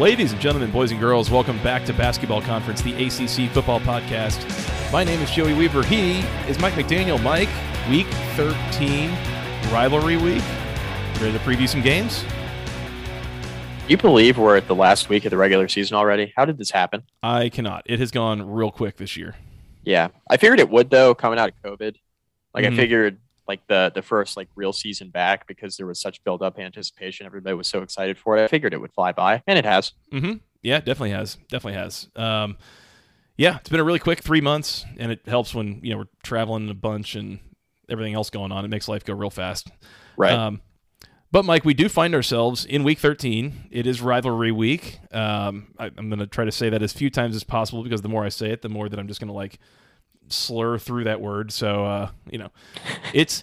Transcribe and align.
Ladies 0.00 0.32
and 0.32 0.40
gentlemen, 0.40 0.70
boys 0.70 0.92
and 0.92 0.98
girls, 0.98 1.30
welcome 1.30 1.62
back 1.62 1.84
to 1.84 1.92
Basketball 1.92 2.40
Conference, 2.40 2.80
the 2.80 2.94
ACC 2.94 3.50
football 3.52 3.80
podcast. 3.80 4.40
My 4.90 5.04
name 5.04 5.20
is 5.20 5.30
Joey 5.30 5.52
Weaver. 5.52 5.82
He 5.82 6.20
is 6.48 6.58
Mike 6.58 6.72
McDaniel. 6.72 7.22
Mike, 7.22 7.50
week 7.90 8.06
13, 8.34 9.10
rivalry 9.70 10.16
week. 10.16 10.42
Ready 11.20 11.32
to 11.32 11.38
preview 11.40 11.68
some 11.68 11.82
games? 11.82 12.24
You 13.88 13.98
believe 13.98 14.38
we're 14.38 14.56
at 14.56 14.68
the 14.68 14.74
last 14.74 15.10
week 15.10 15.26
of 15.26 15.32
the 15.32 15.36
regular 15.36 15.68
season 15.68 15.98
already? 15.98 16.32
How 16.34 16.46
did 16.46 16.56
this 16.56 16.70
happen? 16.70 17.02
I 17.22 17.50
cannot. 17.50 17.82
It 17.84 17.98
has 17.98 18.10
gone 18.10 18.40
real 18.50 18.70
quick 18.70 18.96
this 18.96 19.18
year. 19.18 19.34
Yeah, 19.84 20.08
I 20.30 20.38
figured 20.38 20.60
it 20.60 20.70
would 20.70 20.88
though, 20.88 21.14
coming 21.14 21.38
out 21.38 21.50
of 21.50 21.62
COVID. 21.62 21.96
Like 22.54 22.64
Mhm. 22.64 22.72
I 22.72 22.76
figured, 22.76 23.18
like 23.50 23.66
the 23.66 23.90
the 23.92 24.00
first 24.00 24.36
like 24.36 24.48
real 24.54 24.72
season 24.72 25.10
back 25.10 25.48
because 25.48 25.76
there 25.76 25.86
was 25.86 26.00
such 26.00 26.22
build 26.22 26.40
up 26.40 26.56
anticipation. 26.56 27.26
Everybody 27.26 27.54
was 27.54 27.66
so 27.66 27.82
excited 27.82 28.16
for 28.16 28.36
it. 28.36 28.44
I 28.44 28.46
figured 28.46 28.72
it 28.72 28.80
would 28.80 28.92
fly 28.92 29.10
by, 29.10 29.42
and 29.46 29.58
it 29.58 29.64
has. 29.64 29.92
Mm-hmm. 30.12 30.34
Yeah, 30.62 30.78
definitely 30.78 31.10
has. 31.10 31.36
Definitely 31.48 31.80
has. 31.80 32.08
Um, 32.14 32.56
yeah, 33.36 33.56
it's 33.56 33.68
been 33.68 33.80
a 33.80 33.84
really 33.84 33.98
quick 33.98 34.22
three 34.22 34.40
months, 34.40 34.84
and 34.98 35.10
it 35.10 35.26
helps 35.26 35.52
when 35.52 35.80
you 35.82 35.90
know 35.90 35.98
we're 35.98 36.08
traveling 36.22 36.70
a 36.70 36.74
bunch 36.74 37.16
and 37.16 37.40
everything 37.88 38.14
else 38.14 38.30
going 38.30 38.52
on. 38.52 38.64
It 38.64 38.68
makes 38.68 38.86
life 38.86 39.04
go 39.04 39.14
real 39.14 39.30
fast. 39.30 39.68
Right. 40.16 40.32
Um, 40.32 40.60
but 41.32 41.44
Mike, 41.44 41.64
we 41.64 41.74
do 41.74 41.88
find 41.88 42.14
ourselves 42.14 42.64
in 42.64 42.84
week 42.84 42.98
13. 42.98 43.68
It 43.70 43.86
is 43.86 44.00
rivalry 44.00 44.52
week. 44.52 44.98
Um, 45.12 45.68
I, 45.78 45.86
I'm 45.96 46.08
going 46.08 46.18
to 46.18 46.26
try 46.26 46.44
to 46.44 46.52
say 46.52 46.70
that 46.70 46.82
as 46.82 46.92
few 46.92 47.08
times 47.08 47.36
as 47.36 47.44
possible 47.44 47.82
because 47.82 48.02
the 48.02 48.08
more 48.08 48.24
I 48.24 48.30
say 48.30 48.50
it, 48.50 48.62
the 48.62 48.68
more 48.68 48.88
that 48.88 48.98
I'm 48.98 49.06
just 49.06 49.20
going 49.20 49.28
to 49.28 49.34
like 49.34 49.58
slur 50.32 50.78
through 50.78 51.04
that 51.04 51.20
word. 51.20 51.52
So 51.52 51.84
uh, 51.84 52.10
you 52.30 52.38
know, 52.38 52.50
it's 53.12 53.42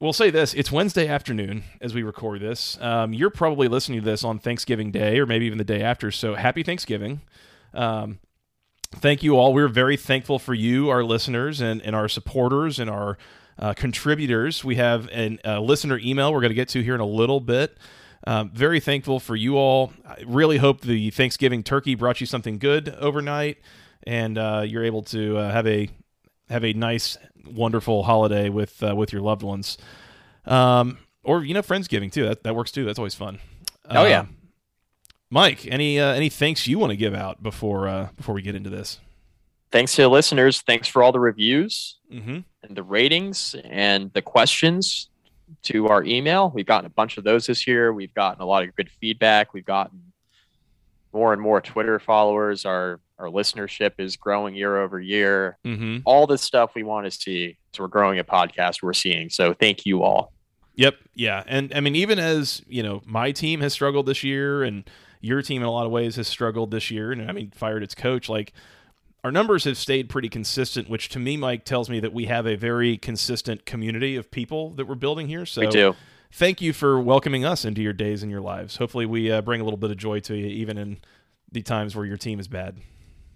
we'll 0.00 0.12
say 0.12 0.30
this: 0.30 0.54
it's 0.54 0.70
Wednesday 0.70 1.08
afternoon 1.08 1.64
as 1.80 1.94
we 1.94 2.02
record 2.02 2.40
this. 2.40 2.78
Um, 2.80 3.12
you're 3.12 3.30
probably 3.30 3.68
listening 3.68 4.00
to 4.00 4.04
this 4.04 4.24
on 4.24 4.38
Thanksgiving 4.38 4.90
Day 4.90 5.18
or 5.18 5.26
maybe 5.26 5.46
even 5.46 5.58
the 5.58 5.64
day 5.64 5.82
after. 5.82 6.10
So 6.10 6.34
happy 6.34 6.62
Thanksgiving. 6.62 7.20
Um, 7.74 8.18
thank 8.92 9.22
you 9.22 9.36
all. 9.36 9.54
We're 9.54 9.68
very 9.68 9.96
thankful 9.96 10.38
for 10.38 10.54
you, 10.54 10.90
our 10.90 11.04
listeners, 11.04 11.60
and, 11.60 11.80
and 11.82 11.94
our 11.94 12.08
supporters 12.08 12.78
and 12.78 12.90
our 12.90 13.18
uh, 13.58 13.74
contributors. 13.74 14.64
We 14.64 14.76
have 14.76 15.08
a 15.10 15.38
uh, 15.44 15.60
listener 15.60 15.98
email 15.98 16.32
we're 16.32 16.40
going 16.40 16.50
to 16.50 16.54
get 16.54 16.68
to 16.70 16.82
here 16.82 16.94
in 16.94 17.00
a 17.00 17.06
little 17.06 17.40
bit. 17.40 17.76
Um, 18.26 18.50
very 18.50 18.80
thankful 18.80 19.18
for 19.18 19.34
you 19.34 19.56
all. 19.56 19.92
I 20.06 20.22
really 20.26 20.58
hope 20.58 20.82
the 20.82 21.10
Thanksgiving 21.10 21.62
turkey 21.62 21.94
brought 21.94 22.20
you 22.20 22.26
something 22.26 22.58
good 22.58 22.88
overnight, 22.98 23.58
and 24.02 24.36
uh, 24.36 24.62
you're 24.66 24.84
able 24.84 25.02
to 25.04 25.38
uh, 25.38 25.50
have 25.50 25.66
a 25.66 25.88
have 26.50 26.64
a 26.64 26.72
nice, 26.74 27.16
wonderful 27.46 28.02
holiday 28.02 28.48
with 28.50 28.82
uh, 28.82 28.94
with 28.94 29.12
your 29.12 29.22
loved 29.22 29.42
ones, 29.42 29.78
um, 30.44 30.98
or 31.22 31.44
you 31.44 31.54
know, 31.54 31.62
friendsgiving 31.62 32.12
too. 32.12 32.24
That 32.24 32.42
that 32.42 32.54
works 32.54 32.72
too. 32.72 32.84
That's 32.84 32.98
always 32.98 33.14
fun. 33.14 33.38
Oh, 33.88 34.04
yeah. 34.04 34.20
Um, 34.20 34.36
Mike, 35.30 35.66
any 35.66 35.98
uh, 35.98 36.12
any 36.12 36.28
thanks 36.28 36.66
you 36.66 36.78
want 36.78 36.90
to 36.90 36.96
give 36.96 37.14
out 37.14 37.42
before 37.42 37.88
uh, 37.88 38.08
before 38.16 38.34
we 38.34 38.42
get 38.42 38.54
into 38.54 38.70
this? 38.70 38.98
Thanks 39.72 39.94
to 39.94 40.02
the 40.02 40.08
listeners. 40.08 40.60
Thanks 40.62 40.88
for 40.88 41.02
all 41.02 41.12
the 41.12 41.20
reviews 41.20 41.96
Mm-hmm. 42.12 42.38
and 42.64 42.76
the 42.76 42.82
ratings 42.82 43.54
and 43.64 44.12
the 44.14 44.22
questions 44.22 45.08
to 45.62 45.86
our 45.86 46.02
email. 46.02 46.50
We've 46.52 46.66
gotten 46.66 46.86
a 46.86 46.90
bunch 46.90 47.18
of 47.18 47.22
those 47.24 47.46
this 47.46 47.68
year. 47.68 47.92
We've 47.92 48.12
gotten 48.14 48.42
a 48.42 48.44
lot 48.46 48.64
of 48.64 48.74
good 48.74 48.90
feedback. 49.00 49.54
We've 49.54 49.64
gotten 49.64 50.00
more 51.12 51.32
and 51.32 51.40
more 51.40 51.60
Twitter 51.60 52.00
followers. 52.00 52.64
Our 52.64 52.98
our 53.20 53.28
listenership 53.28 53.92
is 53.98 54.16
growing 54.16 54.54
year 54.54 54.78
over 54.78 54.98
year. 54.98 55.58
Mm-hmm. 55.64 55.98
All 56.04 56.26
this 56.26 56.42
stuff 56.42 56.74
we 56.74 56.82
want 56.82 57.04
to 57.04 57.10
see. 57.10 57.58
So 57.72 57.84
we're 57.84 57.88
growing 57.88 58.18
a 58.18 58.24
podcast. 58.24 58.82
We're 58.82 58.94
seeing. 58.94 59.28
So 59.28 59.54
thank 59.54 59.84
you 59.84 60.02
all. 60.02 60.32
Yep. 60.76 60.96
Yeah. 61.14 61.44
And 61.46 61.72
I 61.74 61.80
mean, 61.80 61.94
even 61.94 62.18
as, 62.18 62.62
you 62.66 62.82
know, 62.82 63.02
my 63.04 63.32
team 63.32 63.60
has 63.60 63.72
struggled 63.72 64.06
this 64.06 64.24
year 64.24 64.62
and 64.62 64.88
your 65.20 65.42
team 65.42 65.62
in 65.62 65.68
a 65.68 65.70
lot 65.70 65.84
of 65.84 65.92
ways 65.92 66.16
has 66.16 66.28
struggled 66.28 66.70
this 66.70 66.90
year, 66.90 67.12
and 67.12 67.28
I 67.28 67.32
mean, 67.32 67.52
fired 67.54 67.82
its 67.82 67.94
coach, 67.94 68.28
like 68.28 68.52
our 69.22 69.30
numbers 69.30 69.64
have 69.64 69.76
stayed 69.76 70.08
pretty 70.08 70.30
consistent, 70.30 70.88
which 70.88 71.10
to 71.10 71.18
me, 71.18 71.36
Mike, 71.36 71.64
tells 71.64 71.90
me 71.90 72.00
that 72.00 72.12
we 72.12 72.24
have 72.24 72.46
a 72.46 72.56
very 72.56 72.96
consistent 72.96 73.66
community 73.66 74.16
of 74.16 74.30
people 74.30 74.70
that 74.70 74.86
we're 74.86 74.94
building 74.94 75.28
here. 75.28 75.44
So 75.44 75.60
we 75.60 75.66
do. 75.66 75.94
thank 76.32 76.62
you 76.62 76.72
for 76.72 76.98
welcoming 76.98 77.44
us 77.44 77.64
into 77.66 77.82
your 77.82 77.92
days 77.92 78.22
and 78.22 78.30
your 78.30 78.40
lives. 78.40 78.76
Hopefully, 78.76 79.04
we 79.04 79.30
uh, 79.30 79.42
bring 79.42 79.60
a 79.60 79.64
little 79.64 79.76
bit 79.76 79.90
of 79.90 79.98
joy 79.98 80.20
to 80.20 80.34
you, 80.34 80.46
even 80.46 80.78
in 80.78 80.98
the 81.52 81.62
times 81.62 81.94
where 81.94 82.06
your 82.06 82.16
team 82.16 82.40
is 82.40 82.48
bad. 82.48 82.78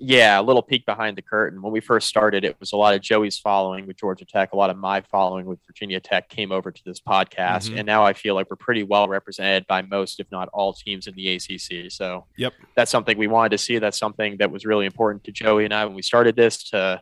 Yeah, 0.01 0.41
a 0.41 0.43
little 0.43 0.63
peek 0.63 0.85
behind 0.85 1.17
the 1.17 1.23
curtain. 1.23 1.63
When 1.63 1.73
we 1.73 1.81
first 1.81 2.09
started, 2.09 2.45
it 2.45 2.57
was 2.59 2.73
a 2.73 2.77
lot 2.77 2.95
of 2.95 3.01
Joey's 3.01 3.39
following 3.39 3.87
with 3.87 3.97
Georgia 3.97 4.25
Tech, 4.25 4.53
a 4.53 4.57
lot 4.57 4.69
of 4.69 4.77
my 4.77 5.01
following 5.03 5.47
with 5.47 5.61
Virginia 5.67 6.01
Tech 6.01 6.29
came 6.29 6.51
over 6.51 6.73
to 6.73 6.85
this 6.85 7.01
podcast, 7.01 7.71
Mhm. 7.71 7.79
and 7.79 7.87
now 7.87 8.05
I 8.05 8.13
feel 8.13 8.35
like 8.35 8.51
we're 8.51 8.57
pretty 8.57 8.83
well 8.83 9.07
represented 9.09 9.67
by 9.69 9.83
most, 9.83 10.19
if 10.19 10.31
not 10.33 10.49
all, 10.53 10.73
teams 10.73 11.07
in 11.07 11.15
the 11.15 11.29
ACC. 11.29 11.89
So 11.91 12.27
Yep. 12.37 12.55
that's 12.75 12.91
something 12.91 13.17
we 13.17 13.29
wanted 13.29 13.51
to 13.51 13.59
see. 13.59 13.79
That's 13.79 13.99
something 13.99 14.37
that 14.39 14.51
was 14.51 14.67
really 14.67 14.85
important 14.85 15.23
to 15.25 15.33
Joey 15.33 15.65
and 15.65 15.73
I 15.73 15.85
when 15.85 15.95
we 15.95 16.03
started 16.03 16.35
this 16.35 16.65
to, 16.71 17.01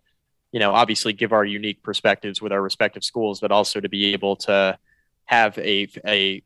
you 0.53 0.61
know, 0.61 0.73
obviously 0.73 1.15
give 1.15 1.33
our 1.33 1.47
unique 1.47 1.83
perspectives 1.83 2.43
with 2.43 2.53
our 2.53 2.61
respective 2.61 3.03
schools, 3.05 3.41
but 3.41 3.51
also 3.51 3.81
to 3.81 3.89
be 3.89 4.13
able 4.13 4.37
to 4.37 4.79
have 5.25 5.57
a 5.59 5.89
a 6.07 6.43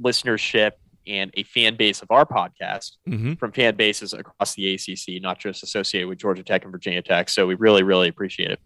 listenership 0.00 0.72
and 1.06 1.30
a 1.34 1.42
fan 1.44 1.76
base 1.76 2.02
of 2.02 2.10
our 2.10 2.24
podcast 2.26 2.92
Mm-hmm. 3.08 3.34
from 3.34 3.52
fan 3.52 3.76
bases 3.76 4.12
across 4.12 4.54
the 4.54 4.74
ACC, 4.74 5.22
not 5.22 5.38
just 5.38 5.62
associated 5.62 6.08
with 6.08 6.18
Georgia 6.18 6.42
Tech 6.42 6.62
and 6.64 6.72
Virginia 6.72 7.02
Tech. 7.02 7.28
So 7.28 7.46
we 7.46 7.54
really, 7.54 7.82
really 7.82 8.08
appreciate 8.08 8.50
it. 8.50 8.60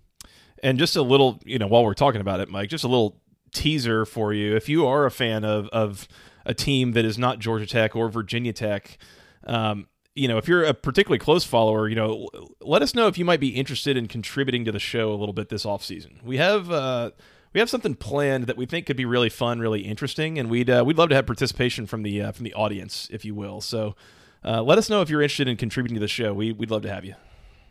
And 0.62 0.78
just 0.78 0.96
a 0.96 1.02
little, 1.02 1.40
you 1.44 1.58
know, 1.58 1.66
while 1.66 1.84
we're 1.84 1.94
talking 1.94 2.20
about 2.20 2.40
it, 2.40 2.48
Mike, 2.48 2.68
just 2.68 2.84
a 2.84 2.88
little 2.88 3.20
teaser 3.52 4.04
for 4.04 4.32
you. 4.32 4.54
If 4.56 4.68
you 4.68 4.86
are 4.86 5.06
a 5.06 5.10
fan 5.10 5.44
of 5.44 5.68
of 5.68 6.06
a 6.46 6.54
team 6.54 6.92
that 6.92 7.04
is 7.04 7.18
not 7.18 7.38
Georgia 7.38 7.66
Tech 7.66 7.94
or 7.96 8.08
Virginia 8.08 8.52
Tech, 8.52 8.98
um, 9.44 9.86
you 10.14 10.26
know, 10.28 10.38
if 10.38 10.48
you're 10.48 10.64
a 10.64 10.74
particularly 10.74 11.18
close 11.18 11.44
follower, 11.44 11.88
you 11.88 11.94
know, 11.94 12.28
let 12.60 12.82
us 12.82 12.94
know 12.94 13.06
if 13.06 13.16
you 13.16 13.24
might 13.24 13.40
be 13.40 13.48
interested 13.50 13.96
in 13.96 14.06
contributing 14.08 14.64
to 14.64 14.72
the 14.72 14.78
show 14.78 15.12
a 15.12 15.16
little 15.16 15.32
bit 15.32 15.48
this 15.48 15.64
offseason. 15.64 16.22
We 16.22 16.36
have 16.38 16.70
uh, 16.70 17.10
we 17.52 17.60
have 17.60 17.70
something 17.70 17.94
planned 17.94 18.44
that 18.46 18.56
we 18.56 18.66
think 18.66 18.86
could 18.86 18.96
be 18.96 19.04
really 19.04 19.28
fun, 19.28 19.60
really 19.60 19.80
interesting, 19.80 20.38
and 20.38 20.48
we'd 20.50 20.70
uh, 20.70 20.82
we'd 20.86 20.98
love 20.98 21.08
to 21.10 21.14
have 21.14 21.26
participation 21.26 21.86
from 21.86 22.02
the 22.02 22.22
uh, 22.22 22.32
from 22.32 22.44
the 22.44 22.54
audience, 22.54 23.08
if 23.12 23.24
you 23.24 23.34
will. 23.34 23.60
So. 23.60 23.94
Uh, 24.42 24.62
let 24.62 24.78
us 24.78 24.88
know 24.88 25.02
if 25.02 25.10
you're 25.10 25.20
interested 25.20 25.46
in 25.48 25.54
contributing 25.58 25.94
to 25.96 26.00
the 26.00 26.08
show. 26.08 26.32
We, 26.32 26.52
we'd 26.52 26.70
love 26.70 26.80
to 26.84 26.88
have 26.90 27.04
you. 27.04 27.14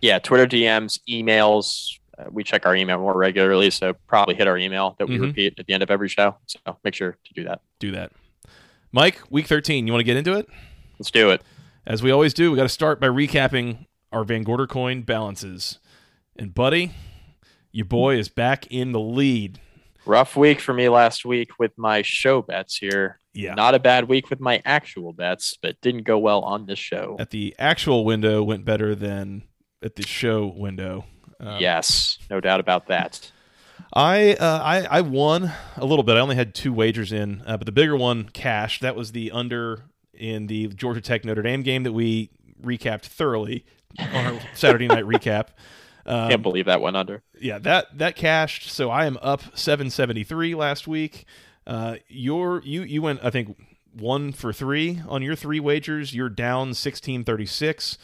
Yeah, 0.01 0.19
Twitter 0.19 0.45
DMs, 0.45 0.99
emails. 1.09 1.97
Uh, 2.15 2.25
we 2.29 2.43
check 2.43 2.67
our 2.67 2.75
email 2.75 2.99
more 2.99 3.17
regularly, 3.17 3.71
so 3.71 3.93
probably 4.05 4.35
hit 4.35 4.47
our 4.47 4.55
email 4.55 4.95
that 4.99 5.09
we 5.09 5.17
Mhm. 5.17 5.21
repeat 5.21 5.55
at 5.57 5.65
the 5.65 5.73
end 5.73 5.81
of 5.81 5.89
every 5.89 6.09
show. 6.09 6.35
So 6.45 6.59
make 6.83 6.93
sure 6.93 7.17
to 7.25 7.33
do 7.33 7.43
that. 7.45 7.61
Do 7.79 7.89
that. 7.93 8.11
Mike, 8.91 9.19
week 9.31 9.47
13, 9.47 9.87
you 9.87 9.93
want 9.93 10.01
to 10.01 10.03
get 10.05 10.15
into 10.15 10.33
it? 10.37 10.47
Let's 10.99 11.09
do 11.09 11.31
it. 11.31 11.41
As 11.87 12.03
we 12.03 12.11
always 12.11 12.35
do, 12.35 12.51
we 12.51 12.55
got 12.57 12.61
to 12.63 12.69
start 12.69 13.01
by 13.01 13.07
recapping 13.07 13.87
our 14.11 14.23
Van 14.23 14.43
Gorder 14.43 14.67
coin 14.67 15.01
balances. 15.01 15.79
And 16.35 16.53
buddy, 16.53 16.91
your 17.71 17.85
boy 17.87 18.19
is 18.19 18.29
back 18.29 18.67
in 18.67 18.91
the 18.91 18.99
lead. 18.99 19.59
Rough 20.05 20.35
week 20.35 20.59
for 20.59 20.73
me 20.73 20.89
last 20.89 21.25
week 21.25 21.51
with 21.59 21.77
my 21.77 22.01
show 22.01 22.41
bets 22.41 22.77
here. 22.77 23.19
Yeah. 23.33 23.53
Not 23.53 23.75
a 23.75 23.79
bad 23.79 24.07
week 24.07 24.29
with 24.29 24.39
my 24.39 24.61
actual 24.65 25.13
bets, 25.13 25.57
but 25.61 25.79
didn't 25.81 26.03
go 26.03 26.17
well 26.17 26.41
on 26.41 26.65
this 26.65 26.79
show. 26.79 27.15
At 27.19 27.29
the 27.29 27.55
actual 27.59 28.05
window 28.05 28.41
went 28.43 28.65
better 28.65 28.95
than 28.95 29.43
at 29.83 29.95
the 29.95 30.05
show 30.05 30.47
window. 30.47 31.05
Um, 31.39 31.57
yes, 31.59 32.17
no 32.29 32.41
doubt 32.41 32.59
about 32.59 32.87
that. 32.87 33.31
I, 33.93 34.33
uh, 34.33 34.61
I 34.63 34.97
I 34.97 35.01
won 35.01 35.51
a 35.77 35.85
little 35.85 36.03
bit. 36.03 36.17
I 36.17 36.19
only 36.19 36.35
had 36.35 36.53
two 36.53 36.73
wagers 36.73 37.11
in, 37.11 37.41
uh, 37.45 37.57
but 37.57 37.65
the 37.65 37.71
bigger 37.71 37.95
one 37.95 38.29
cashed. 38.29 38.81
That 38.81 38.95
was 38.95 39.13
the 39.13 39.31
under 39.31 39.85
in 40.13 40.47
the 40.47 40.67
Georgia 40.67 41.01
Tech 41.01 41.23
Notre 41.23 41.41
Dame 41.41 41.63
game 41.63 41.83
that 41.83 41.93
we 41.93 42.29
recapped 42.61 43.03
thoroughly 43.03 43.65
on 43.97 44.25
our 44.25 44.39
Saturday 44.53 44.87
night 44.87 45.05
recap. 45.05 45.47
Um, 46.09 46.29
Can't 46.29 46.41
believe 46.41 46.65
that 46.65 46.81
went 46.81 46.97
under. 46.97 47.21
yeah, 47.39 47.59
that 47.59 47.97
that 47.97 48.15
cashed. 48.15 48.69
So 48.71 48.89
I 48.89 49.05
am 49.05 49.17
up 49.21 49.41
773 49.57 50.55
last 50.55 50.87
week. 50.87 51.25
Uh, 51.67 51.97
your 52.07 52.61
you 52.65 52.81
you 52.81 53.01
went 53.01 53.19
I 53.23 53.29
think 53.29 53.55
one 53.93 54.31
for 54.31 54.51
three 54.51 55.01
on 55.07 55.21
your 55.21 55.35
three 55.35 55.59
wagers. 55.59 56.13
You're 56.15 56.29
down 56.29 56.69
1636. 56.69 57.97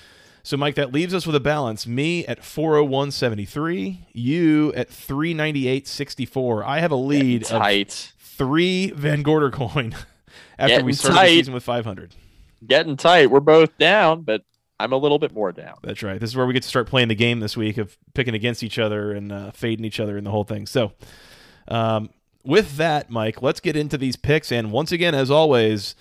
So 0.44 0.56
Mike, 0.58 0.76
that 0.76 0.92
leaves 0.92 1.14
us 1.16 1.26
with 1.26 1.36
a 1.36 1.40
balance. 1.40 1.88
Me 1.88 2.24
at 2.28 2.42
401.73. 2.42 4.06
You 4.14 4.72
at 4.76 4.90
398.64. 4.90 6.64
I 6.66 6.80
have 6.80 6.92
a 6.92 6.96
lead 6.96 7.44
of 7.44 7.48
Tight. 7.50 8.14
three 8.20 8.92
Van 8.92 9.22
Gorder 9.24 9.50
coin 9.52 9.94
after 10.60 10.68
Getting 10.74 10.86
we 10.86 10.94
started 10.94 11.16
tight. 11.18 11.26
the 11.30 11.38
season 11.38 11.54
with 11.54 11.64
500. 11.64 12.16
Getting 12.68 12.98
tight. 12.98 13.30
We're 13.32 13.40
both 13.40 13.78
down, 13.78 14.22
but 14.22 14.44
I'm 14.80 14.92
a 14.92 14.98
little 14.98 15.20
bit 15.20 15.34
more 15.34 15.52
down. 15.52 15.78
That's 15.84 16.04
right. 16.04 16.20
This 16.20 16.30
is 16.30 16.36
where 16.36 16.46
we 16.46 16.54
get 16.54 16.64
to 16.64 16.70
start 16.70 16.88
playing 16.88 17.08
the 17.08 17.16
game 17.16 17.40
this 17.40 17.56
week 17.56 17.78
of 17.78 17.98
picking 18.14 18.34
against 18.34 18.64
each 18.64 18.78
other 18.78 19.14
and 19.14 19.32
uh, 19.32 19.52
fading 19.52 19.86
each 19.86 20.00
other 20.00 20.18
and 20.18 20.26
the 20.26 20.32
whole 20.32 20.44
thing. 20.44 20.66
So, 20.66 20.92
um, 21.68 22.10
with 22.44 22.78
that, 22.78 23.10
Mike, 23.10 23.42
let's 23.42 23.60
get 23.60 23.76
into 23.76 23.98
these 23.98 24.16
picks. 24.16 24.52
And 24.52 24.72
once 24.72 24.92
again, 24.92 25.16
as 25.16 25.32
always, 25.32 25.96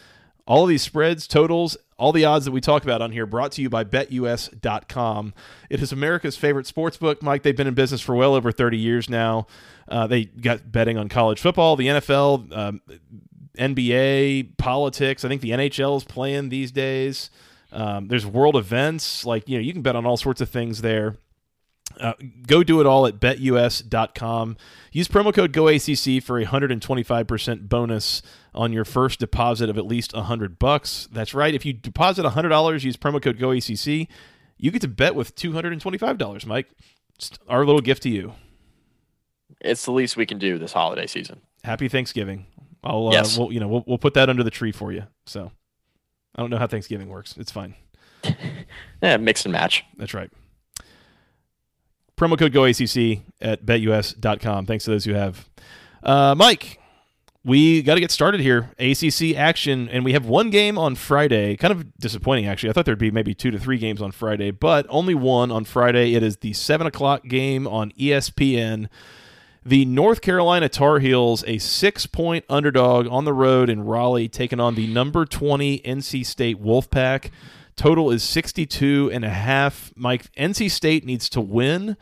all 0.46 0.66
these 0.66 0.82
spreads, 0.82 1.26
totals, 1.26 1.76
all 1.96 2.12
the 2.12 2.24
odds 2.24 2.44
that 2.44 2.50
we 2.50 2.60
talk 2.60 2.82
about 2.82 3.00
on 3.00 3.12
here 3.12 3.24
brought 3.24 3.52
to 3.52 3.62
you 3.62 3.70
by 3.70 3.84
betus.com. 3.84 5.32
It 5.70 5.80
is 5.80 5.92
America's 5.92 6.36
favorite 6.36 6.66
sports 6.66 6.96
book. 6.96 7.22
Mike, 7.22 7.42
they've 7.44 7.56
been 7.56 7.66
in 7.66 7.74
business 7.74 8.00
for 8.00 8.14
well 8.14 8.34
over 8.34 8.52
30 8.52 8.76
years 8.76 9.08
now. 9.08 9.46
Uh, 9.88 10.06
they 10.06 10.24
got 10.24 10.70
betting 10.70 10.98
on 10.98 11.08
college 11.08 11.40
football, 11.40 11.76
the 11.76 11.86
NFL, 11.86 12.56
um, 12.56 12.80
NBA, 13.56 14.56
politics. 14.56 15.24
I 15.24 15.28
think 15.28 15.40
the 15.40 15.50
NHL 15.50 15.96
is 15.96 16.04
playing 16.04 16.48
these 16.48 16.72
days. 16.72 17.30
Um, 17.74 18.08
there's 18.08 18.24
world 18.24 18.56
events 18.56 19.26
like 19.26 19.48
you 19.48 19.56
know 19.58 19.62
you 19.62 19.72
can 19.72 19.82
bet 19.82 19.96
on 19.96 20.06
all 20.06 20.16
sorts 20.16 20.40
of 20.40 20.48
things 20.48 20.80
there. 20.80 21.16
Uh, 22.00 22.14
go 22.46 22.62
do 22.64 22.80
it 22.80 22.86
all 22.86 23.06
at 23.06 23.20
betus.com. 23.20 24.56
Use 24.90 25.06
promo 25.06 25.32
code 25.34 25.52
GOACC 25.52 26.22
for 26.22 26.38
a 26.38 26.44
125% 26.46 27.68
bonus 27.68 28.22
on 28.54 28.72
your 28.72 28.84
first 28.84 29.20
deposit 29.20 29.68
of 29.70 29.76
at 29.78 29.86
least 29.86 30.12
100 30.14 30.58
bucks. 30.58 31.08
That's 31.12 31.34
right. 31.34 31.54
If 31.54 31.64
you 31.64 31.72
deposit 31.72 32.24
$100, 32.24 32.82
use 32.84 32.96
promo 32.96 33.22
code 33.22 33.38
GOACC, 33.38 34.08
you 34.56 34.70
get 34.72 34.82
to 34.82 34.88
bet 34.88 35.14
with 35.14 35.36
$225, 35.36 36.46
Mike. 36.46 36.68
Just 37.18 37.38
our 37.48 37.64
little 37.64 37.82
gift 37.82 38.02
to 38.04 38.08
you. 38.08 38.32
It's 39.60 39.84
the 39.84 39.92
least 39.92 40.16
we 40.16 40.26
can 40.26 40.38
do 40.38 40.58
this 40.58 40.72
holiday 40.72 41.06
season. 41.06 41.42
Happy 41.62 41.88
Thanksgiving. 41.88 42.46
I'll, 42.82 43.08
uh, 43.08 43.12
Yes. 43.12 43.38
we'll, 43.38 43.52
you 43.52 43.60
know, 43.60 43.68
we'll, 43.68 43.84
we'll 43.86 43.98
put 43.98 44.14
that 44.14 44.28
under 44.28 44.42
the 44.42 44.50
tree 44.50 44.72
for 44.72 44.90
you. 44.90 45.04
So 45.26 45.52
I 46.34 46.40
don't 46.42 46.50
know 46.50 46.58
how 46.58 46.66
Thanksgiving 46.66 47.08
works. 47.08 47.36
It's 47.36 47.52
fine. 47.52 47.74
Yeah, 49.02 49.18
mix 49.18 49.44
and 49.44 49.52
match. 49.52 49.84
That's 49.98 50.14
right. 50.14 50.30
Promo 52.16 52.38
code 52.38 52.52
GOACC 52.52 53.20
at 53.42 53.66
betus.com. 53.66 54.64
Thanks 54.64 54.84
to 54.84 54.92
those 54.92 55.04
who 55.04 55.12
have. 55.12 55.46
Uh, 56.02 56.34
Mike, 56.34 56.78
we 57.44 57.82
got 57.82 57.94
to 57.94 58.00
get 58.00 58.10
started 58.10 58.40
here. 58.40 58.70
ACC 58.78 59.36
action, 59.36 59.88
and 59.90 60.04
we 60.04 60.14
have 60.14 60.24
one 60.24 60.48
game 60.48 60.78
on 60.78 60.94
Friday. 60.94 61.56
Kind 61.56 61.72
of 61.72 61.94
disappointing, 61.98 62.46
actually. 62.46 62.70
I 62.70 62.72
thought 62.72 62.86
there'd 62.86 62.98
be 62.98 63.10
maybe 63.10 63.34
two 63.34 63.50
to 63.50 63.58
three 63.58 63.76
games 63.76 64.00
on 64.00 64.10
Friday, 64.12 64.50
but 64.50 64.86
only 64.88 65.14
one 65.14 65.50
on 65.52 65.64
Friday. 65.64 66.14
It 66.14 66.22
is 66.22 66.38
the 66.38 66.54
7 66.54 66.86
o'clock 66.86 67.24
game 67.24 67.66
on 67.66 67.90
ESPN. 67.92 68.88
The 69.66 69.86
North 69.86 70.20
Carolina 70.20 70.68
Tar 70.68 70.98
Heels, 70.98 71.42
a 71.46 71.56
six 71.56 72.04
point 72.04 72.44
underdog 72.50 73.06
on 73.08 73.24
the 73.24 73.32
road 73.32 73.70
in 73.70 73.84
Raleigh, 73.84 74.28
taking 74.28 74.60
on 74.60 74.74
the 74.74 74.86
number 74.86 75.24
20 75.24 75.78
NC 75.78 76.26
State 76.26 76.62
Wolfpack. 76.62 77.30
Total 77.74 78.10
is 78.10 78.22
62 78.22 79.10
and 79.10 79.24
a 79.24 79.30
half. 79.30 79.90
Mike, 79.96 80.30
NC 80.34 80.70
State 80.70 81.06
needs 81.06 81.30
to 81.30 81.40
win. 81.40 81.96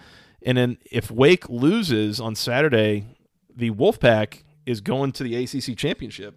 And 0.45 0.59
then 0.59 0.79
if 0.91 1.09
Wake 1.09 1.49
loses 1.49 2.19
on 2.19 2.35
Saturday, 2.35 3.07
the 3.55 3.71
Wolfpack 3.71 4.43
is 4.67 4.81
going 4.81 5.13
to 5.13 5.23
the 5.23 5.37
ACC 5.37 5.77
championship. 5.77 6.37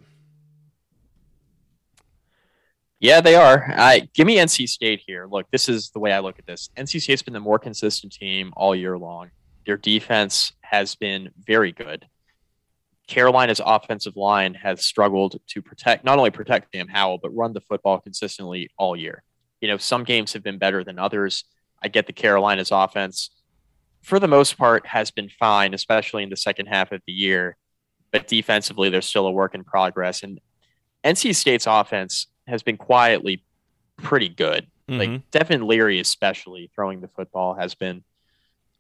Yeah, 3.00 3.22
they 3.22 3.33
are. 3.33 3.74
I 3.75 4.07
give 4.13 4.27
me 4.27 4.38
NC 4.38 4.69
State 4.69 5.01
here. 5.06 5.25
Look, 5.25 5.50
this 5.50 5.69
is 5.69 5.89
the 5.89 6.00
way 6.00 6.13
I 6.13 6.19
look 6.19 6.38
at 6.38 6.45
this. 6.45 6.69
NC 6.77 7.01
State's 7.01 7.24
been 7.24 7.33
the 7.33 7.39
more 7.39 7.57
consistent 7.57 8.13
team 8.13 8.54
all 8.56 8.75
year 8.75 8.95
long. 8.95 9.31
Their 9.66 9.77
defense 9.77 10.54
has 10.75 10.95
been 10.95 11.30
very 11.48 11.72
good. 11.72 12.06
Carolina's 13.07 13.62
offensive 13.63 14.18
line 14.18 14.54
has 14.56 14.86
struggled 14.86 15.39
to 15.48 15.62
protect 15.62 16.04
not 16.04 16.18
only 16.18 16.31
protect 16.31 16.74
Sam 16.74 16.89
Howell, 16.89 17.19
but 17.19 17.33
run 17.33 17.54
the 17.54 17.62
football 17.62 18.00
consistently 18.00 18.69
all 18.77 18.95
year. 18.95 19.24
You 19.62 19.69
know, 19.69 19.77
some 19.77 20.04
games 20.04 20.33
have 20.33 20.44
been 20.44 20.57
better 20.57 20.83
than 20.83 21.00
others. 21.00 21.45
I 21.81 21.88
get 21.88 22.07
the 22.07 22.13
Carolina's 22.13 22.72
offense, 22.72 23.30
for 24.01 24.19
the 24.19 24.27
most 24.27 24.57
part, 24.57 24.86
has 24.88 25.12
been 25.12 25.30
fine, 25.30 25.74
especially 25.74 26.24
in 26.24 26.30
the 26.30 26.36
second 26.36 26.66
half 26.66 26.92
of 26.92 27.01
the 27.07 27.13
year. 27.13 27.56
But 28.12 28.27
defensively, 28.27 28.89
they're 28.89 29.01
still 29.01 29.27
a 29.27 29.31
work 29.31 29.56
in 29.56 29.63
progress. 29.63 30.24
And 30.24 30.42
NC 31.06 31.36
State's 31.36 31.68
offense 31.68 32.27
has 32.48 32.63
been 32.63 32.77
quietly 32.77 33.45
pretty 33.98 34.30
good. 34.30 34.68
Mhm. 34.89 35.00
Like 35.00 35.31
Devin 35.31 35.66
Leary, 35.66 36.00
especially 36.00 36.69
throwing 36.75 37.00
the 37.01 37.07
football, 37.07 37.54
has 37.54 37.75
been 37.75 38.04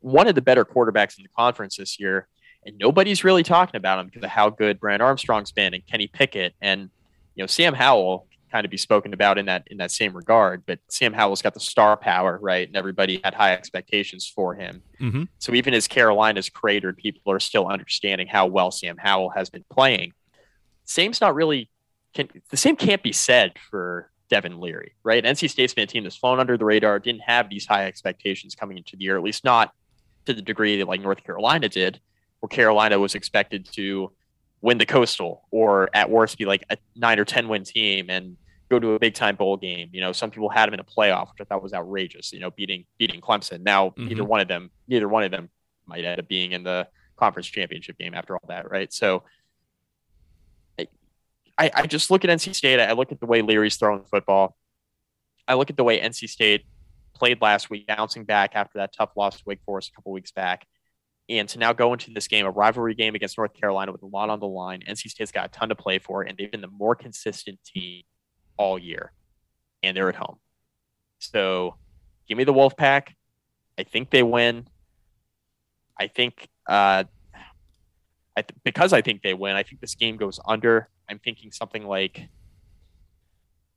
one 0.05 0.27
of 0.27 0.35
the 0.35 0.41
better 0.41 0.63
quarterbacks 0.63 1.17
in 1.17 1.23
the 1.23 1.29
conference 1.35 1.77
this 1.77 1.99
year. 1.99 2.27
And 2.63 2.77
nobody's 2.77 3.23
really 3.23 3.41
talking 3.41 3.75
about 3.75 3.99
him 3.99 4.05
because 4.05 4.23
of 4.23 4.29
how 4.29 4.49
good 4.51 4.79
Brennan 4.79 5.01
Armstrong's 5.01 5.51
been 5.51 5.73
and 5.73 5.85
Kenny 5.87 6.07
Pickett 6.07 6.53
and 6.61 6.89
you 7.35 7.43
know 7.43 7.47
Sam 7.47 7.73
Howell 7.73 8.27
kind 8.51 8.65
of 8.65 8.71
be 8.71 8.77
spoken 8.77 9.13
about 9.13 9.37
in 9.39 9.47
that 9.47 9.63
in 9.67 9.77
that 9.77 9.91
same 9.91 10.15
regard. 10.15 10.63
But 10.67 10.79
Sam 10.89 11.11
Howell's 11.11 11.41
got 11.41 11.55
the 11.55 11.59
star 11.59 11.97
power, 11.97 12.37
right? 12.39 12.67
And 12.67 12.77
everybody 12.77 13.19
had 13.23 13.33
high 13.33 13.53
expectations 13.53 14.27
for 14.27 14.53
him. 14.53 14.83
Mhm. 14.99 15.27
So 15.39 15.53
even 15.55 15.73
as 15.73 15.87
Carolina's 15.87 16.49
cratered, 16.49 16.97
people 16.97 17.31
are 17.31 17.39
still 17.39 17.67
understanding 17.67 18.27
how 18.27 18.45
well 18.45 18.69
Sam 18.69 18.97
Howell 18.97 19.31
has 19.31 19.49
been 19.49 19.65
playing. 19.71 20.13
Same's 20.83 21.19
not 21.19 21.33
really 21.33 21.69
can 22.13 22.29
the 22.51 22.57
same 22.57 22.75
can't 22.75 23.01
be 23.01 23.11
said 23.11 23.53
for 23.71 24.11
Devin 24.29 24.59
Leary, 24.59 24.93
right? 25.03 25.23
NC 25.23 25.49
State's 25.49 25.73
been 25.73 25.83
a 25.83 25.87
team 25.87 26.03
that's 26.03 26.15
flown 26.15 26.39
under 26.39 26.57
the 26.57 26.65
radar, 26.65 26.99
didn't 26.99 27.21
have 27.21 27.49
these 27.49 27.65
high 27.65 27.85
expectations 27.85 28.55
coming 28.55 28.77
into 28.77 28.95
the 28.95 29.03
year, 29.03 29.17
at 29.17 29.23
least 29.23 29.43
not 29.43 29.73
to 30.25 30.33
the 30.33 30.41
degree 30.41 30.77
that 30.77 30.87
like 30.87 31.01
North 31.01 31.23
Carolina 31.23 31.69
did, 31.69 31.99
where 32.39 32.47
Carolina 32.47 32.99
was 32.99 33.15
expected 33.15 33.67
to 33.73 34.11
win 34.61 34.77
the 34.77 34.85
coastal 34.85 35.43
or 35.51 35.89
at 35.93 36.09
worst 36.09 36.37
be 36.37 36.45
like 36.45 36.63
a 36.69 36.77
nine 36.95 37.19
or 37.19 37.25
ten 37.25 37.47
win 37.47 37.63
team 37.63 38.09
and 38.09 38.35
go 38.69 38.79
to 38.79 38.93
a 38.93 38.99
big 38.99 39.13
time 39.13 39.35
bowl 39.35 39.57
game. 39.57 39.89
You 39.91 40.01
know, 40.01 40.11
some 40.11 40.31
people 40.31 40.49
had 40.49 40.65
them 40.67 40.73
in 40.73 40.79
a 40.79 40.83
playoff, 40.83 41.29
which 41.31 41.41
I 41.41 41.43
thought 41.43 41.61
was 41.61 41.73
outrageous, 41.73 42.33
you 42.33 42.39
know, 42.39 42.49
beating 42.51 42.85
beating 42.97 43.21
Clemson. 43.21 43.61
Now 43.61 43.93
neither 43.97 44.23
Mhm. 44.23 44.27
one 44.27 44.39
of 44.41 44.47
them 44.47 44.71
neither 44.87 45.07
one 45.07 45.23
of 45.23 45.31
them 45.31 45.49
might 45.85 46.03
end 46.03 46.19
up 46.19 46.27
being 46.27 46.51
in 46.53 46.63
the 46.63 46.87
conference 47.15 47.47
championship 47.47 47.97
game 47.97 48.13
after 48.15 48.35
all 48.35 48.43
that, 48.47 48.69
right? 48.71 48.91
So 48.91 49.23
I, 51.57 51.71
I 51.73 51.85
just 51.87 52.11
look 52.11 52.25
at 52.25 52.29
NC 52.29 52.53
State. 52.53 52.81
I 52.81 52.91
look 52.91 53.13
at 53.13 53.21
the 53.21 53.25
way 53.25 53.41
Leary's 53.41 53.77
throwing 53.77 54.01
the 54.01 54.07
football. 54.07 54.57
I 55.47 55.53
look 55.53 55.69
at 55.69 55.77
the 55.77 55.85
way 55.85 56.01
NC 56.01 56.27
State 56.27 56.65
played 57.15 57.41
last 57.41 57.69
week, 57.69 57.87
bouncing 57.87 58.25
back 58.25 58.51
after 58.53 58.77
that 58.79 58.93
tough 58.93 59.11
loss 59.15 59.37
to 59.37 59.43
Wake 59.45 59.61
Forest 59.65 59.91
a 59.91 59.95
couple 59.95 60.11
weeks 60.11 60.31
back. 60.31 60.65
And 61.27 61.49
to 61.49 61.57
now 61.57 61.73
go 61.73 61.91
into 61.93 62.11
this 62.11 62.27
game, 62.27 62.45
a 62.45 62.51
rivalry 62.51 62.93
game 62.93 63.15
against 63.15 63.37
North 63.37 63.53
Carolina 63.53 63.91
with 63.91 64.03
a 64.03 64.07
lot 64.07 64.29
on 64.29 64.39
the 64.39 64.47
line, 64.47 64.83
NC 64.87 65.09
State's 65.09 65.31
got 65.31 65.45
a 65.45 65.49
ton 65.49 65.69
to 65.69 65.75
play 65.75 65.97
for, 65.97 66.21
and 66.21 66.37
they've 66.37 66.51
been 66.51 66.61
the 66.61 66.67
more 66.67 66.95
consistent 66.95 67.57
team 67.65 68.03
all 68.57 68.77
year. 68.77 69.11
And 69.81 69.97
they're 69.97 70.09
at 70.09 70.15
home. 70.15 70.37
So 71.17 71.75
give 72.27 72.37
me 72.37 72.43
the 72.43 72.53
Wolfpack. 72.53 73.09
I 73.77 73.83
think 73.83 74.11
they 74.11 74.23
win. 74.23 74.67
I 75.99 76.07
think 76.07 76.47
uh, 76.67 77.05
I 78.35 78.41
th- 78.41 78.59
because 78.63 78.93
I 78.93 79.01
think 79.01 79.21
they 79.21 79.33
win, 79.33 79.55
I 79.55 79.63
think 79.63 79.81
this 79.81 79.95
game 79.95 80.17
goes 80.17 80.39
under. 80.45 80.89
I'm 81.09 81.19
thinking 81.19 81.51
something 81.51 81.85
like 81.85 82.29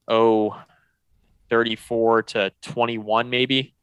oh 0.09 0.61
34 1.51 2.23
to 2.25 2.53
21 2.63 3.31
maybe. 3.31 3.75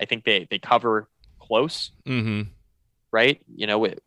I 0.00 0.04
think 0.04 0.24
they 0.24 0.46
they 0.50 0.58
cover 0.58 1.08
close, 1.38 1.92
Mhm. 2.06 2.48
right? 3.10 3.40
You 3.54 3.66
know, 3.66 3.78
with 3.78 3.98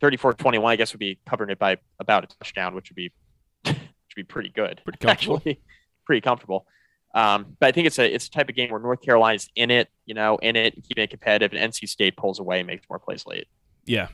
34 0.00 0.34
21 0.34 0.72
I 0.72 0.76
guess 0.76 0.92
would 0.92 1.00
be 1.00 1.18
covering 1.28 1.50
it 1.50 1.58
by 1.58 1.78
about 1.98 2.24
a 2.24 2.26
touchdown, 2.28 2.74
which 2.74 2.90
would 2.90 2.96
be 2.96 3.10
which 3.64 3.76
would 3.76 4.14
be 4.16 4.22
pretty 4.24 4.48
good. 4.50 4.80
Pretty 4.84 4.98
comfortable. 4.98 5.36
Actually, 5.36 5.60
pretty 6.04 6.20
comfortable. 6.20 6.66
Um, 7.14 7.56
but 7.58 7.66
I 7.68 7.72
think 7.72 7.86
it's 7.86 7.98
a 7.98 8.14
it's 8.14 8.26
a 8.28 8.30
type 8.30 8.48
of 8.48 8.54
game 8.54 8.70
where 8.70 8.78
North 8.80 9.00
Carolina's 9.02 9.48
in 9.56 9.70
it, 9.70 9.88
you 10.06 10.14
know, 10.14 10.36
in 10.36 10.56
it, 10.56 10.74
keeping 10.86 11.02
it 11.04 11.10
competitive, 11.10 11.52
and 11.58 11.72
NC 11.72 11.88
State 11.88 12.16
pulls 12.16 12.38
away 12.38 12.58
and 12.58 12.66
makes 12.66 12.86
more 12.88 12.98
plays 12.98 13.26
late. 13.26 13.48
Yeah. 13.86 14.08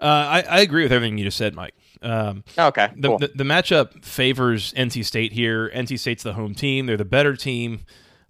Uh, 0.00 0.04
I, 0.04 0.44
I 0.48 0.60
agree 0.60 0.82
with 0.82 0.92
everything 0.92 1.18
you 1.18 1.24
just 1.24 1.36
said, 1.38 1.54
Mike. 1.54 1.74
Um, 2.02 2.44
Okay, 2.58 2.88
the, 2.96 3.08
cool. 3.08 3.18
the, 3.18 3.28
the 3.34 3.44
matchup 3.44 4.04
favors 4.04 4.72
NC 4.74 5.04
State 5.04 5.32
here. 5.32 5.70
NC 5.74 5.98
State's 5.98 6.22
the 6.22 6.34
home 6.34 6.54
team. 6.54 6.86
They're 6.86 6.96
the 6.98 7.04
better 7.06 7.34
team. 7.34 7.80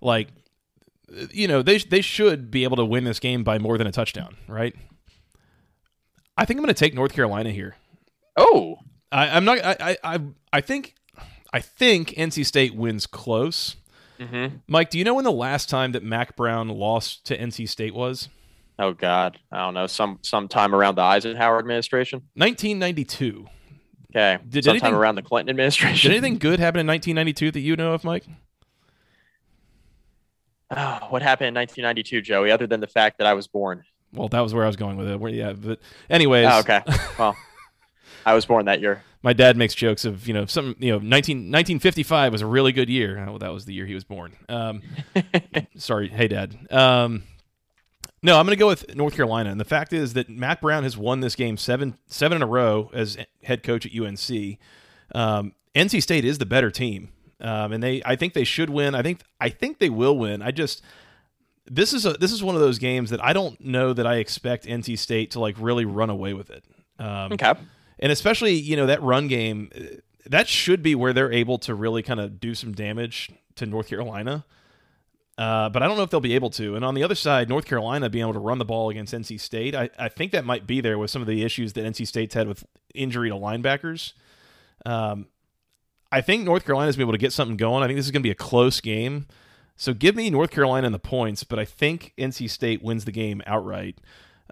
Like, 0.01 0.29
you 1.33 1.49
know, 1.49 1.63
they 1.63 1.79
they 1.79 2.01
should 2.01 2.51
be 2.51 2.65
able 2.65 2.77
to 2.77 2.85
win 2.85 3.05
this 3.05 3.19
game 3.19 3.43
by 3.45 3.59
more 3.59 3.77
than 3.79 3.87
a 3.87 3.93
touchdown, 3.93 4.37
right? 4.49 4.75
I 6.37 6.45
think 6.45 6.59
I'm 6.59 6.65
going 6.65 6.75
to 6.75 6.79
take 6.79 6.95
North 6.95 7.13
Carolina 7.13 7.51
here. 7.51 7.77
oh, 8.37 8.77
I, 9.11 9.29
I'm 9.31 9.45
not. 9.45 9.59
I, 9.65 9.97
I 10.05 10.21
I 10.53 10.61
think 10.61 10.95
I 11.53 11.61
think 11.61 12.11
NC 12.11 12.45
State 12.45 12.75
wins 12.75 13.07
close. 13.07 13.77
hmm 14.21 14.47
Mike, 14.67 14.91
do 14.91 14.99
you 14.99 15.05
know 15.05 15.15
when 15.15 15.25
the 15.25 15.33
last 15.33 15.71
time 15.71 15.93
that 15.93 16.03
Mack 16.03 16.37
Brown 16.37 16.69
lost 16.69 17.25
to 17.27 17.39
NC 17.39 17.69
State 17.69 17.95
was? 17.95 18.29
Oh 18.79 18.93
God, 18.93 19.39
I 19.53 19.59
don't 19.59 19.75
know. 19.75 19.87
Some 19.87 20.19
sometime 20.23 20.75
around 20.75 20.95
the 20.97 21.03
Eisenhower 21.03 21.59
administration. 21.59 22.23
1992. 22.35 23.47
Okay, 24.15 24.43
Did 24.49 24.65
sometime 24.65 24.83
anything- 24.87 24.95
around 24.99 25.15
the 25.17 25.23
Clinton 25.23 25.51
administration. 25.51 26.11
Did 26.11 26.17
anything 26.17 26.39
good 26.39 26.59
happen 26.61 26.81
in 26.81 26.87
1992 26.87 27.51
that 27.51 27.61
you 27.61 27.77
know 27.77 27.93
of, 27.93 28.03
Mike? 28.05 28.25
Oh, 30.71 31.07
what 31.11 31.23
happened 31.23 31.49
in 31.49 31.55
1992, 31.55 32.23
Joey? 32.23 32.51
Other 32.51 32.67
than 32.67 32.81
the 32.81 32.87
fact 32.89 33.19
that 33.19 33.27
I 33.27 33.35
was 33.35 33.47
born. 33.47 33.85
Well, 34.13 34.29
that 34.29 34.41
was 34.41 34.53
where 34.55 34.65
I 34.65 34.67
was 34.67 34.77
going 34.77 34.97
with 34.97 35.09
it. 35.09 35.21
Where- 35.21 35.33
Yeah, 35.33 35.53
but 35.53 35.81
anyways, 36.11 36.49
Oh, 36.51 36.59
okay. 36.61 36.81
Well, 37.19 37.37
I 38.27 38.35
was 38.35 38.45
born 38.47 38.65
that 38.67 38.81
year. 38.81 39.03
my 39.23 39.33
dad 39.33 39.57
makes 39.57 39.75
jokes 39.75 40.05
of 40.05 40.27
you 40.27 40.35
know 40.35 40.47
some 40.47 40.75
you 40.79 40.91
know 40.91 40.99
19, 40.99 41.37
1955 41.53 42.33
was 42.33 42.43
a 42.43 42.47
really 42.47 42.73
good 42.73 42.89
year. 42.89 43.25
Oh, 43.29 43.39
that 43.39 43.53
was 43.53 43.65
the 43.65 43.75
year 43.75 43.87
he 43.87 43.95
was 43.95 44.03
born. 44.05 44.33
Um, 44.49 44.83
sorry, 45.77 46.09
hey 46.09 46.27
dad. 46.29 46.57
Um, 46.73 47.23
no, 48.23 48.39
I'm 48.39 48.47
going 48.47 48.57
to 48.57 48.61
go 48.61 48.67
with 48.69 48.95
North 48.97 49.15
Carolina, 49.15 49.51
and 49.51 49.61
the 49.61 49.65
fact 49.65 49.93
is 49.93 50.15
that 50.15 50.29
Mack 50.29 50.61
Brown 50.61 50.83
has 50.83 50.97
won 50.97 51.21
this 51.21 51.35
game 51.35 51.57
seven 51.57 51.99
seven 52.07 52.37
in 52.37 52.43
a 52.43 52.47
row 52.47 52.91
as 52.93 53.17
head 53.43 53.63
coach 53.63 53.87
at 53.87 53.93
UNC. 53.99 54.59
Um, 55.15 55.53
NC 55.75 56.03
State 56.03 56.25
is 56.25 56.39
the 56.39 56.47
better 56.47 56.71
team, 56.71 57.11
um, 57.41 57.73
and 57.73 57.83
they 57.83 58.03
I 58.05 58.17
think 58.17 58.33
they 58.33 58.45
should 58.45 58.71
win. 58.71 58.95
I 58.95 59.03
think 59.03 59.21
I 59.41 59.49
think 59.51 59.79
they 59.79 59.91
will 59.91 60.17
win. 60.17 60.43
I 60.43 60.51
just 60.51 60.83
this 61.67 61.93
is 61.93 62.07
a 62.07 62.15
this 62.15 62.33
is 62.33 62.43
one 62.43 62.55
of 62.55 62.61
those 62.61 62.79
games 62.79 63.11
that 63.11 63.23
I 63.23 63.33
don't 63.33 63.61
know 63.61 63.93
that 63.93 64.07
I 64.07 64.17
expect 64.17 64.67
NC 64.67 64.99
State 64.99 65.33
to 65.33 65.41
like 65.41 65.55
really 65.59 65.85
run 65.85 66.11
away 66.11 66.33
with 66.33 66.51
it. 66.51 66.65
Um, 66.99 67.33
Okay. 67.33 67.53
and 67.99 68.11
especially 68.11 68.55
you 68.55 68.77
know 68.77 68.87
that 68.87 69.03
run 69.03 69.29
game 69.29 69.71
that 70.25 70.49
should 70.49 70.83
be 70.83 70.95
where 70.95 71.13
they're 71.13 71.33
able 71.33 71.59
to 71.59 71.75
really 71.75 72.03
kind 72.03 72.19
of 72.19 72.41
do 72.41 72.55
some 72.55 72.73
damage 72.73 73.31
to 73.57 73.67
North 73.67 73.89
Carolina. 73.89 74.45
Uh, 75.39 75.69
but 75.69 75.83
I 75.83 75.87
don't 75.87 75.99
know 75.99 76.03
if 76.03 76.11
they'll 76.11 76.21
be 76.21 76.35
able 76.35 76.51
to. 76.51 76.77
And 76.77 76.85
on 76.85 76.95
the 76.95 77.03
other 77.03 77.15
side, 77.15 77.49
North 77.49 77.67
Carolina 77.67 78.09
being 78.09 78.23
able 78.23 78.33
to 78.33 78.39
run 78.39 78.59
the 78.59 78.65
ball 78.65 78.89
against 78.89 79.13
NC 79.13 79.39
State, 79.39 79.75
I, 79.75 79.91
I 79.99 80.09
think 80.09 80.33
that 80.33 80.47
might 80.47 80.67
be 80.67 80.81
there 80.81 80.99
with 80.99 81.11
some 81.11 81.21
of 81.21 81.29
the 81.29 81.43
issues 81.43 81.75
that 81.75 81.85
NC 81.85 82.07
State's 82.07 82.35
had 82.35 82.49
with 82.49 82.65
injury 82.95 83.29
to 83.29 83.35
linebackers. 83.35 84.15
Um, 84.87 85.27
I 86.11 86.23
think 86.23 86.45
North 86.45 86.65
Carolina's 86.65 86.97
be 86.97 87.03
able 87.03 87.13
to 87.13 87.19
get 87.19 87.33
something 87.33 87.59
going. 87.59 87.83
I 87.83 87.87
think 87.87 87.99
this 87.99 88.07
is 88.07 88.13
going 88.13 88.23
to 88.23 88.27
be 88.27 88.31
a 88.31 88.35
close 88.35 88.81
game. 88.81 89.27
So 89.77 89.93
give 89.93 90.17
me 90.17 90.31
North 90.31 90.51
Carolina 90.51 90.87
in 90.87 90.93
the 90.93 90.99
points, 90.99 91.45
but 91.45 91.59
I 91.59 91.67
think 91.67 92.15
NC 92.17 92.49
State 92.49 92.83
wins 92.83 93.05
the 93.05 93.13
game 93.13 93.43
outright. 93.47 93.99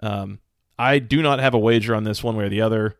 Um, 0.03 0.39
I 0.77 0.99
do 0.99 1.23
not 1.23 1.39
have 1.39 1.55
a 1.55 1.59
wager 1.59 1.95
on 1.95 2.03
this 2.03 2.23
one 2.23 2.35
way 2.35 2.45
or 2.45 2.49
the 2.49 2.61
other. 2.61 2.95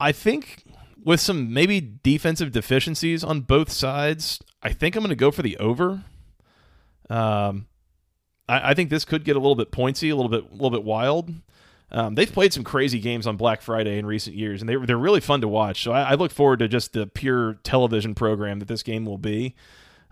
I 0.00 0.10
think 0.10 0.64
with 1.04 1.20
some 1.20 1.52
maybe 1.52 1.98
defensive 2.02 2.50
deficiencies 2.50 3.22
on 3.22 3.42
both 3.42 3.70
sides, 3.70 4.40
I 4.62 4.72
think 4.72 4.96
I'm 4.96 5.02
going 5.02 5.10
to 5.10 5.16
go 5.16 5.30
for 5.30 5.42
the 5.42 5.56
over. 5.58 6.02
Um, 7.10 7.66
I, 8.48 8.70
I, 8.70 8.74
think 8.74 8.88
this 8.88 9.04
could 9.04 9.24
get 9.24 9.36
a 9.36 9.40
little 9.40 9.56
bit 9.56 9.72
pointsy, 9.72 10.12
a 10.12 10.14
little 10.14 10.28
bit, 10.28 10.44
a 10.48 10.52
little 10.52 10.70
bit 10.70 10.84
wild. 10.84 11.34
Um, 11.90 12.14
they've 12.14 12.32
played 12.32 12.52
some 12.52 12.62
crazy 12.62 13.00
games 13.00 13.26
on 13.26 13.36
Black 13.36 13.62
Friday 13.62 13.98
in 13.98 14.06
recent 14.06 14.36
years, 14.36 14.62
and 14.62 14.68
they, 14.68 14.76
they're 14.76 14.96
really 14.96 15.20
fun 15.20 15.40
to 15.40 15.48
watch. 15.48 15.82
So 15.82 15.92
I, 15.92 16.12
I 16.12 16.14
look 16.14 16.30
forward 16.30 16.60
to 16.60 16.68
just 16.68 16.92
the 16.92 17.06
pure 17.06 17.54
television 17.64 18.14
program 18.14 18.60
that 18.60 18.68
this 18.68 18.84
game 18.84 19.04
will 19.04 19.18
be. 19.18 19.56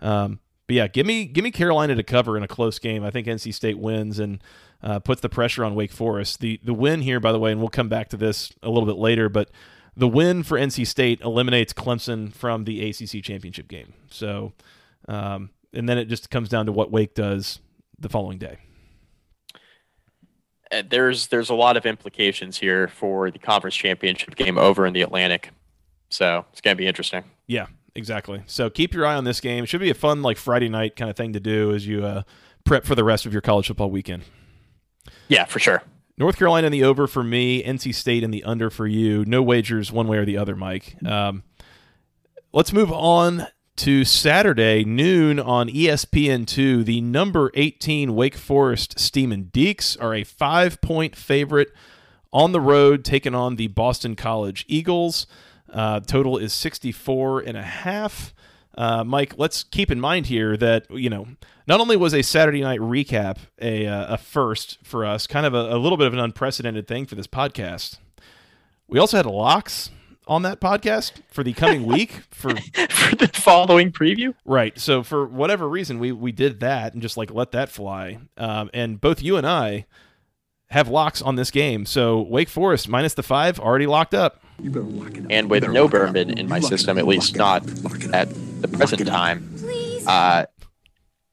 Um, 0.01 0.39
but 0.67 0.75
yeah, 0.75 0.87
give 0.87 1.05
me 1.07 1.25
give 1.25 1.43
me 1.43 1.51
Carolina 1.51 1.95
to 1.95 2.03
cover 2.03 2.37
in 2.37 2.43
a 2.43 2.47
close 2.47 2.77
game. 2.79 3.03
I 3.03 3.09
think 3.09 3.27
NC 3.27 3.53
State 3.53 3.79
wins 3.79 4.19
and 4.19 4.43
uh, 4.83 4.99
puts 4.99 5.21
the 5.21 5.29
pressure 5.29 5.63
on 5.63 5.73
Wake 5.73 5.91
Forest. 5.91 6.41
The 6.41 6.59
the 6.63 6.73
win 6.73 7.01
here, 7.01 7.19
by 7.19 7.31
the 7.31 7.39
way, 7.39 7.51
and 7.51 7.59
we'll 7.59 7.69
come 7.69 7.89
back 7.89 8.09
to 8.09 8.17
this 8.17 8.51
a 8.61 8.69
little 8.69 8.85
bit 8.85 8.97
later, 8.97 9.29
but 9.29 9.49
the 9.97 10.07
win 10.07 10.43
for 10.43 10.57
NC 10.57 10.85
State 10.85 11.21
eliminates 11.21 11.73
Clemson 11.73 12.33
from 12.33 12.65
the 12.65 12.87
ACC 12.87 13.23
championship 13.23 13.67
game. 13.67 13.93
So, 14.09 14.53
um, 15.07 15.49
and 15.73 15.87
then 15.87 15.97
it 15.97 16.05
just 16.05 16.29
comes 16.29 16.49
down 16.49 16.65
to 16.65 16.71
what 16.71 16.91
Wake 16.91 17.13
does 17.13 17.59
the 17.99 18.09
following 18.09 18.37
day. 18.37 18.57
Uh, 20.71 20.83
there's 20.87 21.27
there's 21.27 21.49
a 21.49 21.55
lot 21.55 21.77
of 21.77 21.85
implications 21.85 22.57
here 22.57 22.87
for 22.87 23.31
the 23.31 23.39
conference 23.39 23.75
championship 23.75 24.35
game 24.35 24.57
over 24.57 24.85
in 24.85 24.93
the 24.93 25.01
Atlantic, 25.01 25.49
so 26.09 26.45
it's 26.51 26.61
gonna 26.61 26.75
be 26.75 26.87
interesting. 26.87 27.23
Yeah, 27.47 27.67
exactly. 27.95 28.43
So 28.45 28.69
keep 28.69 28.93
your 28.93 29.05
eye 29.05 29.15
on 29.15 29.23
this 29.23 29.39
game. 29.39 29.63
It 29.63 29.67
should 29.67 29.81
be 29.81 29.89
a 29.89 29.95
fun 29.95 30.21
like 30.21 30.37
Friday 30.37 30.69
night 30.69 30.95
kind 30.95 31.09
of 31.09 31.17
thing 31.17 31.33
to 31.33 31.39
do 31.39 31.73
as 31.73 31.87
you 31.87 32.05
uh, 32.05 32.23
prep 32.65 32.85
for 32.85 32.93
the 32.93 33.03
rest 33.03 33.25
of 33.25 33.33
your 33.33 33.41
college 33.41 33.67
football 33.67 33.89
weekend. 33.89 34.23
Yeah, 35.27 35.45
for 35.45 35.59
sure. 35.59 35.81
North 36.19 36.37
Carolina 36.37 36.67
in 36.67 36.71
the 36.71 36.83
over 36.83 37.07
for 37.07 37.23
me, 37.23 37.63
NC 37.63 37.95
State 37.95 38.23
in 38.23 38.29
the 38.29 38.43
under 38.43 38.69
for 38.69 38.85
you. 38.85 39.23
No 39.25 39.41
wagers 39.41 39.91
one 39.91 40.07
way 40.07 40.17
or 40.17 40.25
the 40.25 40.37
other, 40.37 40.55
Mike. 40.55 40.97
Um, 41.05 41.43
let's 42.51 42.73
move 42.73 42.91
on 42.91 43.47
to 43.79 44.03
Saturday 44.03 44.83
noon 44.83 45.39
on 45.39 45.69
ESPN2. 45.69 46.83
The 46.83 46.99
number 46.99 47.49
18 47.53 48.13
Wake 48.13 48.35
Forest 48.35 49.13
Demon 49.13 49.43
Deacons 49.53 49.95
are 49.95 50.13
a 50.13 50.25
five 50.25 50.81
point 50.81 51.15
favorite 51.15 51.69
on 52.33 52.51
the 52.51 52.59
road, 52.59 53.05
taking 53.05 53.33
on 53.33 53.55
the 53.55 53.67
Boston 53.67 54.17
College 54.17 54.65
Eagles. 54.67 55.27
Uh, 55.71 56.01
total 56.01 56.37
is 56.37 56.51
64 56.51 57.39
and 57.39 57.55
a 57.55 57.63
half. 57.63 58.33
Uh, 58.77 59.05
Mike, 59.05 59.35
let's 59.37 59.63
keep 59.63 59.89
in 59.89 59.99
mind 60.01 60.25
here 60.25 60.57
that 60.57 60.85
you 60.91 61.09
know 61.09 61.27
not 61.65 61.79
only 61.79 61.95
was 61.95 62.13
a 62.13 62.21
Saturday 62.21 62.59
night 62.59 62.81
recap 62.81 63.37
a, 63.61 63.87
uh, 63.87 64.15
a 64.15 64.17
first 64.17 64.77
for 64.83 65.05
us, 65.05 65.25
kind 65.25 65.45
of 65.45 65.53
a, 65.53 65.75
a, 65.75 65.79
little 65.79 65.97
bit 65.97 66.05
of 66.05 66.11
an 66.11 66.19
unprecedented 66.19 66.85
thing 66.85 67.05
for 67.05 67.15
this 67.15 67.27
podcast. 67.27 67.97
We 68.89 68.99
also 68.99 69.15
had 69.15 69.25
locks 69.25 69.89
on 70.29 70.43
that 70.43 70.61
podcast 70.61 71.13
for 71.27 71.43
the 71.43 71.51
coming 71.53 71.85
week 71.85 72.21
for 72.29 72.55
for 72.55 73.15
the 73.15 73.29
following 73.33 73.91
preview. 73.91 74.35
Right. 74.45 74.79
So 74.79 75.03
for 75.03 75.25
whatever 75.25 75.67
reason, 75.67 75.99
we 75.99 76.13
we 76.13 76.31
did 76.31 76.61
that 76.61 76.93
and 76.93 77.01
just 77.01 77.17
like 77.17 77.33
let 77.33 77.51
that 77.51 77.69
fly. 77.69 78.19
Um, 78.37 78.69
and 78.73 79.01
both 79.01 79.21
you 79.21 79.35
and 79.35 79.45
I 79.45 79.87
have 80.69 80.87
locks 80.87 81.21
on 81.21 81.35
this 81.35 81.49
game. 81.49 81.85
So 81.85 82.21
Wake 82.21 82.47
Forest 82.47 82.87
minus 82.87 83.15
the 83.15 83.23
five 83.23 83.59
already 83.59 83.87
locked 83.87 84.13
up. 84.13 84.41
You 84.61 84.69
better 84.69 84.85
lock 84.85 85.17
it 85.17 85.25
up. 85.25 85.31
And 85.31 85.49
with 85.49 85.67
no 85.67 85.87
Bourbon 85.87 86.37
in 86.37 86.47
my 86.47 86.59
system, 86.59 86.97
at 86.99 87.07
least 87.07 87.35
not 87.35 87.63
at 88.13 88.29
the 88.61 88.67
present 88.67 89.07
time. 89.07 89.55
Uh, 90.05 90.45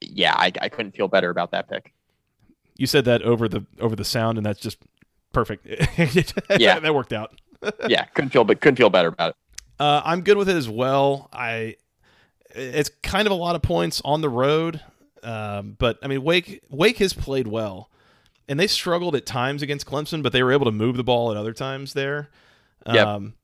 yeah, 0.00 0.34
I, 0.34 0.52
I 0.60 0.68
couldn't 0.68 0.92
feel 0.96 1.08
better 1.08 1.28
about 1.28 1.50
that 1.50 1.68
pick. 1.68 1.92
You 2.76 2.86
said 2.86 3.04
that 3.06 3.22
over 3.22 3.48
the 3.48 3.64
over 3.80 3.96
the 3.96 4.04
sound, 4.04 4.38
and 4.38 4.46
that's 4.46 4.60
just 4.60 4.78
perfect. 5.32 5.66
yeah, 6.58 6.78
that 6.78 6.94
worked 6.94 7.12
out. 7.12 7.38
Yeah, 7.88 8.04
couldn't 8.06 8.30
feel 8.30 8.44
but 8.44 8.60
couldn't 8.60 8.76
feel 8.76 8.90
better 8.90 9.08
about 9.08 9.30
it. 9.30 9.36
Uh, 9.78 10.02
I'm 10.04 10.22
good 10.22 10.36
with 10.36 10.48
it 10.48 10.56
as 10.56 10.68
well. 10.68 11.28
I 11.32 11.76
it's 12.54 12.90
kind 13.02 13.26
of 13.26 13.32
a 13.32 13.36
lot 13.36 13.54
of 13.56 13.62
points 13.62 14.00
on 14.04 14.20
the 14.20 14.28
road, 14.28 14.80
um, 15.22 15.76
but 15.78 15.98
I 16.02 16.08
mean 16.08 16.22
Wake 16.22 16.62
Wake 16.70 16.98
has 16.98 17.12
played 17.12 17.46
well, 17.46 17.90
and 18.48 18.58
they 18.58 18.66
struggled 18.66 19.14
at 19.14 19.26
times 19.26 19.62
against 19.62 19.86
Clemson, 19.86 20.22
but 20.22 20.32
they 20.32 20.42
were 20.42 20.52
able 20.52 20.64
to 20.66 20.72
move 20.72 20.96
the 20.96 21.04
ball 21.04 21.30
at 21.30 21.36
other 21.36 21.52
times 21.52 21.92
there. 21.92 22.30
Yep. 22.86 23.06
Um, 23.06 23.34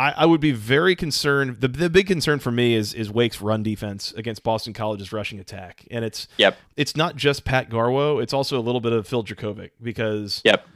I, 0.00 0.14
I 0.16 0.26
would 0.26 0.40
be 0.40 0.52
very 0.52 0.96
concerned. 0.96 1.60
The, 1.60 1.68
the 1.68 1.90
big 1.90 2.06
concern 2.06 2.38
for 2.38 2.50
me 2.50 2.74
is 2.74 2.94
is 2.94 3.10
Wake's 3.10 3.42
run 3.42 3.62
defense 3.62 4.12
against 4.12 4.42
Boston 4.42 4.72
College's 4.72 5.12
rushing 5.12 5.38
attack, 5.38 5.86
and 5.90 6.06
it's 6.06 6.26
yep. 6.38 6.56
It's 6.74 6.96
not 6.96 7.16
just 7.16 7.44
Pat 7.44 7.68
Garwo; 7.68 8.22
it's 8.22 8.32
also 8.32 8.58
a 8.58 8.62
little 8.62 8.80
bit 8.80 8.94
of 8.94 9.06
Phil 9.06 9.22
Jurkovec 9.22 9.72
because 9.82 10.40
yep. 10.42 10.66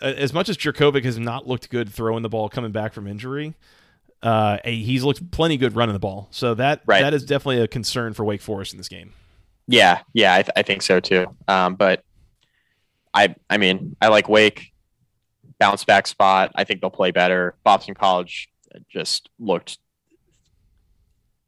As 0.00 0.32
much 0.32 0.48
as 0.48 0.56
Jurkovec 0.56 1.04
has 1.04 1.18
not 1.18 1.46
looked 1.46 1.70
good 1.70 1.88
throwing 1.88 2.22
the 2.22 2.28
ball 2.28 2.48
coming 2.48 2.70
back 2.70 2.92
from 2.92 3.06
injury, 3.06 3.54
uh, 4.22 4.58
he's 4.64 5.04
looked 5.04 5.30
plenty 5.30 5.56
good 5.56 5.74
running 5.74 5.92
the 5.92 5.98
ball. 5.98 6.28
So 6.30 6.54
that 6.54 6.82
right. 6.86 7.02
that 7.02 7.14
is 7.14 7.24
definitely 7.24 7.62
a 7.62 7.68
concern 7.68 8.14
for 8.14 8.24
Wake 8.24 8.40
Forest 8.40 8.72
in 8.72 8.78
this 8.78 8.88
game. 8.88 9.12
Yeah, 9.66 10.00
yeah, 10.12 10.34
I, 10.34 10.42
th- 10.42 10.52
I 10.56 10.62
think 10.62 10.82
so 10.82 11.00
too. 11.00 11.26
Um, 11.46 11.74
but 11.74 12.02
I 13.12 13.34
I 13.50 13.58
mean 13.58 13.96
I 14.00 14.08
like 14.08 14.28
Wake 14.28 14.72
bounce 15.58 15.84
back 15.84 16.06
spot. 16.06 16.52
I 16.54 16.64
think 16.64 16.80
they'll 16.80 16.90
play 16.90 17.10
better. 17.10 17.56
Boston 17.64 17.94
College 17.94 18.48
just 18.88 19.28
looked 19.38 19.78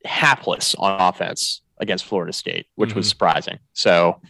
hapless 0.04 0.74
on 0.76 1.00
offense 1.00 1.62
against 1.78 2.04
Florida 2.04 2.32
State, 2.32 2.66
which 2.74 2.90
mm-hmm. 2.90 2.98
was 2.98 3.08
surprising. 3.08 3.58
So, 3.72 4.20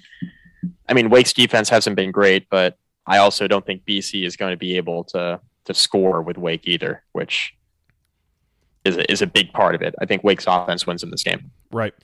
I 0.88 0.94
mean, 0.94 1.10
Wake's 1.10 1.32
defense 1.32 1.68
hasn't 1.68 1.96
been 1.96 2.10
great, 2.10 2.48
but 2.50 2.76
I 3.06 3.18
also 3.18 3.48
don't 3.48 3.64
think 3.64 3.84
BC 3.84 4.24
is 4.24 4.36
going 4.36 4.52
to 4.52 4.56
be 4.56 4.76
able 4.76 5.04
to 5.04 5.40
to 5.64 5.74
score 5.74 6.22
with 6.22 6.38
Wake 6.38 6.66
either, 6.66 7.02
which 7.12 7.54
is 8.84 8.96
a, 8.96 9.10
is 9.10 9.22
a 9.22 9.26
big 9.26 9.52
part 9.52 9.74
of 9.74 9.82
it. 9.82 9.94
I 10.00 10.06
think 10.06 10.24
Wake's 10.24 10.46
offense 10.46 10.86
wins 10.86 11.02
in 11.02 11.10
this 11.10 11.22
game. 11.22 11.50
Right. 11.70 11.94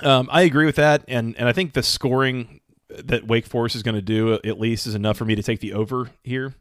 Um, 0.00 0.28
I 0.32 0.42
agree 0.42 0.66
with 0.66 0.76
that, 0.76 1.04
and 1.08 1.36
and 1.38 1.48
I 1.48 1.52
think 1.52 1.74
the 1.74 1.82
scoring 1.82 2.60
that 2.88 3.26
Wake 3.26 3.46
Forest 3.46 3.76
is 3.76 3.82
going 3.82 3.94
to 3.94 4.02
do 4.02 4.34
at 4.34 4.60
least 4.60 4.86
is 4.86 4.94
enough 4.94 5.16
for 5.16 5.24
me 5.24 5.34
to 5.34 5.42
take 5.42 5.60
the 5.60 5.72
over 5.72 6.10
here. 6.22 6.54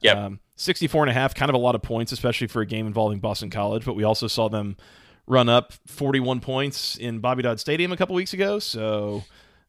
Yeah. 0.00 0.26
Um, 0.26 0.40
64 0.56 1.04
and 1.04 1.10
a 1.10 1.12
half, 1.12 1.34
kind 1.34 1.50
of 1.50 1.54
a 1.54 1.58
lot 1.58 1.74
of 1.74 1.82
points, 1.82 2.12
especially 2.12 2.46
for 2.46 2.62
a 2.62 2.66
game 2.66 2.86
involving 2.86 3.18
Boston 3.18 3.50
College, 3.50 3.84
but 3.84 3.94
we 3.94 4.04
also 4.04 4.26
saw 4.26 4.48
them 4.48 4.76
run 5.26 5.48
up 5.48 5.72
41 5.86 6.40
points 6.40 6.96
in 6.96 7.18
Bobby 7.18 7.42
Dodd 7.42 7.60
Stadium 7.60 7.92
a 7.92 7.96
couple 7.96 8.14
weeks 8.14 8.32
ago. 8.32 8.58
So, 8.58 9.24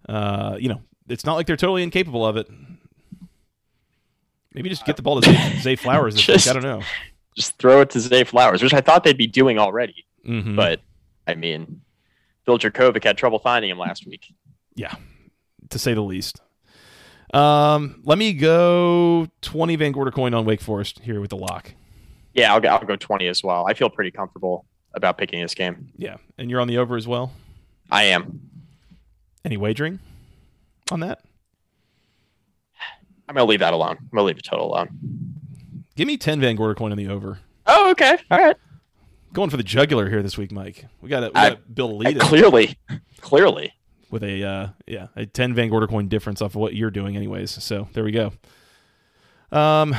uh, 0.08 0.56
you 0.60 0.70
know, 0.70 0.82
it's 1.08 1.26
not 1.26 1.36
like 1.36 1.48
they're 1.48 1.58
totally 1.58 1.84
incapable 1.84 2.26
of 2.26 2.38
it. 2.38 2.50
Maybe 4.54 4.70
just 4.70 4.86
get 4.86 4.96
the 4.96 5.02
ball 5.02 5.22
to 5.22 5.30
Zay, 5.30 5.56
Zay 5.62 5.76
Flowers 5.76 6.16
this 6.16 6.24
just, 6.24 6.46
week. 6.48 6.52
I 6.52 6.60
don't 6.60 6.64
know. 6.64 6.86
Just 7.36 7.58
throw 7.58 7.82
it 7.82 7.92
to 7.92 8.00
Zay 8.00 8.24
Flowers, 8.24 8.64
which 8.64 8.74
I 8.74 8.82
thought 8.82 9.04
they'd 9.04 9.18
be 9.18 9.28
doing 9.28 9.60
already. 9.60 10.06
Mm-hmm. 10.28 10.56
But, 10.56 10.82
I 11.28 11.36
mean, 11.36 11.82
Phil 12.46 12.58
Jurkovec 12.58 13.04
had 13.04 13.18
trouble 13.18 13.40
finding 13.40 13.70
him 13.70 13.78
last 13.78 14.08
week. 14.08 14.34
Yeah, 14.74 14.96
to 15.70 15.80
say 15.80 15.94
the 15.94 16.02
least. 16.02 16.42
Um, 17.34 18.02
let 18.04 18.18
me 18.18 18.34
go 18.34 19.28
20 19.42 19.76
Van 19.76 19.92
Gorder 19.92 20.12
coin 20.12 20.34
on 20.34 20.46
Wake 20.46 20.62
Forest 20.62 21.00
here 21.00 21.20
with 21.20 21.30
the 21.30 21.38
lock. 21.38 21.74
Yeah, 22.34 22.54
I'll 22.54 22.60
go, 22.60 22.70
I'll 22.70 22.86
go 22.86 22.96
20 22.96 23.28
as 23.28 23.44
well. 23.44 23.66
I 23.68 23.74
feel 23.74 23.90
pretty 23.90 24.12
comfortable 24.12 24.66
about 24.94 25.18
picking 25.18 25.42
this 25.42 25.54
game. 25.54 25.92
Yeah. 25.98 26.18
And 26.38 26.50
you're 26.50 26.62
on 26.62 26.68
the 26.68 26.78
over 26.78 26.96
as 26.96 27.08
well? 27.08 27.34
I 27.92 28.04
am. 28.06 28.42
Any 29.44 29.58
wagering 29.58 30.00
on 30.92 31.02
that? 31.02 31.22
I'm 33.30 33.36
to 33.36 33.44
leave 33.44 33.60
that 33.60 33.74
alone. 33.74 33.98
I'm 34.00 34.18
to 34.18 34.24
leave 34.24 34.38
the 34.38 34.42
total 34.42 34.68
alone. 34.68 34.90
Give 35.96 36.08
me 36.08 36.18
10 36.18 36.40
Van 36.40 36.56
Gorder 36.56 36.76
coin 36.76 36.92
on 36.92 36.98
the 36.98 37.08
over. 37.10 37.40
Oh, 37.66 37.92
okay. 37.92 38.18
All 38.32 38.38
right. 38.38 38.56
Going 39.34 39.50
for 39.50 39.58
the 39.58 39.64
jugular 39.64 40.10
here 40.10 40.24
this 40.24 40.38
week, 40.38 40.52
Mike. 40.52 40.86
We 41.02 41.10
got 41.10 41.34
to 41.34 41.60
build 41.74 41.92
a 41.92 41.96
lead. 41.96 42.20
Clearly. 42.20 42.78
Clearly 43.20 43.74
with 44.10 44.24
a 44.24 44.44
uh, 44.44 44.68
yeah 44.86 45.08
a 45.16 45.26
10 45.26 45.54
Van 45.54 45.70
Gorder 45.70 45.88
coin 45.88 46.08
difference 46.08 46.42
off 46.42 46.52
of 46.52 46.62
what 46.62 46.76
you're 46.76 46.92
doing 46.92 47.16
anyways. 47.16 47.52
So 47.64 47.88
there 47.94 48.04
we 48.04 48.12
go. 48.12 48.34
Um, 49.52 49.96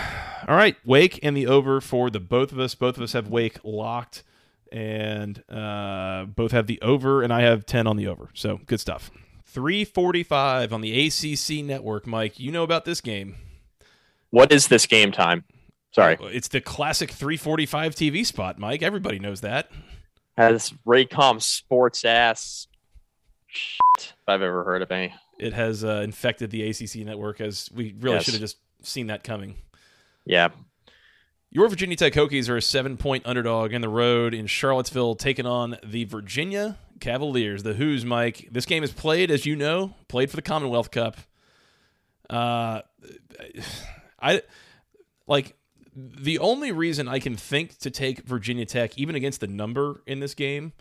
all 0.46 0.56
right, 0.56 0.76
Wake 0.84 1.18
and 1.22 1.36
the 1.36 1.46
over 1.46 1.80
for 1.80 2.10
the 2.10 2.20
both 2.20 2.52
of 2.52 2.58
us. 2.58 2.74
Both 2.74 2.96
of 2.96 3.02
us 3.02 3.12
have 3.12 3.28
Wake 3.28 3.58
locked, 3.64 4.22
and 4.70 5.42
uh, 5.48 6.24
both 6.26 6.52
have 6.52 6.66
the 6.66 6.80
over, 6.82 7.22
and 7.22 7.32
I 7.32 7.42
have 7.42 7.64
10 7.64 7.86
on 7.86 7.96
the 7.96 8.06
over. 8.06 8.28
So 8.34 8.60
good 8.66 8.80
stuff. 8.80 9.10
345 9.58 10.72
on 10.72 10.80
the 10.82 11.06
ACC 11.08 11.64
network. 11.64 12.06
Mike, 12.06 12.38
you 12.38 12.52
know 12.52 12.62
about 12.62 12.84
this 12.84 13.00
game. 13.00 13.34
What 14.30 14.52
is 14.52 14.68
this 14.68 14.86
game 14.86 15.10
time? 15.10 15.42
Sorry, 15.90 16.16
It's 16.20 16.46
the 16.46 16.60
classic 16.60 17.10
345 17.10 17.92
TV 17.96 18.24
spot, 18.24 18.56
Mike. 18.60 18.82
Everybody 18.82 19.18
knows 19.18 19.40
that. 19.40 19.68
has 20.36 20.72
Raycom 20.86 21.42
sports 21.42 22.04
ass 22.04 22.68
shit 23.48 23.80
if 23.96 24.14
I've 24.28 24.42
ever 24.42 24.62
heard 24.62 24.80
of 24.82 24.92
any. 24.92 25.12
It 25.40 25.54
has 25.54 25.82
uh, 25.82 26.02
infected 26.04 26.50
the 26.52 26.62
ACC 26.70 27.04
network 27.04 27.40
as 27.40 27.68
we 27.74 27.96
really 27.98 28.16
Yes. 28.18 28.26
should 28.26 28.34
have 28.34 28.40
just 28.42 28.58
seen 28.82 29.08
that 29.08 29.24
coming. 29.24 29.56
Yeah, 30.24 30.50
Your 31.50 31.68
Virginia 31.68 31.96
Tech 31.96 32.12
Hokies 32.12 32.48
are 32.48 32.56
a 32.58 32.62
seven 32.62 32.96
point 32.96 33.26
underdog 33.26 33.72
in 33.72 33.80
the 33.80 33.88
road 33.88 34.34
in 34.34 34.46
Charlottesville, 34.46 35.16
taking 35.16 35.46
on 35.46 35.78
the 35.82 36.04
Virginia 36.04 36.78
Cavaliers. 37.00 37.62
The 37.62 37.74
Hoos, 37.74 38.04
Mike. 38.04 38.48
This 38.50 38.66
game 38.66 38.82
is 38.82 38.92
played, 38.92 39.30
as 39.30 39.46
you 39.46 39.56
know, 39.56 39.94
played 40.08 40.30
for 40.30 40.36
the 40.36 40.42
Commonwealth 40.42 40.90
Cup. 40.90 41.16
Uh, 42.28 42.82
I 44.20 44.42
like 45.26 45.56
the 45.94 46.38
only 46.38 46.72
reason 46.72 47.08
I 47.08 47.18
can 47.18 47.36
think 47.36 47.78
to 47.78 47.90
take 47.90 48.20
Virginia 48.20 48.66
Tech, 48.66 48.96
even 48.98 49.14
against 49.14 49.40
the 49.40 49.46
number 49.46 50.02
in 50.06 50.20
this 50.20 50.34
game, 50.34 50.72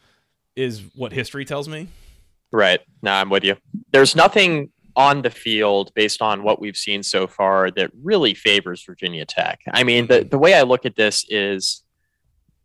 is 0.55 0.83
what 0.95 1.13
history 1.13 1.45
tells 1.45 1.67
me. 1.67 1.87
right. 2.51 2.81
No, 3.01 3.11
I'm 3.11 3.29
with 3.29 3.43
you. 3.43 3.55
There's 3.91 4.15
nothing 4.15 4.71
on 4.95 5.21
the 5.21 5.29
field 5.29 5.91
based 5.93 6.21
on 6.23 6.41
what 6.43 6.59
we've 6.59 6.75
seen 6.75 7.03
so 7.03 7.27
far 7.27 7.69
that 7.71 7.91
really 8.01 8.33
favors 8.33 8.83
Virginia 8.83 9.25
Tech. 9.25 9.61
I 9.71 9.83
mean, 9.83 10.07
the, 10.07 10.23
the 10.23 10.39
way 10.39 10.55
I 10.55 10.63
look 10.63 10.85
at 10.85 10.95
this 10.95 11.23
is 11.29 11.83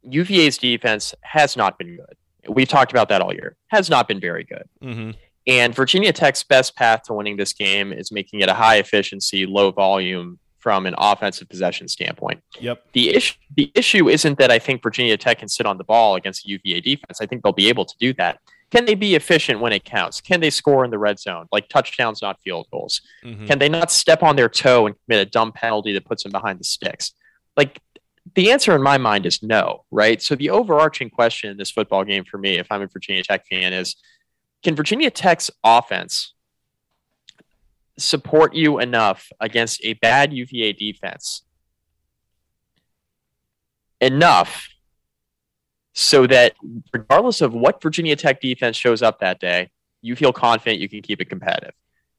UVA's 0.03 0.57
defense 0.57 1.15
has 1.21 1.57
not 1.57 1.79
been 1.79 1.97
good. 1.97 2.17
We've 2.49 2.69
talked 2.69 2.93
about 2.93 3.09
that 3.09 3.21
all 3.21 3.33
year. 3.33 3.57
Has 3.69 3.89
not 3.89 4.09
been 4.09 4.21
very 4.21 4.45
good. 4.45 4.65
Mm-hmm. 4.83 5.11
And 5.47 5.75
Virginia 5.75 6.13
Tech's 6.13 6.43
best 6.43 6.77
path 6.77 7.03
to 7.05 7.15
winning 7.15 7.37
this 7.37 7.53
game 7.53 7.93
is 7.93 8.13
making 8.13 8.41
it 8.41 8.49
a 8.49 8.55
high 8.55 8.77
efficiency, 8.77 9.47
low 9.47 9.71
volume 9.71 10.39
from 10.63 10.87
an 10.87 10.95
offensive 10.97 11.49
possession 11.49 11.89
standpoint. 11.89 12.41
Yep. 12.61 12.85
The 12.93 13.11
issue 13.11 13.35
the 13.57 13.71
issue 13.75 14.09
isn't 14.09 14.39
that 14.39 14.51
I 14.51 14.59
think 14.59 14.83
Virginia 14.83 15.17
Tech 15.17 15.41
can 15.41 15.49
sit 15.49 15.67
on 15.67 15.77
the 15.77 15.85
ball 15.85 16.15
against 16.15 16.45
the 16.45 16.53
UVA 16.53 16.81
defense. 16.81 17.21
I 17.21 17.27
think 17.27 17.43
they'll 17.43 17.53
be 17.53 17.69
able 17.69 17.85
to 17.85 17.95
do 17.99 18.13
that. 18.15 18.39
Can 18.71 18.87
they 18.87 18.95
be 18.95 19.15
efficient 19.15 19.61
when 19.61 19.73
it 19.73 19.85
counts? 19.85 20.21
Can 20.21 20.41
they 20.41 20.49
score 20.49 20.85
in 20.85 20.91
the 20.91 20.99
red 20.99 21.19
zone, 21.19 21.47
like 21.53 21.69
touchdowns, 21.69 22.23
not 22.23 22.41
field 22.41 22.69
goals? 22.73 23.03
Mm-hmm. 23.23 23.47
Can 23.47 23.59
they 23.59 23.69
not 23.69 23.93
step 23.93 24.23
on 24.23 24.37
their 24.37 24.49
toe 24.49 24.87
and 24.87 24.97
commit 25.05 25.27
a 25.27 25.31
dumb 25.31 25.53
penalty 25.53 25.93
that 25.93 26.07
puts 26.07 26.23
them 26.23 26.33
behind 26.33 26.59
the 26.59 26.65
sticks? 26.65 27.13
Like 27.57 27.81
the 28.35 28.51
answer 28.51 28.75
in 28.75 28.83
my 28.83 28.99
mind 28.99 29.27
is 29.27 29.43
no, 29.43 29.85
right? 29.91 30.23
So 30.23 30.35
the 30.35 30.51
overarching 30.51 31.11
question 31.11 31.51
in 31.51 31.57
this 31.57 31.71
football 31.71 32.05
game 32.05 32.25
for 32.25 32.39
me, 32.39 32.59
if 32.59 32.67
I'm 32.71 32.83
a 32.83 32.87
Virginia 32.87 33.23
Tech 33.23 33.47
fan, 33.47 33.73
is 33.73 33.97
can 34.63 34.75
Virginia 34.75 35.11
Tech's 35.11 35.51
offense 35.65 36.35
support 37.99 38.55
you 38.55 38.79
enough 38.79 39.29
against 39.41 39.85
a 39.85 39.95
bad 39.95 40.33
UVA 40.33 40.73
defense 40.73 41.43
enough 44.01 44.69
so 45.93 46.27
that 46.27 46.55
regardless 46.93 47.41
of 47.41 47.53
what 47.53 47.83
Virginia 47.83 48.17
Tech 48.17 48.41
defense 48.41 48.77
shows 48.77 49.03
up 49.03 49.21
that 49.21 49.41
day, 49.41 49.71
you 50.01 50.17
feel 50.17 50.33
confident 50.33 50.81
you 50.81 50.89
can 50.89 51.03
keep 51.03 51.21
it 51.21 51.27
competitive. 51.27 51.75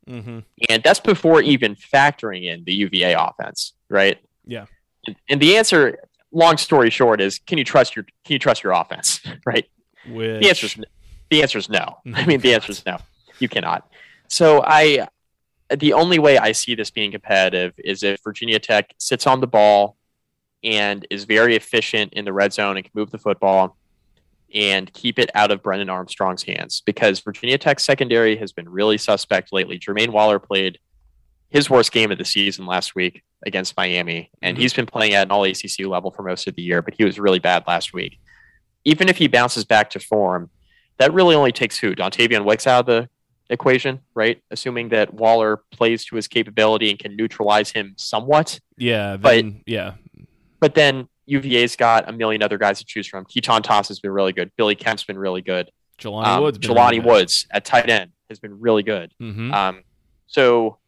Mm-hmm. 0.08 0.39
And 0.70 0.84
that's 0.84 1.00
before 1.00 1.41
even 1.41 1.75
factoring 1.75 2.46
in 2.46 2.63
the 2.65 2.74
UVA 2.74 3.13
offense, 3.13 3.74
right? 3.89 4.17
Yeah. 4.46 4.65
And, 5.30 5.42
the 5.42 5.58
answer, 5.58 6.00
long 6.32 6.58
story 6.58 6.90
short, 6.90 7.20
is 7.22 7.40
can 7.40 7.58
you 7.58 7.64
trust 7.64 7.96
your 7.96 8.06
can 8.26 8.34
you 8.34 8.40
trust 8.40 8.64
your 8.64 8.74
offense, 8.74 9.22
right? 9.46 9.66
Which, 10.08 10.42
The 10.42 10.50
answer 10.50 10.66
is 10.68 10.78
the 11.30 11.42
answer 11.42 11.58
is 11.58 11.70
no. 11.70 11.98
I 12.06 12.10
Mhm. 12.10 12.28
mean, 12.28 12.40
the 12.40 12.54
answer 12.54 12.72
is 12.72 12.86
no. 12.86 12.98
You 13.40 13.50
cannot. 13.50 13.88
So 14.30 14.63
I, 14.66 15.08
the 15.76 15.94
only 15.94 16.20
way 16.20 16.38
I 16.38 16.52
see 16.52 16.76
this 16.76 16.89
being 16.92 17.12
competitive 17.12 17.74
is 17.78 18.04
if 18.04 18.20
Virginia 18.24 18.60
Tech 18.60 18.94
sits 18.98 19.28
on 19.28 19.42
the 19.42 19.48
ball 19.48 19.98
and 20.63 21.06
is 21.10 21.26
very 21.26 21.56
efficient 21.56 22.13
in 22.13 22.26
the 22.26 22.34
red 22.34 22.54
zone 22.54 22.78
and 22.78 22.84
can 22.86 22.92
move 22.94 23.12
the 23.12 23.18
football 23.18 23.76
and 24.54 24.92
keep 24.94 25.18
it 25.20 25.30
out 25.36 25.52
of 25.52 25.62
Brennan 25.63 25.89
Armstrong's 25.89 26.44
hands 26.44 26.82
because 26.86 27.20
Virginia 27.20 27.58
Tech's 27.58 27.84
secondary 27.84 28.38
has 28.38 28.52
been 28.54 28.70
really 28.70 28.98
suspect 28.98 29.52
lately. 29.52 29.80
Jermaine 29.80 30.10
Waller 30.10 30.39
played 30.39 30.78
his 31.54 31.70
worst 31.70 31.92
game 31.92 32.12
of 32.12 32.18
the 32.18 32.26
season 32.26 32.66
last 32.66 32.96
week 32.96 33.22
against 33.46 33.78
Miami, 33.78 34.30
and 34.42 34.58
Mhm. 34.58 34.62
he's 34.62 34.74
been 34.74 34.86
playing 34.88 35.13
at 35.13 35.28
an 35.28 35.32
all 35.32 35.46
ACC 35.46 35.86
level 35.86 36.12
for 36.12 36.24
most 36.24 36.48
of 36.48 36.56
the 36.56 36.62
year, 36.63 36.82
but 36.82 36.96
he 36.98 37.06
was 37.06 37.20
really 37.20 37.39
bad 37.39 37.63
last 37.68 37.94
week. 37.94 38.20
Even 38.84 39.08
if 39.08 39.18
he 39.18 39.28
bounces 39.28 39.63
back 39.63 39.89
to 39.92 40.00
form, 40.00 40.50
that 40.98 41.13
really 41.13 41.36
only 41.36 41.52
takes 41.52 41.78
who? 41.78 41.96
Dontavian 41.96 42.44
Wicks 42.44 42.66
out 42.68 42.82
of 42.82 42.86
the 42.88 43.10
equation, 43.50 44.00
right? 44.16 44.42
Assuming 44.52 44.89
that 44.89 45.13
Waller 45.13 45.58
plays 45.72 46.04
to 46.06 46.16
his 46.16 46.28
capability 46.28 46.89
and 46.89 46.98
can 47.00 47.16
neutralize 47.16 47.72
him 47.72 47.94
somewhat. 47.98 48.60
yeah, 48.78 49.16
but- 49.18 49.36
then, 49.36 49.62
yeah, 49.66 49.94
But 50.60 50.76
then 50.76 51.08
UVA's 51.28 51.76
got 51.76 52.08
a 52.10 52.12
million 52.13 52.42
other 52.42 52.58
guys 52.58 52.80
to 52.80 52.86
choose 52.86 53.06
from. 53.06 53.26
Keaton 53.26 53.62
Toss 53.62 53.89
has 53.89 54.00
been 54.00 54.12
really 54.12 54.32
good. 54.34 54.50
Billy 54.58 54.76
Kemp's 54.76 55.04
been 55.04 55.18
really 55.18 55.42
good. 55.42 55.70
Jelani 56.00 56.26
Um, 56.26 56.44
Woods, 56.44 56.58
Jelani 56.58 57.04
Woods 57.04 57.46
at 57.52 57.63
tight 57.66 57.89
end 57.89 58.12
has 58.30 58.39
been 58.39 58.60
really 58.60 58.82
good. 58.82 59.12
Mm-hmm. 59.22 59.54
Um, 59.54 59.84
so 60.28 60.80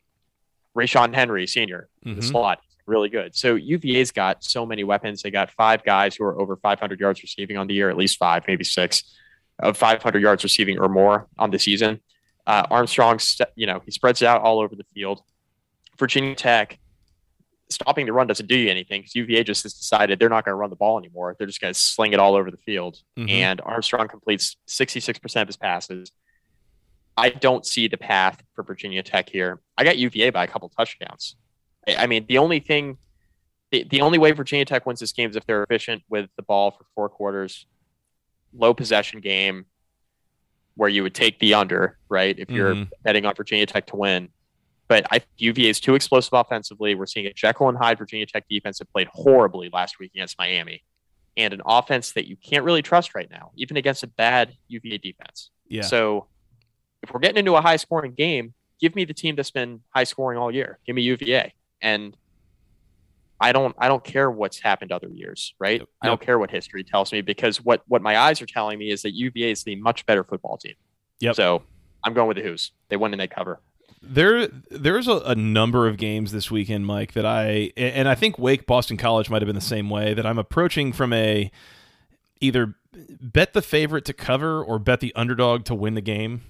Ra'Shaun 0.75 1.13
Henry, 1.15 1.47
senior, 1.47 1.89
the 2.03 2.15
Mhm. 2.15 2.23
slot, 2.23 2.59
really 2.85 3.09
good. 3.09 3.35
So 3.35 3.55
UVA's 3.55 4.11
got 4.11 4.43
so 4.43 4.65
many 4.65 4.83
weapons. 4.83 5.21
They 5.21 5.31
got 5.31 5.49
five 5.51 5.83
guys 5.83 6.15
who 6.15 6.23
are 6.25 6.39
over 6.39 6.55
500 6.57 6.99
yards 6.99 7.21
receiving 7.23 7.57
on 7.57 7.67
the 7.67 7.73
year, 7.73 7.89
at 7.89 7.97
least 7.97 8.17
five, 8.17 8.43
maybe 8.47 8.63
six, 8.63 9.03
of 9.59 9.77
500 9.77 10.21
yards 10.21 10.43
receiving 10.43 10.77
or 10.79 10.89
more 10.89 11.27
on 11.37 11.49
the 11.51 11.59
season. 11.59 12.01
Uh, 12.45 12.67
Armstrong, 12.69 13.19
you 13.55 13.65
know, 13.65 13.81
he 13.85 13.91
spreads 13.91 14.21
it 14.21 14.25
out 14.25 14.41
all 14.41 14.59
over 14.59 14.75
the 14.75 14.85
field. 14.93 15.21
Virginia 15.97 16.35
Tech, 16.35 16.77
stopping 17.69 18.05
the 18.05 18.13
run 18.13 18.27
doesn't 18.27 18.45
do 18.47 18.55
you 18.55 18.69
anything 18.69 19.01
because 19.01 19.15
UVA 19.15 19.43
just 19.43 19.63
has 19.63 19.73
decided 19.73 20.19
they're 20.19 20.29
not 20.29 20.45
going 20.45 20.51
to 20.51 20.57
run 20.57 20.69
the 20.69 20.75
ball 20.75 20.99
anymore. 20.99 21.35
They're 21.37 21.47
just 21.47 21.59
going 21.61 21.73
to 21.73 21.79
sling 21.79 22.13
it 22.13 22.19
all 22.19 22.35
over 22.35 22.51
the 22.51 22.57
field. 22.57 22.97
Mhm. 23.17 23.29
And 23.31 23.61
Armstrong 23.61 24.07
completes 24.07 24.57
66% 24.67 25.41
of 25.41 25.47
his 25.47 25.57
passes. 25.57 26.11
I 27.17 27.29
don't 27.29 27.65
see 27.65 27.87
the 27.87 27.97
path 27.97 28.43
for 28.53 28.63
Virginia 28.63 29.01
Tech 29.03 29.29
here. 29.29 29.61
I 29.77 29.83
got 29.83 29.97
UVA 29.97 30.29
by 30.31 30.43
a 30.43 30.47
couple 30.47 30.69
touchdowns. 30.69 31.35
I 31.87 31.95
I 31.95 32.07
mean, 32.07 32.25
the 32.27 32.37
only 32.37 32.59
thing, 32.59 32.97
the, 33.71 33.85
the 33.89 34.01
only 34.01 34.17
way 34.17 34.31
Virginia 34.31 34.65
Tech 34.65 34.85
wins 34.85 34.99
this 34.99 35.11
game 35.13 35.29
is 35.29 35.35
if 35.35 35.45
they're 35.45 35.63
efficient 35.63 36.03
with 36.09 36.29
the 36.35 36.43
ball 36.43 36.71
for 36.71 36.85
four 36.93 37.09
quarters, 37.09 37.65
low 38.53 38.73
possession 38.73 39.21
game, 39.21 39.65
where 40.75 40.89
you 40.89 41.03
would 41.03 41.13
take 41.15 41.39
the 41.39 41.53
under, 41.53 41.97
right? 42.09 42.37
If 42.37 42.49
you're 42.49 42.75
Mhm. 42.75 42.89
betting 43.03 43.25
on 43.25 43.33
Virginia 43.35 43.65
Tech 43.65 43.87
to 43.87 43.95
win. 43.95 44.29
But 44.87 45.07
I 45.11 45.21
UVA 45.37 45.69
is 45.69 45.79
too 45.79 45.95
explosive 45.95 46.33
offensively. 46.33 46.95
We're 46.95 47.05
seeing 47.05 47.25
a 47.25 47.33
Jekyll 47.33 47.69
and 47.69 47.77
Hyde 47.77 47.97
Virginia 47.97 48.25
Tech 48.25 48.45
defense 48.49 48.77
that 48.79 48.91
played 48.91 49.07
horribly 49.11 49.69
last 49.71 49.99
week 49.99 50.11
against 50.13 50.37
Miami, 50.37 50.83
and 51.37 51.53
an 51.53 51.61
offense 51.65 52.11
that 52.11 52.27
you 52.27 52.35
can't 52.35 52.63
really 52.65 52.81
trust 52.81 53.15
right 53.15 53.29
now, 53.31 53.51
even 53.55 53.77
against 53.77 54.03
a 54.03 54.07
bad 54.07 54.55
UVA 54.67 54.97
defense. 54.97 55.49
yeah. 55.69 55.81
So 55.81 56.27
if 57.07 57.13
we're 57.13 57.19
getting 57.19 57.37
into 57.37 57.55
a 57.55 57.61
high 57.61 57.75
scoring 57.77 58.13
game, 58.13 58.53
give 58.79 58.95
me 58.95 59.05
the 59.05 59.13
team 59.13 59.35
that's 59.35 59.51
been 59.51 59.81
high 59.89 60.03
scoring 60.03 60.37
all 60.37 60.51
year. 60.51 60.79
Give 60.85 60.95
me 60.95 61.01
UVA. 61.03 61.53
And 61.81 62.15
I 63.39 63.51
don't 63.51 63.75
I 63.77 63.87
don't 63.87 64.03
care 64.03 64.31
what's 64.31 64.59
happened 64.59 64.91
other 64.91 65.09
years, 65.09 65.53
right? 65.59 65.81
I 66.01 66.07
don't 66.07 66.21
care 66.21 66.39
what 66.39 66.49
history 66.49 66.83
tells 66.83 67.11
me 67.11 67.21
because 67.21 67.57
what 67.63 67.83
what 67.87 68.01
my 68.01 68.17
eyes 68.17 68.41
are 68.41 68.45
telling 68.45 68.79
me 68.79 68.91
is 68.91 69.01
that 69.01 69.13
UVA 69.13 69.51
is 69.51 69.63
the 69.63 69.75
much 69.75 70.05
better 70.05 70.23
football 70.23 70.57
team. 70.57 70.75
Yep. 71.19 71.35
So 71.35 71.63
I'm 72.03 72.13
going 72.13 72.27
with 72.27 72.37
the 72.37 72.43
Hoos. 72.43 72.71
They 72.89 72.97
win 72.97 73.13
and 73.13 73.19
they 73.19 73.27
cover. 73.27 73.59
There, 74.07 74.47
there's 74.69 75.07
a, 75.07 75.17
a 75.25 75.33
number 75.33 75.87
of 75.87 75.97
games 75.97 76.31
this 76.31 76.51
weekend, 76.51 76.85
Mike, 76.85 77.13
that 77.13 77.25
I 77.25 77.71
and 77.75 78.07
I 78.07 78.15
think 78.15 78.37
Wake 78.37 78.67
Boston 78.67 78.97
College 78.97 79.29
might 79.29 79.41
have 79.41 79.47
been 79.47 79.55
the 79.55 79.61
same 79.61 79.89
way. 79.89 80.13
That 80.13 80.25
I'm 80.25 80.37
approaching 80.37 80.93
from 80.93 81.11
a 81.11 81.51
either 82.39 82.75
bet 82.93 83.53
the 83.53 83.61
favorite 83.61 84.05
to 84.05 84.13
cover 84.13 84.63
or 84.63 84.79
bet 84.79 84.99
the 84.99 85.13
underdog 85.15 85.65
to 85.65 85.75
win 85.75 85.95
the 85.95 86.01
game. 86.01 86.41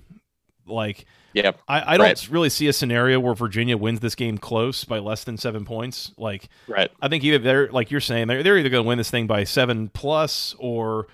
Like 0.67 1.06
yeah, 1.34 1.51
I, 1.67 1.93
I 1.93 1.97
don't 1.97 2.06
Right. 2.08 2.28
really 2.30 2.49
see 2.49 2.67
a 2.67 2.73
scenario 2.73 3.19
where 3.19 3.34
Virginia 3.34 3.78
wins 3.78 3.99
this 3.99 4.15
game 4.15 4.38
close 4.38 4.84
by 4.86 4.99
less 4.99 5.23
than 5.23 5.38
seven 5.38 5.65
points. 5.65 6.12
Like 6.17 6.49
Right. 6.67 6.89
I 7.01 7.08
think 7.08 7.23
either 7.23 7.38
they're 7.39 7.67
like 7.71 7.91
you're 7.91 8.01
saying 8.01 8.28
they're 8.28 8.41
they're 8.43 8.58
either 8.58 8.69
going 8.69 8.84
to 8.84 8.88
win 8.88 8.97
this 8.97 9.10
thing 9.12 9.28
by 9.28 9.43
seven 9.43 9.89
plus 9.89 10.56
or 10.60 11.08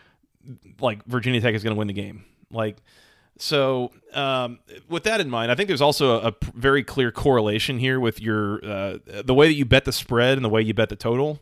like 0.79 1.03
Virginia 1.05 1.41
Tech 1.41 1.53
is 1.55 1.63
going 1.63 1.75
to 1.75 1.79
win 1.79 1.87
the 1.87 1.93
game. 1.93 2.23
Like 2.51 2.77
so, 3.37 3.91
um, 4.13 4.59
with 4.87 5.03
that 5.03 5.19
in 5.19 5.29
mind, 5.29 5.51
I 5.51 5.55
think 5.55 5.67
there's 5.67 5.81
also 5.81 6.19
a 6.21 6.33
very 6.53 6.83
clear 6.83 7.11
correlation 7.11 7.79
here 7.79 7.99
with 7.99 8.21
your 8.21 8.63
uh, 8.63 8.97
the 9.23 9.33
way 9.33 9.47
that 9.47 9.55
you 9.55 9.65
bet 9.65 9.85
the 9.85 9.91
spread 9.91 10.37
and 10.37 10.45
the 10.45 10.49
way 10.49 10.61
you 10.61 10.73
bet 10.73 10.89
the 10.89 10.95
total. 10.95 11.39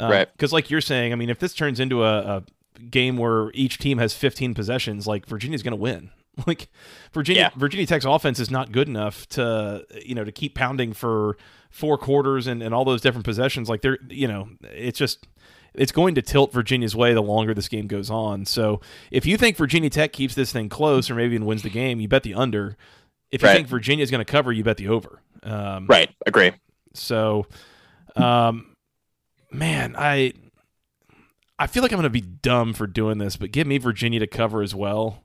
Uh, 0.00 0.08
Right. 0.10 0.32
Because, 0.32 0.52
like 0.52 0.70
you're 0.70 0.80
saying, 0.80 1.12
I 1.12 1.16
mean, 1.16 1.28
if 1.30 1.38
this 1.38 1.52
turns 1.54 1.80
into 1.80 2.02
a, 2.02 2.18
a 2.18 2.42
game 2.90 3.16
where 3.18 3.50
each 3.52 3.78
team 3.78 3.98
has 3.98 4.14
15 4.14 4.54
possessions, 4.54 5.06
like 5.06 5.26
Virginia's 5.26 5.62
going 5.62 5.72
to 5.72 5.76
win. 5.76 6.10
Like 6.46 6.68
Virginia, 7.12 7.42
Yeah. 7.54 7.58
Virginia 7.58 7.86
Tech's 7.86 8.04
offense 8.04 8.40
is 8.40 8.50
not 8.50 8.72
good 8.72 8.88
enough 8.88 9.28
to 9.30 9.86
you 10.04 10.14
know 10.14 10.24
to 10.24 10.32
keep 10.32 10.54
pounding 10.54 10.92
for 10.92 11.36
four 11.70 11.96
quarters 11.98 12.46
and, 12.46 12.62
and 12.62 12.74
all 12.74 12.84
those 12.84 13.00
different 13.00 13.24
possessions. 13.24 13.68
Like 13.68 13.82
they're 13.82 13.98
you 14.08 14.26
know 14.26 14.48
it's 14.62 14.98
just 14.98 15.26
it's 15.74 15.92
going 15.92 16.14
to 16.16 16.22
tilt 16.22 16.52
Virginia's 16.52 16.94
way 16.96 17.14
the 17.14 17.22
longer 17.22 17.52
this 17.54 17.68
game 17.68 17.86
goes 17.86 18.10
on. 18.10 18.46
So 18.46 18.80
if 19.10 19.26
you 19.26 19.36
think 19.36 19.56
Virginia 19.56 19.90
Tech 19.90 20.12
keeps 20.12 20.34
this 20.34 20.52
thing 20.52 20.68
close 20.68 21.10
or 21.10 21.14
maybe 21.14 21.34
even 21.34 21.46
wins 21.46 21.62
the 21.62 21.70
game, 21.70 22.00
you 22.00 22.08
bet 22.08 22.22
the 22.24 22.34
under. 22.34 22.76
If 23.30 23.42
you 23.42 23.48
Right. 23.48 23.54
think 23.56 23.66
Virginia's 23.68 24.10
going 24.10 24.24
to 24.24 24.30
cover, 24.30 24.52
you 24.52 24.62
bet 24.62 24.76
the 24.76 24.88
over. 24.88 25.20
Um, 25.42 25.86
Right. 25.88 26.10
Agree. 26.26 26.52
So, 26.94 27.46
um, 28.16 28.76
man, 29.50 29.94
I 29.98 30.32
I 31.58 31.66
feel 31.68 31.82
like 31.82 31.92
I'm 31.92 31.96
going 31.98 32.04
to 32.04 32.10
be 32.10 32.20
dumb 32.20 32.72
for 32.74 32.86
doing 32.86 33.18
this, 33.18 33.36
but 33.36 33.52
give 33.52 33.66
me 33.66 33.78
Virginia 33.78 34.20
to 34.20 34.26
cover 34.26 34.62
as 34.62 34.74
well. 34.74 35.24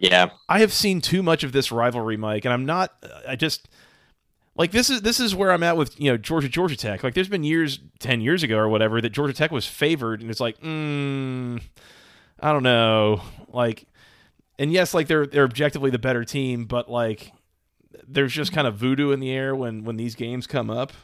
Yeah. 0.00 0.30
I 0.48 0.60
have 0.60 0.72
seen 0.72 1.00
too 1.02 1.22
much 1.22 1.44
of 1.44 1.52
this 1.52 1.70
rivalry, 1.70 2.16
Mike, 2.16 2.46
and 2.46 2.54
I'm 2.54 2.64
not. 2.64 2.92
I 3.28 3.36
just 3.36 3.68
like 4.56 4.72
this 4.72 4.88
is 4.90 5.02
this 5.02 5.20
is 5.20 5.34
where 5.34 5.52
I'm 5.52 5.62
at 5.62 5.76
with 5.76 6.00
you 6.00 6.10
know 6.10 6.16
Georgia 6.16 6.48
Georgia 6.48 6.76
Tech. 6.76 7.04
Like 7.04 7.14
there's 7.14 7.28
been 7.28 7.44
years, 7.44 7.78
ten 7.98 8.22
years 8.22 8.42
ago 8.42 8.56
or 8.56 8.68
whatever, 8.68 9.00
that 9.02 9.10
Georgia 9.10 9.34
Tech 9.34 9.52
was 9.52 9.66
favored, 9.66 10.22
and 10.22 10.30
it's 10.30 10.40
like, 10.40 10.58
mm, 10.60 11.62
I 12.40 12.52
don't 12.52 12.62
know, 12.62 13.20
like, 13.48 13.86
and 14.58 14.72
yes, 14.72 14.94
like 14.94 15.06
they're 15.06 15.26
they're 15.26 15.44
objectively 15.44 15.90
the 15.90 15.98
better 15.98 16.24
team, 16.24 16.64
but 16.64 16.90
like 16.90 17.32
there's 18.08 18.32
just 18.32 18.52
kind 18.52 18.66
of 18.66 18.76
voodoo 18.76 19.10
in 19.12 19.20
the 19.20 19.30
air 19.30 19.54
when 19.54 19.84
when 19.84 19.96
these 19.98 20.14
games 20.14 20.46
come 20.46 20.70
up. 20.70 20.94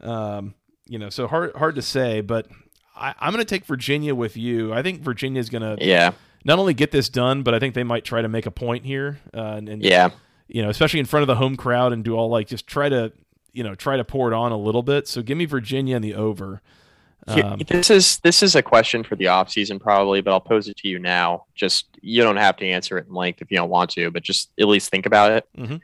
Um, 0.00 0.54
you 0.86 0.98
know, 0.98 1.10
so 1.10 1.26
hard 1.26 1.54
hard 1.56 1.74
to 1.74 1.82
say, 1.82 2.22
but 2.22 2.48
I, 2.96 3.14
I'm 3.20 3.32
going 3.32 3.44
to 3.44 3.48
take 3.48 3.66
Virginia 3.66 4.14
with 4.14 4.36
you. 4.36 4.72
I 4.72 4.82
think 4.82 5.02
Virginia 5.02 5.40
is 5.40 5.50
going 5.50 5.62
to 5.62 5.84
Yeah. 5.84 6.12
Not 6.44 6.58
only 6.58 6.74
get 6.74 6.90
this 6.90 7.08
done, 7.08 7.42
but 7.42 7.54
I 7.54 7.58
think 7.58 7.74
they 7.74 7.84
might 7.84 8.04
try 8.04 8.22
to 8.22 8.28
make 8.28 8.46
a 8.46 8.50
point 8.50 8.84
here, 8.84 9.18
uh, 9.34 9.54
and, 9.56 9.68
and 9.68 9.82
Yeah. 9.82 10.10
you 10.48 10.62
know, 10.62 10.68
especially 10.68 11.00
in 11.00 11.06
front 11.06 11.22
of 11.22 11.26
the 11.26 11.36
home 11.36 11.56
crowd, 11.56 11.92
and 11.92 12.04
do 12.04 12.14
all 12.16 12.28
like 12.28 12.46
just 12.48 12.66
try 12.66 12.88
to 12.88 13.12
you 13.52 13.62
know 13.62 13.74
try 13.74 13.96
to 13.96 14.04
pour 14.04 14.30
it 14.30 14.34
on 14.34 14.52
a 14.52 14.58
little 14.58 14.82
bit. 14.82 15.06
So 15.08 15.22
give 15.22 15.38
me 15.38 15.44
Virginia 15.46 15.96
and 15.96 16.04
the 16.04 16.14
over. 16.14 16.60
Um, 17.26 17.58
this 17.68 17.88
is 17.88 18.18
this 18.18 18.42
is 18.42 18.54
a 18.54 18.62
question 18.62 19.02
for 19.02 19.16
the 19.16 19.28
off 19.28 19.48
season 19.50 19.78
probably, 19.78 20.20
but 20.20 20.30
I'll 20.32 20.40
pose 20.40 20.68
it 20.68 20.76
to 20.78 20.88
you 20.88 20.98
now. 20.98 21.46
Just 21.54 21.86
you 22.02 22.22
don't 22.22 22.36
have 22.36 22.56
to 22.58 22.66
answer 22.66 22.98
it 22.98 23.06
in 23.08 23.14
length 23.14 23.40
if 23.40 23.50
you 23.50 23.56
don't 23.56 23.70
want 23.70 23.88
to, 23.92 24.10
but 24.10 24.22
just 24.22 24.50
at 24.60 24.68
least 24.68 24.90
think 24.90 25.06
about 25.06 25.32
it. 25.32 25.48
Mhm. 25.56 25.80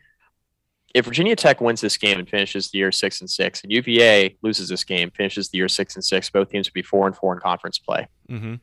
If 0.92 1.04
Virginia 1.06 1.36
Tech 1.36 1.60
wins 1.62 1.80
this 1.80 1.96
game 1.96 2.18
and 2.18 2.28
finishes 2.28 2.70
the 2.70 2.78
year 2.78 2.90
six 2.92 3.20
and 3.20 3.30
six, 3.30 3.62
and 3.62 3.70
UVA 3.72 4.36
loses 4.42 4.68
this 4.68 4.82
game, 4.84 5.10
finishes 5.12 5.48
the 5.48 5.56
year 5.58 5.68
six 5.68 5.94
and 5.94 6.04
six, 6.04 6.28
both 6.28 6.50
teams 6.50 6.66
would 6.68 6.74
be 6.74 6.82
four 6.82 7.06
and 7.06 7.16
four 7.16 7.32
in 7.32 7.40
conference 7.40 7.78
play. 7.78 8.06
hmm 8.28 8.56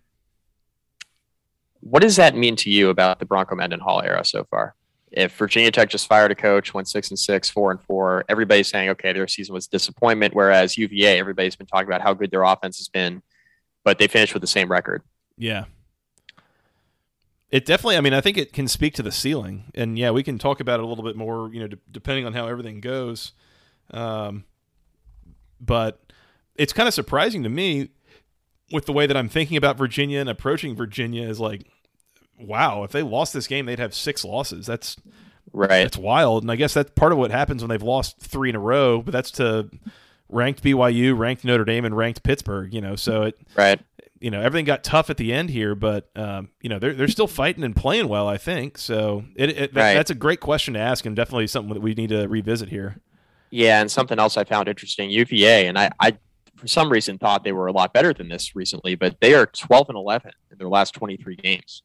What 1.89 2.01
does 2.01 2.17
that 2.17 2.35
mean 2.35 2.55
to 2.57 2.69
you 2.69 2.89
about 2.89 3.19
the 3.19 3.25
Bronco 3.25 3.55
Mendenhall 3.55 4.01
era 4.01 4.25
so 4.25 4.43
far? 4.45 4.75
If 5.11 5.37
Virginia 5.37 5.71
Tech 5.71 5.89
just 5.89 6.07
fired 6.07 6.31
a 6.31 6.35
coach, 6.35 6.73
went 6.73 6.89
six 6.89 7.09
and 7.09 7.17
six, 7.17 7.49
four 7.49 7.71
and 7.71 7.81
four, 7.81 8.25
everybody's 8.27 8.67
saying, 8.67 8.89
okay, 8.89 9.13
their 9.13 9.27
season 9.27 9.53
was 9.53 9.67
disappointment. 9.67 10.33
Whereas 10.33 10.77
UVA, 10.77 11.17
everybody's 11.17 11.55
been 11.55 11.67
talking 11.67 11.87
about 11.87 12.01
how 12.01 12.13
good 12.13 12.29
their 12.29 12.43
offense 12.43 12.77
has 12.79 12.89
been, 12.89 13.21
but 13.85 13.99
they 13.99 14.07
finished 14.07 14.33
with 14.33 14.41
the 14.41 14.47
same 14.47 14.69
record. 14.69 15.01
Yeah. 15.37 15.65
It 17.51 17.65
definitely. 17.65 17.95
I 17.95 18.01
mean, 18.01 18.13
I 18.13 18.19
think 18.19 18.37
it 18.37 18.51
can 18.51 18.67
speak 18.67 18.93
to 18.95 19.03
the 19.03 19.11
ceiling, 19.11 19.71
and 19.73 19.97
yeah, 19.97 20.11
we 20.11 20.21
can 20.23 20.37
talk 20.37 20.59
about 20.59 20.81
it 20.81 20.83
a 20.83 20.85
little 20.85 21.05
bit 21.05 21.15
more. 21.15 21.49
You 21.53 21.61
know, 21.61 21.77
depending 21.89 22.25
on 22.25 22.33
how 22.33 22.47
everything 22.47 22.81
goes. 22.81 23.31
Um, 23.91 24.43
but 25.61 26.01
it's 26.55 26.73
kind 26.73 26.89
of 26.89 26.93
surprising 26.93 27.43
to 27.43 27.49
me 27.49 27.89
with 28.71 28.85
the 28.85 28.93
way 28.93 29.07
that 29.07 29.15
I'm 29.15 29.29
thinking 29.29 29.55
about 29.55 29.77
Virginia 29.77 30.19
and 30.19 30.29
approaching 30.29 30.75
Virginia 30.75 31.27
is 31.27 31.39
like, 31.39 31.63
wow, 32.39 32.83
if 32.83 32.91
they 32.91 33.03
lost 33.03 33.33
this 33.33 33.47
game, 33.47 33.65
they'd 33.65 33.79
have 33.79 33.93
six 33.93 34.23
losses. 34.23 34.65
That's 34.65 34.95
Right. 35.53 35.83
That's 35.83 35.97
wild, 35.97 36.43
and 36.43 36.51
I 36.51 36.55
guess 36.57 36.73
that's 36.73 36.91
part 36.91 37.13
of 37.13 37.17
what 37.17 37.31
happens 37.31 37.63
when 37.63 37.69
they've 37.69 37.81
lost 37.81 38.19
three 38.19 38.49
in 38.49 38.55
a 38.55 38.59
row. 38.59 39.01
But 39.01 39.13
that's 39.13 39.31
to 39.31 39.69
ranked 40.29 40.61
BYU, 40.61 41.17
ranked 41.17 41.45
Notre 41.45 41.63
Dame, 41.63 41.85
and 41.85 41.95
ranked 41.95 42.21
Pittsburgh. 42.21 42.73
You 42.73 42.81
know, 42.81 42.95
so 42.97 43.23
it 43.23 43.39
Right. 43.55 43.79
you 44.19 44.29
know 44.29 44.41
everything 44.41 44.65
got 44.65 44.83
tough 44.83 45.09
at 45.09 45.15
the 45.17 45.31
end 45.33 45.49
here, 45.49 45.73
but 45.73 46.09
um, 46.17 46.49
you 46.61 46.69
know 46.69 46.79
they're 46.79 46.93
they're 46.93 47.07
still 47.07 47.27
fighting 47.27 47.63
and 47.63 47.75
playing 47.75 48.09
well. 48.09 48.27
I 48.27 48.37
think 48.37 48.77
so. 48.77 49.23
It, 49.37 49.49
it 49.51 49.73
that- 49.73 49.81
Right. 49.81 49.93
that's 49.93 50.11
a 50.11 50.15
great 50.15 50.41
question 50.41 50.73
to 50.73 50.81
ask, 50.81 51.05
and 51.05 51.15
definitely 51.15 51.47
something 51.47 51.73
that 51.73 51.81
we 51.81 51.93
need 51.93 52.09
to 52.09 52.27
revisit 52.27 52.67
here. 52.69 52.97
Yeah, 53.49 53.79
and 53.79 53.89
something 53.89 54.19
else 54.19 54.35
I 54.35 54.43
found 54.43 54.67
interesting, 54.67 55.09
UVA, 55.09 55.67
and 55.67 55.79
I, 55.79 55.89
I 56.01 56.17
for 56.57 56.67
some 56.67 56.89
reason 56.91 57.17
thought 57.17 57.45
they 57.45 57.53
were 57.53 57.67
a 57.67 57.71
lot 57.71 57.93
better 57.93 58.13
than 58.13 58.27
this 58.27 58.53
recently, 58.53 58.95
but 58.95 59.15
they 59.21 59.33
are 59.33 59.45
12 59.45 59.87
and 59.89 59.97
11 59.97 60.31
in 60.51 60.57
their 60.57 60.67
last 60.67 60.93
23 60.93 61.37
games, 61.37 61.83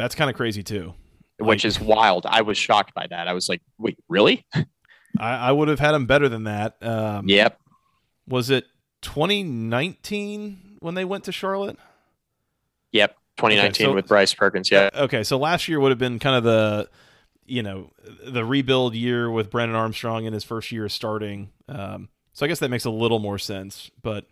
That's 0.00 0.14
kind 0.14 0.30
of 0.30 0.36
crazy 0.36 0.62
too. 0.62 0.94
which 1.38 1.64
Like- 1.64 1.68
is 1.68 1.80
wild. 1.80 2.26
I 2.26 2.42
was 2.42 2.56
shocked 2.58 2.94
by 2.94 3.06
that. 3.08 3.28
I 3.28 3.32
was 3.32 3.48
like, 3.48 3.62
wait, 3.78 3.98
really? 4.08 4.44
I, 4.54 5.34
I 5.48 5.52
would 5.52 5.68
have 5.68 5.80
had 5.80 5.94
him 5.94 6.06
better 6.06 6.28
than 6.28 6.44
that. 6.44 6.76
Um, 6.82 7.28
yep. 7.28 7.58
Was 8.28 8.48
it 8.50 8.64
2019 9.02 10.76
when 10.80 10.94
they 10.94 11.04
went 11.04 11.24
to 11.24 11.32
Charlotte? 11.32 11.78
Yep. 12.92 13.16
2019 13.38 13.86
so- 13.86 13.94
with 13.94 14.06
Bryce 14.06 14.34
Perkins. 14.34 14.70
Yeah. 14.70 14.90
Okay, 14.94 15.22
so 15.22 15.38
last 15.38 15.68
year 15.68 15.80
would 15.80 15.90
have 15.90 15.98
been 15.98 16.18
kind 16.18 16.36
of 16.36 16.44
the, 16.44 16.88
you 17.46 17.62
know, 17.62 17.90
the 18.24 18.44
rebuild 18.44 18.94
year 18.94 19.30
with 19.30 19.50
Brennan 19.50 19.74
Armstrong 19.76 20.24
in 20.24 20.32
his 20.32 20.44
first 20.44 20.70
year 20.72 20.88
starting. 20.88 21.50
Um, 21.68 22.08
so 22.32 22.44
I 22.44 22.48
guess 22.48 22.58
that 22.60 22.70
makes 22.70 22.84
a 22.84 22.90
little 22.90 23.18
more 23.18 23.38
sense. 23.38 23.90
But, 24.02 24.26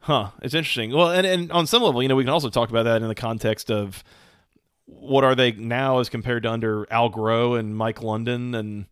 huh, 0.00 0.30
it's 0.42 0.54
interesting. 0.54 0.92
Well, 0.92 1.10
and, 1.10 1.26
and 1.26 1.52
on 1.52 1.66
some 1.66 1.82
level, 1.82 2.02
you 2.02 2.08
know, 2.08 2.16
we 2.16 2.24
can 2.24 2.32
also 2.32 2.50
talk 2.50 2.70
about 2.70 2.84
that 2.84 3.02
in 3.02 3.08
the 3.08 3.14
context 3.14 3.70
of 3.70 4.02
what 4.86 5.24
are 5.24 5.34
they 5.34 5.52
now 5.52 5.98
as 6.00 6.08
compared 6.08 6.42
to 6.44 6.50
under 6.50 6.86
Al 6.92 7.10
Groh 7.10 7.58
and 7.58 7.76
Mike 7.76 8.02
London 8.02 8.54
and 8.54 8.86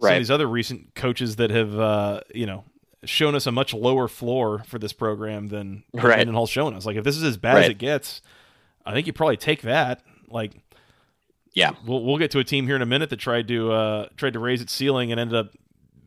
some 0.00 0.10
of 0.12 0.18
these 0.18 0.30
other 0.30 0.46
recent 0.48 0.94
coaches 0.94 1.36
that 1.36 1.50
have, 1.50 1.78
uh, 1.78 2.20
you 2.34 2.46
know, 2.46 2.64
shown 3.04 3.34
us 3.34 3.46
a 3.46 3.52
much 3.52 3.74
lower 3.74 4.08
floor 4.08 4.62
for 4.66 4.78
this 4.78 4.92
program 4.92 5.48
than 5.48 5.82
Right. 5.92 6.18
Mendenhall's 6.18 6.50
shown 6.50 6.74
us. 6.74 6.86
Like 6.86 6.96
if 6.96 7.04
this 7.04 7.16
is 7.16 7.22
as 7.24 7.36
bad 7.36 7.58
as 7.64 7.68
it 7.68 7.78
gets, 7.78 8.22
I 8.86 8.92
think 8.92 9.06
you 9.06 9.12
probably 9.12 9.36
take 9.36 9.62
that. 9.62 10.00
Like, 10.28 10.52
Yeah. 11.52 11.72
we'll 11.86 12.02
we'll 12.04 12.18
get 12.18 12.30
to 12.32 12.38
a 12.38 12.44
team 12.44 12.66
here 12.66 12.76
in 12.76 12.82
a 12.82 12.86
minute 12.86 13.10
that 13.10 13.18
tried 13.18 13.48
to 13.48 13.72
uh, 13.72 14.08
tried 14.16 14.32
to 14.32 14.38
raise 14.38 14.60
its 14.62 14.72
ceiling 14.72 15.10
and 15.12 15.20
ended 15.20 15.36
up 15.36 15.52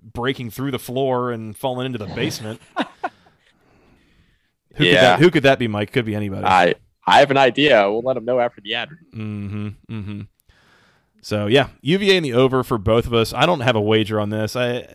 breaking 0.02 0.50
through 0.52 0.72
the 0.72 0.80
floor 0.80 1.32
and 1.32 1.56
falling 1.58 1.86
into 1.86 1.98
the 1.98 2.08
basement. 2.08 2.62
who 4.76 4.84
could 4.84 4.94
Yeah. 4.94 5.02
that 5.02 5.20
Who 5.20 5.32
could 5.32 5.44
that 5.44 5.60
be, 5.60 5.68
Mike? 5.68 5.92
Could 5.92 6.06
be 6.06 6.16
anybody. 6.16 6.46
I 6.46 6.76
I 7.08 7.20
have 7.20 7.32
an 7.32 7.38
idea. 7.38 7.90
We'll 7.92 8.02
let 8.02 8.16
them 8.16 8.26
know 8.26 8.40
after 8.40 8.62
the 8.62 8.74
ad. 8.76 8.90
Mm-hmm. 9.14 9.68
Mm-hmm. 9.90 10.22
So 11.22 11.48
yeah, 11.48 11.70
UVA 11.82 12.18
and 12.18 12.26
the 12.26 12.34
over 12.34 12.64
for 12.64 12.78
both 12.78 13.08
of 13.08 13.14
us. 13.14 13.34
I 13.34 13.46
don't 13.46 13.62
have 13.62 13.76
a 13.76 13.82
wager 13.82 14.20
on 14.20 14.30
this. 14.30 14.56
I 14.56 14.88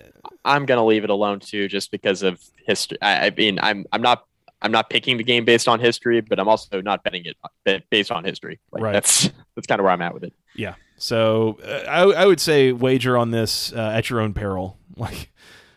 I'm 0.44 0.64
gonna 0.66 0.84
leave 0.86 1.04
it 1.04 1.10
alone 1.10 1.40
too, 1.40 1.68
just 1.68 1.90
because 1.90 2.22
of 2.22 2.40
history. 2.66 2.98
I, 3.02 3.26
I 3.26 3.30
mean, 3.30 3.58
I'm 3.62 3.84
I'm 3.92 4.02
not 4.02 4.24
I'm 4.62 4.70
not 4.72 4.90
picking 4.90 5.16
the 5.16 5.24
game 5.24 5.44
based 5.44 5.66
on 5.68 5.80
history, 5.80 6.20
but 6.20 6.38
I'm 6.38 6.48
also 6.48 6.80
not 6.80 7.02
betting 7.02 7.24
it 7.24 7.90
based 7.90 8.10
on 8.12 8.24
history. 8.24 8.60
Like, 8.72 8.82
Right. 8.82 8.92
That's 8.92 9.30
that's 9.54 9.66
kind 9.66 9.80
of 9.80 9.84
where 9.84 9.92
I'm 9.92 10.02
at 10.02 10.14
with 10.14 10.24
it. 10.24 10.32
yeah. 10.54 10.74
So 10.96 11.58
uh, 11.64 11.84
I 11.88 12.02
I 12.22 12.26
would 12.26 12.40
say 12.40 12.72
wager 12.72 13.16
on 13.16 13.30
this 13.30 13.72
uh, 13.72 13.78
at 13.94 14.10
your 14.10 14.20
own 14.20 14.32
peril. 14.34 14.76
Like 14.96 15.32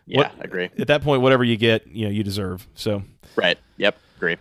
Yeah, 0.06 0.18
What- 0.20 0.32
agree. 0.42 0.70
at 0.78 0.88
that 0.88 1.02
point, 1.02 1.22
whatever 1.22 1.44
you 1.44 1.56
get, 1.58 1.88
you 1.88 2.06
know, 2.06 2.12
you 2.12 2.24
deserve. 2.24 2.68
So. 2.76 3.04
Right. 3.36 3.58
Yep. 3.78 3.98
Agree. 4.18 4.38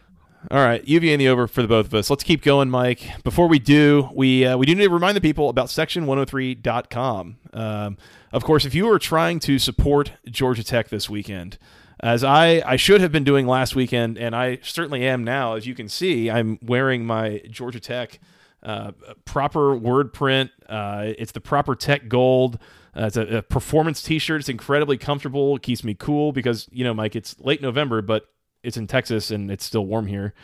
All 0.50 0.58
right, 0.58 0.84
UVA 0.88 1.12
and 1.12 1.20
the 1.20 1.28
over 1.28 1.46
for 1.46 1.62
the 1.62 1.68
both 1.68 1.86
of 1.86 1.94
us. 1.94 2.10
Let's 2.10 2.24
keep 2.24 2.42
going, 2.42 2.68
Mike. 2.68 3.22
Before 3.22 3.46
we 3.46 3.60
do, 3.60 4.08
we 4.12 4.44
uh, 4.44 4.56
we 4.56 4.66
do 4.66 4.74
need 4.74 4.82
to 4.84 4.90
remind 4.90 5.16
the 5.16 5.20
people 5.20 5.48
about 5.48 5.68
section103.com. 5.68 7.36
Um, 7.52 7.96
of 8.32 8.44
course, 8.44 8.64
if 8.64 8.74
you 8.74 8.90
are 8.90 8.98
trying 8.98 9.38
to 9.40 9.58
support 9.58 10.12
Georgia 10.26 10.64
Tech 10.64 10.88
this 10.88 11.08
weekend, 11.08 11.58
as 12.00 12.24
I, 12.24 12.62
I 12.66 12.76
should 12.76 13.00
have 13.00 13.12
been 13.12 13.24
doing 13.24 13.46
last 13.46 13.76
weekend, 13.76 14.18
and 14.18 14.34
I 14.34 14.58
certainly 14.62 15.06
am 15.06 15.22
now, 15.22 15.54
as 15.54 15.66
you 15.66 15.74
can 15.74 15.88
see, 15.88 16.30
I'm 16.30 16.58
wearing 16.62 17.04
my 17.06 17.40
Georgia 17.50 17.78
Tech 17.80 18.18
uh, 18.62 18.92
proper 19.24 19.76
word 19.76 20.12
print. 20.12 20.50
Uh, 20.68 21.12
it's 21.18 21.32
the 21.32 21.40
proper 21.40 21.74
Tech 21.76 22.08
Gold. 22.08 22.58
Uh, 22.96 23.06
it's 23.06 23.16
a, 23.16 23.38
a 23.38 23.42
performance 23.42 24.02
T-shirt. 24.02 24.40
It's 24.40 24.48
incredibly 24.48 24.98
comfortable. 24.98 25.56
It 25.56 25.62
keeps 25.62 25.82
me 25.82 25.94
cool 25.94 26.32
because 26.32 26.68
you 26.72 26.84
know, 26.84 26.94
Mike, 26.94 27.16
it's 27.16 27.38
late 27.40 27.62
November, 27.62 28.02
but 28.02 28.28
it's 28.62 28.76
in 28.76 28.86
Texas 28.86 29.30
and 29.30 29.50
it's 29.50 29.64
still 29.64 29.86
warm 29.86 30.06
here. 30.06 30.34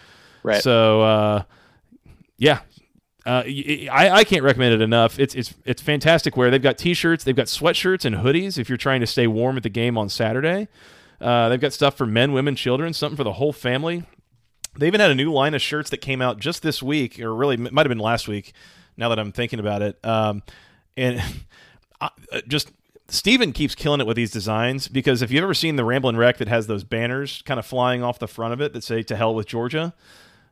Right. 0.42 0.62
So 0.62 1.02
uh, 1.02 1.42
yeah, 2.38 2.60
uh, 3.26 3.42
I, 3.44 4.10
I 4.10 4.24
can't 4.24 4.42
recommend 4.42 4.74
it 4.74 4.80
enough. 4.80 5.18
It's 5.18 5.34
it's 5.34 5.54
it's 5.64 5.82
fantastic. 5.82 6.36
Wear 6.36 6.50
they've 6.50 6.62
got 6.62 6.78
T-shirts, 6.78 7.24
they've 7.24 7.36
got 7.36 7.46
sweatshirts 7.46 8.04
and 8.04 8.16
hoodies. 8.16 8.56
If 8.56 8.68
you're 8.68 8.78
trying 8.78 9.00
to 9.00 9.06
stay 9.06 9.26
warm 9.26 9.56
at 9.56 9.62
the 9.62 9.68
game 9.68 9.98
on 9.98 10.08
Saturday, 10.08 10.68
uh, 11.20 11.48
they've 11.48 11.60
got 11.60 11.72
stuff 11.72 11.96
for 11.96 12.06
men, 12.06 12.32
women, 12.32 12.56
children, 12.56 12.94
something 12.94 13.16
for 13.16 13.24
the 13.24 13.34
whole 13.34 13.52
family. 13.52 14.04
They 14.78 14.86
even 14.86 15.00
had 15.00 15.10
a 15.10 15.14
new 15.14 15.32
line 15.32 15.54
of 15.54 15.60
shirts 15.60 15.90
that 15.90 15.98
came 15.98 16.22
out 16.22 16.38
just 16.38 16.62
this 16.62 16.82
week, 16.82 17.20
or 17.20 17.34
really 17.34 17.56
it 17.56 17.72
might 17.72 17.84
have 17.84 17.90
been 17.90 17.98
last 17.98 18.28
week. 18.28 18.52
Now 18.96 19.10
that 19.10 19.18
I'm 19.18 19.32
thinking 19.32 19.60
about 19.60 19.82
it, 19.82 20.04
um, 20.04 20.42
and 20.96 21.22
uh, 22.00 22.08
just 22.46 22.70
Steven 23.08 23.52
keeps 23.52 23.74
killing 23.74 24.00
it 24.00 24.06
with 24.06 24.16
these 24.16 24.30
designs 24.30 24.86
because 24.88 25.22
if 25.22 25.30
you've 25.30 25.42
ever 25.42 25.54
seen 25.54 25.76
the 25.76 25.84
Ramblin' 25.84 26.16
Wreck 26.16 26.36
that 26.38 26.48
has 26.48 26.66
those 26.66 26.84
banners 26.84 27.42
kind 27.46 27.58
of 27.58 27.64
flying 27.66 28.02
off 28.02 28.18
the 28.18 28.28
front 28.28 28.52
of 28.52 28.60
it 28.60 28.72
that 28.74 28.84
say 28.84 29.02
"To 29.04 29.16
hell 29.16 29.34
with 29.34 29.46
Georgia," 29.46 29.94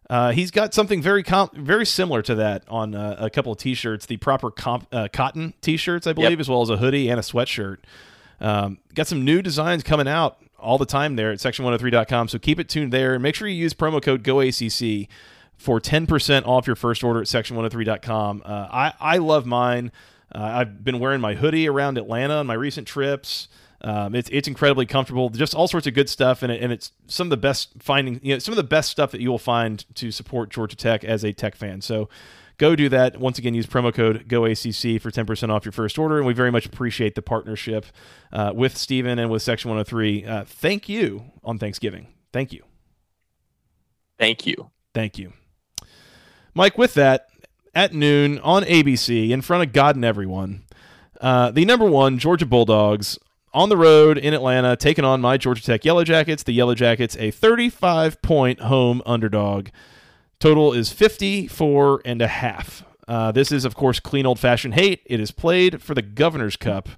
uh, 0.09 0.32
he's 0.32 0.50
got 0.50 0.72
something 0.72 1.02
very 1.02 1.22
com- 1.22 1.50
very 1.54 1.85
similar 1.85 2.22
to 2.22 2.35
that 2.37 2.62
on 2.68 2.94
uh, 2.94 3.16
a 3.18 3.28
couple 3.30 3.52
of 3.52 3.59
T-shirts, 3.59 4.06
the 4.06 4.16
proper 4.16 4.50
comp- 4.50 4.87
uh, 4.92 5.09
cotton 5.12 5.52
T-shirts, 5.61 6.06
I 6.06 6.12
believe, 6.14 6.30
Yep. 6.30 6.40
as 6.40 6.48
well 6.48 6.62
as 6.62 6.70
a 6.70 6.76
hoodie 6.78 7.09
and 7.09 7.18
a 7.20 7.22
sweatshirt. 7.22 7.78
Um, 8.40 8.78
got 8.94 9.06
some 9.06 9.24
new 9.24 9.42
designs 9.42 9.82
coming 9.82 10.06
out 10.09 10.38
all 10.59 10.78
the 10.78 10.87
time 10.87 11.16
there 11.16 11.30
at 11.32 11.38
section103.com. 11.38 12.28
So 12.28 12.38
keep 12.38 12.59
it 12.61 12.68
tuned 12.68 12.92
there. 12.92 13.14
And 13.14 13.22
make 13.22 13.35
sure 13.35 13.46
you 13.48 13.54
use 13.54 13.72
promo 13.74 14.00
code 14.02 14.22
GOACC 14.22 15.09
for 15.56 15.80
10% 15.80 16.46
off 16.46 16.66
your 16.66 16.76
first 16.76 17.02
order 17.04 17.20
at 17.20 17.26
section103.com. 17.26 18.42
Uh, 18.44 18.68
I, 18.70 18.92
I 19.00 19.16
love 19.18 19.46
mine. 19.46 19.90
Uh, 20.37 20.42
I've 20.42 20.85
been 20.85 20.99
wearing 20.99 21.20
my 21.20 21.35
hoodie 21.35 21.66
around 21.66 21.96
Atlanta 21.96 22.35
on 22.35 22.46
my 22.46 22.55
recent 22.55 22.87
trips. 22.87 23.49
Um, 23.81 24.14
it's 24.14 24.29
it's 24.31 24.49
incredibly 24.49 24.85
comfortable, 24.85 25.31
just 25.31 25.55
all 25.55 25.68
sorts 25.68 25.87
of 25.87 25.94
good 25.94 26.09
stuff, 26.09 26.42
and, 26.42 26.53
it, 26.53 26.62
and 26.62 26.72
it's 26.72 26.92
some 27.07 27.27
of 27.27 27.31
the 27.31 27.37
best 27.37 27.70
finding, 27.79 28.20
you 28.22 28.35
know, 28.35 28.38
some 28.38 28.53
of 28.53 28.57
the 28.57 28.64
best 28.64 28.90
stuff 28.90 29.12
that 29.12 29.20
you 29.20 29.31
will 29.31 29.38
find 29.38 29.85
to 29.96 30.11
support 30.11 30.51
Georgia 30.51 30.77
Tech 30.77 31.05
as 31.05 31.25
a 31.25 31.33
Tech 31.33 31.55
fan. 31.55 31.81
So 31.81 32.09
go 32.59 32.77
do 32.77 32.88
that. 32.88 33.18
Once 33.18 33.38
again, 33.38 33.55
use 33.55 33.66
promo 33.66 33.92
code 33.94 34.29
GOACC 34.29 35.01
for 35.01 35.11
10% 35.11 35.51
off 35.51 35.64
your 35.64 35.72
first 35.72 35.99
order. 35.99 36.18
And 36.18 36.27
we 36.27 36.33
very 36.33 36.51
much 36.51 36.66
appreciate 36.66 37.14
the 37.14 37.22
partnership 37.22 37.87
uh, 38.33 38.53
with 38.55 38.77
Steven 38.77 39.18
and 39.18 39.31
with 39.31 39.42
Section 39.42 39.70
103. 39.70 40.25
Uh, 40.25 40.44
thank 40.44 40.88
you 40.88 41.25
on 41.44 41.59
Thanksgiving. 41.59 42.09
Thank 42.33 42.53
you. 42.53 42.64
Thank 44.18 44.46
you. 44.46 44.70
Thank 44.94 45.18
you. 45.18 45.33
Mike, 46.55 46.79
with 46.79 46.94
that, 46.94 47.29
at 47.77 47.93
noon 47.93 48.39
on 48.39 48.65
ABC, 48.65 49.31
in 49.31 49.43
front 49.43 49.62
of 49.62 49.73
God 49.73 49.95
and 49.97 50.05
everyone, 50.05 50.65
uh, 51.21 51.51
the 51.51 51.67
number 51.67 51.85
one 51.85 52.19
Georgia 52.19 52.47
Bulldogs 52.47 53.19
on 53.53 53.69
the 53.69 53.77
road 53.77 54.17
in 54.17 54.33
Atlanta, 54.33 54.77
taking 54.77 55.05
on 55.05 55.21
my 55.21 55.37
Georgia 55.37 55.62
Tech 55.62 55.85
Yellow 55.85 56.03
Jackets. 56.03 56.43
The 56.43 56.53
Yellow 56.53 56.75
Jackets, 56.75 57.17
a 57.19 57.31
35 57.31 58.23
point 58.23 58.61
home 58.61 59.03
underdog. 59.05 59.69
Total 60.41 60.73
is 60.73 60.91
54 60.91 62.01
and 62.05 62.23
a 62.23 62.27
half. 62.27 62.83
Uh, 63.07 63.31
this 63.31 63.53
is, 63.53 63.65
of 63.67 63.75
course, 63.75 64.01
clean 64.01 64.25
old 64.25 64.39
fashioned 64.39 64.75
hate. 64.75 65.03
It 65.05 65.21
is 65.21 65.31
played 65.31 65.83
for 65.83 65.95
the 65.95 66.03
Governor's 66.03 66.57
Cup. 66.57 66.89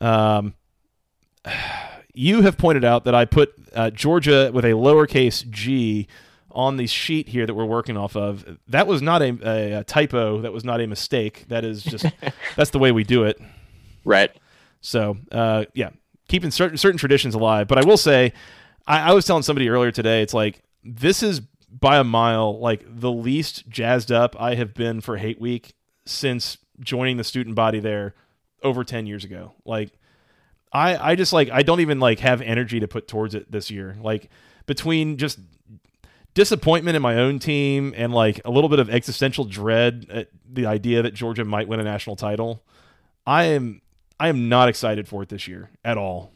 Um, 0.00 0.54
you 2.14 2.42
have 2.42 2.56
pointed 2.56 2.84
out 2.84 3.04
that 3.04 3.16
I 3.16 3.24
put 3.24 3.52
uh, 3.74 3.90
Georgia 3.90 4.50
with 4.54 4.64
a 4.64 4.70
lowercase 4.70 5.48
g 5.50 6.06
on 6.54 6.76
the 6.76 6.86
sheet 6.86 7.28
here 7.28 7.46
that 7.46 7.54
we're 7.54 7.64
working 7.64 7.96
off 7.96 8.16
of. 8.16 8.58
That 8.68 8.86
was 8.86 9.02
not 9.02 9.22
a, 9.22 9.38
a, 9.42 9.72
a 9.80 9.84
typo. 9.84 10.40
That 10.40 10.52
was 10.52 10.64
not 10.64 10.80
a 10.80 10.86
mistake. 10.86 11.44
That 11.48 11.64
is 11.64 11.82
just 11.82 12.06
that's 12.56 12.70
the 12.70 12.78
way 12.78 12.92
we 12.92 13.04
do 13.04 13.24
it. 13.24 13.40
Right. 14.04 14.30
So 14.80 15.16
uh, 15.32 15.64
yeah, 15.74 15.90
keeping 16.28 16.50
certain 16.50 16.76
certain 16.78 16.98
traditions 16.98 17.34
alive. 17.34 17.68
But 17.68 17.78
I 17.78 17.84
will 17.84 17.96
say, 17.96 18.32
I, 18.86 19.10
I 19.10 19.12
was 19.12 19.26
telling 19.26 19.42
somebody 19.42 19.68
earlier 19.68 19.90
today, 19.90 20.22
it's 20.22 20.34
like 20.34 20.62
this 20.84 21.22
is 21.22 21.40
by 21.40 21.98
a 21.98 22.04
mile 22.04 22.58
like 22.58 22.84
the 22.86 23.10
least 23.10 23.68
jazzed 23.68 24.12
up 24.12 24.40
I 24.40 24.54
have 24.54 24.74
been 24.74 25.00
for 25.00 25.16
Hate 25.16 25.40
Week 25.40 25.74
since 26.06 26.58
joining 26.80 27.16
the 27.16 27.24
student 27.24 27.56
body 27.56 27.80
there 27.80 28.14
over 28.62 28.84
10 28.84 29.06
years 29.06 29.24
ago. 29.24 29.54
Like 29.64 29.90
I 30.72 31.12
I 31.12 31.14
just 31.16 31.32
like 31.32 31.50
I 31.50 31.62
don't 31.62 31.80
even 31.80 31.98
like 31.98 32.20
have 32.20 32.40
energy 32.42 32.80
to 32.80 32.88
put 32.88 33.08
towards 33.08 33.34
it 33.34 33.50
this 33.50 33.70
year. 33.70 33.96
Like 34.00 34.30
between 34.66 35.16
just 35.16 35.38
disappointment 36.34 36.96
in 36.96 37.02
my 37.02 37.16
own 37.16 37.38
team 37.38 37.94
and 37.96 38.12
like 38.12 38.40
a 38.44 38.50
little 38.50 38.68
bit 38.68 38.80
of 38.80 38.90
existential 38.90 39.44
dread 39.44 40.06
at 40.10 40.28
the 40.52 40.66
idea 40.66 41.02
that 41.02 41.14
Georgia 41.14 41.44
might 41.44 41.68
win 41.68 41.80
a 41.80 41.84
national 41.84 42.16
title, 42.16 42.62
I 43.26 43.44
am 43.44 43.80
I 44.18 44.28
am 44.28 44.48
not 44.48 44.68
excited 44.68 45.08
for 45.08 45.22
it 45.22 45.28
this 45.28 45.48
year 45.48 45.70
at 45.84 45.96
all. 45.96 46.32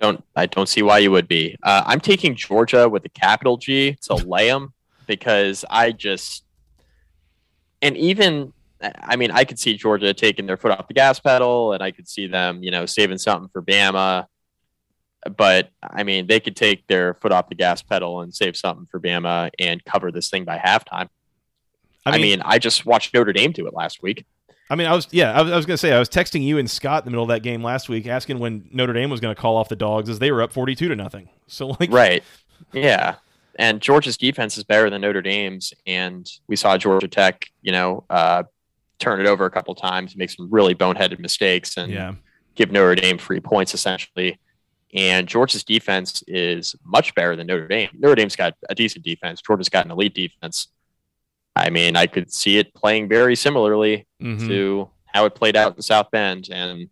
Don't 0.00 0.22
I 0.36 0.46
don't 0.46 0.68
see 0.68 0.82
why 0.82 0.98
you 0.98 1.10
would 1.10 1.28
be. 1.28 1.56
Uh, 1.62 1.82
I'm 1.86 2.00
taking 2.00 2.34
Georgia 2.34 2.88
with 2.88 3.04
a 3.04 3.08
capital 3.08 3.56
G 3.56 3.96
to 4.02 4.14
lay 4.26 4.48
them 4.48 4.72
because 5.06 5.64
I 5.70 5.92
just 5.92 6.44
and 7.80 7.96
even 7.96 8.52
I 8.80 9.16
mean 9.16 9.30
I 9.30 9.44
could 9.44 9.58
see 9.58 9.76
Georgia 9.76 10.12
taking 10.12 10.46
their 10.46 10.58
foot 10.58 10.72
off 10.72 10.88
the 10.88 10.94
gas 10.94 11.20
pedal 11.20 11.72
and 11.72 11.82
I 11.82 11.90
could 11.90 12.08
see 12.08 12.26
them 12.26 12.62
you 12.62 12.70
know 12.70 12.84
saving 12.84 13.18
something 13.18 13.48
for 13.48 13.62
Bama 13.62 14.26
but 15.36 15.70
I 15.82 16.02
mean, 16.02 16.26
they 16.26 16.40
could 16.40 16.56
take 16.56 16.86
their 16.86 17.14
foot 17.14 17.32
off 17.32 17.48
the 17.48 17.54
gas 17.54 17.82
pedal 17.82 18.20
and 18.20 18.34
save 18.34 18.56
something 18.56 18.86
for 18.90 19.00
Bama 19.00 19.50
and 19.58 19.84
cover 19.84 20.10
this 20.10 20.30
thing 20.30 20.44
by 20.44 20.58
halftime. 20.58 21.08
I 22.06 22.12
mean, 22.12 22.14
I, 22.14 22.18
mean, 22.18 22.42
I 22.44 22.58
just 22.58 22.84
watched 22.84 23.14
Notre 23.14 23.32
Dame 23.32 23.52
do 23.52 23.66
it 23.66 23.74
last 23.74 24.02
week. 24.02 24.26
I 24.70 24.76
mean, 24.76 24.86
I 24.86 24.94
was 24.94 25.08
yeah, 25.10 25.32
I 25.32 25.42
was, 25.42 25.52
I 25.52 25.56
was 25.56 25.66
going 25.66 25.74
to 25.74 25.78
say 25.78 25.92
I 25.92 25.98
was 25.98 26.08
texting 26.08 26.42
you 26.42 26.58
and 26.58 26.70
Scott 26.70 27.02
in 27.02 27.04
the 27.04 27.10
middle 27.10 27.24
of 27.24 27.28
that 27.28 27.42
game 27.42 27.62
last 27.62 27.88
week, 27.88 28.06
asking 28.06 28.38
when 28.38 28.68
Notre 28.72 28.94
Dame 28.94 29.10
was 29.10 29.20
going 29.20 29.34
to 29.34 29.40
call 29.40 29.56
off 29.56 29.68
the 29.68 29.76
dogs 29.76 30.08
as 30.08 30.18
they 30.18 30.32
were 30.32 30.42
up 30.42 30.52
forty-two 30.52 30.88
to 30.88 30.96
nothing. 30.96 31.28
So 31.46 31.76
like, 31.78 31.92
right, 31.92 32.24
yeah, 32.72 33.16
and 33.58 33.80
Georgia's 33.80 34.16
defense 34.16 34.56
is 34.56 34.64
better 34.64 34.88
than 34.88 35.02
Notre 35.02 35.20
Dame's, 35.22 35.74
and 35.86 36.30
we 36.46 36.56
saw 36.56 36.78
Georgia 36.78 37.08
Tech, 37.08 37.46
you 37.60 37.72
know, 37.72 38.04
uh, 38.08 38.44
turn 38.98 39.20
it 39.20 39.26
over 39.26 39.44
a 39.44 39.50
couple 39.50 39.74
times, 39.74 40.16
make 40.16 40.30
some 40.30 40.48
really 40.50 40.74
boneheaded 40.74 41.18
mistakes, 41.18 41.76
and 41.76 41.92
yeah. 41.92 42.14
give 42.54 42.72
Notre 42.72 42.94
Dame 42.94 43.18
free 43.18 43.40
points 43.40 43.74
essentially. 43.74 44.38
And 44.94 45.26
Georgia's 45.26 45.64
defense 45.64 46.22
is 46.28 46.76
much 46.84 47.14
better 47.16 47.34
than 47.34 47.48
Notre 47.48 47.66
Dame. 47.66 47.90
Notre 47.94 48.14
Dame's 48.14 48.36
got 48.36 48.54
a 48.68 48.74
decent 48.74 49.04
defense. 49.04 49.42
Georgia's 49.42 49.68
got 49.68 49.84
an 49.84 49.90
elite 49.90 50.14
defense. 50.14 50.68
I 51.56 51.70
mean, 51.70 51.96
I 51.96 52.06
could 52.06 52.32
see 52.32 52.58
it 52.58 52.74
playing 52.74 53.08
very 53.08 53.34
similarly 53.34 54.06
mm-hmm. 54.22 54.46
to 54.48 54.90
how 55.06 55.24
it 55.24 55.34
played 55.34 55.56
out 55.56 55.74
in 55.74 55.82
South 55.82 56.10
Bend. 56.12 56.48
And 56.50 56.90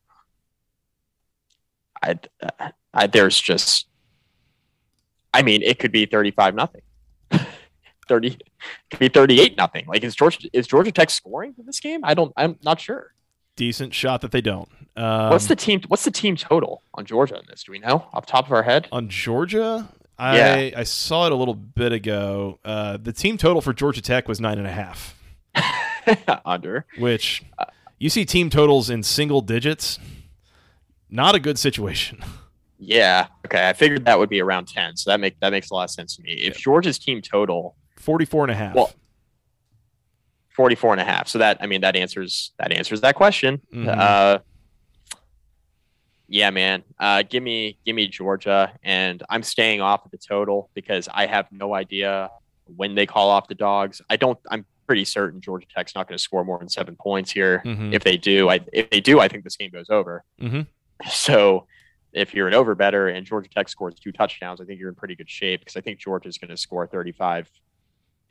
I, 2.02 2.18
I, 2.92 3.06
there's 3.06 3.40
just, 3.40 3.86
I 5.32 5.42
mean, 5.42 5.62
it 5.62 5.78
could 5.78 5.92
be 5.92 6.06
35 6.06 6.56
nothing. 6.56 6.82
30 8.08 8.36
could 8.90 8.98
be 8.98 9.08
38 9.08 9.56
nothing. 9.56 9.86
Like 9.86 10.02
is 10.02 10.16
Georgia 10.16 10.48
is 10.52 10.66
Georgia 10.66 10.92
Tech 10.92 11.08
scoring 11.08 11.54
in 11.58 11.66
this 11.66 11.80
game? 11.80 12.00
I 12.02 12.14
don't 12.14 12.32
I'm 12.36 12.58
not 12.62 12.80
sure 12.80 13.14
decent 13.56 13.94
shot 13.94 14.20
that 14.22 14.30
they 14.30 14.40
don't. 14.40 14.68
Um, 14.96 15.30
what's 15.30 15.46
the 15.46 15.56
team? 15.56 15.80
What's 15.88 16.04
the 16.04 16.10
team 16.10 16.36
total 16.36 16.82
on 16.94 17.04
Georgia 17.04 17.36
in 17.36 17.44
this? 17.48 17.64
Do 17.64 17.72
we 17.72 17.78
know 17.78 18.06
off 18.12 18.26
top 18.26 18.46
of 18.46 18.52
our 18.52 18.62
head? 18.62 18.88
On 18.92 19.08
Georgia, 19.08 19.88
I 20.18 20.36
yeah. 20.36 20.78
I 20.80 20.82
saw 20.82 21.26
it 21.26 21.32
a 21.32 21.34
little 21.34 21.54
bit 21.54 21.92
ago. 21.92 22.58
Uh, 22.64 22.98
the 22.98 23.12
team 23.12 23.38
total 23.38 23.62
for 23.62 23.72
Georgia 23.72 24.02
Tech 24.02 24.28
was 24.28 24.40
nine 24.40 24.58
and 24.58 24.66
a 24.66 24.72
half. 24.72 25.18
Under 26.44 26.84
which 26.98 27.44
you 27.98 28.10
see 28.10 28.24
team 28.24 28.50
totals 28.50 28.90
in 28.90 29.02
single 29.02 29.40
digits. 29.40 29.98
Not 31.08 31.34
a 31.34 31.40
good 31.40 31.58
situation. 31.58 32.22
Yeah. 32.84 33.28
Okay. 33.46 33.68
I 33.68 33.74
figured 33.74 34.06
that 34.06 34.18
would 34.18 34.28
be 34.28 34.42
around 34.42 34.66
ten. 34.66 34.96
So 34.96 35.10
that 35.10 35.20
make 35.20 35.38
that 35.38 35.50
makes 35.50 35.70
a 35.70 35.74
lot 35.74 35.84
of 35.84 35.90
sense 35.90 36.16
to 36.16 36.22
me. 36.22 36.32
If 36.32 36.56
yeah. 36.56 36.62
Georgia's 36.62 36.98
team 36.98 37.22
total 37.22 37.76
44 38.02 38.44
and 38.44 38.50
a 38.50 38.54
half. 38.54 38.74
Well, 38.74 38.92
44 40.54 40.92
and 40.92 41.00
a 41.00 41.04
half. 41.04 41.28
So 41.28 41.38
that, 41.38 41.58
I 41.60 41.66
mean, 41.66 41.80
that 41.80 41.96
answers, 41.96 42.52
that 42.58 42.72
answers 42.72 43.00
that 43.02 43.14
question. 43.14 43.60
Mm-hmm. 43.72 43.88
Uh, 43.88 44.38
yeah, 46.28 46.50
man. 46.50 46.82
Uh, 46.98 47.22
give 47.22 47.42
me, 47.42 47.78
give 47.84 47.94
me 47.94 48.08
Georgia, 48.08 48.72
and 48.82 49.22
I'm 49.28 49.42
staying 49.42 49.80
off 49.80 50.04
of 50.04 50.10
the 50.10 50.18
total 50.18 50.70
because 50.72 51.08
I 51.12 51.26
have 51.26 51.50
no 51.52 51.74
idea 51.74 52.30
when 52.76 52.94
they 52.94 53.06
call 53.06 53.28
off 53.28 53.48
the 53.48 53.54
dogs. 53.54 54.00
I 54.08 54.16
don't. 54.16 54.38
I'm 54.50 54.64
pretty 54.86 55.04
certain 55.04 55.40
Georgia 55.40 55.66
Tech's 55.74 55.94
not 55.94 56.08
going 56.08 56.16
to 56.16 56.22
score 56.22 56.44
more 56.44 56.58
than 56.58 56.68
seven 56.68 56.96
points 56.96 57.30
here. 57.30 57.62
Mm-hmm. 57.64 57.92
If 57.92 58.04
they 58.04 58.16
do, 58.16 58.48
I 58.48 58.60
if 58.72 58.90
they 58.90 59.00
do, 59.00 59.20
I 59.20 59.28
think 59.28 59.44
this 59.44 59.56
game 59.56 59.70
goes 59.70 59.90
over. 59.90 60.24
Mm-hmm. 60.40 60.62
So, 61.10 61.66
if 62.12 62.34
you're 62.34 62.46
an 62.46 62.54
over 62.54 62.74
better 62.74 63.08
and 63.08 63.26
Georgia 63.26 63.48
Tech 63.48 63.68
scores 63.68 63.94
two 63.94 64.12
touchdowns, 64.12 64.60
I 64.60 64.64
think 64.64 64.78
you're 64.78 64.88
in 64.88 64.94
pretty 64.94 65.16
good 65.16 65.28
shape 65.28 65.60
because 65.60 65.76
I 65.76 65.80
think 65.80 65.98
Georgia 65.98 66.28
is 66.28 66.38
going 66.38 66.50
to 66.50 66.56
score 66.56 66.86
35 66.86 67.50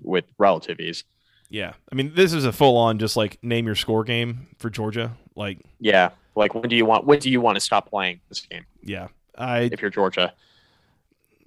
with 0.01 0.25
relative 0.37 0.79
ease. 0.79 1.03
Yeah, 1.51 1.73
I 1.91 1.95
mean, 1.95 2.13
this 2.15 2.31
is 2.31 2.45
a 2.45 2.53
full 2.53 2.77
on 2.77 2.97
just 2.97 3.17
like 3.17 3.37
name 3.43 3.65
your 3.65 3.75
score 3.75 4.05
game 4.05 4.47
for 4.57 4.69
Georgia. 4.69 5.17
Like, 5.35 5.59
yeah, 5.81 6.11
like 6.33 6.55
when 6.55 6.69
do 6.69 6.77
you 6.77 6.85
want 6.85 7.05
when 7.05 7.19
do 7.19 7.29
you 7.29 7.41
want 7.41 7.57
to 7.57 7.59
stop 7.59 7.89
playing 7.89 8.21
this 8.29 8.39
game? 8.39 8.65
Yeah, 8.81 9.09
I 9.37 9.63
if 9.63 9.81
you're 9.81 9.91
Georgia, 9.91 10.33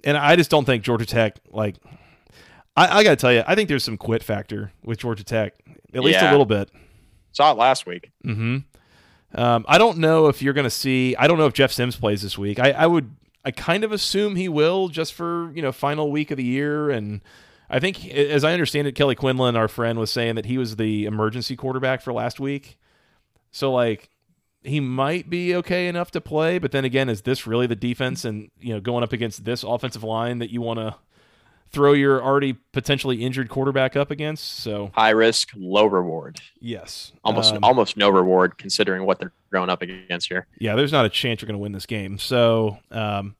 and 0.03 0.15
I 0.15 0.35
just 0.35 0.51
don't 0.51 0.63
think 0.63 0.83
Georgia 0.83 1.07
Tech 1.07 1.39
like. 1.49 1.77
I, 2.77 2.99
I 2.99 3.03
got 3.03 3.11
to 3.11 3.15
tell 3.15 3.33
you, 3.33 3.41
I 3.47 3.55
think 3.55 3.69
there's 3.69 3.85
some 3.85 3.97
quit 3.97 4.21
factor 4.21 4.71
with 4.83 4.99
Georgia 4.99 5.23
Tech, 5.23 5.53
at 5.93 6.03
least 6.03 6.19
yeah. 6.19 6.29
a 6.29 6.31
little 6.31 6.45
bit. 6.45 6.69
Saw 7.31 7.51
it 7.53 7.57
last 7.57 7.85
week. 7.85 8.11
Hmm. 8.21 8.57
Um, 9.33 9.65
I 9.67 9.77
don't 9.77 9.97
know 9.97 10.27
if 10.27 10.41
you're 10.41 10.53
going 10.53 10.65
to 10.65 10.69
see. 10.69 11.15
I 11.15 11.25
don't 11.25 11.37
know 11.37 11.47
if 11.47 11.53
Jeff 11.53 11.71
Sims 11.71 11.95
plays 11.95 12.21
this 12.21 12.37
week. 12.37 12.59
I, 12.59 12.71
I 12.71 12.85
would. 12.85 13.15
I 13.43 13.51
kind 13.51 13.83
of 13.83 13.91
assume 13.91 14.35
he 14.35 14.49
will, 14.49 14.87
just 14.89 15.13
for 15.13 15.51
you 15.55 15.63
know 15.63 15.71
final 15.71 16.11
week 16.11 16.29
of 16.29 16.37
the 16.37 16.43
year 16.43 16.91
and 16.91 17.21
I 17.69 17.79
think, 17.79 18.07
as 18.07 18.43
I 18.43 18.53
understand 18.53 18.87
it, 18.87 18.93
Kelly 18.93 19.15
Quinlan, 19.15 19.55
our 19.55 19.67
friend, 19.67 19.97
was 19.99 20.11
saying 20.11 20.35
that 20.35 20.45
he 20.45 20.57
was 20.57 20.75
the 20.75 21.05
emergency 21.05 21.55
quarterback 21.55 22.01
for 22.01 22.13
last 22.13 22.39
week. 22.39 22.77
So, 23.51 23.71
like, 23.71 24.09
he 24.65 24.79
might 24.79 25.29
be 25.29 25.55
okay 25.55 25.87
enough 25.87 26.11
to 26.11 26.21
play, 26.21 26.57
but 26.57 26.71
then 26.71 26.85
again, 26.85 27.09
is 27.09 27.21
this 27.21 27.47
really 27.47 27.67
the 27.67 27.75
defense 27.75 28.25
and 28.25 28.49
you 28.59 28.73
know 28.73 28.79
going 28.79 29.03
up 29.03 29.13
against 29.13 29.45
this 29.45 29.63
offensive 29.63 30.03
line 30.03 30.39
that 30.39 30.49
you 30.49 30.61
want 30.61 30.79
to 30.79 30.95
throw 31.71 31.93
your 31.93 32.23
already 32.23 32.53
potentially 32.53 33.23
injured 33.23 33.49
quarterback 33.49 33.95
up 33.95 34.11
against? 34.11 34.59
So 34.59 34.91
high 34.95 35.11
risk, 35.11 35.51
low 35.55 35.85
reward. 35.85 36.39
Yes, 36.59 37.13
almost 37.23 37.53
um, 37.53 37.63
almost 37.63 37.95
no 37.95 38.09
reward 38.09 38.57
considering 38.57 39.05
what 39.05 39.19
they're 39.19 39.33
going 39.51 39.69
up 39.69 39.81
against 39.81 40.27
here. 40.27 40.47
Yeah, 40.59 40.75
there's 40.75 40.91
not 40.91 41.05
a 41.05 41.09
chance 41.09 41.41
you're 41.41 41.47
going 41.47 41.59
to 41.59 41.63
win 41.63 41.71
this 41.71 41.85
game. 41.85 42.17
So 42.17 42.79
um, 42.91 43.35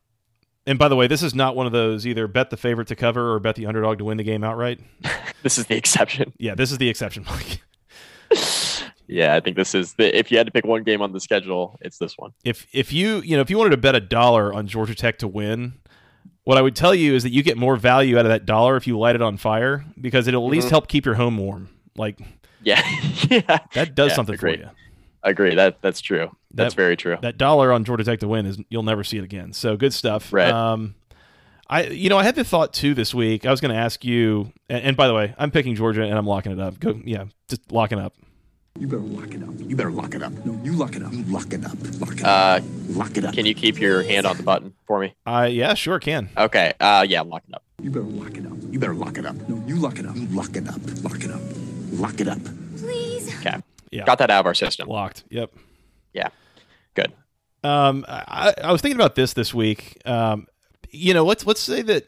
and 0.67 0.79
by 0.79 0.87
the 0.87 0.95
way, 0.95 1.07
this 1.07 1.21
is 1.21 1.35
not 1.35 1.55
one 1.55 1.65
of 1.65 1.71
those 1.71 2.07
either 2.07 2.27
bet 2.27 2.49
the 2.49 2.57
favorite 2.57 2.87
to 2.87 2.95
cover 2.95 3.33
or 3.33 3.39
bet 3.39 3.55
the 3.55 3.65
underdog 3.65 3.99
to 3.99 4.05
win 4.05 4.17
the 4.17 4.23
game 4.23 4.43
outright. 4.43 4.79
this 5.43 5.57
is 5.57 5.67
the 5.67 5.75
exception. 5.75 6.33
Yeah, 6.37 6.55
this 6.55 6.71
is 6.71 6.77
the 6.77 6.89
exception, 6.89 7.25
Mike. 7.29 7.61
yeah, 9.07 9.35
I 9.35 9.39
think 9.39 9.55
this 9.55 9.75
is 9.75 9.93
the, 9.93 10.17
if 10.17 10.31
you 10.31 10.37
had 10.37 10.47
to 10.47 10.51
pick 10.51 10.65
one 10.65 10.83
game 10.83 11.01
on 11.01 11.13
the 11.13 11.19
schedule, 11.19 11.77
it's 11.81 11.97
this 11.97 12.17
one. 12.17 12.31
If 12.43 12.67
if 12.73 12.91
you 12.91 13.21
you 13.21 13.35
know 13.35 13.41
if 13.41 13.49
you 13.49 13.57
wanted 13.57 13.71
to 13.71 13.77
bet 13.77 13.95
a 13.95 13.99
dollar 13.99 14.53
on 14.53 14.67
Georgia 14.67 14.95
Tech 14.95 15.19
to 15.19 15.27
win, 15.27 15.73
what 16.45 16.57
I 16.57 16.61
would 16.61 16.75
tell 16.75 16.95
you 16.95 17.15
is 17.15 17.23
that 17.23 17.31
you 17.31 17.43
get 17.43 17.57
more 17.57 17.75
value 17.75 18.17
out 18.17 18.25
of 18.25 18.29
that 18.29 18.45
dollar 18.45 18.75
if 18.75 18.87
you 18.87 18.97
light 18.97 19.15
it 19.15 19.21
on 19.21 19.37
fire 19.37 19.85
because 19.99 20.27
it'll 20.27 20.45
at 20.45 20.51
least 20.51 20.67
mm-hmm. 20.67 20.73
help 20.73 20.87
keep 20.87 21.05
your 21.05 21.15
home 21.15 21.37
warm. 21.37 21.69
Like, 21.95 22.19
yeah, 22.63 22.81
yeah, 23.29 23.59
that 23.73 23.93
does 23.93 24.11
yeah, 24.11 24.15
something 24.15 24.37
for 24.37 24.49
you. 24.49 24.69
I 25.25 25.31
agree. 25.31 25.55
That 25.55 25.81
that's 25.81 25.99
true. 26.01 26.29
That's 26.53 26.73
That- 26.73 26.81
very 26.81 26.95
true. 26.95 27.17
that 27.21 27.37
dollar 27.37 27.73
on 27.73 27.83
Georgia 27.83 28.03
Tech 28.05 28.19
to 28.19 28.27
win 28.27 28.45
is 28.45 28.57
you'll 28.69 28.83
never 28.83 29.03
see 29.03 29.17
it 29.17 29.23
again. 29.23 29.51
So 29.53 29.75
good 29.75 29.93
stuff. 29.93 30.31
Right. 30.31 30.51
Um, 30.51 30.95
I 31.67 31.85
you 31.87 32.09
know 32.09 32.17
I 32.19 32.23
had 32.23 32.35
the 32.35 32.43
thought 32.43 32.73
too 32.73 32.93
this 32.93 33.13
week. 33.13 33.45
I 33.45 33.51
was 33.51 33.59
going 33.59 33.73
to 33.73 33.79
ask 33.79 34.05
you, 34.05 34.53
and, 34.69 34.83
and 34.83 34.95
by 34.97 35.07
the 35.07 35.13
way, 35.15 35.33
I'm 35.39 35.49
picking 35.51 35.73
Georgia 35.75 36.03
and 36.03 36.13
I'm 36.17 36.27
locking 36.27 36.51
it 36.51 36.59
up. 36.59 36.79
Go, 36.79 37.01
yeah, 37.03 37.25
just 37.49 37.71
locking 37.71 37.99
up. 37.99 38.13
You 38.77 38.87
better 38.87 39.01
lock 39.01 39.33
it 39.33 39.41
up. 39.41 39.49
You 39.57 39.75
better 39.75 39.89
lock 39.89 40.13
it 40.15 40.21
up. 40.21 40.31
No, 40.45 40.59
you 40.63 40.73
lock 40.73 40.95
it 40.97 41.01
up. 41.01 41.11
You 41.13 41.23
lock 41.23 41.53
it 41.53 41.65
up. 41.65 41.77
Lock 42.01 42.17
it 42.19 42.23
Uh, 42.25 42.27
up. 42.27 42.63
Lock 42.89 43.17
it 43.17 43.23
up. 43.25 43.33
can 43.33 43.45
you 43.45 43.55
keep 43.55 43.79
your 43.79 44.03
hand 44.03 44.25
on 44.27 44.35
the 44.37 44.43
button 44.43 44.73
for 44.85 44.99
me? 44.99 45.15
I 45.25 45.47
yeah, 45.47 45.73
sure 45.75 45.97
can. 45.97 46.29
Okay. 46.37 46.73
Uh, 46.79 47.05
yeah, 47.09 47.21
I'm 47.21 47.29
locking 47.29 47.55
up. 47.55 47.63
You 47.81 47.89
better 47.89 48.03
lock 48.05 48.37
it 48.37 48.45
up. 48.45 48.51
You 48.69 48.77
better 48.77 48.93
lock 48.93 49.17
it 49.17 49.25
up. 49.25 49.35
No, 49.49 49.63
you 49.65 49.77
lock 49.77 49.97
it 49.97 50.05
up. 50.05 50.15
You 50.17 50.27
lock 50.27 50.55
it 50.57 50.67
up. 50.67 50.79
Lock 51.03 51.23
it 51.23 51.31
up. 51.31 51.41
Lock 51.93 52.19
it 52.19 52.27
up. 52.27 52.39
Please. 52.77 53.33
Okay. 53.39 53.55
Yeah, 53.95 54.05
Got 54.05 54.17
that 54.19 54.29
out 54.29 54.41
of 54.41 54.45
our 54.45 54.53
system. 54.53 54.87
locked. 54.89 55.23
Yep. 55.29 55.53
Yeah. 56.13 56.29
Good. 56.93 57.13
Um, 57.63 58.05
I, 58.07 58.53
I 58.63 58.71
was 58.71 58.81
thinking 58.81 58.99
about 58.99 59.15
this 59.15 59.33
this 59.33 59.53
week. 59.53 60.01
Um, 60.05 60.47
you 60.91 61.13
know, 61.13 61.25
let's 61.25 61.45
let's 61.45 61.61
say 61.61 61.81
that 61.83 62.07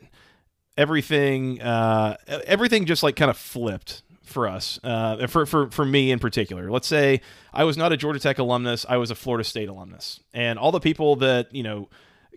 everything 0.77 1.61
uh, 1.61 2.17
everything 2.45 2.85
just 2.85 3.03
like 3.03 3.15
kind 3.15 3.31
of 3.31 3.37
flipped 3.37 4.03
for 4.23 4.47
us. 4.47 4.79
Uh, 4.83 5.27
for 5.27 5.45
for 5.45 5.71
for 5.71 5.85
me 5.85 6.11
in 6.11 6.19
particular. 6.19 6.69
Let's 6.69 6.87
say 6.87 7.21
I 7.53 7.63
was 7.63 7.77
not 7.77 7.91
a 7.91 7.97
Georgia 7.97 8.19
Tech 8.19 8.37
alumnus. 8.37 8.85
I 8.87 8.97
was 8.97 9.09
a 9.11 9.15
Florida 9.15 9.43
State 9.43 9.69
alumnus, 9.69 10.19
and 10.33 10.59
all 10.59 10.71
the 10.71 10.79
people 10.79 11.15
that 11.17 11.53
you 11.53 11.63
know 11.63 11.89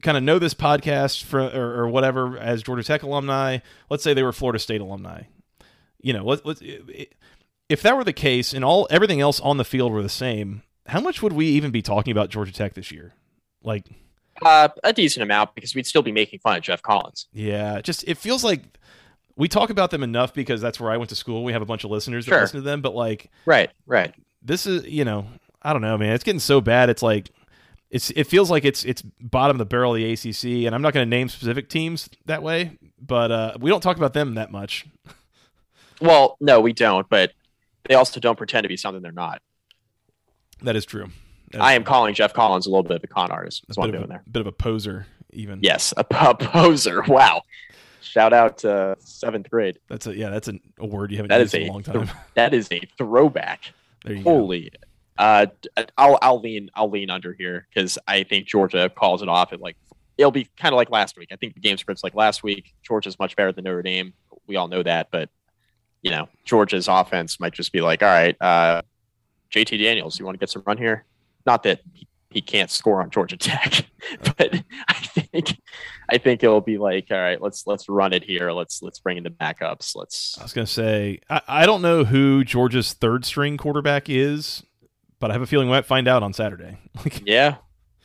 kind 0.02 0.16
of 0.16 0.22
know 0.22 0.38
this 0.38 0.54
podcast 0.54 1.24
for 1.24 1.40
or, 1.40 1.82
or 1.82 1.88
whatever 1.88 2.38
as 2.38 2.62
Georgia 2.62 2.84
Tech 2.84 3.02
alumni. 3.02 3.58
Let's 3.90 4.02
say 4.02 4.14
they 4.14 4.22
were 4.22 4.32
Florida 4.32 4.58
State 4.58 4.80
alumni. 4.80 5.22
You 6.00 6.14
know, 6.14 6.24
let, 6.24 6.46
let's 6.46 6.62
if 7.70 7.80
that 7.82 7.96
were 7.96 8.04
the 8.04 8.12
case 8.12 8.52
and 8.52 8.64
all 8.64 8.86
everything 8.90 9.20
else 9.20 9.40
on 9.40 9.56
the 9.56 9.64
field 9.64 9.92
were 9.92 10.02
the 10.02 10.08
same, 10.08 10.62
how 10.86 11.00
much 11.00 11.22
would 11.22 11.32
we 11.32 11.46
even 11.46 11.70
be 11.70 11.80
talking 11.80 12.10
about 12.10 12.28
Georgia 12.28 12.52
Tech 12.52 12.74
this 12.74 12.90
year? 12.90 13.14
Like, 13.62 13.86
Uh, 14.42 14.68
a 14.84 14.92
decent 14.92 15.22
amount 15.22 15.54
because 15.54 15.74
we'd 15.74 15.86
still 15.86 16.02
be 16.02 16.12
making 16.12 16.40
fun 16.40 16.56
of 16.56 16.62
Geoff 16.62 16.82
Collins. 16.82 17.28
yeah, 17.32 17.80
just 17.80 18.04
it 18.06 18.18
feels 18.18 18.42
like 18.44 18.62
we 19.36 19.48
talk 19.48 19.70
about 19.70 19.90
them 19.90 20.02
enough 20.02 20.34
because 20.34 20.60
that's 20.60 20.78
where 20.80 20.90
I 20.90 20.96
went 20.98 21.08
to 21.10 21.16
school. 21.16 21.44
We 21.44 21.52
have 21.52 21.62
a 21.62 21.66
bunch 21.66 21.84
of 21.84 21.90
listeners 21.90 22.26
that 22.26 22.30
Sure. 22.32 22.40
listen 22.42 22.56
to 22.60 22.64
them, 22.64 22.82
but 22.82 22.94
like 22.94 23.30
Right. 23.46 23.70
Right. 23.86 24.14
this 24.42 24.66
is, 24.66 24.84
you 24.86 25.04
know, 25.04 25.26
I 25.62 25.72
don't 25.72 25.82
know, 25.82 25.96
man. 25.96 26.12
It's 26.14 26.24
getting 26.24 26.40
so 26.40 26.60
bad. 26.60 26.90
It's 26.90 27.02
like 27.02 27.30
it's 27.90 28.10
it 28.10 28.24
feels 28.24 28.50
like 28.50 28.64
it's 28.64 28.84
it's 28.84 29.02
bottom 29.20 29.54
of 29.56 29.58
the 29.58 29.64
barrel 29.66 29.94
of 29.94 30.00
the 30.00 30.12
ACC, 30.12 30.64
and 30.66 30.74
I'm 30.74 30.82
not 30.82 30.92
going 30.94 31.04
to 31.04 31.10
name 31.10 31.28
specific 31.28 31.68
teams 31.68 32.08
that 32.26 32.42
way, 32.42 32.78
but 33.00 33.30
uh, 33.30 33.52
we 33.60 33.68
don't 33.70 33.80
talk 33.82 33.96
about 33.96 34.12
them 34.14 34.34
that 34.34 34.50
much. 34.50 34.86
Well, 36.00 36.36
no, 36.40 36.60
we 36.60 36.72
don't. 36.72 37.08
But 37.08 37.32
they 37.88 37.94
also 37.94 38.20
don't 38.20 38.36
pretend 38.36 38.64
to 38.64 38.68
be 38.68 38.76
something 38.76 39.02
they're 39.02 39.12
not. 39.12 39.42
That 40.62 40.76
is 40.76 40.84
true. 40.84 41.08
That 41.52 41.58
is 41.58 41.62
I 41.62 41.72
am 41.72 41.82
true. 41.82 41.88
calling 41.88 42.14
Geoff 42.14 42.34
Collins 42.34 42.66
a 42.66 42.70
little 42.70 42.82
bit 42.82 42.96
of 42.96 43.04
a 43.04 43.06
con 43.06 43.30
artist. 43.30 43.64
That's 43.66 43.78
what 43.78 43.86
I'm 43.86 43.92
doing 43.92 44.04
a, 44.04 44.08
there. 44.08 44.22
bit 44.30 44.40
of 44.40 44.46
a 44.46 44.52
poser, 44.52 45.06
even. 45.32 45.60
Yes, 45.62 45.94
a, 45.96 46.00
a 46.10 46.34
poser. 46.34 47.02
Wow. 47.02 47.42
Shout 48.02 48.32
out 48.32 48.58
to 48.58 48.96
seventh 49.00 49.50
grade. 49.50 49.78
That's 49.88 50.06
a 50.06 50.16
yeah. 50.16 50.30
That's 50.30 50.48
a, 50.48 50.54
a 50.78 50.86
word 50.86 51.10
you 51.10 51.18
haven't 51.18 51.28
That 51.28 51.40
used 51.40 51.54
is 51.54 51.62
in 51.62 51.68
a 51.68 51.70
a 51.70 51.72
long 51.72 51.82
time. 51.82 52.10
That 52.34 52.54
is 52.54 52.68
a 52.72 52.80
throwback. 52.98 53.72
You 54.06 54.16
go. 54.16 54.22
Holy. 54.22 54.72
Uh, 55.18 55.46
d- 55.60 55.68
I'll 55.98 56.18
I'll 56.22 56.40
lean 56.40 56.70
I'll 56.74 56.88
lean 56.88 57.10
under 57.10 57.34
here 57.34 57.66
because 57.72 57.98
I 58.08 58.22
think 58.24 58.46
Georgia 58.46 58.88
calls 58.88 59.22
it 59.22 59.28
off 59.28 59.52
at 59.52 59.60
like 59.60 59.76
it'll 60.16 60.30
be 60.30 60.48
kind 60.56 60.72
of 60.72 60.76
like 60.76 60.90
last 60.90 61.18
week. 61.18 61.28
I 61.30 61.36
think 61.36 61.54
the 61.54 61.60
game 61.60 61.76
script's 61.76 62.02
like 62.02 62.14
last 62.14 62.42
week. 62.42 62.72
Georgia's 62.82 63.18
much 63.18 63.36
better 63.36 63.52
than 63.52 63.64
Notre 63.64 63.82
Dame. 63.82 64.14
We 64.46 64.56
all 64.56 64.68
know 64.68 64.82
that, 64.82 65.08
but 65.10 65.28
you 66.02 66.10
know 66.10 66.28
Georgia's 66.44 66.88
offense 66.88 67.38
might 67.40 67.52
just 67.52 67.72
be 67.72 67.80
like, 67.80 68.02
all 68.02 68.08
right, 68.08 68.36
uh, 68.40 68.82
JT 69.52 69.82
Daniels, 69.82 70.18
you 70.18 70.24
want 70.24 70.34
to 70.36 70.38
get 70.40 70.50
some 70.50 70.62
run 70.66 70.78
here? 70.78 71.04
Not 71.46 71.62
that 71.64 71.80
he, 71.94 72.06
he 72.30 72.40
can't 72.40 72.70
score 72.70 73.02
on 73.02 73.10
Georgia 73.10 73.36
Tech, 73.36 73.84
but 74.36 74.60
I 74.88 74.92
think 74.94 75.58
I 76.08 76.18
think 76.18 76.42
it'll 76.44 76.60
be 76.60 76.78
like, 76.78 77.06
all 77.10 77.16
right, 77.18 77.40
let's 77.40 77.66
let's 77.66 77.88
run 77.88 78.12
it 78.12 78.22
here. 78.24 78.52
Let's 78.52 78.82
let's 78.82 78.98
bring 78.98 79.16
in 79.18 79.24
the 79.24 79.30
backups. 79.30 79.96
Let's 79.96 80.36
I 80.38 80.42
was 80.42 80.52
gonna 80.52 80.66
say 80.66 81.20
I, 81.28 81.40
I 81.48 81.66
don't 81.66 81.82
know 81.82 82.04
who 82.04 82.44
Georgia's 82.44 82.92
third 82.92 83.24
string 83.24 83.56
quarterback 83.56 84.08
is, 84.08 84.62
but 85.18 85.30
I 85.30 85.34
have 85.34 85.42
a 85.42 85.46
feeling 85.46 85.66
we 85.68 85.72
might 85.72 85.86
find 85.86 86.06
out 86.08 86.22
on 86.22 86.32
Saturday. 86.32 86.78
Yeah. 87.24 87.56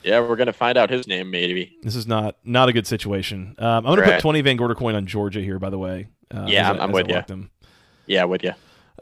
Yeah, 0.04 0.20
we're 0.20 0.36
gonna 0.36 0.54
find 0.54 0.78
out 0.78 0.92
his 0.92 1.08
name 1.08 1.32
maybe. 1.32 1.78
this 1.82 1.96
is 1.96 2.06
not 2.06 2.38
not 2.44 2.70
a 2.70 2.74
good 2.74 2.86
situation. 2.86 3.56
Um, 3.58 3.68
I'm 3.68 3.84
gonna 3.86 4.02
Right. 4.02 4.12
put 4.14 4.22
20 4.22 4.42
Van 4.42 4.56
Gorder 4.56 4.76
coin 4.76 4.94
on 4.94 5.08
Georgia 5.08 5.42
here, 5.42 5.58
by 5.58 5.72
the 5.72 5.80
way. 5.80 6.10
Uh, 6.32 6.46
Yeah, 6.48 6.72
I- 6.72 6.76
I'm- 6.78 6.92
with 6.92 7.08
ya. 7.08 7.22
them. 7.22 7.50
Yeah, 8.08 8.24
would 8.26 8.44
you. 8.44 8.54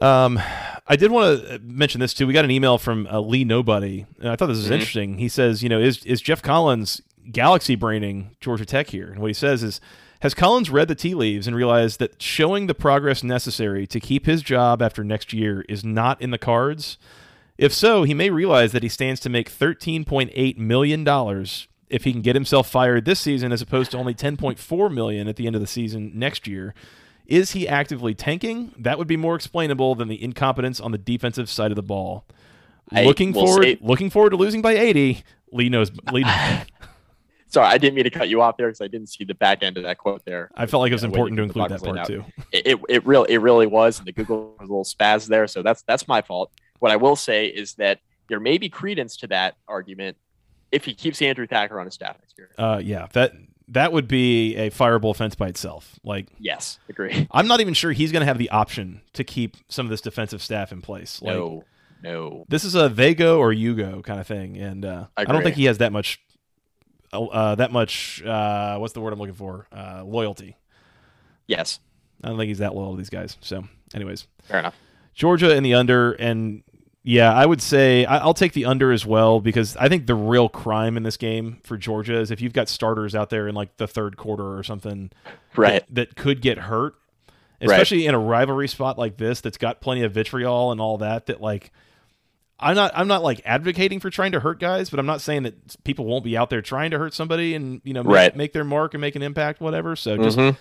Um, 0.02 0.40
I 0.86 0.96
did 0.96 1.10
want 1.10 1.46
to 1.46 1.58
mention 1.60 2.00
this 2.00 2.12
too. 2.14 2.26
We 2.26 2.32
got 2.32 2.44
an 2.44 2.50
email 2.50 2.78
from 2.78 3.06
uh, 3.06 3.20
Lee 3.20 3.44
Nobody, 3.44 4.06
and 4.18 4.28
I 4.28 4.36
thought 4.36 4.46
this 4.46 4.58
was 4.58 4.68
Mhm. 4.68 4.72
interesting. 4.72 5.18
He 5.18 5.28
says, 5.28 5.62
you 5.62 5.68
know, 5.68 5.80
is 5.80 6.04
is 6.04 6.20
Geoff 6.20 6.42
Collins 6.42 7.00
galaxy 7.30 7.74
braining 7.74 8.30
Georgia 8.40 8.66
Tech 8.66 8.88
here? 8.90 9.08
And 9.10 9.20
what 9.20 9.28
he 9.28 9.34
says 9.34 9.62
is, 9.62 9.80
has 10.20 10.34
Collins 10.34 10.68
read 10.70 10.88
the 10.88 10.94
tea 10.94 11.14
leaves 11.14 11.46
and 11.46 11.56
realized 11.56 11.98
that 12.00 12.20
showing 12.20 12.66
the 12.66 12.74
progress 12.74 13.22
necessary 13.22 13.86
to 13.86 14.00
keep 14.00 14.26
his 14.26 14.42
job 14.42 14.82
after 14.82 15.04
next 15.04 15.32
year 15.32 15.64
is 15.68 15.84
not 15.84 16.20
in 16.20 16.30
the 16.32 16.38
cards? 16.38 16.98
If 17.56 17.72
so, 17.72 18.02
he 18.02 18.14
may 18.14 18.30
realize 18.30 18.72
that 18.72 18.82
he 18.82 18.88
stands 18.88 19.20
to 19.20 19.28
make 19.30 19.48
$13.8 19.48 20.58
million 20.58 21.06
if 21.88 22.02
he 22.04 22.12
can 22.12 22.20
get 22.20 22.34
himself 22.34 22.68
fired 22.68 23.04
this 23.04 23.20
season 23.20 23.52
as 23.52 23.62
opposed 23.62 23.92
to 23.92 23.96
only 23.98 24.12
10.4 24.14 24.92
million 24.92 25.28
at 25.28 25.36
the 25.36 25.46
end 25.46 25.54
of 25.54 25.60
the 25.60 25.66
season 25.68 26.10
next 26.14 26.48
year. 26.48 26.74
Is 27.26 27.52
he 27.52 27.66
actively 27.66 28.14
tanking? 28.14 28.74
That 28.78 28.98
would 28.98 29.06
be 29.06 29.16
more 29.16 29.34
explainable 29.34 29.94
than 29.94 30.08
the 30.08 30.22
incompetence 30.22 30.80
on 30.80 30.92
the 30.92 30.98
defensive 30.98 31.48
side 31.48 31.70
of 31.70 31.76
the 31.76 31.82
ball. 31.82 32.26
I 32.92 33.04
looking 33.04 33.32
forward 33.32 33.64
say- 33.64 33.78
looking 33.80 34.10
forward 34.10 34.30
to 34.30 34.36
losing 34.36 34.62
by 34.62 34.72
80. 34.72 35.24
Lee 35.52 35.68
knows 35.68 35.90
Lee 36.12 36.24
Sorry, 37.54 37.68
I 37.68 37.78
didn't 37.78 37.94
mean 37.94 38.02
to 38.02 38.10
cut 38.10 38.28
you 38.28 38.42
off 38.42 38.56
there 38.56 38.66
because 38.66 38.80
I 38.80 38.88
didn't 38.88 39.08
see 39.10 39.22
the 39.22 39.34
back 39.34 39.62
end 39.62 39.76
of 39.76 39.84
that 39.84 39.96
quote 39.96 40.24
there. 40.24 40.50
I 40.56 40.66
felt 40.66 40.80
like 40.80 40.90
it 40.90 40.94
was 40.94 41.04
important 41.04 41.36
to 41.36 41.44
include 41.44 41.70
that 41.70 41.82
part 41.82 41.96
laid 41.96 42.06
too. 42.06 42.24
It, 42.50 42.66
it, 42.66 42.80
it 42.88 43.06
really 43.06 43.32
it 43.32 43.38
really 43.38 43.68
was, 43.68 43.98
and 43.98 44.08
the 44.08 44.12
Google 44.12 44.56
was 44.58 44.68
a 44.68 44.72
little 44.72 44.84
spaz 44.84 45.28
there, 45.28 45.46
so 45.46 45.62
that's 45.62 45.82
that's 45.82 46.08
my 46.08 46.20
fault. 46.20 46.50
What 46.80 46.90
I 46.90 46.96
will 46.96 47.14
say 47.14 47.46
is 47.46 47.74
that 47.74 48.00
there 48.28 48.40
may 48.40 48.58
be 48.58 48.68
credence 48.68 49.16
to 49.18 49.28
that 49.28 49.54
argument 49.68 50.16
if 50.72 50.84
he 50.84 50.94
keeps 50.94 51.22
Andrew 51.22 51.46
Thacker 51.46 51.78
on 51.78 51.86
his 51.86 51.94
staff 51.94 52.16
next 52.20 52.36
year. 52.36 52.50
Uh, 52.58 52.80
yeah, 52.82 53.06
that 53.12 53.34
that 53.68 53.92
would 53.92 54.08
be 54.08 54.56
a 54.56 54.70
fireable 54.70 55.10
offense 55.10 55.34
by 55.34 55.48
itself. 55.48 55.98
Like 56.04 56.28
Yes, 56.38 56.78
agree. 56.88 57.26
I'm 57.30 57.46
not 57.46 57.60
even 57.60 57.74
sure 57.74 57.92
he's 57.92 58.12
going 58.12 58.20
to 58.20 58.26
have 58.26 58.38
the 58.38 58.50
option 58.50 59.00
to 59.14 59.24
keep 59.24 59.56
some 59.68 59.86
of 59.86 59.90
this 59.90 60.00
defensive 60.00 60.42
staff 60.42 60.72
in 60.72 60.82
place. 60.82 61.22
Like, 61.22 61.34
No, 61.34 61.64
no. 62.02 62.44
this 62.48 62.64
is 62.64 62.74
a 62.74 62.88
they 62.88 63.14
go 63.14 63.38
or 63.38 63.52
you 63.52 63.74
go 63.74 64.02
kind 64.02 64.20
of 64.20 64.26
thing, 64.26 64.56
and 64.58 64.84
uh, 64.84 65.06
I, 65.16 65.24
don't 65.24 65.42
think 65.42 65.56
he 65.56 65.64
has 65.64 65.78
that 65.78 65.92
much. 65.92 66.20
Uh, 67.12 67.54
that 67.54 67.70
much. 67.70 68.22
Uh, 68.24 68.76
what's 68.78 68.92
the 68.92 69.00
word 69.00 69.12
I'm 69.12 69.18
looking 69.20 69.34
for? 69.36 69.68
Uh, 69.72 70.02
loyalty. 70.04 70.56
Yes, 71.46 71.78
I 72.22 72.28
don't 72.28 72.38
think 72.38 72.48
he's 72.48 72.58
that 72.58 72.74
loyal 72.74 72.92
to 72.92 72.96
these 72.96 73.10
guys. 73.10 73.36
So, 73.40 73.64
anyways, 73.94 74.26
fair 74.42 74.58
enough. 74.58 74.74
Georgia 75.14 75.54
in 75.54 75.62
the 75.62 75.74
under, 75.74 76.12
and 76.12 76.64
yeah, 77.06 77.32
I 77.32 77.44
would 77.44 77.60
say 77.62 78.04
I, 78.06 78.18
I'll 78.18 78.32
take 78.34 78.54
the 78.54 78.64
under 78.64 78.90
as 78.90 79.04
well 79.04 79.38
because 79.40 79.76
I 79.76 79.88
think 79.88 80.06
the 80.06 80.14
real 80.14 80.48
crime 80.48 80.96
in 80.96 81.02
this 81.02 81.16
game 81.18 81.58
for 81.62 81.76
Georgia 81.76 82.18
is 82.18 82.30
if 82.30 82.40
you've 82.40 82.54
got 82.54 82.68
starters 82.68 83.14
out 83.14 83.28
there 83.30 83.46
in 83.46 83.54
like 83.54 83.76
the 83.76 83.86
third 83.86 84.16
quarter 84.16 84.56
or 84.56 84.62
something, 84.62 85.10
Right. 85.54 85.84
that, 85.88 85.94
that 85.94 86.16
could 86.16 86.40
get 86.40 86.58
hurt, 86.58 86.94
Right. 87.60 87.70
especially 87.70 88.06
in 88.06 88.14
a 88.14 88.18
rivalry 88.18 88.68
spot 88.68 88.98
like 88.98 89.16
this 89.18 89.40
that's 89.42 89.58
got 89.58 89.80
plenty 89.80 90.02
of 90.02 90.12
vitriol 90.12 90.72
and 90.72 90.80
all 90.80 90.98
that. 90.98 91.26
That 91.26 91.40
like, 91.40 91.70
I'm 92.58 92.74
not 92.74 92.92
I'm 92.94 93.08
not 93.08 93.22
like 93.22 93.42
advocating 93.44 94.00
for 94.00 94.08
trying 94.10 94.32
to 94.32 94.40
hurt 94.40 94.58
guys, 94.58 94.88
but 94.88 94.98
I'm 94.98 95.06
not 95.06 95.20
saying 95.20 95.42
that 95.42 95.82
people 95.84 96.06
won't 96.06 96.24
be 96.24 96.36
out 96.36 96.48
there 96.50 96.62
trying 96.62 96.90
to 96.92 96.98
hurt 96.98 97.12
somebody 97.14 97.54
and 97.54 97.80
you 97.84 97.92
know 97.92 98.02
make, 98.02 98.14
Right. 98.14 98.36
make 98.36 98.52
their 98.54 98.64
mark 98.64 98.94
and 98.94 99.00
make 99.00 99.14
an 99.16 99.22
impact, 99.22 99.60
whatever. 99.60 99.94
So 99.96 100.16
just 100.16 100.38
Mhm. 100.38 100.56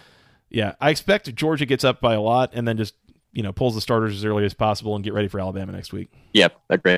yeah, 0.49 0.73
I 0.81 0.89
expect 0.89 1.33
Georgia 1.35 1.65
gets 1.65 1.83
up 1.83 2.01
by 2.01 2.13
a 2.15 2.21
lot 2.21 2.51
and 2.53 2.67
then 2.67 2.77
just 2.77 2.95
you 3.33 3.43
know 3.43 3.51
pulls 3.51 3.75
the 3.75 3.81
starters 3.81 4.15
as 4.15 4.25
early 4.25 4.45
as 4.45 4.53
possible 4.53 4.95
and 4.95 5.03
get 5.03 5.13
ready 5.13 5.27
for 5.27 5.39
Alabama 5.39 5.71
next 5.71 5.91
week. 5.91 6.09
Yep, 6.33 6.55
agree. 6.69 6.97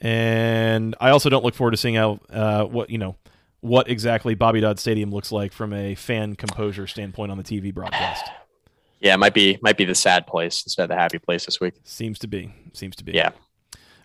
And 0.00 0.94
I 1.00 1.10
also 1.10 1.30
don't 1.30 1.44
look 1.44 1.54
forward 1.54 1.70
to 1.70 1.76
seeing 1.76 1.94
how 1.94 2.20
uh, 2.30 2.64
what 2.64 2.90
you 2.90 2.98
know 2.98 3.16
what 3.60 3.88
exactly 3.88 4.34
Bobby 4.34 4.60
Dodd 4.60 4.78
Stadium 4.78 5.10
looks 5.10 5.32
like 5.32 5.52
from 5.52 5.72
a 5.72 5.94
fan 5.94 6.34
composure 6.34 6.86
standpoint 6.86 7.30
on 7.32 7.38
the 7.38 7.44
TV 7.44 7.72
broadcast. 7.72 8.26
Yeah, 9.00 9.14
it 9.14 9.18
might 9.18 9.34
be 9.34 9.58
might 9.62 9.76
be 9.76 9.84
the 9.84 9.94
sad 9.94 10.26
place 10.26 10.62
instead 10.64 10.84
of 10.84 10.88
the 10.88 10.96
happy 10.96 11.18
place 11.18 11.46
this 11.46 11.60
week. 11.60 11.74
Seems 11.84 12.18
to 12.20 12.26
be. 12.26 12.52
Seems 12.72 12.96
to 12.96 13.04
be. 13.04 13.12
Yeah. 13.12 13.30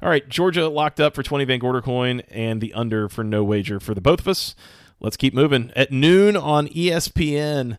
All 0.02 0.10
right, 0.10 0.28
Georgia 0.30 0.70
locked 0.70 1.02
up 1.02 1.14
for 1.14 1.24
20 1.24 1.44
Van 1.44 1.60
Gorder 1.60 1.82
coin 1.82 2.22
and 2.30 2.62
the 2.62 2.74
under 2.74 3.10
for 3.10 3.22
no 3.22 3.44
wager 3.44 3.82
for 3.82 3.94
the 3.94 4.00
both 4.00 4.22
of 4.22 4.30
us. 4.30 4.56
Let's 5.02 5.18
keep 5.18 5.34
moving. 5.34 5.74
At 5.76 5.92
noon 5.92 6.38
on 6.38 6.68
ESPN, 6.68 7.78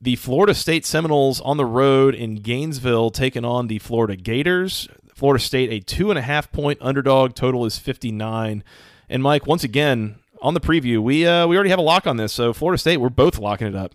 the 0.00 0.16
Florida 0.16 0.54
State 0.54 0.86
Seminoles 0.86 1.40
on 1.40 1.56
the 1.56 1.64
road 1.66 2.14
in 2.14 2.36
Gainesville 2.36 3.10
taking 3.10 3.44
on 3.44 3.66
the 3.66 3.78
Florida 3.78 4.16
Gators. 4.16 4.88
Florida 5.14 5.42
State 5.42 5.70
a 5.72 5.80
two 5.80 6.10
and 6.10 6.18
a 6.18 6.22
half 6.22 6.52
point 6.52 6.78
underdog. 6.80 7.34
Total 7.34 7.64
is 7.66 7.78
59. 7.78 8.62
And 9.08 9.22
Mike, 9.22 9.46
once 9.46 9.64
again 9.64 10.16
on 10.40 10.54
the 10.54 10.60
preview, 10.60 11.02
we 11.02 11.26
uh, 11.26 11.46
we 11.46 11.56
already 11.56 11.70
have 11.70 11.78
a 11.80 11.82
lock 11.82 12.06
on 12.06 12.16
this. 12.16 12.32
So 12.32 12.52
Florida 12.52 12.78
State, 12.78 12.98
we're 12.98 13.08
both 13.08 13.38
locking 13.38 13.66
it 13.66 13.74
up. 13.74 13.94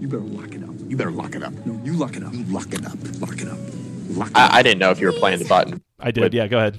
You 0.00 0.08
better 0.08 0.22
lock 0.22 0.54
it 0.54 0.62
up. 0.62 0.70
You 0.88 0.96
better 0.96 1.10
lock 1.10 1.34
it 1.34 1.42
up. 1.42 1.52
No, 1.66 1.78
you 1.84 1.92
lock 1.92 2.16
it 2.16 2.22
up. 2.22 2.32
You 2.32 2.44
lock 2.44 2.72
it 2.72 2.86
up. 2.86 2.92
Lock 3.20 3.40
it 3.42 3.48
up. 3.48 3.58
Lock 4.10 4.30
it 4.30 4.36
up. 4.36 4.36
I, 4.36 4.58
I 4.58 4.62
didn't 4.62 4.78
know 4.78 4.90
if 4.90 4.98
you 5.00 5.06
were 5.06 5.12
playing 5.12 5.38
the 5.40 5.44
button. 5.44 5.82
I 6.00 6.10
did. 6.10 6.22
But- 6.22 6.32
yeah, 6.32 6.46
go 6.46 6.58
ahead. 6.58 6.78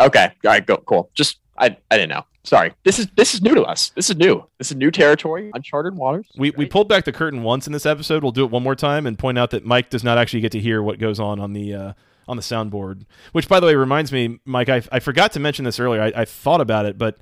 Okay. 0.00 0.24
All 0.44 0.50
right. 0.50 0.64
Go. 0.64 0.78
Cool. 0.78 1.10
Just 1.14 1.38
I 1.58 1.76
I 1.90 1.96
didn't 1.96 2.10
know. 2.10 2.24
Sorry. 2.44 2.74
This 2.84 2.98
is 2.98 3.08
this 3.16 3.34
is 3.34 3.42
new 3.42 3.54
to 3.54 3.62
us. 3.62 3.90
This 3.90 4.10
is 4.10 4.16
new. 4.16 4.46
This 4.58 4.70
is 4.70 4.76
new 4.76 4.90
territory, 4.90 5.50
uncharted 5.54 5.96
waters. 5.96 6.30
We, 6.36 6.50
we 6.50 6.66
pulled 6.66 6.88
back 6.88 7.04
the 7.04 7.12
curtain 7.12 7.42
once 7.42 7.66
in 7.66 7.72
this 7.72 7.86
episode. 7.86 8.22
We'll 8.22 8.32
do 8.32 8.44
it 8.44 8.50
one 8.50 8.62
more 8.62 8.74
time 8.74 9.06
and 9.06 9.18
point 9.18 9.38
out 9.38 9.50
that 9.50 9.64
Mike 9.64 9.88
does 9.88 10.04
not 10.04 10.18
actually 10.18 10.40
get 10.40 10.52
to 10.52 10.60
hear 10.60 10.82
what 10.82 10.98
goes 10.98 11.18
on 11.18 11.40
on 11.40 11.54
the 11.54 11.74
uh, 11.74 11.92
on 12.28 12.36
the 12.36 12.42
soundboard. 12.42 13.06
Which, 13.32 13.48
by 13.48 13.60
the 13.60 13.66
way, 13.66 13.74
reminds 13.74 14.12
me, 14.12 14.40
Mike. 14.44 14.68
I, 14.68 14.82
I 14.92 15.00
forgot 15.00 15.32
to 15.32 15.40
mention 15.40 15.64
this 15.64 15.80
earlier. 15.80 16.02
I, 16.02 16.12
I 16.14 16.24
thought 16.26 16.60
about 16.60 16.84
it, 16.84 16.98
but 16.98 17.16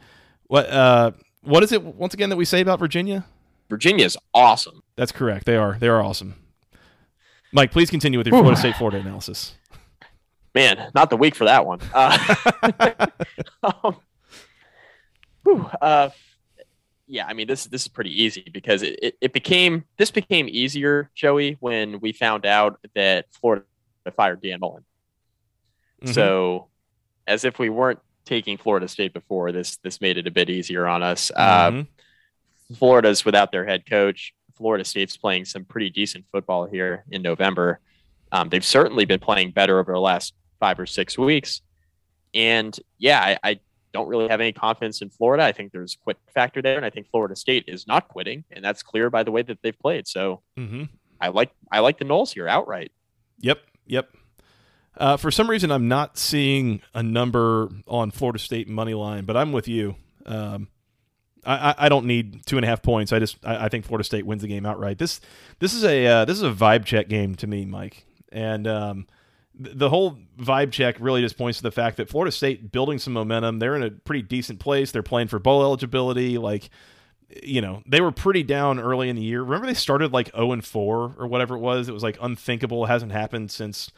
what 0.48 0.68
uh, 0.68 1.12
what 1.42 1.62
is 1.62 1.70
it 1.70 1.84
once 1.84 2.14
again 2.14 2.28
that 2.30 2.36
we 2.36 2.44
say 2.44 2.60
about 2.60 2.80
Virginia? 2.80 3.24
Virginia 3.70 4.04
is 4.04 4.18
awesome. 4.34 4.82
That's 4.96 5.12
correct. 5.12 5.46
They 5.46 5.56
are 5.56 5.78
they 5.78 5.88
are 5.88 6.02
awesome. 6.02 6.34
Mike, 7.52 7.70
please 7.70 7.90
continue 7.90 8.18
with 8.18 8.26
your 8.26 8.34
Whew. 8.34 8.42
Florida 8.42 8.58
State 8.58 8.76
Florida 8.76 8.98
analysis. 8.98 9.54
Man, 10.54 10.90
not 10.94 11.10
the 11.10 11.16
week 11.16 11.34
for 11.34 11.44
that 11.44 11.64
one. 11.64 11.80
Uh, 11.94 12.36
um, 13.84 13.96
whew, 15.52 15.70
uh, 15.80 16.10
yeah, 17.06 17.26
I 17.26 17.32
mean 17.34 17.46
this 17.46 17.66
this 17.66 17.82
is 17.82 17.88
pretty 17.88 18.22
easy 18.22 18.46
because 18.52 18.82
it, 18.82 18.98
it, 19.02 19.16
it 19.20 19.32
became 19.32 19.84
this 19.98 20.10
became 20.10 20.48
easier, 20.48 21.10
Joey, 21.14 21.56
when 21.60 22.00
we 22.00 22.12
found 22.12 22.46
out 22.46 22.78
that 22.94 23.26
Florida 23.32 23.64
fired 24.16 24.40
Dan 24.42 24.60
Mullen. 24.60 24.84
Mhm. 26.02 26.14
So, 26.14 26.68
as 27.26 27.44
if 27.44 27.58
we 27.58 27.68
weren't 27.68 28.00
taking 28.24 28.56
Florida 28.56 28.88
State 28.88 29.12
before, 29.12 29.52
this 29.52 29.76
this 29.78 30.00
made 30.00 30.16
it 30.16 30.26
a 30.26 30.30
bit 30.30 30.48
easier 30.48 30.86
on 30.86 31.02
us. 31.02 31.30
Uh, 31.34 31.70
Mhm. 31.70 31.86
Florida's 32.76 33.24
without 33.24 33.52
their 33.52 33.66
head 33.66 33.84
coach. 33.84 34.32
Florida 34.56 34.84
State's 34.84 35.16
playing 35.16 35.44
some 35.44 35.64
pretty 35.64 35.90
decent 35.90 36.24
football 36.32 36.66
here 36.66 37.04
in 37.10 37.20
November. 37.20 37.80
Um, 38.30 38.48
they've 38.48 38.64
certainly 38.64 39.04
been 39.04 39.18
playing 39.20 39.50
better 39.50 39.78
over 39.78 39.92
the 39.92 40.00
last 40.00 40.34
five 40.60 40.78
or 40.80 40.86
six 40.86 41.18
weeks. 41.18 41.60
And 42.32 42.78
yeah, 42.98 43.20
I, 43.20 43.38
I 43.50 43.60
don't 43.92 44.08
really 44.08 44.28
have 44.28 44.40
any 44.40 44.52
confidence 44.52 45.02
in 45.02 45.10
Florida. 45.10 45.44
I 45.44 45.52
think 45.52 45.72
there's 45.72 45.94
a 45.94 45.98
quit 46.04 46.18
factor 46.34 46.62
there, 46.62 46.76
and 46.76 46.84
I 46.86 46.90
think 46.90 47.08
Florida 47.10 47.36
State 47.36 47.64
is 47.68 47.86
not 47.86 48.08
quitting, 48.08 48.44
and 48.50 48.64
that's 48.64 48.82
clear 48.82 49.10
by 49.10 49.22
the 49.22 49.30
way 49.30 49.42
that 49.42 49.58
they've 49.62 49.78
played. 49.78 50.06
So 50.08 50.42
Mhm. 50.58 50.88
I 51.20 51.28
like 51.28 51.50
I 51.70 51.80
like 51.80 51.98
the 51.98 52.04
Noles 52.04 52.32
here 52.34 52.48
outright. 52.48 52.92
Yep, 53.40 53.60
yep. 53.86 54.10
Uh, 54.96 55.16
for 55.16 55.30
some 55.30 55.48
reason, 55.48 55.70
I'm 55.70 55.88
not 55.88 56.18
seeing 56.18 56.82
a 56.94 57.02
number 57.02 57.70
on 57.88 58.10
Florida 58.10 58.38
State 58.38 58.68
money 58.68 58.92
line, 58.94 59.24
but 59.24 59.36
I'm 59.36 59.50
with 59.52 59.66
you. 59.66 59.96
Um, 60.26 60.68
I, 61.44 61.74
I- 61.76 61.88
don't 61.88 62.06
need 62.06 62.46
two 62.46 62.56
and 62.56 62.64
a 62.64 62.68
half 62.68 62.82
points. 62.82 63.12
I 63.12 63.18
just 63.18 63.36
I, 63.44 63.64
I 63.64 63.68
think 63.68 63.84
Florida 63.84 64.04
State 64.04 64.26
wins 64.26 64.42
the 64.42 64.48
game 64.48 64.64
outright. 64.66 64.98
This 64.98 65.20
this 65.58 65.74
is 65.74 65.82
a 65.84 66.06
uh, 66.06 66.24
this 66.24 66.36
is 66.36 66.42
a 66.44 66.52
vibe 66.52 66.84
check 66.84 67.08
game 67.08 67.34
to 67.36 67.46
me, 67.46 67.64
Mike, 67.64 68.04
and 68.30 68.66
um, 68.68 69.06
the 69.72 69.88
whole 69.88 70.18
vibe 70.38 70.72
check 70.72 70.96
really 70.98 71.20
just 71.20 71.36
points 71.36 71.58
to 71.58 71.62
the 71.62 71.70
fact 71.70 71.96
that 71.96 72.08
Florida 72.08 72.32
State 72.32 72.72
building 72.72 72.98
some 72.98 73.12
momentum. 73.12 73.58
They're 73.58 73.76
in 73.76 73.82
a 73.82 73.90
pretty 73.90 74.22
decent 74.22 74.60
place. 74.60 74.92
They're 74.92 75.02
playing 75.02 75.28
for 75.28 75.38
bowl 75.38 75.62
eligibility. 75.62 76.38
Like 76.38 76.70
you 77.42 77.60
know, 77.60 77.82
they 77.86 78.00
were 78.00 78.12
pretty 78.12 78.42
down 78.42 78.78
early 78.78 79.08
in 79.08 79.16
the 79.16 79.22
year. 79.22 79.42
Remember 79.42 79.66
they 79.66 79.74
started 79.74 80.12
like 80.12 80.30
0 80.34 80.52
and 80.52 80.64
4 80.64 81.14
or 81.18 81.26
whatever 81.26 81.56
it 81.56 81.60
was. 81.60 81.88
It 81.88 81.92
was 81.92 82.02
like 82.02 82.18
unthinkable. 82.20 82.84
It 82.84 82.88
hasn't 82.88 83.12
happened 83.12 83.50
since 83.50 83.90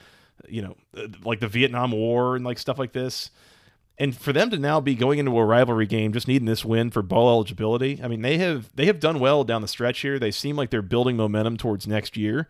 you 0.49 0.63
know, 0.63 0.77
uh, 0.97 1.09
like 1.25 1.41
the 1.41 1.49
Vietnam 1.49 1.93
War 1.93 2.37
and 2.37 2.45
like 2.45 2.59
stuff 2.59 2.79
like 2.79 2.93
this. 2.93 3.31
And 3.97 4.17
for 4.17 4.33
them 4.33 4.51
to 4.51 4.59
now 4.59 4.81
be 4.81 4.97
going 4.97 5.21
into 5.21 5.39
a 5.39 5.45
rivalry 5.45 5.87
game 5.87 6.13
just 6.13 6.27
needing 6.27 6.47
this 6.47 6.65
win 6.65 6.91
for 6.91 7.01
bowl 7.01 7.29
eligibility, 7.29 8.01
I 8.03 8.09
mean, 8.09 8.23
they 8.23 8.39
have 8.39 8.71
they 8.75 8.87
have 8.87 8.99
done 8.99 9.21
well 9.21 9.45
down 9.45 9.63
the 9.63 9.69
stretch 9.69 10.01
here. 10.01 10.19
They 10.19 10.33
seem 10.33 10.57
like 10.57 10.71
they're 10.71 10.83
building 10.83 11.17
momentum 11.17 11.57
towards 11.57 11.87
next 11.87 12.17
year. 12.17 12.49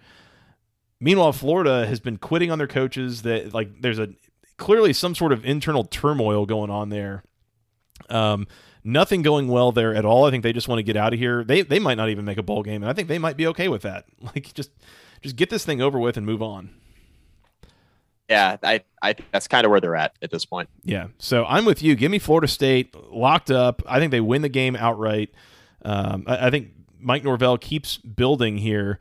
Meanwhile, 1.01 1.33
Florida 1.33 1.87
has 1.87 2.01
been 2.01 2.17
quitting 2.17 2.51
on 2.51 2.59
their 2.59 2.67
coaches. 2.67 3.23
That 3.23 3.53
like 3.53 3.81
there's 3.83 3.99
a 3.99 4.09
clearly 4.57 4.93
some 4.93 5.15
sort 5.15 5.33
of 5.33 5.45
internal 5.45 5.85
turmoil 5.85 6.47
going 6.47 6.71
on 6.71 6.89
there. 6.89 7.23
Um, 8.09 8.47
nothing 8.83 9.23
going 9.23 9.49
well 9.49 9.73
there 9.73 9.95
at 9.95 10.05
all. 10.05 10.27
I 10.27 10.31
think 10.31 10.43
they 10.43 10.53
just 10.53 10.69
want 10.69 10.79
to 10.79 10.83
get 10.83 10.97
out 10.97 11.13
of 11.13 11.19
here. 11.19 11.45
They 11.45 11.63
they 11.63 11.79
might 11.79 11.97
not 11.97 12.09
even 12.09 12.25
make 12.25 12.39
a 12.39 12.43
bowl 12.43 12.63
game, 12.63 12.83
and 12.83 12.91
I 12.91 12.93
think 12.93 13.09
they 13.09 13.19
might 13.19 13.37
be 13.37 13.47
okay 13.49 13.69
with 13.69 13.83
that. 13.83 14.07
Like 14.23 14.53
just 14.55 14.71
just 15.23 15.37
get 15.37 15.51
this 15.51 15.65
thing 15.65 15.81
over 15.81 15.99
with 15.99 16.17
and 16.17 16.27
move 16.27 16.43
on. 16.43 16.71
Yeah, 18.29 18.57
I 18.63 18.83
I 19.03 19.13
think 19.13 19.31
that's 19.31 19.49
kind 19.49 19.65
of 19.65 19.71
where 19.71 19.81
they're 19.81 19.97
at 19.97 20.15
at 20.23 20.31
this 20.31 20.45
point. 20.45 20.69
Yeah. 20.83 21.09
So 21.19 21.45
I'm 21.45 21.65
with 21.65 21.83
you. 21.83 21.95
Give 21.95 22.11
me 22.11 22.19
Florida 22.19 22.49
State 22.49 22.95
locked 23.11 23.51
up. 23.51 23.83
I 23.87 23.99
think 23.99 24.11
they 24.11 24.21
win 24.21 24.43
the 24.43 24.49
game 24.49 24.77
outright. 24.77 25.31
Um, 25.85 26.25
I, 26.27 26.47
I 26.47 26.51
think 26.51 26.71
Mike 26.99 27.23
Norvell 27.23 27.59
keeps 27.59 27.99
building 27.99 28.59
here, 28.59 28.99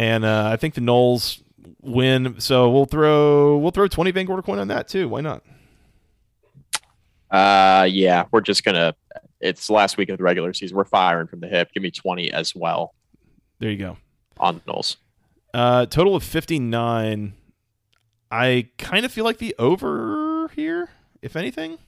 and 0.00 0.24
uh, 0.24 0.48
I 0.50 0.56
think 0.56 0.72
the 0.74 0.80
Noles 0.80 1.42
win. 1.82 2.40
So 2.40 2.70
we'll 2.70 2.86
throw 2.86 3.58
we'll 3.58 3.70
throw 3.70 3.86
20 3.86 4.10
Van 4.12 4.24
Gorder 4.24 4.42
coin 4.42 4.58
on 4.58 4.68
that 4.68 4.88
too. 4.88 5.08
Why 5.08 5.20
not? 5.20 5.42
Uh, 7.30 7.86
yeah, 7.90 8.24
we're 8.32 8.40
just 8.40 8.64
gonna. 8.64 8.94
It's 9.40 9.66
the 9.68 9.72
last 9.74 9.96
week 9.96 10.08
of 10.08 10.18
the 10.18 10.24
regular 10.24 10.52
season. 10.52 10.76
We're 10.76 10.84
firing 10.84 11.26
from 11.26 11.40
the 11.40 11.48
hip. 11.48 11.70
Give 11.72 11.82
me 11.82 11.90
twenty 11.90 12.30
as 12.32 12.54
well 12.54 12.94
There 13.58 13.70
you 13.70 13.76
go. 13.76 13.96
on 14.38 14.60
the 14.64 14.72
Noles. 14.72 14.96
Uh, 15.52 15.84
total 15.86 16.14
of 16.14 16.22
59. 16.22 17.32
I 18.30 18.68
kind 18.78 19.04
of 19.04 19.10
feel 19.12 19.24
like 19.24 19.38
the 19.38 19.54
over 19.58 20.48
here, 20.54 20.88
if 21.22 21.34
anything. 21.36 21.72
I'm 21.72 21.78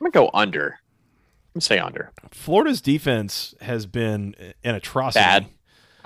gonna 0.00 0.10
go 0.10 0.30
under. 0.34 0.66
I'm 0.66 1.54
gonna 1.54 1.60
say 1.62 1.78
under. 1.78 2.12
Florida's 2.32 2.80
defense 2.80 3.54
has 3.60 3.86
been 3.86 4.34
an 4.64 4.74
atrocity. 4.74 5.22
Bad. 5.22 5.46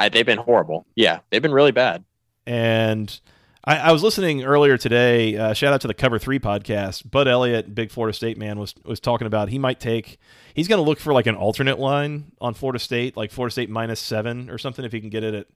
I, 0.00 0.08
they've 0.08 0.26
been 0.26 0.38
horrible. 0.38 0.86
Yeah, 0.96 1.20
they've 1.30 1.42
been 1.42 1.52
really 1.52 1.70
bad. 1.72 2.04
And 2.46 3.20
I, 3.64 3.76
I 3.76 3.92
was 3.92 4.02
listening 4.02 4.42
earlier 4.42 4.76
today. 4.78 5.36
Uh, 5.36 5.52
shout 5.52 5.72
out 5.72 5.82
to 5.82 5.88
the 5.88 5.94
Cover 5.94 6.18
Three 6.18 6.38
podcast. 6.38 7.08
Bud 7.10 7.28
Elliott, 7.28 7.74
big 7.74 7.90
Florida 7.90 8.16
State 8.16 8.38
man, 8.38 8.58
was 8.58 8.74
was 8.84 8.98
talking 8.98 9.26
about 9.26 9.50
he 9.50 9.58
might 9.58 9.78
take. 9.78 10.18
He's 10.54 10.66
going 10.66 10.82
to 10.82 10.88
look 10.88 10.98
for 10.98 11.12
like 11.12 11.26
an 11.26 11.36
alternate 11.36 11.78
line 11.78 12.32
on 12.40 12.54
Florida 12.54 12.78
State, 12.78 13.16
like 13.16 13.30
Florida 13.30 13.52
State 13.52 13.70
minus 13.70 14.00
seven 14.00 14.50
or 14.50 14.58
something, 14.58 14.84
if 14.84 14.92
he 14.92 15.00
can 15.00 15.10
get 15.10 15.22
it 15.22 15.34
at 15.34 15.46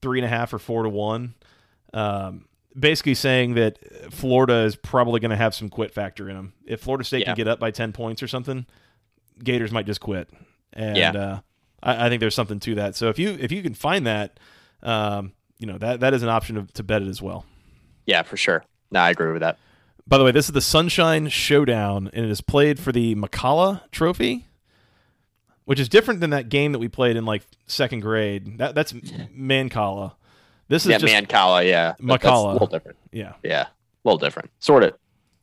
three 0.00 0.18
and 0.20 0.24
a 0.24 0.28
half 0.28 0.54
or 0.54 0.58
four 0.58 0.84
to 0.84 0.88
one. 0.88 1.34
Um, 1.92 2.46
basically 2.78 3.14
saying 3.14 3.54
that 3.54 3.78
Florida 4.12 4.58
is 4.60 4.76
probably 4.76 5.18
going 5.18 5.30
to 5.32 5.36
have 5.36 5.54
some 5.54 5.68
quit 5.68 5.92
factor 5.92 6.28
in 6.28 6.36
them. 6.36 6.52
If 6.64 6.80
Florida 6.80 7.02
State 7.04 7.20
Yeah. 7.20 7.26
can 7.26 7.34
get 7.34 7.48
up 7.48 7.58
by 7.58 7.72
ten 7.72 7.92
points 7.92 8.22
or 8.22 8.28
something, 8.28 8.64
Gators 9.42 9.72
might 9.72 9.86
just 9.86 10.00
quit. 10.00 10.30
And 10.72 10.96
Yeah. 10.96 11.10
uh, 11.12 11.40
I, 11.82 12.06
I 12.06 12.08
think 12.08 12.20
there's 12.20 12.34
something 12.34 12.60
to 12.60 12.74
that. 12.76 12.96
So 12.96 13.08
if 13.08 13.18
you 13.18 13.36
if 13.40 13.52
you 13.52 13.62
can 13.62 13.74
find 13.74 14.06
that, 14.06 14.38
um, 14.82 15.32
you 15.58 15.66
know 15.66 15.78
that 15.78 16.00
that 16.00 16.14
is 16.14 16.22
an 16.22 16.28
option 16.28 16.56
to, 16.56 16.72
to 16.74 16.82
bet 16.82 17.02
it 17.02 17.08
as 17.08 17.22
well. 17.22 17.44
Yeah, 18.06 18.22
for 18.22 18.36
sure. 18.36 18.64
No, 18.90 19.00
I 19.00 19.10
agree 19.10 19.32
with 19.32 19.42
that. 19.42 19.58
By 20.06 20.16
the 20.16 20.24
way, 20.24 20.32
this 20.32 20.46
is 20.46 20.52
the 20.52 20.62
Sunshine 20.62 21.28
Showdown, 21.28 22.10
and 22.12 22.24
it 22.24 22.30
is 22.30 22.40
played 22.40 22.80
for 22.80 22.92
the 22.92 23.14
McCalla 23.14 23.82
Trophy, 23.90 24.46
which 25.66 25.78
is 25.78 25.88
different 25.88 26.20
than 26.20 26.30
that 26.30 26.48
game 26.48 26.72
that 26.72 26.78
we 26.78 26.88
played 26.88 27.16
in 27.16 27.26
like 27.26 27.42
second 27.66 28.00
grade. 28.00 28.58
That 28.58 28.74
that's 28.74 28.92
Mancala. 28.92 30.14
This 30.68 30.84
is 30.84 30.90
yeah, 30.90 30.98
just 30.98 31.12
Mancala. 31.12 31.66
Yeah, 31.66 31.94
Macala. 32.00 32.50
a 32.50 32.52
little 32.52 32.66
different. 32.66 32.96
yeah. 33.12 33.34
Yeah, 33.42 33.62
a 33.62 33.68
little 34.04 34.18
different. 34.18 34.50
Sort 34.60 34.82
of, 34.82 34.94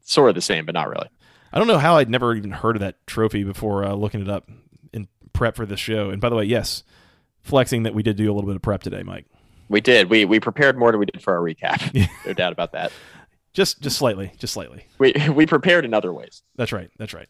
sort 0.02 0.30
of 0.30 0.36
the 0.36 0.42
same, 0.42 0.66
but 0.66 0.74
not 0.74 0.90
really. 0.90 1.10
I 1.54 1.58
don't 1.58 1.68
know 1.68 1.78
how 1.78 1.98
I'd 1.98 2.10
never 2.10 2.36
even 2.36 2.52
heard 2.52 2.76
of 2.76 2.82
that 2.82 3.06
trophy 3.08 3.44
before 3.44 3.86
uh, 3.86 3.94
looking 3.94 4.22
it 4.22 4.30
up 4.30 4.50
prep 5.36 5.56
for 5.56 5.66
this 5.66 5.80
show. 5.80 6.10
And 6.10 6.20
by 6.20 6.30
the 6.30 6.36
way, 6.36 6.46
yes, 6.46 6.84
flexing 7.42 7.84
that 7.84 7.94
we 7.94 8.02
did 8.04 8.16
do 8.16 8.32
a 8.32 8.34
little 8.34 8.48
bit 8.50 8.56
of 8.56 8.62
prep 8.62 8.82
today, 8.82 9.04
Mike. 9.04 9.26
We 9.70 9.82
did. 9.82 10.10
We 10.10 10.26
we 10.26 10.40
prepared 10.40 10.78
more 10.78 10.92
than 10.92 11.00
we 11.00 11.06
did 11.06 11.22
for 11.22 11.36
our 11.36 11.42
recap. 11.44 12.08
No 12.26 12.34
doubt 12.34 12.54
about 12.54 12.72
that. 12.74 12.92
Just 13.54 13.82
just 13.82 13.98
slightly, 13.98 14.32
just 14.38 14.54
slightly. 14.54 14.86
We 15.00 15.14
we 15.34 15.46
prepared 15.46 15.86
in 15.86 15.94
other 15.94 16.14
ways. 16.14 16.42
That's 16.56 16.72
right. 16.72 16.90
That's 16.98 17.14
right. 17.14 17.28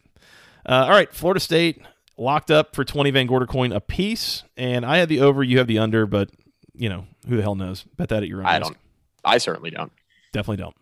Uh, 0.67 0.85
all 0.85 0.89
right, 0.91 1.13
Florida 1.13 1.39
State 1.39 1.81
locked 2.17 2.49
up 2.49 2.75
for 2.75 2.83
20 2.83 3.11
Van 3.11 3.27
Gorder 3.27 3.45
coin 3.45 3.71
a 3.71 3.79
piece, 3.79 4.43
and 4.57 4.83
I 4.85 4.97
had 4.97 5.09
the 5.09 5.19
over, 5.19 5.43
you 5.43 5.59
have 5.59 5.67
the 5.67 5.77
under, 5.77 6.05
but 6.07 6.31
you 6.73 6.89
know 6.89 7.05
who 7.29 7.35
the 7.37 7.41
hell 7.43 7.53
knows? 7.55 7.83
Bet 7.97 8.09
that 8.09 8.23
at 8.23 8.29
your 8.29 8.39
own 8.39 8.47
I 8.47 8.57
risk. 8.57 8.69
don't. 8.71 8.77
I 9.23 9.37
certainly 9.37 9.69
don't. 9.69 9.91
Definitely 10.33 10.63
don't. 10.63 10.75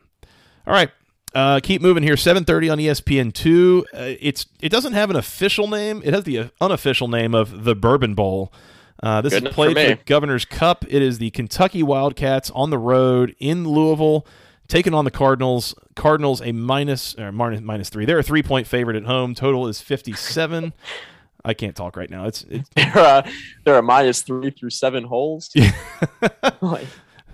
All 0.65 0.73
right, 0.73 0.89
uh, 1.33 1.59
keep 1.61 1.81
moving 1.81 2.03
here. 2.03 2.15
7:30 2.15 2.71
on 2.71 2.77
ESPN 2.77 3.33
two. 3.33 3.85
Uh, 3.93 4.13
it's 4.19 4.45
it 4.61 4.69
doesn't 4.69 4.93
have 4.93 5.09
an 5.09 5.15
official 5.15 5.67
name. 5.67 6.01
It 6.05 6.13
has 6.13 6.23
the 6.23 6.39
uh, 6.39 6.47
unofficial 6.61 7.07
name 7.07 7.33
of 7.33 7.63
the 7.63 7.75
Bourbon 7.75 8.13
Bowl. 8.13 8.53
Uh, 9.01 9.21
this 9.21 9.33
Good 9.33 9.47
is 9.47 9.53
played 9.53 9.75
for 9.75 10.03
Governor's 10.05 10.45
Cup. 10.45 10.85
It 10.87 11.01
is 11.01 11.17
the 11.17 11.29
Kentucky 11.31 11.83
Wildcats 11.83 12.49
on 12.51 12.69
the 12.69 12.77
road 12.77 13.35
in 13.39 13.67
Louisville, 13.67 14.25
taking 14.67 14.93
on 14.93 15.03
the 15.03 15.11
Cardinals. 15.11 15.75
Cardinals 15.95 16.41
a 16.41 16.51
minus 16.53 17.13
or 17.19 17.31
minus, 17.31 17.61
minus 17.61 17.89
three. 17.89 18.05
They're 18.05 18.19
a 18.19 18.23
three 18.23 18.43
point 18.43 18.65
favorite 18.67 18.95
at 18.95 19.03
home. 19.03 19.35
Total 19.35 19.67
is 19.67 19.81
57. 19.81 20.73
I 21.45 21.53
can't 21.53 21.75
talk 21.75 21.97
right 21.97 22.09
now. 22.09 22.25
It's, 22.25 22.45
it's 22.49 22.69
There 22.73 22.97
are 22.97 23.25
there 23.65 23.75
are 23.75 23.81
minus 23.81 24.21
three 24.21 24.51
through 24.51 24.69
seven 24.69 25.03
holes. 25.03 25.49
Like, 26.61 26.87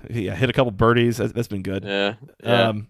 yeah, 0.09 0.33
hit 0.33 0.49
a 0.49 0.53
couple 0.53 0.71
birdies. 0.71 1.17
That's, 1.17 1.33
that's 1.33 1.47
been 1.47 1.61
good. 1.61 1.83
yeah, 1.83 2.15
yeah. 2.43 2.69
Um, 2.69 2.87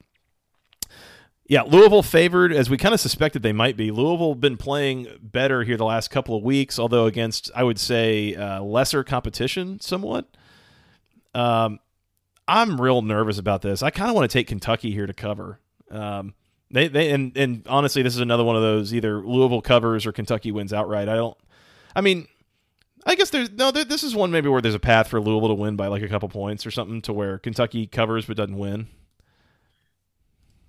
yeah, 1.50 1.64
Louisville 1.64 2.04
favored 2.04 2.54
as 2.54 2.70
we 2.70 2.78
kind 2.78 2.94
of 2.94 3.00
suspected 3.00 3.42
they 3.42 3.52
might 3.52 3.76
be. 3.76 3.90
Louisville 3.90 4.36
been 4.36 4.56
playing 4.56 5.08
better 5.22 5.64
here 5.64 5.76
the 5.78 5.84
last 5.84 6.10
couple 6.10 6.38
of 6.38 6.44
weeks, 6.44 6.78
although 6.80 7.08
against 7.08 7.50
I 7.56 7.64
would 7.64 7.80
say 7.80 8.36
uh, 8.36 8.62
lesser 8.62 9.04
competition 9.04 9.80
somewhat. 9.82 10.28
Um, 11.34 11.80
I'm 12.48 12.80
real 12.80 13.02
nervous 13.02 13.40
about 13.40 13.64
this. 13.64 13.84
I 13.84 13.90
kind 13.90 14.10
of 14.10 14.16
want 14.16 14.30
to 14.30 14.34
take 14.34 14.48
Kentucky 14.48 14.92
here 14.92 15.08
to 15.08 15.14
cover. 15.14 15.60
Um, 15.92 16.36
They 16.72 16.88
they 16.88 17.12
and 17.12 17.36
and 17.36 17.66
honestly, 17.68 18.04
this 18.04 18.14
is 18.14 18.22
another 18.22 18.44
one 18.44 18.56
of 18.56 18.62
those 18.62 18.94
either 18.94 19.26
Louisville 19.26 19.62
covers 19.62 20.06
or 20.06 20.12
Kentucky 20.12 20.52
wins 20.52 20.72
outright. 20.72 21.10
I 21.10 21.16
don't. 21.16 21.38
I 21.96 22.02
mean, 22.02 22.28
I 23.08 23.16
guess 23.16 23.32
there's 23.32 23.50
no. 23.52 23.72
There, 23.72 23.84
this 23.86 24.04
is 24.04 24.14
one 24.14 24.30
maybe 24.30 24.50
where 24.50 24.62
there's 24.62 24.76
a 24.76 24.80
path 24.80 25.08
for 25.08 25.20
Louisville 25.20 25.50
to 25.50 25.56
win 25.56 25.76
by 25.76 25.88
like 25.88 26.04
a 26.04 26.08
couple 26.08 26.30
points 26.30 26.66
or 26.68 26.72
something 26.72 27.02
to 27.04 27.14
where 27.14 27.40
Kentucky 27.40 27.88
covers 27.88 28.26
but 28.26 28.38
doesn't 28.38 28.58
win. 28.58 28.88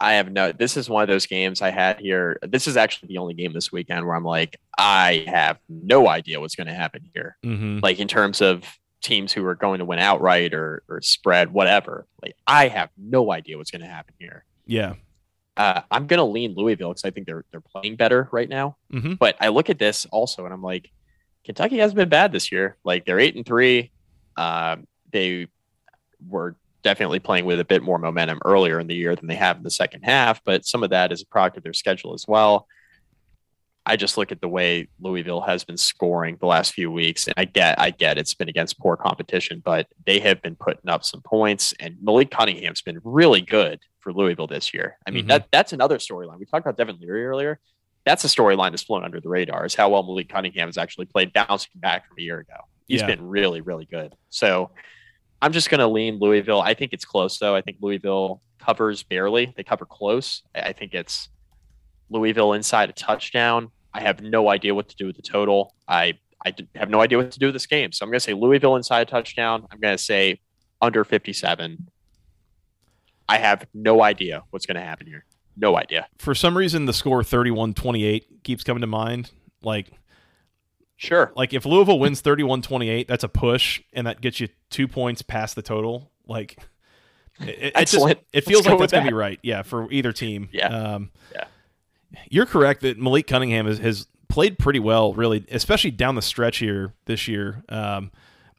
I 0.01 0.15
have 0.15 0.33
no. 0.33 0.53
This 0.53 0.77
is 0.77 0.89
one 0.89 1.03
of 1.03 1.09
those 1.09 1.27
games 1.27 1.61
I 1.61 1.71
had 1.71 2.01
here. 2.01 2.39
This 2.43 2.67
is 2.67 2.77
actually 2.77 3.09
the 3.09 3.19
only 3.19 3.35
game 3.35 3.53
this 3.53 3.71
weekend 3.71 4.07
where 4.07 4.17
I'm 4.17 4.25
like, 4.25 4.59
I 4.79 5.25
have 5.27 5.59
no 5.69 6.09
idea 6.09 6.41
what's 6.41 6.57
going 6.57 6.69
to 6.69 6.75
happen 6.75 7.03
here. 7.13 7.37
Mm-hmm. 7.45 7.81
Like 7.83 7.99
in 7.99 8.09
terms 8.09 8.41
of 8.41 8.65
teams 9.03 9.33
who 9.33 9.45
are 9.47 9.55
going 9.55 9.79
to 9.79 9.85
win 9.85 9.99
outright 9.99 10.55
or 10.55 10.83
or 10.89 11.01
spread, 11.03 11.53
whatever. 11.53 12.07
Like 12.23 12.35
I 12.47 12.69
have 12.69 12.91
no 12.97 13.31
idea 13.31 13.59
what's 13.59 13.71
going 13.71 13.83
to 13.83 13.89
happen 13.89 14.15
here. 14.19 14.45
Yeah. 14.67 14.95
Uh, 15.57 15.83
I'm 15.91 16.07
going 16.07 16.19
to 16.19 16.25
lean 16.25 16.55
Louisville 16.55 16.91
because 16.91 17.05
I 17.05 17.11
think 17.11 17.27
they're 17.27 17.45
they're 17.51 17.61
playing 17.61 17.97
better 17.97 18.29
right 18.33 18.49
now. 18.49 18.77
Mm-hmm. 18.93 19.15
But 19.15 19.37
I 19.41 19.49
look 19.49 19.69
at 19.69 19.79
this 19.79 20.07
also 20.07 20.45
and 20.45 20.55
I'm 20.55 20.63
like, 20.63 20.91
Kentucky 21.45 21.79
hasn't 21.79 21.97
been 21.97 22.09
bad 22.09 22.33
this 22.33 22.51
year. 22.51 22.77
Like 22.85 23.05
they're 23.05 23.21
eight 23.21 23.37
and 23.37 23.45
three. 23.45 23.91
Um, 24.37 24.87
they 25.13 25.49
were 26.27 26.57
definitely 26.83 27.19
playing 27.19 27.45
with 27.45 27.61
a 27.61 27.65
bit 27.65 27.83
more 27.83 27.99
momentum 27.99 28.41
earlier 28.45 28.81
in 28.81 28.87
the 28.87 28.95
year 28.95 29.15
than 29.15 29.27
they 29.27 29.35
have 29.37 29.57
in 29.57 29.63
the 29.63 29.71
second 29.71 30.03
half, 30.03 30.43
but 30.45 30.65
some 30.65 30.83
of 30.83 30.91
that 30.91 31.13
is 31.13 31.23
a 31.23 31.27
product 31.27 31.57
of 31.57 31.63
their 31.63 31.73
schedule 31.73 32.15
as 32.15 32.27
well. 32.27 32.67
I 33.87 33.97
just 33.97 34.19
look 34.19 34.31
at 34.31 34.41
the 34.41 34.49
way 34.49 34.89
Louisville 35.01 35.41
has 35.41 35.65
been 35.65 35.77
scoring 35.79 36.37
the 36.39 36.47
last 36.47 36.75
few 36.75 36.91
weeks, 36.91 37.27
and 37.27 37.35
I 37.37 37.47
get, 37.47 37.81
I 37.81 37.91
get 37.91 38.19
it's 38.19 38.35
been 38.35 38.49
against 38.49 38.79
poor 38.79 38.97
competition, 38.97 39.63
but 39.65 39.89
they 40.07 40.21
have 40.21 40.43
been 40.43 40.55
putting 40.55 40.89
up 40.91 41.03
some 41.03 41.23
points, 41.23 41.75
and 41.81 41.97
Malik 42.03 42.31
Cunningham's 42.31 42.83
been 42.83 43.01
really 43.05 43.41
good 43.41 43.81
for 43.99 44.13
Louisville 44.13 44.47
this 44.47 44.73
year. 44.73 44.99
I 45.07 45.11
mean, 45.11 45.25
Mhm. 45.25 45.29
that 45.29 45.49
that's 45.51 45.73
another 45.73 45.99
storyline. 45.99 46.39
We 46.39 46.47
talked 46.47 46.65
about 46.67 46.77
Devin 46.77 46.99
Leary 47.01 47.27
earlier. 47.27 47.59
That's 48.05 48.25
a 48.25 48.29
storyline 48.29 48.71
that's 48.71 48.83
flown 48.83 49.05
under 49.05 49.21
the 49.21 49.29
radar. 49.29 49.67
Is 49.67 49.75
how 49.75 49.89
well 49.91 50.03
Malik 50.03 50.29
Cunningham 50.29 50.69
has 50.69 50.79
actually 50.79 51.07
played 51.07 51.33
bouncing 51.33 51.73
back 51.75 52.07
from 52.07 52.17
a 52.19 52.23
year 52.23 52.39
ago. 52.39 52.55
He's 52.87 53.01
Yeah. 53.01 53.09
been 53.09 53.29
really, 53.29 53.61
really 53.61 53.85
good. 53.87 54.15
So 54.31 54.71
I'm 55.43 55.53
just 55.53 55.71
going 55.71 55.81
to 55.81 55.87
lean 55.87 56.19
Louisville. 56.19 56.61
I 56.61 56.75
think 56.75 56.93
it's 56.93 57.05
close 57.05 57.39
though. 57.39 57.55
I 57.55 57.63
think 57.63 57.79
Louisville 57.81 58.43
covers 58.59 59.03
barely. 59.03 59.53
They 59.57 59.63
cover 59.63 59.87
close. 59.87 60.43
I 60.55 60.73
think 60.73 60.95
it's 60.95 61.29
Louisville 62.11 62.53
inside 62.53 62.91
a 62.91 62.93
touchdown. 62.93 63.71
I 63.95 64.01
have 64.03 64.21
no 64.21 64.49
idea 64.49 64.75
what 64.75 64.89
to 64.89 64.97
do 64.97 65.07
with 65.07 65.17
the 65.17 65.23
total. 65.23 65.75
I, 65.89 66.19
I 66.45 66.55
have 66.77 66.91
no 66.91 67.01
idea 67.01 67.19
what 67.19 67.31
to 67.33 67.39
do 67.39 67.47
with 67.47 67.55
this 67.55 67.67
game. 67.67 67.93
So 67.93 68.05
I'm 68.05 68.11
going 68.11 68.19
to 68.19 68.25
say 68.25 68.35
Louisville 68.35 68.77
inside 68.77 69.09
a 69.09 69.11
touchdown. 69.11 69.67
I'm 69.71 69.81
going 69.81 69.97
to 69.97 70.03
say 70.03 70.41
under 70.81 71.05
57. 71.05 71.89
I 73.29 73.39
have 73.39 73.67
no 73.73 74.03
idea 74.03 74.43
what's 74.51 74.67
going 74.67 74.77
to 74.77 74.83
happen 74.83 75.07
here. 75.07 75.25
No 75.57 75.77
idea. 75.77 76.09
For 76.19 76.35
some 76.35 76.57
reason, 76.57 76.87
the 76.87 76.93
score 76.93 77.23
31-28 77.23 78.25
keeps 78.43 78.65
coming 78.65 78.81
to 78.81 78.87
mind. 78.87 79.31
Like 79.63 79.91
Sure. 81.01 81.33
like 81.35 81.55
if 81.55 81.65
Louisville 81.65 81.99
wins 81.99 82.21
31-28, 82.21 83.07
that's 83.07 83.25
a 83.25 83.29
push, 83.29 83.81
and 83.95 84.07
that 84.07 84.21
gets 84.21 84.39
you 84.39 84.49
two 84.69 84.87
points 84.87 85.23
past 85.23 85.55
the 85.55 85.63
total. 85.63 86.11
Like 86.27 86.59
it, 87.41 87.73
it, 87.75 87.87
just- 87.89 88.17
it 88.35 88.45
feels 88.45 88.67
Let's 88.67 88.67
like 88.67 88.73
with 88.79 88.81
that's 88.81 88.93
gonna 88.93 89.05
that. 89.05 89.11
be 89.11 89.15
right. 89.15 89.39
Yeah, 89.43 89.63
for 89.63 89.91
either 89.91 90.13
team. 90.13 90.49
Yeah. 90.53 90.67
Um, 90.69 91.11
Yeah. 91.35 91.45
You're 92.29 92.45
correct 92.47 92.83
that 92.83 92.99
Malik 92.99 93.27
Cunningham 93.29 93.67
has, 93.67 93.79
has 93.79 94.07
played 94.29 94.59
pretty 94.59 94.81
well, 94.81 95.15
really, 95.15 95.45
especially 95.51 95.93
down 95.93 96.17
the 96.17 96.23
stretch 96.23 96.59
here 96.59 96.93
this 97.07 97.29
year. 97.29 97.63
Um, 97.69 98.11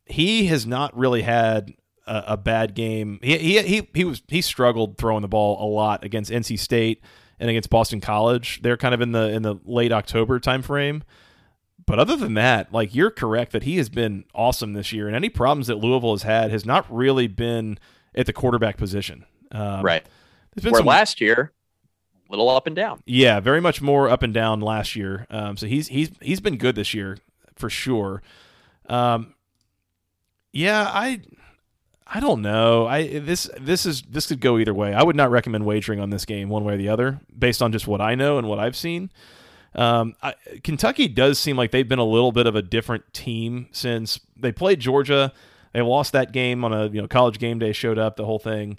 he 0.06 0.48
has 0.48 0.66
not 0.66 0.98
really 0.98 1.22
had 1.22 1.74
a, 2.08 2.24
a 2.30 2.38
bad 2.38 2.74
game. 2.76 3.20
He, 3.22 3.38
he 3.38 3.62
he 3.62 3.88
he 3.94 4.04
was 4.06 4.22
he 4.30 4.42
struggled 4.42 4.98
throwing 4.98 5.22
the 5.22 5.28
ball 5.28 5.62
a 5.64 5.68
lot 5.70 6.04
against 6.06 6.32
NC 6.32 6.58
State 6.60 7.02
and 7.40 7.50
against 7.50 7.70
Boston 7.70 8.00
College. 8.02 8.62
They're 8.62 8.78
kind 8.78 8.94
of 8.96 9.02
in 9.02 9.12
the 9.12 9.30
in 9.30 9.42
the 9.44 9.56
late 9.66 9.92
October 9.92 10.40
timeframe. 10.40 11.02
But 11.86 12.00
other 12.00 12.16
than 12.16 12.36
that, 12.36 12.72
like 12.72 12.94
you're 12.96 13.10
correct 13.12 13.52
that 13.54 13.64
he 13.64 13.78
has 13.78 13.90
been 13.90 14.26
awesome 14.34 14.74
this 14.74 14.94
year, 14.94 15.08
and 15.08 15.16
any 15.16 15.30
problems 15.30 15.68
that 15.68 15.76
Louisville 15.76 16.14
has 16.14 16.24
had 16.24 16.52
has 16.52 16.66
not 16.66 16.86
really 16.90 17.28
been 17.28 17.80
at 18.16 18.26
the 18.26 18.34
quarterback 18.34 18.78
position. 18.78 19.26
Um, 19.52 19.82
Right. 19.84 20.06
There's 20.54 20.64
been 20.64 20.72
Where 20.74 20.80
some, 20.80 20.86
last 20.86 21.22
year, 21.22 21.54
a 22.28 22.32
little 22.32 22.50
up 22.50 22.68
and 22.68 22.76
down. 22.76 23.02
yeah, 23.06 23.40
very 23.40 23.62
much 23.62 23.82
more 23.82 24.10
up 24.10 24.22
and 24.22 24.34
down 24.34 24.60
last 24.60 24.96
year. 24.96 25.26
Um, 25.30 25.56
so 25.58 25.66
he's 25.66 25.88
he's 25.88 26.12
he's 26.22 26.42
been 26.42 26.58
good 26.58 26.76
this 26.76 26.94
year 26.94 27.18
for 27.56 27.70
sure. 27.70 28.22
Um, 28.88 29.34
yeah, 30.52 30.90
I 30.94 31.22
I 32.06 32.20
don't 32.20 32.42
know. 32.42 32.86
I 32.88 33.20
this 33.20 33.50
this 33.60 33.86
is 33.86 34.02
this 34.02 34.28
could 34.28 34.42
go 34.42 34.58
either 34.58 34.74
way. 34.74 34.94
I 34.94 35.04
would 35.04 35.16
not 35.16 35.32
recommend 35.32 35.66
wagering 35.66 36.02
on 36.02 36.10
this 36.10 36.26
game 36.26 36.50
one 36.50 36.66
way 36.66 36.74
or 36.74 36.78
the 36.78 36.90
other 36.90 37.22
based 37.38 37.62
on 37.62 37.72
just 37.72 37.88
what 37.88 38.02
I 38.02 38.16
know 38.16 38.38
and 38.38 38.48
what 38.50 38.60
I've 38.60 38.76
seen. 38.76 39.10
Um, 39.74 40.16
I, 40.22 40.34
Kentucky 40.64 41.08
does 41.08 41.40
seem 41.40 41.56
like 41.56 41.72
they've 41.72 41.88
been 41.88 42.00
a 42.00 42.06
little 42.06 42.32
bit 42.32 42.46
of 42.46 42.56
a 42.56 42.62
different 42.62 43.14
team 43.14 43.68
since 43.72 44.20
they 44.36 44.52
played 44.52 44.80
Georgia. 44.80 45.32
They 45.74 45.82
lost 45.82 46.12
that 46.12 46.34
game 46.34 46.66
on 46.66 46.74
a 46.74 46.88
you 46.88 47.02
know 47.02 47.08
college 47.08 47.40
game 47.40 47.60
day. 47.60 47.72
Showed 47.72 47.98
up 47.98 48.16
the 48.18 48.26
whole 48.26 48.40
thing. 48.40 48.78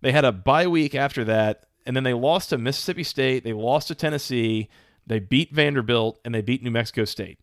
They 0.00 0.10
had 0.10 0.24
a 0.24 0.32
bye 0.32 0.66
week 0.66 0.94
after 0.96 1.22
that, 1.24 1.64
and 1.86 1.94
then 1.94 2.02
they 2.02 2.14
lost 2.14 2.50
to 2.50 2.58
Mississippi 2.58 3.04
State. 3.04 3.44
They 3.44 3.52
lost 3.52 3.88
to 3.88 3.94
Tennessee. 3.94 4.68
They 5.06 5.20
beat 5.20 5.52
Vanderbilt 5.52 6.18
and 6.24 6.34
they 6.34 6.42
beat 6.42 6.62
New 6.62 6.70
Mexico 6.70 7.04
State. 7.04 7.38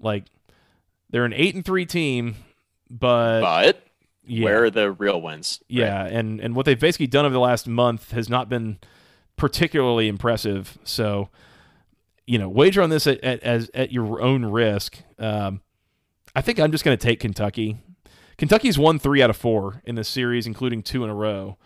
Like 0.00 0.24
they're 1.10 1.24
an 1.24 1.32
eight 1.32 1.54
and 1.54 1.64
three 1.64 1.86
team, 1.86 2.36
but 2.90 3.40
But 3.40 3.82
yeah, 4.26 4.44
where 4.44 4.64
are 4.64 4.70
the 4.70 4.92
real 4.92 5.20
wins? 5.20 5.60
Right. 5.62 5.78
yeah, 5.78 6.04
and 6.04 6.40
and 6.40 6.54
what 6.54 6.66
they've 6.66 6.78
basically 6.78 7.06
done 7.08 7.24
over 7.24 7.32
the 7.32 7.40
last 7.40 7.66
month 7.66 8.12
has 8.12 8.28
not 8.28 8.48
been 8.48 8.78
particularly 9.38 10.08
impressive. 10.08 10.76
So, 10.84 11.30
you 12.26 12.38
know, 12.38 12.48
wager 12.48 12.82
on 12.82 12.90
this 12.90 13.06
at, 13.06 13.22
at 13.24 13.42
as 13.42 13.70
at 13.72 13.90
your 13.90 14.20
own 14.20 14.44
risk. 14.44 14.98
Um, 15.18 15.62
I 16.36 16.42
think 16.42 16.60
I'm 16.60 16.70
just 16.70 16.84
going 16.84 16.96
to 16.96 17.02
take 17.02 17.20
Kentucky. 17.20 17.78
Kentucky's 18.36 18.78
won 18.78 18.98
three 18.98 19.22
out 19.22 19.30
of 19.30 19.36
four 19.36 19.80
in 19.84 19.94
this 19.94 20.08
series, 20.08 20.46
including 20.46 20.82
two 20.82 21.02
in 21.02 21.10
a 21.10 21.14
row. 21.14 21.56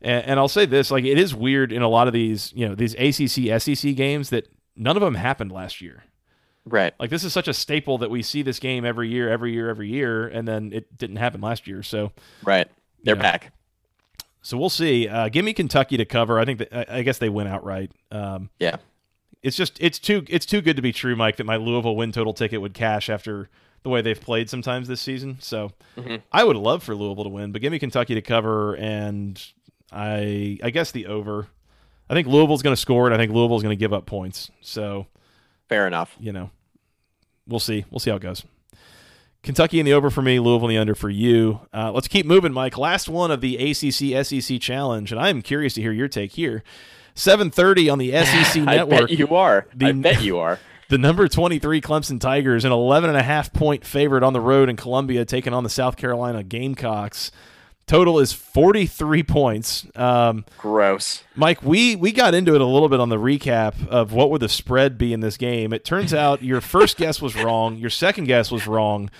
And, 0.00 0.24
and 0.24 0.40
I'll 0.40 0.48
say 0.48 0.64
this: 0.64 0.90
like, 0.90 1.04
it 1.04 1.18
is 1.18 1.34
weird 1.34 1.72
in 1.72 1.82
a 1.82 1.88
lot 1.88 2.06
of 2.06 2.12
these, 2.12 2.52
you 2.54 2.68
know, 2.68 2.74
these 2.74 2.94
ACC 2.94 3.60
SEC 3.60 3.96
games 3.96 4.30
that 4.30 4.46
none 4.76 4.96
of 4.96 5.02
them 5.02 5.16
happened 5.16 5.50
last 5.52 5.80
year. 5.80 6.04
Right. 6.64 6.94
Like, 7.00 7.10
this 7.10 7.24
is 7.24 7.32
such 7.32 7.48
a 7.48 7.52
staple 7.54 7.98
that 7.98 8.10
we 8.10 8.22
see 8.22 8.42
this 8.42 8.60
game 8.60 8.84
every 8.84 9.08
year, 9.08 9.28
every 9.28 9.52
year, 9.52 9.68
every 9.68 9.88
year, 9.88 10.28
and 10.28 10.46
then 10.46 10.72
it 10.72 10.96
didn't 10.96 11.16
happen 11.16 11.40
last 11.40 11.66
year. 11.66 11.82
So. 11.82 12.12
Right. 12.44 12.68
They're 13.02 13.16
Yeah. 13.16 13.22
back. 13.22 13.52
So 14.42 14.58
we'll 14.58 14.70
see. 14.70 15.08
Uh, 15.08 15.28
give 15.28 15.44
me 15.44 15.52
Kentucky 15.52 15.96
to 15.96 16.04
cover. 16.04 16.38
I 16.38 16.44
think 16.44 16.58
that 16.58 16.72
I 16.90 16.98
I 16.98 17.02
guess 17.02 17.18
they 17.18 17.28
win 17.28 17.46
outright. 17.46 17.92
Um, 18.10 18.50
Yeah. 18.58 18.76
it's 19.42 19.56
just 19.56 19.76
it's 19.80 19.98
too 19.98 20.24
it's 20.28 20.46
too 20.46 20.60
good 20.60 20.76
to 20.76 20.82
be 20.82 20.92
true, 20.92 21.14
Mike. 21.16 21.36
That 21.36 21.44
my 21.44 21.56
Louisville 21.56 21.96
win 21.96 22.12
total 22.12 22.34
ticket 22.34 22.60
would 22.60 22.74
cash 22.74 23.08
after 23.08 23.48
the 23.84 23.88
way 23.88 24.00
they've 24.02 24.20
played 24.20 24.48
sometimes 24.50 24.86
this 24.88 25.00
season. 25.00 25.36
So 25.40 25.72
Mhm. 25.96 26.22
I 26.30 26.44
would 26.44 26.56
love 26.56 26.82
for 26.82 26.94
Louisville 26.94 27.24
to 27.24 27.30
win, 27.30 27.50
but 27.52 27.60
give 27.62 27.72
me 27.72 27.78
Kentucky 27.78 28.14
to 28.14 28.22
cover, 28.22 28.74
and 28.76 29.40
I 29.92 30.58
I 30.62 30.70
guess 30.70 30.90
the 30.90 31.06
over. 31.06 31.48
I 32.10 32.14
think 32.14 32.26
Louisville's 32.28 32.62
going 32.62 32.74
to 32.76 32.80
score, 32.80 33.06
and 33.06 33.14
I 33.14 33.18
think 33.18 33.32
Louisville's 33.32 33.62
going 33.62 33.76
to 33.76 33.80
give 33.80 33.92
up 33.92 34.06
points. 34.06 34.50
So 34.60 35.06
Fair 35.68 35.86
enough. 35.86 36.14
you 36.20 36.32
know, 36.32 36.50
we'll 37.46 37.60
see. 37.60 37.84
We'll 37.90 38.00
see 38.00 38.10
how 38.10 38.16
it 38.16 38.22
goes. 38.22 38.44
Kentucky 39.42 39.80
in 39.80 39.86
the 39.86 39.92
over 39.92 40.08
for 40.08 40.22
me, 40.22 40.38
Louisville 40.38 40.68
in 40.68 40.74
the 40.76 40.80
under 40.80 40.94
for 40.94 41.10
you. 41.10 41.60
Uh, 41.74 41.90
let's 41.90 42.06
keep 42.06 42.24
moving, 42.26 42.52
Mike. 42.52 42.78
Last 42.78 43.08
one 43.08 43.30
of 43.32 43.40
the 43.40 43.56
ACC 43.56 44.24
SEC 44.24 44.60
challenge, 44.60 45.10
and 45.10 45.20
I 45.20 45.30
am 45.30 45.42
curious 45.42 45.74
to 45.74 45.80
hear 45.82 45.92
your 45.92 46.08
take 46.08 46.32
here. 46.32 46.62
7:30 47.16 47.90
on 47.92 47.98
the 47.98 48.12
SEC 48.12 48.62
I 48.68 48.76
network. 48.76 49.08
bet 49.08 49.18
you 49.18 49.34
are. 49.34 49.66
I 49.80 49.92
bet 49.92 50.22
you 50.22 50.38
are. 50.38 50.58
The 50.88 50.98
number 50.98 51.26
23 51.26 51.80
Clemson 51.80 52.20
Tigers, 52.20 52.64
an 52.64 52.70
11 52.72 53.10
and 53.10 53.18
a 53.18 53.22
half 53.22 53.52
point 53.52 53.84
favorite 53.84 54.22
on 54.22 54.32
the 54.32 54.40
road 54.40 54.68
in 54.68 54.76
Columbia, 54.76 55.24
taking 55.24 55.54
on 55.54 55.64
the 55.64 55.70
South 55.70 55.96
Carolina 55.96 56.42
Gamecocks. 56.42 57.32
Total 57.86 58.18
is 58.20 58.32
43 58.32 59.22
points. 59.24 59.86
Um, 59.94 60.44
Gross. 60.56 61.24
Mike, 61.34 61.62
we 61.62 61.96
we 61.96 62.12
got 62.12 62.32
into 62.34 62.54
it 62.54 62.60
a 62.60 62.66
little 62.66 62.88
bit 62.88 63.00
on 63.00 63.08
the 63.08 63.16
recap 63.16 63.86
of 63.88 64.12
what 64.12 64.30
would 64.30 64.40
the 64.40 64.48
spread 64.48 64.96
be 64.96 65.12
in 65.12 65.20
this 65.20 65.36
game. 65.36 65.72
It 65.72 65.84
turns 65.84 66.14
out 66.14 66.42
your 66.42 66.60
first 66.60 66.96
guess 66.96 67.20
was 67.20 67.34
wrong, 67.34 67.76
your 67.76 67.90
second 67.90 68.24
guess 68.24 68.50
was 68.50 68.66
wrong, 68.66 69.10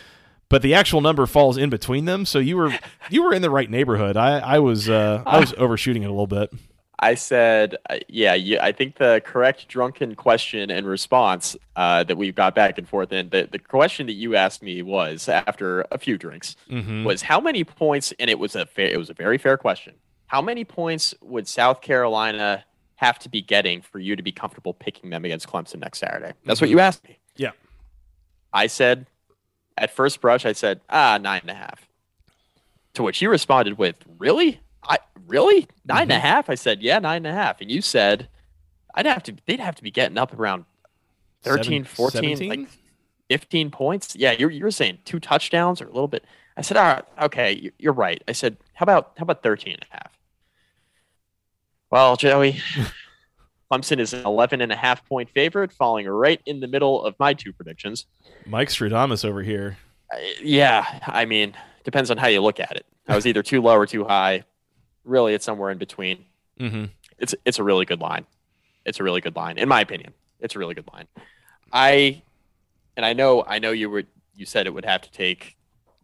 but 0.48 0.62
the 0.62 0.74
actual 0.74 1.00
number 1.00 1.26
falls 1.26 1.56
in 1.56 1.70
between 1.70 2.04
them. 2.04 2.24
So 2.24 2.38
you 2.38 2.56
were 2.56 2.72
you 3.10 3.22
were 3.22 3.34
in 3.34 3.42
the 3.42 3.50
right 3.50 3.68
neighborhood. 3.68 4.16
I 4.16 4.38
I 4.38 4.58
was 4.60 4.88
uh, 4.88 5.22
I 5.26 5.40
was 5.40 5.52
overshooting 5.58 6.02
it 6.02 6.06
a 6.06 6.10
little 6.10 6.26
bit. 6.26 6.52
I 7.02 7.16
said, 7.16 7.76
uh, 7.90 7.98
yeah, 8.08 8.34
you, 8.34 8.58
I 8.60 8.70
think 8.70 8.96
the 8.96 9.20
correct 9.24 9.66
drunken 9.66 10.14
question 10.14 10.70
and 10.70 10.86
response 10.86 11.56
uh, 11.74 12.04
that 12.04 12.16
we've 12.16 12.34
got 12.34 12.54
back 12.54 12.78
and 12.78 12.88
forth 12.88 13.12
in 13.12 13.28
the, 13.30 13.48
the 13.50 13.58
question 13.58 14.06
that 14.06 14.12
you 14.12 14.36
asked 14.36 14.62
me 14.62 14.82
was 14.82 15.28
after 15.28 15.84
a 15.90 15.98
few 15.98 16.16
drinks 16.16 16.54
Mm-hmm. 16.70 17.02
was 17.04 17.20
how 17.22 17.40
many 17.40 17.64
points, 17.64 18.12
and 18.20 18.30
it 18.30 18.38
was 18.38 18.54
a 18.54 18.66
fair, 18.66 18.86
it 18.86 18.98
was 18.98 19.10
a 19.10 19.14
very 19.14 19.36
fair 19.36 19.56
question. 19.56 19.94
How 20.26 20.40
many 20.40 20.64
points 20.64 21.12
would 21.20 21.48
South 21.48 21.80
Carolina 21.80 22.64
have 22.94 23.18
to 23.18 23.28
be 23.28 23.42
getting 23.42 23.82
for 23.82 23.98
you 23.98 24.14
to 24.14 24.22
be 24.22 24.30
comfortable 24.32 24.72
picking 24.72 25.10
them 25.10 25.24
against 25.24 25.48
Clemson 25.48 25.80
next 25.80 25.98
Saturday? 25.98 26.32
That's 26.46 26.60
what 26.60 26.70
you 26.70 26.78
asked 26.78 27.02
me. 27.02 27.18
Yeah. 27.36 27.50
I 28.52 28.68
said, 28.68 29.06
at 29.76 29.90
first 29.90 30.20
brush, 30.20 30.46
I 30.46 30.52
said, 30.52 30.80
ah, 30.88 31.18
nine 31.20 31.40
and 31.42 31.50
a 31.50 31.54
half. 31.54 31.88
To 32.94 33.02
which 33.02 33.20
you 33.20 33.28
responded 33.28 33.76
with, 33.76 33.96
really? 34.18 34.60
I 34.84 34.98
really 35.26 35.66
9 35.84 36.02
and 36.02 36.12
a 36.12 36.18
half. 36.18 36.50
I 36.50 36.54
said 36.54 36.82
yeah, 36.82 36.98
nine 36.98 37.24
and 37.24 37.28
a 37.28 37.32
half, 37.40 37.60
and 37.60 37.70
you 37.70 37.80
said 37.82 38.28
I'd 38.94 39.06
have 39.06 39.22
to. 39.24 39.34
They'd 39.46 39.60
have 39.60 39.74
to 39.76 39.82
be 39.82 39.90
getting 39.90 40.18
up 40.18 40.38
around 40.38 40.64
13, 41.42 41.84
Seven- 41.84 41.84
14, 41.84 42.36
17? 42.36 42.48
like 42.48 42.68
15 43.30 43.70
points. 43.70 44.14
Yeah, 44.16 44.32
you're 44.32 44.50
you're 44.50 44.70
saying 44.70 44.98
two 45.04 45.18
touchdowns 45.20 45.80
or 45.80 45.84
a 45.84 45.92
little 45.92 46.08
bit. 46.08 46.24
I 46.56 46.60
said, 46.62 46.76
all 46.76 46.84
right, 46.84 47.04
okay, 47.22 47.52
you- 47.52 47.72
you're 47.78 47.92
right. 47.94 48.22
I 48.28 48.32
said, 48.32 48.56
how 48.74 48.84
about 48.84 49.12
how 49.16 49.22
about 49.22 49.42
13 49.42 49.74
and 49.74 49.82
a 49.90 49.94
half? 49.94 50.12
Well, 51.90 52.16
Joey, 52.16 52.60
Clemson 53.72 53.98
is 53.98 54.12
an 54.12 54.24
11 54.24 54.60
and 54.60 54.72
a 54.72 54.76
half 54.76 55.06
point 55.06 55.30
favorite, 55.30 55.72
falling 55.72 56.06
right 56.08 56.40
in 56.46 56.60
the 56.60 56.66
middle 56.68 57.04
of 57.04 57.14
my 57.18 57.34
two 57.34 57.52
predictions. 57.52 58.06
Mike 58.46 58.68
Stradamus 58.68 59.24
over 59.24 59.42
here. 59.42 59.78
Uh, 60.12 60.18
yeah, 60.42 61.00
I 61.06 61.24
mean, 61.24 61.54
depends 61.84 62.10
on 62.10 62.18
how 62.18 62.28
you 62.28 62.40
look 62.40 62.60
at 62.60 62.72
it. 62.76 62.86
I 63.08 63.14
was 63.14 63.26
either 63.26 63.42
too 63.42 63.60
low 63.62 63.76
or 63.76 63.86
too 63.86 64.04
high. 64.04 64.44
Really, 65.04 65.34
it's 65.34 65.44
somewhere 65.44 65.70
in 65.70 65.78
between. 65.78 66.24
Mm-hmm. 66.60 66.84
It's 67.18 67.34
it's 67.44 67.58
a 67.58 67.64
really 67.64 67.84
good 67.84 68.00
line. 68.00 68.26
It's 68.84 69.00
a 69.00 69.04
really 69.04 69.20
good 69.20 69.36
line, 69.36 69.58
in 69.58 69.68
my 69.68 69.80
opinion. 69.80 70.12
It's 70.40 70.56
a 70.56 70.58
really 70.58 70.74
good 70.74 70.88
line. 70.92 71.06
I 71.72 72.22
and 72.96 73.06
I 73.06 73.12
know 73.12 73.44
I 73.46 73.58
know 73.58 73.70
you 73.70 73.88
were 73.90 74.04
you 74.34 74.46
said 74.46 74.66
it 74.66 74.74
would 74.74 74.84
have 74.84 75.02
to 75.02 75.10
take 75.10 75.56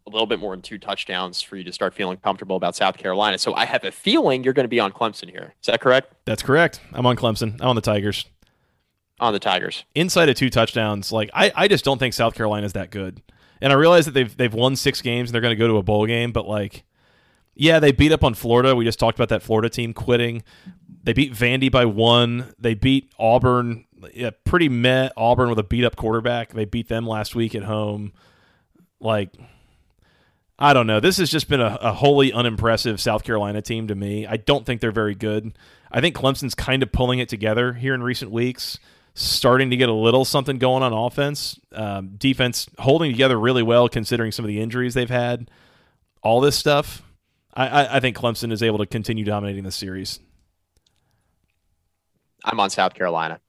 a 0.07 0.11
little 0.11 0.27
bit 0.27 0.41
more 0.41 0.55
than 0.55 0.63
two 0.63 0.79
touchdowns 0.79 1.43
for 1.43 1.57
you 1.57 1.65
to 1.65 1.73
start 1.73 1.95
feeling 1.95 2.17
comfortable 2.17 2.57
about 2.57 2.75
South 2.75 2.97
Carolina. 2.97 3.37
So 3.39 3.55
I 3.55 3.67
have 3.67 3.85
a 3.85 3.93
feeling 3.93 4.43
you're 4.43 4.55
going 4.55 4.65
to 4.65 4.69
be 4.69 4.81
on 4.81 4.93
Clemson 4.93 5.29
here. 5.29 5.55
Is 5.61 5.67
that 5.67 5.81
correct? 5.81 6.13
That's 6.25 6.43
correct. 6.43 6.81
I'm 6.93 7.05
on 7.05 7.17
Clemson. 7.17 7.61
I'm 7.61 7.69
on 7.69 7.77
the 7.77 7.83
Tigers. 7.83 8.25
On 9.21 9.33
the 9.33 9.39
Tigers. 9.39 9.85
Inside 9.95 10.29
of 10.29 10.37
two 10.37 10.49
touchdowns, 10.49 11.13
like 11.13 11.31
I, 11.35 11.53
I 11.55 11.69
just 11.69 11.85
don't 11.85 11.99
think 11.99 12.15
South 12.15 12.35
Carolina's 12.35 12.73
that 12.73 12.91
good. 12.91 13.21
And 13.61 13.73
I 13.73 13.77
realize 13.77 14.07
that 14.07 14.13
they've 14.13 14.35
they've 14.35 14.55
won 14.55 14.77
six 14.77 15.03
games 15.03 15.29
and 15.29 15.35
they're 15.35 15.43
going 15.43 15.57
to 15.57 15.57
go 15.57 15.67
to 15.69 15.77
a 15.77 15.83
bowl 15.83 16.07
game, 16.07 16.33
but 16.33 16.47
like, 16.47 16.85
yeah, 17.59 17.81
they 17.81 17.91
beat 17.91 18.13
up 18.13 18.23
on 18.23 18.35
Florida. 18.35 18.77
We 18.77 18.85
just 18.85 19.01
talked 19.01 19.19
about 19.19 19.31
that 19.31 19.43
Florida 19.43 19.69
team 19.69 19.93
quitting. 19.93 20.45
They 21.03 21.13
beat 21.13 21.33
Vandy 21.33 21.71
by 21.71 21.87
one. 21.87 22.55
They 22.57 22.75
beat 22.75 23.13
Auburn, 23.19 23.85
yeah, 24.15 24.31
pretty 24.45 24.69
met 24.69 25.13
Auburn 25.17 25.49
with 25.51 25.59
a 25.59 25.65
beat 25.65 25.85
up 25.85 25.97
quarterback. 25.97 26.53
They 26.53 26.65
beat 26.65 26.89
them 26.89 27.05
last 27.05 27.35
week 27.35 27.57
at 27.57 27.65
home. 27.65 28.13
Like, 29.01 29.31
I 30.57 30.73
don't 30.73 30.87
know. 30.87 31.01
This 31.01 31.17
has 31.17 31.31
just 31.31 31.49
been 31.49 31.61
a, 31.61 31.77
a 31.81 31.93
wholly 31.93 32.33
unimpressive 32.33 33.01
South 33.01 33.25
Carolina 33.25 33.61
team 33.61 33.89
to 33.89 33.95
me. 33.97 34.25
I 34.25 34.37
don't 34.37 34.65
think 34.65 34.81
they're 34.81 34.93
very 34.93 35.17
good. 35.17 35.59
I 35.91 36.01
think 36.01 36.15
Clemson's 36.15 36.55
kind 36.55 36.85
of 36.85 36.93
pulling 36.93 37.19
it 37.19 37.29
together 37.29 37.73
here 37.73 37.93
in 37.93 38.05
recent 38.05 38.31
weeks, 38.31 38.79
starting 39.15 39.71
to 39.71 39.77
get 39.77 39.89
a 39.89 39.95
little 39.95 40.25
something 40.25 40.59
going 40.59 40.85
on 40.85 40.93
offense. 40.93 41.59
Um, 41.73 42.11
defense 42.19 42.69
holding 42.79 43.11
together 43.11 43.39
really 43.39 43.65
well 43.65 43.89
considering 43.89 44.31
some 44.31 44.45
of 44.45 44.49
the 44.49 44.61
injuries 44.61 44.95
they've 44.95 45.11
had. 45.11 45.51
All 46.23 46.41
this 46.41 46.57
stuff. 46.57 47.03
I, 47.59 47.67
I, 47.67 47.97
I 47.97 48.01
think 48.01 48.17
Clemson 48.17 48.53
is 48.53 48.63
able 48.63 48.79
to 48.79 48.87
continue 48.87 49.25
dominating 49.25 49.65
the 49.65 49.73
series. 49.73 50.21
I'm 52.45 52.61
on 52.61 52.71
South 52.71 52.95
Carolina. 52.95 53.41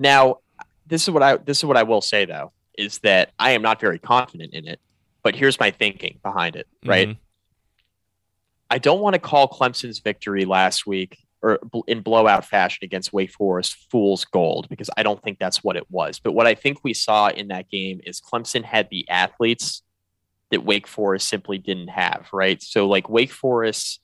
Now, 0.00 0.38
this 0.86 1.04
is 1.04 1.10
what 1.10 1.22
I 1.22 1.36
this 1.36 1.58
is 1.58 1.64
what 1.64 1.76
I 1.76 1.84
will 1.84 2.00
say 2.00 2.24
though 2.24 2.52
is 2.76 2.98
that 3.00 3.30
I 3.38 3.52
am 3.52 3.62
not 3.62 3.80
very 3.80 3.98
confident 3.98 4.52
in 4.52 4.66
it. 4.66 4.80
But 5.22 5.36
here's 5.36 5.60
my 5.60 5.70
thinking 5.70 6.18
behind 6.24 6.56
it. 6.56 6.66
Right. 6.84 7.08
Mhm. 7.10 7.16
I 8.68 8.78
don't 8.78 9.00
want 9.00 9.14
to 9.14 9.20
call 9.20 9.48
Clemson's 9.48 10.00
victory 10.00 10.44
last 10.44 10.86
week 10.86 11.18
or 11.42 11.60
in 11.86 12.00
blowout 12.00 12.44
fashion 12.44 12.80
against 12.82 13.12
Wake 13.12 13.30
Forest 13.30 13.76
fool's 13.90 14.24
gold 14.24 14.68
because 14.68 14.90
I 14.96 15.04
don't 15.04 15.22
think 15.22 15.38
that's 15.38 15.62
what 15.62 15.76
it 15.76 15.88
was. 15.90 16.18
But 16.18 16.32
what 16.32 16.46
I 16.46 16.54
think 16.54 16.78
we 16.82 16.94
saw 16.94 17.28
in 17.28 17.48
that 17.48 17.70
game 17.70 18.00
is 18.04 18.20
Clemson 18.20 18.64
had 18.64 18.88
the 18.90 19.08
athletes 19.08 19.82
that 20.52 20.64
Wake 20.64 20.86
Forest 20.86 21.26
simply 21.28 21.58
didn't 21.58 21.88
have, 21.88 22.28
right? 22.32 22.62
So 22.62 22.86
like 22.86 23.08
Wake 23.08 23.32
Forest 23.32 24.00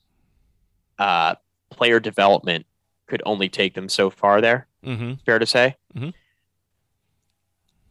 uh, 0.99 1.37
player 1.71 2.01
development 2.01 2.67
could 3.07 3.23
only 3.25 3.49
take 3.49 3.75
them 3.75 3.89
so 3.89 4.11
far 4.11 4.41
there. 4.41 4.67
Mm-hmm. 4.85 5.15
Fair 5.25 5.39
to 5.39 5.47
say. 5.47 5.77
Mhm. 5.97 6.13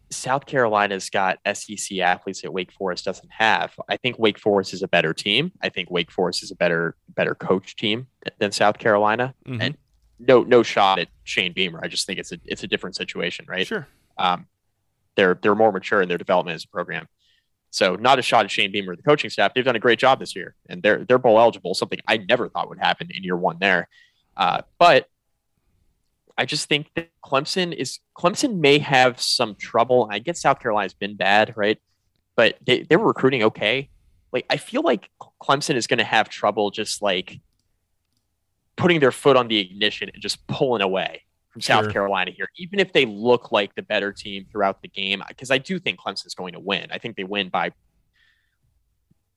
South 0.10 0.46
Carolina's 0.46 1.10
got 1.10 1.38
SEC 1.54 2.00
athletes 2.00 2.42
that 2.42 2.52
Wake 2.54 2.72
Forest 2.72 3.04
doesn't 3.06 3.30
have. 3.32 3.74
I 3.90 3.98
think 3.98 4.18
Wake 4.18 4.40
Forest 4.40 4.74
is 4.74 4.82
a 4.82 4.88
better 4.88 5.14
team. 5.14 5.52
I 5.62 5.68
think 5.70 5.92
Wake 5.92 6.12
Forest 6.12 6.44
is 6.44 6.52
a 6.52 6.56
better 6.56 6.96
better 7.10 7.36
coach 7.36 7.76
team 7.76 8.08
than 8.40 8.52
South 8.54 8.78
Carolina. 8.78 9.34
Mhm. 9.46 9.62
And 9.62 9.78
no 10.20 10.44
no 10.44 10.64
shot 10.64 10.98
at 11.00 11.10
Shane 11.26 11.52
Beamer. 11.54 11.80
I 11.84 11.88
just 11.90 12.08
think 12.08 12.20
it's 12.20 12.32
a 12.32 12.40
it's 12.46 12.64
a 12.64 12.68
different 12.68 12.96
situation, 12.96 13.46
right? 13.50 13.68
Sure. 13.68 13.86
Um, 14.18 14.48
they're 15.16 15.38
they're 15.42 15.56
more 15.56 15.72
mature 15.74 16.02
in 16.02 16.08
their 16.08 16.18
development 16.18 16.56
as 16.56 16.64
a 16.64 16.70
program. 16.70 17.08
So 17.72 17.96
not 17.96 18.20
a 18.20 18.22
shot 18.22 18.46
at 18.46 18.52
Shane 18.52 18.72
Beamer, 18.72 18.96
the 18.96 19.04
coaching 19.04 19.30
staff. 19.30 19.54
They've 19.54 19.66
done 19.66 19.76
a 19.76 19.80
great 19.80 20.00
job 20.00 20.20
this 20.20 20.36
year, 20.36 20.56
and 20.70 20.82
they're 20.82 21.04
they're 21.06 21.18
bowl 21.18 21.40
eligible. 21.40 21.74
Something 21.74 22.00
I 22.08 22.18
never 22.18 22.50
thought 22.50 22.70
would 22.70 22.80
happen 22.80 23.10
in 23.14 23.24
year 23.24 23.38
one 23.38 23.58
there. 23.60 23.90
Uh, 24.36 24.62
but 24.80 25.08
I 26.38 26.46
just 26.46 26.70
think 26.70 26.92
that 26.96 27.10
Clemson 27.24 27.74
is 27.74 28.00
Clemson 28.18 28.60
may 28.60 28.80
have 28.80 29.20
some 29.22 29.56
trouble. 29.56 30.08
I 30.12 30.20
get 30.20 30.38
South 30.38 30.60
Carolina's 30.60 30.94
been 30.94 31.16
bad, 31.16 31.54
right? 31.56 31.80
But 32.36 32.58
they, 32.66 32.84
they 32.84 32.96
were 32.96 33.08
recruiting 33.08 33.44
okay. 33.44 33.90
Like 34.32 34.46
I 34.50 34.58
feel 34.58 34.82
like 34.82 35.10
Clemson 35.42 35.76
is 35.76 35.88
going 35.88 35.98
to 35.98 36.04
have 36.04 36.30
trouble 36.30 36.70
just 36.72 37.02
like 37.02 37.40
putting 38.76 39.00
their 39.00 39.12
foot 39.12 39.36
on 39.36 39.48
the 39.48 39.58
ignition 39.60 40.10
and 40.14 40.22
just 40.22 40.46
pulling 40.48 40.82
away 40.82 41.24
from 41.58 41.62
South 41.62 41.92
Carolina 41.92 42.32
here, 42.32 42.50
even 42.58 42.80
if 42.80 42.94
they 42.94 43.06
look 43.06 43.52
like 43.52 43.74
the 43.76 43.82
better 43.82 44.12
team 44.14 44.46
throughout 44.52 44.82
the 44.82 44.88
game. 44.88 45.24
Because 45.28 45.50
I 45.52 45.58
do 45.58 45.80
think 45.80 46.00
Clemson's 46.00 46.36
going 46.36 46.54
to 46.54 46.60
win. 46.60 46.88
I 46.92 47.00
think 47.00 47.16
they 47.16 47.24
win 47.24 47.50
by 47.50 47.72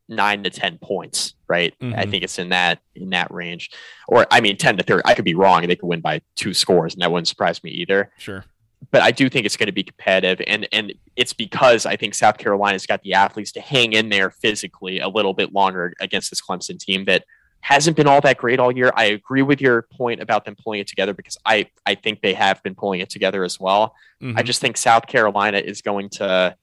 nine 0.09 0.43
to 0.43 0.51
ten 0.51 0.77
points, 0.79 1.35
right? 1.49 1.73
I 1.81 1.85
Mhm. 1.85 2.11
think 2.11 2.25
it's 2.25 2.39
in 2.39 2.49
that 2.51 2.81
in 2.95 3.11
that 3.11 3.31
range, 3.31 3.71
or 4.09 4.27
I 4.31 4.41
mean 4.41 4.57
ten 4.57 4.77
to 4.77 4.83
thirty. 4.83 5.03
I 5.05 5.15
could 5.15 5.25
be 5.25 5.35
wrong. 5.35 5.67
They 5.67 5.77
could 5.77 5.87
win 5.87 6.01
by 6.01 6.21
two 6.37 6.53
scores, 6.53 6.95
and 6.95 7.03
that 7.03 7.11
wouldn't 7.13 7.29
surprise 7.29 7.63
me 7.63 7.71
either 7.71 8.13
Sure. 8.19 8.45
but 8.91 9.03
I 9.03 9.13
do 9.13 9.29
think 9.29 9.47
it's 9.47 9.57
going 9.57 9.69
to 9.69 9.73
be 9.73 9.85
competitive, 9.85 10.45
and 10.47 10.67
and 10.73 10.93
it's 11.17 11.33
because 11.33 11.87
I 11.87 11.97
think 11.97 12.15
South 12.15 12.39
Carolina's 12.39 12.87
got 12.87 13.03
the 13.03 13.15
athletes 13.15 13.53
to 13.53 13.61
hang 13.61 13.93
in 13.93 14.09
there 14.11 14.31
physically 14.31 14.99
a 14.99 15.09
little 15.09 15.33
bit 15.33 15.53
longer 15.53 15.95
against 16.01 16.29
this 16.31 16.41
Clemson 16.43 16.79
team 16.79 17.05
that 17.07 17.25
hasn't 17.61 17.97
been 17.97 18.07
all 18.07 18.21
that 18.23 18.39
great 18.39 18.59
all 18.59 18.73
year. 18.73 18.91
I 18.97 19.05
agree 19.07 19.43
with 19.43 19.61
your 19.61 19.83
point 19.83 20.21
about 20.21 20.45
them 20.45 20.57
pulling 20.63 20.81
it 20.81 20.87
together 20.87 21.13
because 21.15 21.37
I 21.45 21.67
I 21.87 21.95
think 21.95 22.21
they 22.23 22.35
have 22.35 22.63
been 22.63 22.75
pulling 22.75 23.01
it 23.01 23.11
together 23.11 23.45
as 23.45 23.61
well. 23.61 23.95
I 24.23 24.25
Mhm. 24.25 24.45
just 24.45 24.61
think 24.61 24.77
South 24.77 25.07
Carolina 25.07 25.59
is 25.59 25.83
going 25.83 26.09
to. 26.11 26.57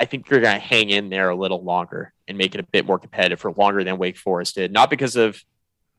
I 0.00 0.04
think 0.04 0.28
they're 0.28 0.40
going 0.40 0.54
to 0.54 0.60
hang 0.60 0.90
in 0.90 1.10
there 1.10 1.30
a 1.30 1.36
little 1.36 1.62
longer 1.62 2.12
and 2.26 2.36
make 2.36 2.54
it 2.54 2.60
a 2.60 2.64
bit 2.64 2.84
more 2.86 2.98
competitive 2.98 3.38
for 3.40 3.52
longer 3.52 3.84
than 3.84 3.98
Wake 3.98 4.16
Forest 4.16 4.56
did. 4.56 4.72
Not 4.72 4.90
because 4.90 5.14
of 5.14 5.40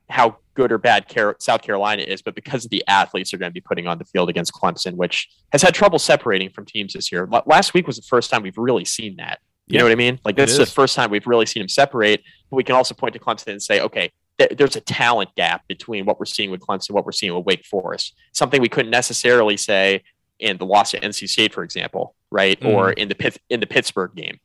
how 0.10 0.38
good 0.56 0.74
or 0.74 0.78
bad 0.78 1.06
South 1.40 1.62
Carolina 1.62 2.02
is, 2.04 2.22
but 2.22 2.36
because 2.36 2.66
of 2.66 2.72
the 2.72 2.84
athletes 2.90 3.32
they're 3.32 3.40
going 3.40 3.50
to 3.50 3.54
be 3.54 3.62
putting 3.62 3.88
on 3.88 3.98
the 4.00 4.04
field 4.06 4.30
against 4.30 4.52
Clemson, 4.54 4.96
which 4.96 5.30
has 5.54 5.62
had 5.62 5.74
trouble 5.74 5.98
separating 6.00 6.50
from 6.50 6.66
teams 6.66 6.92
this 6.94 7.10
year. 7.12 7.30
Last 7.46 7.74
week 7.74 7.88
was 7.88 7.96
the 7.96 8.02
first 8.04 8.30
time 8.30 8.44
we've 8.44 8.58
really 8.58 8.84
seen 8.84 9.16
that. 9.16 9.40
You 9.68 9.76
Yeah. 9.76 9.80
know 9.80 9.86
what 9.86 9.92
I 9.94 9.96
mean? 9.96 10.20
Like 10.26 10.36
this 10.36 10.52
is 10.52 10.58
the 10.58 10.66
first 10.66 10.96
time 10.96 11.10
we've 11.10 11.26
really 11.28 11.46
seen 11.46 11.62
them 11.62 11.70
separate. 11.70 12.22
But 12.50 12.58
we 12.58 12.64
can 12.64 12.76
also 12.76 12.94
point 12.94 13.14
to 13.14 13.20
Clemson 13.20 13.48
and 13.48 13.62
say, 13.62 13.80
okay, 13.82 14.12
th- 14.38 14.52
there's 14.58 14.76
a 14.76 14.82
talent 14.82 15.30
gap 15.36 15.68
between 15.68 16.06
what 16.06 16.20
we're 16.20 16.26
seeing 16.26 16.52
with 16.52 16.60
Clemson, 16.62 16.90
and 16.90 16.96
what 16.96 17.06
we're 17.06 17.12
seeing 17.14 17.34
with 17.36 17.46
Wake 17.46 17.66
Forest. 17.66 18.14
Something 18.34 18.62
we 18.62 18.70
couldn't 18.70 18.92
necessarily 18.92 19.56
say 19.58 20.04
in 20.40 20.58
the 20.58 20.66
loss 20.66 20.94
at 20.94 21.02
NC 21.04 21.28
State, 21.30 21.54
for 21.54 21.64
example, 21.64 22.16
right? 22.30 22.60
Mm-hmm. 22.60 22.76
Or 22.76 22.92
in 22.92 23.08
the 23.08 23.16
Pitt- 23.16 23.42
in 23.50 23.60
the 23.62 23.68
Pittsburgh 23.68 24.14
game, 24.16 24.40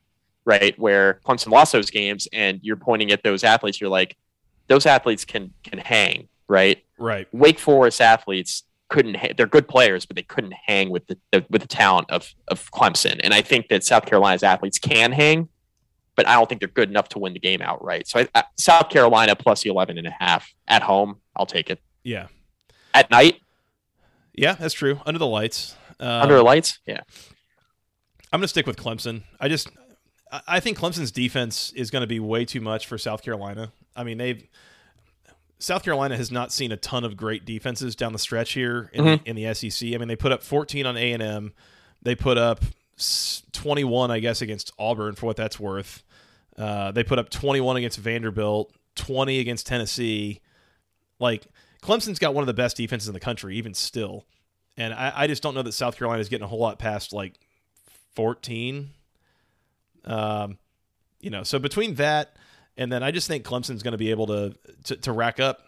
right, 0.44 0.78
where 0.78 1.20
Clemson 1.26 1.48
lost 1.50 1.72
those 1.72 1.90
games, 1.90 2.28
and 2.32 2.60
you're 2.62 2.76
pointing 2.76 3.10
at 3.10 3.22
those 3.24 3.42
athletes. 3.42 3.80
You're 3.80 3.90
like, 3.90 4.16
those 4.68 4.86
athletes 4.86 5.24
can 5.24 5.52
can 5.64 5.78
hang, 5.78 6.28
right? 6.46 6.84
Right. 6.98 7.26
Wake 7.32 7.58
Forest 7.58 8.00
athletes 8.00 8.62
couldn't. 8.88 9.16
Ha- 9.16 9.32
they're 9.36 9.46
good 9.46 9.68
players, 9.68 10.06
but 10.06 10.16
they 10.16 10.22
couldn't 10.22 10.54
hang 10.66 10.90
with 10.90 11.06
the, 11.06 11.18
the 11.32 11.44
with 11.50 11.62
the 11.62 11.68
talent 11.68 12.10
of 12.10 12.32
of 12.48 12.70
Clemson. 12.72 13.20
And 13.22 13.32
I 13.34 13.42
think 13.42 13.68
that 13.68 13.84
South 13.84 14.06
Carolina's 14.06 14.42
athletes 14.42 14.78
can 14.78 15.12
hang, 15.12 15.48
but 16.16 16.26
I 16.26 16.34
don't 16.34 16.48
think 16.48 16.60
they're 16.60 16.68
good 16.68 16.88
enough 16.88 17.08
to 17.10 17.18
win 17.18 17.32
the 17.34 17.40
game 17.40 17.60
outright. 17.62 18.08
So 18.08 18.20
I, 18.20 18.28
I, 18.34 18.44
South 18.56 18.88
Carolina 18.90 19.36
plus 19.36 19.62
the 19.62 19.70
11 19.70 19.98
and 19.98 20.06
a 20.06 20.14
half 20.18 20.52
at 20.66 20.82
home, 20.82 21.20
I'll 21.36 21.46
take 21.46 21.70
it. 21.70 21.80
Yeah. 22.02 22.28
At 22.94 23.10
night 23.10 23.40
Yeah, 24.34 24.54
that's 24.54 24.74
true. 24.74 25.00
Under 25.04 25.18
the 25.18 25.26
lights. 25.26 25.76
Um, 26.00 26.08
under 26.22 26.36
the 26.36 26.42
lights, 26.42 26.78
yeah. 26.86 27.00
I'm 28.32 28.40
going 28.40 28.42
to 28.44 28.48
stick 28.48 28.66
with 28.66 28.76
Clemson. 28.76 29.22
I 29.40 29.48
just 29.48 29.68
I- 30.32 30.42
I 30.46 30.60
think 30.60 30.78
Clemson's 30.78 31.10
defense 31.10 31.72
is 31.74 31.90
going 31.90 32.02
to 32.02 32.06
be 32.06 32.20
way 32.20 32.44
too 32.44 32.60
much 32.60 32.86
for 32.86 32.98
South 32.98 33.22
Carolina. 33.22 33.72
I 33.96 34.04
mean, 34.04 34.18
they've 34.18 34.46
South 35.58 35.82
Carolina 35.82 36.16
has 36.16 36.30
not 36.30 36.52
seen 36.52 36.70
a 36.72 36.76
ton 36.76 37.04
of 37.04 37.16
great 37.16 37.44
defenses 37.44 37.96
down 37.96 38.12
the 38.12 38.18
stretch 38.18 38.52
here 38.52 38.90
in, 38.92 39.04
Mhm. 39.04 39.24
the, 39.24 39.30
in 39.30 39.36
the 39.36 39.46
SEC. 39.46 39.94
I 39.94 39.98
mean, 39.98 40.06
they 40.08 40.16
put 40.16 40.30
up 40.32 40.42
14 40.42 40.86
on 40.86 40.96
A 40.96 41.12
and 41.12 41.22
M. 41.22 41.52
They 42.02 42.14
put 42.14 42.38
up 42.38 42.62
21, 43.52 44.10
I 44.10 44.20
guess, 44.20 44.40
against 44.40 44.72
Auburn 44.78 45.14
for 45.14 45.26
what 45.26 45.36
that's 45.36 45.58
worth. 45.58 46.02
Uh, 46.56 46.92
they 46.92 47.02
put 47.04 47.18
up 47.18 47.28
21 47.30 47.76
against 47.76 47.98
Vanderbilt, 47.98 48.72
20 48.96 49.38
against 49.40 49.66
Tennessee. 49.66 50.40
Like 51.18 51.46
Clemson's 51.82 52.18
got 52.18 52.34
one 52.34 52.42
of 52.42 52.46
the 52.46 52.54
best 52.54 52.76
defenses 52.76 53.08
in 53.08 53.14
the 53.14 53.20
country, 53.20 53.56
even 53.56 53.74
still. 53.74 54.26
And 54.76 54.94
I, 54.94 55.12
I 55.14 55.26
just 55.26 55.42
don't 55.42 55.54
know 55.54 55.62
that 55.62 55.72
South 55.72 55.96
Carolina 55.96 56.20
is 56.20 56.28
getting 56.28 56.44
a 56.44 56.48
whole 56.48 56.58
lot 56.60 56.78
past 56.78 57.12
like 57.12 57.34
14. 58.14 58.90
Um, 60.04 60.58
you 61.20 61.30
know, 61.30 61.42
so 61.42 61.58
between 61.58 61.94
that 61.96 62.36
And 62.78 62.90
then 62.90 63.02
I 63.02 63.10
just 63.10 63.28
think 63.28 63.44
Clemson's 63.44 63.82
going 63.82 63.92
to 63.92 63.98
be 63.98 64.10
able 64.10 64.28
to, 64.28 64.54
to 64.84 64.96
to 64.96 65.12
rack 65.12 65.40
up 65.40 65.64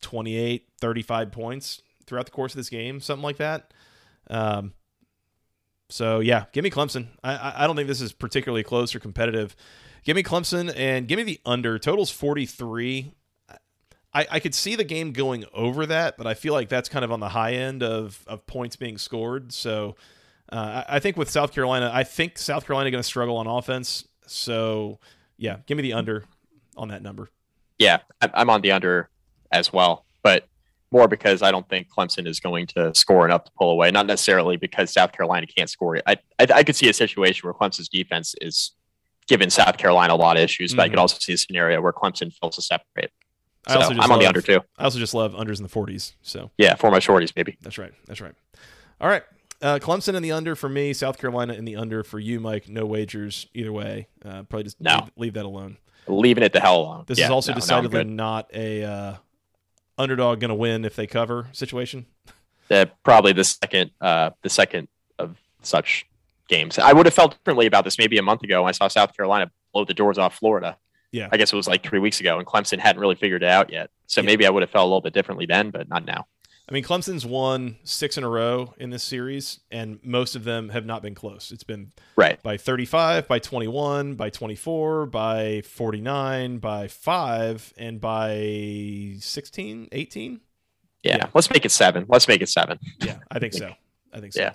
28, 0.00 0.66
35 0.80 1.30
points 1.30 1.82
throughout 2.06 2.24
the 2.24 2.32
course 2.32 2.52
of 2.52 2.56
this 2.56 2.70
game, 2.70 3.00
something 3.00 3.22
like 3.22 3.36
that. 3.36 3.72
Um, 4.30 4.72
so 5.90 6.20
yeah, 6.20 6.46
give 6.52 6.64
me 6.64 6.70
Clemson. 6.70 7.08
I 7.22 7.64
I 7.64 7.66
don't 7.66 7.76
think 7.76 7.86
this 7.86 8.00
is 8.00 8.12
particularly 8.12 8.64
close 8.64 8.94
or 8.94 8.98
competitive. 8.98 9.54
Give 10.04 10.16
me 10.16 10.22
Clemson 10.22 10.72
and 10.74 11.06
give 11.06 11.18
me 11.18 11.22
the 11.22 11.40
under. 11.44 11.78
Totals 11.78 12.10
43. 12.10 13.12
I, 14.14 14.26
I 14.30 14.40
could 14.40 14.54
see 14.54 14.74
the 14.74 14.84
game 14.84 15.12
going 15.12 15.44
over 15.52 15.84
that, 15.84 16.16
but 16.16 16.26
I 16.26 16.32
feel 16.32 16.54
like 16.54 16.70
that's 16.70 16.88
kind 16.88 17.04
of 17.04 17.12
on 17.12 17.20
the 17.20 17.28
high 17.28 17.52
end 17.52 17.82
of, 17.82 18.24
of 18.26 18.46
points 18.46 18.74
being 18.74 18.96
scored. 18.96 19.52
So 19.52 19.96
uh, 20.50 20.82
I, 20.88 20.96
I 20.96 20.98
think 20.98 21.18
with 21.18 21.28
South 21.28 21.52
Carolina, 21.52 21.90
I 21.92 22.04
think 22.04 22.38
South 22.38 22.66
Carolina 22.66 22.90
going 22.90 23.02
to 23.02 23.06
struggle 23.06 23.36
on 23.36 23.46
offense. 23.46 24.08
So 24.26 24.98
yeah, 25.36 25.58
give 25.66 25.76
me 25.76 25.82
the 25.82 25.92
under 25.92 26.24
on 26.78 26.88
that 26.88 27.02
number. 27.02 27.28
Yeah, 27.78 27.98
I'm 28.20 28.50
on 28.50 28.60
the 28.60 28.72
under 28.72 29.08
as 29.52 29.72
well, 29.72 30.04
but 30.22 30.48
more 30.90 31.06
because 31.06 31.42
I 31.42 31.50
don't 31.50 31.68
think 31.68 31.88
Clemson 31.88 32.26
is 32.26 32.40
going 32.40 32.66
to 32.68 32.94
score 32.94 33.24
enough 33.24 33.44
to 33.44 33.50
pull 33.58 33.70
away. 33.70 33.90
Not 33.90 34.06
necessarily 34.06 34.56
because 34.56 34.92
South 34.92 35.12
Carolina 35.12 35.46
can't 35.46 35.68
score. 35.68 35.98
I 36.06 36.16
I, 36.38 36.46
I 36.54 36.62
could 36.62 36.76
see 36.76 36.88
a 36.88 36.92
situation 36.92 37.46
where 37.46 37.54
Clemson's 37.54 37.88
defense 37.88 38.34
is 38.40 38.72
giving 39.26 39.50
South 39.50 39.76
Carolina 39.76 40.14
a 40.14 40.16
lot 40.16 40.36
of 40.36 40.42
issues, 40.42 40.72
but 40.72 40.76
mm-hmm. 40.76 40.80
I 40.80 40.88
could 40.88 40.92
mm-hmm. 40.94 41.00
also 41.00 41.18
see 41.20 41.34
a 41.34 41.38
scenario 41.38 41.80
where 41.80 41.92
Clemson 41.92 42.32
fails 42.32 42.56
to 42.56 42.62
separate. 42.62 43.12
So 43.68 43.74
I 43.74 43.76
also 43.76 43.90
I'm 43.90 43.98
love, 43.98 44.10
on 44.12 44.18
the 44.20 44.26
under 44.26 44.40
too. 44.40 44.60
I 44.78 44.84
also 44.84 44.98
just 44.98 45.12
love 45.12 45.32
unders 45.34 45.58
in 45.58 45.62
the 45.62 45.68
40s. 45.68 46.14
So 46.22 46.50
yeah, 46.56 46.74
for 46.74 46.90
my 46.90 46.98
shorties, 46.98 47.32
maybe. 47.36 47.58
That's 47.60 47.76
right. 47.76 47.92
That's 48.06 48.20
right. 48.20 48.34
All 49.00 49.08
right. 49.08 49.22
Uh, 49.60 49.78
Clemson 49.80 50.14
in 50.14 50.22
the 50.22 50.32
under 50.32 50.54
for 50.54 50.68
me. 50.68 50.92
South 50.92 51.18
Carolina 51.18 51.54
in 51.54 51.64
the 51.64 51.76
under 51.76 52.04
for 52.04 52.18
you, 52.18 52.38
Mike. 52.38 52.68
No 52.68 52.86
wagers 52.86 53.46
either 53.54 53.72
way. 53.72 54.06
Uh, 54.24 54.44
probably 54.44 54.64
just 54.64 54.80
no. 54.80 54.94
leave, 54.94 55.10
leave, 55.16 55.34
that 55.34 55.44
alone. 55.44 55.78
Leaving 56.06 56.44
it 56.44 56.52
the 56.52 56.60
hell 56.60 56.80
alone. 56.80 57.04
This 57.06 57.18
yeah, 57.18 57.26
is 57.26 57.30
also 57.30 57.52
no, 57.52 57.56
decidedly 57.56 58.04
no, 58.04 58.12
not 58.14 58.50
a 58.54 58.84
uh, 58.84 59.14
underdog 59.96 60.40
going 60.40 60.50
to 60.50 60.54
win 60.54 60.84
if 60.84 60.94
they 60.94 61.06
cover 61.06 61.48
situation. 61.52 62.06
Uh, 62.70 62.86
probably 63.02 63.32
the 63.32 63.44
second, 63.44 63.90
uh, 64.00 64.30
the 64.42 64.48
second 64.48 64.88
of 65.18 65.36
such 65.62 66.06
games. 66.48 66.78
I 66.78 66.92
would 66.92 67.06
have 67.06 67.14
felt 67.14 67.32
differently 67.32 67.66
about 67.66 67.84
this 67.84 67.98
maybe 67.98 68.18
a 68.18 68.22
month 68.22 68.42
ago 68.42 68.62
when 68.62 68.68
I 68.68 68.72
saw 68.72 68.88
South 68.88 69.16
Carolina 69.16 69.50
blow 69.72 69.84
the 69.84 69.94
doors 69.94 70.18
off 70.18 70.36
Florida. 70.36 70.76
Yeah. 71.10 71.28
I 71.32 71.36
guess 71.36 71.52
it 71.52 71.56
was 71.56 71.66
like 71.66 71.82
three 71.82 71.98
weeks 71.98 72.20
ago, 72.20 72.38
and 72.38 72.46
Clemson 72.46 72.78
hadn't 72.78 73.00
really 73.00 73.14
figured 73.14 73.42
it 73.42 73.48
out 73.48 73.72
yet. 73.72 73.90
So 74.06 74.20
yeah. 74.20 74.26
maybe 74.26 74.46
I 74.46 74.50
would 74.50 74.62
have 74.62 74.70
felt 74.70 74.84
a 74.84 74.86
little 74.86 75.00
bit 75.00 75.14
differently 75.14 75.46
then, 75.46 75.70
but 75.70 75.88
not 75.88 76.04
now. 76.04 76.26
I 76.68 76.74
mean, 76.74 76.84
Clemson's 76.84 77.24
won 77.24 77.78
six 77.82 78.18
in 78.18 78.24
a 78.24 78.28
row 78.28 78.74
in 78.76 78.90
this 78.90 79.02
series, 79.02 79.60
and 79.70 79.98
most 80.02 80.36
of 80.36 80.44
them 80.44 80.68
have 80.68 80.84
not 80.84 81.00
been 81.00 81.14
close. 81.14 81.50
It's 81.50 81.64
been 81.64 81.92
right 82.14 82.42
by 82.42 82.58
35, 82.58 83.26
by 83.26 83.38
21, 83.38 84.16
by 84.16 84.28
24, 84.28 85.06
by 85.06 85.62
49, 85.62 86.58
by 86.58 86.88
five, 86.88 87.72
and 87.78 88.00
by 88.02 89.14
16, 89.18 89.88
18. 89.92 90.40
Yeah, 91.02 91.16
yeah. 91.16 91.26
let's 91.32 91.50
make 91.50 91.64
it 91.64 91.70
seven. 91.70 92.04
Let's 92.06 92.28
make 92.28 92.42
it 92.42 92.50
seven. 92.50 92.78
Yeah, 93.00 93.18
I 93.30 93.38
think 93.38 93.54
so. 93.54 93.72
I 94.12 94.20
think 94.20 94.34
so. 94.34 94.42
Yeah. 94.42 94.52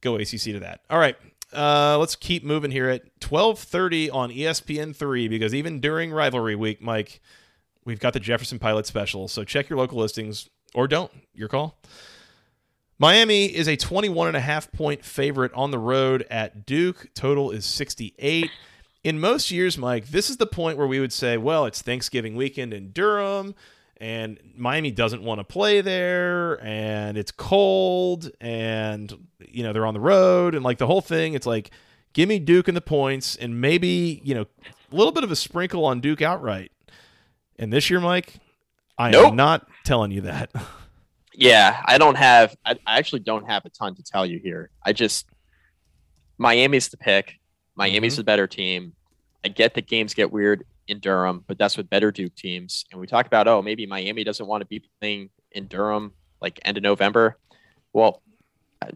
Go 0.00 0.14
ACC 0.14 0.28
to 0.28 0.60
that. 0.60 0.82
All 0.88 1.00
right. 1.00 1.16
Uh, 1.52 1.96
let's 1.98 2.14
keep 2.14 2.44
moving 2.44 2.70
here 2.70 2.88
at 2.88 3.18
12:30 3.20 4.10
on 4.12 4.30
ESPN3 4.30 5.28
because 5.28 5.52
even 5.52 5.80
during 5.80 6.12
rivalry 6.12 6.54
week, 6.54 6.80
Mike, 6.80 7.20
we've 7.84 7.98
got 7.98 8.12
the 8.12 8.20
Jefferson 8.20 8.58
Pilot 8.60 8.86
special. 8.86 9.26
So 9.26 9.42
check 9.42 9.68
your 9.68 9.78
local 9.78 9.98
listings 9.98 10.48
or 10.74 10.88
don't. 10.88 11.12
Your 11.34 11.48
call. 11.48 11.78
Miami 12.98 13.46
is 13.46 13.68
a 13.68 13.76
21 13.76 14.28
and 14.28 14.36
a 14.36 14.40
half 14.40 14.72
point 14.72 15.04
favorite 15.04 15.52
on 15.54 15.70
the 15.70 15.78
road 15.78 16.26
at 16.30 16.66
Duke. 16.66 17.08
Total 17.14 17.50
is 17.50 17.64
68. 17.64 18.50
In 19.04 19.20
most 19.20 19.50
years, 19.50 19.78
Mike, 19.78 20.08
this 20.08 20.28
is 20.28 20.38
the 20.38 20.46
point 20.46 20.76
where 20.76 20.86
we 20.86 20.98
would 20.98 21.12
say, 21.12 21.36
well, 21.36 21.64
it's 21.64 21.80
Thanksgiving 21.80 22.34
weekend 22.34 22.74
in 22.74 22.90
Durham 22.90 23.54
and 24.00 24.38
Miami 24.56 24.90
doesn't 24.90 25.22
want 25.22 25.40
to 25.40 25.44
play 25.44 25.80
there 25.80 26.62
and 26.64 27.18
it's 27.18 27.32
cold 27.32 28.30
and 28.40 29.12
you 29.40 29.62
know 29.62 29.72
they're 29.72 29.86
on 29.86 29.94
the 29.94 30.00
road 30.00 30.54
and 30.54 30.64
like 30.64 30.78
the 30.78 30.86
whole 30.86 31.00
thing 31.00 31.34
it's 31.34 31.46
like 31.46 31.70
give 32.12 32.28
me 32.28 32.38
Duke 32.38 32.68
and 32.68 32.76
the 32.76 32.82
points 32.82 33.36
and 33.36 33.60
maybe 33.60 34.20
you 34.24 34.34
know 34.34 34.46
a 34.92 34.96
little 34.96 35.12
bit 35.12 35.24
of 35.24 35.32
a 35.32 35.36
sprinkle 35.36 35.84
on 35.84 36.00
Duke 36.00 36.22
outright 36.22 36.70
and 37.58 37.72
this 37.72 37.90
year 37.90 38.00
Mike 38.00 38.34
I 38.98 39.10
nope. 39.10 39.28
am 39.28 39.36
not 39.36 39.66
telling 39.84 40.10
you 40.10 40.22
that 40.22 40.50
yeah 41.34 41.82
I 41.84 41.98
don't 41.98 42.16
have 42.16 42.56
I, 42.64 42.72
I 42.86 42.98
actually 42.98 43.20
don't 43.20 43.48
have 43.48 43.64
a 43.64 43.70
ton 43.70 43.94
to 43.96 44.02
tell 44.02 44.26
you 44.26 44.38
here 44.38 44.70
I 44.84 44.92
just 44.92 45.26
Miami's 46.36 46.88
the 46.88 46.96
pick 46.96 47.34
Miami's 47.76 48.14
mm-hmm. 48.14 48.20
the 48.20 48.24
better 48.24 48.46
team 48.46 48.94
I 49.44 49.48
get 49.48 49.74
that 49.74 49.86
games 49.86 50.14
get 50.14 50.32
weird 50.32 50.64
in 50.88 50.98
Durham, 51.00 51.44
but 51.46 51.58
that's 51.58 51.76
with 51.76 51.88
better 51.88 52.10
Duke 52.10 52.34
teams. 52.34 52.84
And 52.90 53.00
we 53.00 53.06
talk 53.06 53.26
about, 53.26 53.46
oh, 53.46 53.62
maybe 53.62 53.86
Miami 53.86 54.24
doesn't 54.24 54.46
want 54.46 54.62
to 54.62 54.66
be 54.66 54.82
playing 55.00 55.30
in 55.52 55.66
Durham 55.66 56.12
like 56.40 56.58
end 56.64 56.76
of 56.76 56.82
November. 56.82 57.36
Well, 57.92 58.22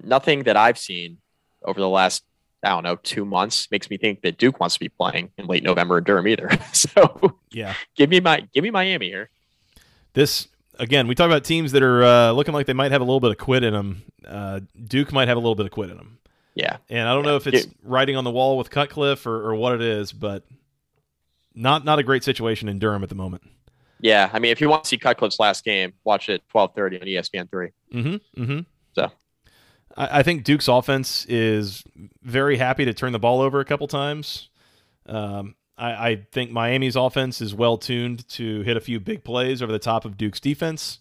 nothing 0.02 0.44
that 0.44 0.56
I've 0.56 0.78
seen 0.78 1.18
over 1.64 1.78
the 1.78 1.88
last, 1.88 2.24
I 2.62 2.70
don't 2.70 2.82
know, 2.82 2.96
two 2.96 3.24
months 3.24 3.70
makes 3.70 3.90
me 3.90 3.98
think 3.98 4.22
that 4.22 4.38
Duke 4.38 4.58
wants 4.58 4.74
to 4.74 4.80
be 4.80 4.88
playing 4.88 5.30
in 5.36 5.46
late 5.46 5.62
November 5.62 5.98
in 5.98 6.04
Durham 6.04 6.26
either. 6.26 6.50
so 6.72 7.38
yeah, 7.50 7.74
give 7.96 8.10
me 8.10 8.20
my 8.20 8.46
give 8.52 8.64
me 8.64 8.70
Miami 8.70 9.08
here. 9.08 9.30
This 10.14 10.48
again, 10.78 11.06
we 11.06 11.14
talk 11.14 11.26
about 11.26 11.44
teams 11.44 11.72
that 11.72 11.82
are 11.82 12.04
uh, 12.04 12.32
looking 12.32 12.54
like 12.54 12.66
they 12.66 12.72
might 12.72 12.92
have 12.92 13.00
a 13.00 13.04
little 13.04 13.20
bit 13.20 13.30
of 13.30 13.38
quit 13.38 13.62
in 13.62 13.72
them. 13.72 14.02
Uh, 14.26 14.60
Duke 14.84 15.12
might 15.12 15.28
have 15.28 15.36
a 15.36 15.40
little 15.40 15.54
bit 15.54 15.66
of 15.66 15.72
quit 15.72 15.90
in 15.90 15.96
them. 15.96 16.18
Yeah, 16.54 16.76
and 16.90 17.08
I 17.08 17.14
don't 17.14 17.24
yeah. 17.24 17.30
know 17.30 17.36
if 17.36 17.46
it's 17.46 17.66
writing 17.82 18.16
on 18.16 18.24
the 18.24 18.30
wall 18.30 18.58
with 18.58 18.70
Cutcliffe 18.70 19.26
or, 19.26 19.48
or 19.48 19.54
what 19.54 19.74
it 19.74 19.80
is, 19.80 20.12
but 20.12 20.44
not 21.54 21.84
not 21.84 21.98
a 21.98 22.02
great 22.02 22.24
situation 22.24 22.68
in 22.68 22.78
Durham 22.78 23.02
at 23.02 23.08
the 23.08 23.14
moment. 23.14 23.42
Yeah, 24.00 24.28
I 24.32 24.38
mean, 24.38 24.50
if 24.50 24.60
you 24.60 24.68
want 24.68 24.84
to 24.84 24.88
see 24.88 24.98
Cutcliffe's 24.98 25.38
last 25.38 25.64
game, 25.64 25.92
watch 26.04 26.28
it 26.28 26.42
twelve 26.50 26.74
thirty 26.74 27.00
on 27.00 27.06
ESPN 27.06 27.50
three. 27.50 27.70
Mm-hmm. 27.94 28.42
Mm-hmm. 28.42 28.60
So, 28.94 29.10
I, 29.96 30.18
I, 30.18 30.22
think 30.22 30.44
Duke's 30.44 30.68
offense 30.68 31.24
is 31.26 31.84
very 32.22 32.56
happy 32.58 32.84
to 32.84 32.92
turn 32.92 33.12
the 33.12 33.18
ball 33.18 33.40
over 33.40 33.60
a 33.60 33.64
couple 33.64 33.86
times. 33.86 34.50
Um, 35.06 35.54
I, 35.82 36.10
I 36.10 36.26
think 36.30 36.52
Miami's 36.52 36.94
offense 36.94 37.40
is 37.40 37.54
well 37.54 37.76
tuned 37.76 38.28
to 38.30 38.60
hit 38.62 38.76
a 38.76 38.80
few 38.80 39.00
big 39.00 39.24
plays 39.24 39.60
over 39.60 39.72
the 39.72 39.80
top 39.80 40.04
of 40.04 40.16
Duke's 40.16 40.38
defense. 40.38 41.00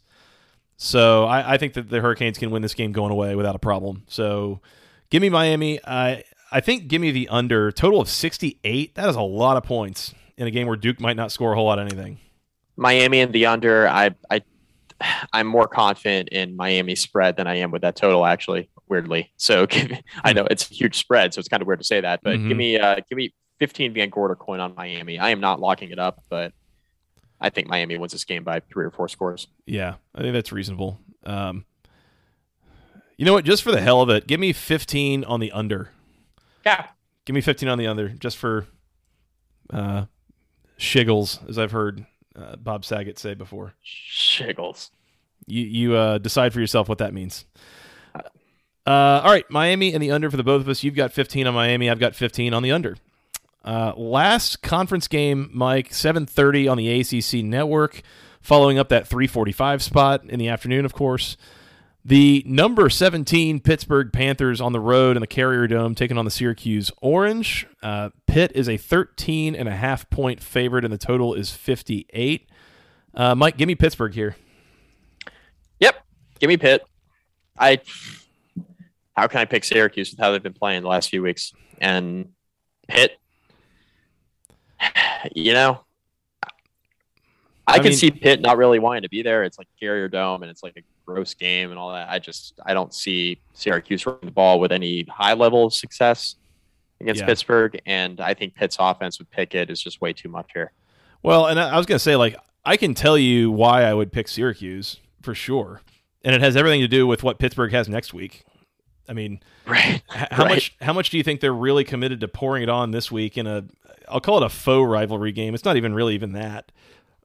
So 0.75 1.25
I, 1.25 1.53
I, 1.53 1.57
think 1.57 1.73
that 1.73 1.89
the 1.89 2.01
Hurricanes 2.01 2.39
can 2.39 2.49
win 2.49 2.63
this 2.63 2.73
game 2.73 2.91
going 2.91 3.11
away 3.11 3.35
without 3.35 3.55
a 3.55 3.59
problem. 3.59 4.01
So 4.07 4.59
give 5.11 5.21
me 5.21 5.29
Miami. 5.29 5.79
I 5.85 6.23
I 6.51 6.61
think 6.61 6.87
give 6.87 6.99
me 6.99 7.11
the 7.11 7.29
under 7.29 7.71
total 7.71 8.01
of 8.01 8.09
68. 8.09 8.95
That 8.95 9.07
is 9.07 9.15
a 9.15 9.21
lot 9.21 9.55
of 9.55 9.63
points 9.63 10.15
in 10.35 10.47
a 10.47 10.51
game 10.51 10.65
where 10.65 10.75
Duke 10.75 10.99
might 10.99 11.15
not 11.15 11.31
score 11.31 11.53
a 11.53 11.55
whole 11.55 11.65
lot 11.65 11.77
of 11.77 11.85
anything? 11.85 12.17
Miami 12.75 13.21
and 13.21 13.31
the 13.31 13.45
under. 13.45 13.87
I 13.87 14.15
I 14.31 14.41
I'm 15.31 15.45
more 15.45 15.67
confident 15.67 16.29
in 16.29 16.55
Miami 16.55 16.95
spread 16.95 17.37
than 17.37 17.45
I 17.45 17.57
am 17.57 17.69
with 17.69 17.83
that 17.83 17.95
total. 17.95 18.25
Actually, 18.25 18.71
weirdly. 18.87 19.31
So 19.37 19.67
me, 19.75 20.01
I 20.23 20.33
know 20.33 20.47
it's 20.49 20.71
a 20.71 20.73
huge 20.73 20.97
spread, 20.97 21.35
so 21.35 21.39
it's 21.39 21.47
kind 21.47 21.61
of 21.61 21.67
weird 21.67 21.79
to 21.79 21.85
say 21.85 22.01
that. 22.01 22.21
But 22.23 22.37
mm-hmm. 22.37 22.47
give 22.47 22.57
me 22.57 22.79
uh, 22.79 22.95
give 23.07 23.17
me 23.17 23.31
15 23.61 23.93
Van 23.93 24.09
Gorder 24.09 24.33
coin 24.33 24.59
on 24.59 24.73
Miami. 24.73 25.19
I 25.19 25.29
am 25.29 25.39
not 25.39 25.59
locking 25.59 25.91
it 25.91 25.99
up, 25.99 26.23
but 26.29 26.51
I 27.39 27.51
think 27.51 27.67
Miami 27.67 27.95
wins 27.95 28.11
this 28.11 28.23
game 28.23 28.43
by 28.43 28.59
three 28.59 28.83
or 28.83 28.89
four 28.89 29.07
scores. 29.07 29.45
Yeah, 29.67 29.97
I 30.15 30.21
think 30.21 30.33
that's 30.33 30.51
reasonable. 30.51 30.99
Um, 31.27 31.65
you 33.17 33.25
know 33.25 33.33
what? 33.33 33.45
Just 33.45 33.61
for 33.61 33.71
the 33.71 33.79
hell 33.79 34.01
of 34.01 34.09
it, 34.09 34.25
give 34.25 34.39
me 34.39 34.51
15 34.51 35.23
on 35.25 35.39
the 35.39 35.51
under. 35.51 35.91
Yeah. 36.65 36.87
Give 37.25 37.35
me 37.35 37.41
15 37.41 37.69
on 37.69 37.77
the 37.77 37.85
under, 37.85 38.09
just 38.09 38.35
for 38.35 38.65
uh, 39.71 40.05
shiggles, 40.79 41.47
as 41.47 41.59
I've 41.59 41.71
heard 41.71 42.07
uh, 42.35 42.55
Bob 42.55 42.83
Saget 42.83 43.19
say 43.19 43.35
before. 43.35 43.75
Shiggles. 43.85 44.89
You 45.45 45.61
you 45.61 45.95
uh, 45.95 46.17
decide 46.17 46.51
for 46.51 46.59
yourself 46.59 46.89
what 46.89 46.97
that 46.97 47.13
means. 47.13 47.45
Uh, 48.87 49.21
all 49.23 49.29
right, 49.29 49.45
Miami 49.51 49.93
and 49.93 50.01
the 50.01 50.09
under 50.09 50.31
for 50.31 50.37
the 50.37 50.43
both 50.43 50.61
of 50.61 50.69
us. 50.69 50.83
You've 50.83 50.95
got 50.95 51.13
15 51.13 51.45
on 51.45 51.53
Miami. 51.53 51.91
I've 51.91 51.99
got 51.99 52.15
15 52.15 52.55
on 52.55 52.63
the 52.63 52.71
under. 52.71 52.97
Uh, 53.63 53.93
last 53.95 54.61
conference 54.61 55.07
game, 55.07 55.49
Mike, 55.53 55.89
7:30 55.89 56.67
on 56.67 56.77
the 56.77 56.89
ACC 56.89 57.43
network. 57.43 58.01
Following 58.41 58.79
up 58.79 58.89
that 58.89 59.07
3:45 59.07 59.81
spot 59.81 60.23
in 60.27 60.39
the 60.39 60.47
afternoon, 60.47 60.85
of 60.85 60.93
course. 60.93 61.37
The 62.03 62.43
number 62.47 62.89
17 62.89 63.59
Pittsburgh 63.59 64.11
Panthers 64.11 64.59
on 64.59 64.73
the 64.73 64.79
road 64.79 65.15
in 65.15 65.21
the 65.21 65.27
Carrier 65.27 65.67
Dome 65.67 65.93
taking 65.93 66.17
on 66.17 66.25
the 66.25 66.31
Syracuse 66.31 66.89
Orange. 66.99 67.67
Uh, 67.83 68.09
Pitt 68.25 68.51
is 68.55 68.67
a 68.67 68.77
13 68.77 69.53
and 69.53 69.69
a 69.69 69.75
half 69.75 70.09
point 70.09 70.41
favorite, 70.41 70.83
and 70.83 70.91
the 70.91 70.97
total 70.97 71.35
is 71.35 71.51
58. 71.51 72.49
Uh, 73.13 73.35
Mike, 73.35 73.57
give 73.57 73.67
me 73.67 73.75
Pittsburgh 73.75 74.15
here. 74.15 74.35
Yep, 75.79 75.95
give 76.39 76.47
me 76.47 76.57
Pitt. 76.57 76.83
I 77.59 77.79
how 79.15 79.27
can 79.27 79.39
I 79.39 79.45
pick 79.45 79.63
Syracuse 79.63 80.09
with 80.09 80.19
how 80.19 80.31
they've 80.31 80.41
been 80.41 80.53
playing 80.53 80.81
the 80.81 80.87
last 80.87 81.09
few 81.09 81.21
weeks 81.21 81.53
and 81.79 82.29
Pitt? 82.87 83.20
You 85.35 85.53
know, 85.53 85.81
I, 87.67 87.75
I 87.75 87.77
can 87.77 87.89
mean, 87.89 87.97
see 87.97 88.11
Pitt 88.11 88.41
not 88.41 88.57
really 88.57 88.79
wanting 88.79 89.03
to 89.03 89.09
be 89.09 89.21
there. 89.21 89.43
It's 89.43 89.57
like 89.57 89.67
Carrier 89.79 90.07
Dome, 90.07 90.41
and 90.41 90.49
it's 90.49 90.63
like 90.63 90.75
a 90.77 90.81
gross 91.05 91.33
game 91.33 91.69
and 91.69 91.79
all 91.79 91.93
that. 91.93 92.09
I 92.09 92.19
just 92.19 92.59
I 92.65 92.73
don't 92.73 92.93
see 92.93 93.39
Syracuse 93.53 94.05
running 94.05 94.25
the 94.25 94.31
ball 94.31 94.59
with 94.59 94.71
any 94.71 95.03
high 95.03 95.33
level 95.33 95.65
of 95.65 95.73
success 95.73 96.35
against 96.99 97.21
yeah. 97.21 97.27
Pittsburgh, 97.27 97.79
and 97.85 98.19
I 98.19 98.33
think 98.33 98.55
Pitt's 98.55 98.77
offense 98.79 99.19
with 99.19 99.29
Pickett 99.31 99.69
is 99.69 99.81
just 99.81 100.01
way 100.01 100.11
too 100.11 100.29
much 100.29 100.51
here. 100.53 100.71
Well, 101.23 101.47
and 101.47 101.59
I, 101.59 101.69
I 101.69 101.77
was 101.77 101.85
going 101.85 101.97
to 101.97 102.03
say, 102.03 102.15
like, 102.15 102.35
I 102.65 102.77
can 102.77 102.93
tell 102.93 103.17
you 103.17 103.51
why 103.51 103.83
I 103.83 103.93
would 103.93 104.11
pick 104.11 104.27
Syracuse 104.27 104.97
for 105.21 105.35
sure, 105.35 105.81
and 106.23 106.33
it 106.35 106.41
has 106.41 106.55
everything 106.55 106.81
to 106.81 106.87
do 106.87 107.05
with 107.05 107.23
what 107.23 107.39
Pittsburgh 107.39 107.71
has 107.71 107.87
next 107.87 108.13
week. 108.13 108.43
I 109.11 109.13
mean, 109.13 109.41
Right. 109.67 110.01
how 110.07 110.45
Right. 110.45 110.49
much 110.55 110.75
how 110.81 110.93
much 110.93 111.09
do 111.09 111.17
you 111.17 111.23
think 111.23 111.41
they're 111.41 111.53
really 111.53 111.83
committed 111.83 112.21
to 112.21 112.27
pouring 112.29 112.63
it 112.63 112.69
on 112.69 112.91
this 112.91 113.11
week 113.11 113.37
in 113.37 113.45
a 113.45 113.65
I'll 114.07 114.21
call 114.21 114.37
it 114.41 114.45
a 114.45 114.49
faux 114.49 114.89
rivalry 114.89 115.31
game. 115.33 115.53
It's 115.53 115.65
not 115.65 115.75
even 115.77 115.93
really 115.93 116.15
even 116.15 116.31
that. 116.31 116.71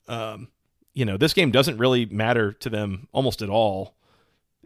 Um, 0.09 0.49
you 0.95 1.05
know, 1.05 1.16
this 1.16 1.32
game 1.32 1.51
doesn't 1.51 1.78
really 1.78 2.07
matter 2.07 2.53
to 2.53 2.68
them 2.68 3.07
almost 3.12 3.41
at 3.41 3.49
all. 3.49 3.95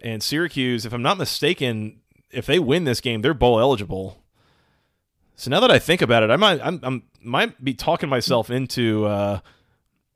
And 0.02 0.22
Syracuse, 0.22 0.86
if 0.86 0.92
I'm 0.94 1.02
not 1.02 1.18
mistaken, 1.18 2.00
if 2.30 2.46
they 2.46 2.58
win 2.58 2.84
this 2.84 3.00
game, 3.02 3.20
they're 3.20 3.34
bowl 3.34 3.60
eligible. 3.60 4.22
So 5.36 5.50
now 5.50 5.60
that 5.60 5.70
I 5.70 5.78
think 5.78 6.00
about 6.02 6.22
it, 6.22 6.30
I 6.30 6.36
might 6.36 6.60
I'm, 6.64 6.80
I'm 6.82 7.02
might 7.22 7.62
be 7.62 7.74
talking 7.74 8.08
myself 8.08 8.48
into 8.50 9.04
uh, 9.06 9.40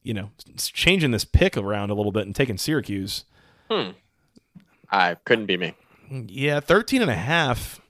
you 0.03 0.15
know 0.15 0.31
changing 0.57 1.11
this 1.11 1.25
pick 1.27 1.57
around 1.57 1.91
a 1.91 1.95
little 1.95 2.13
bit 2.13 2.25
and 2.27 2.35
taking 2.35 2.57
Syracuse. 2.57 3.25
Hmm. 3.71 3.91
I 4.91 5.17
couldn't 5.25 5.47
be 5.47 5.57
me. 5.57 5.75
Yeah, 6.11 6.61
13 6.61 7.03
and 7.03 7.11
a 7.11 7.15
half. 7.15 7.81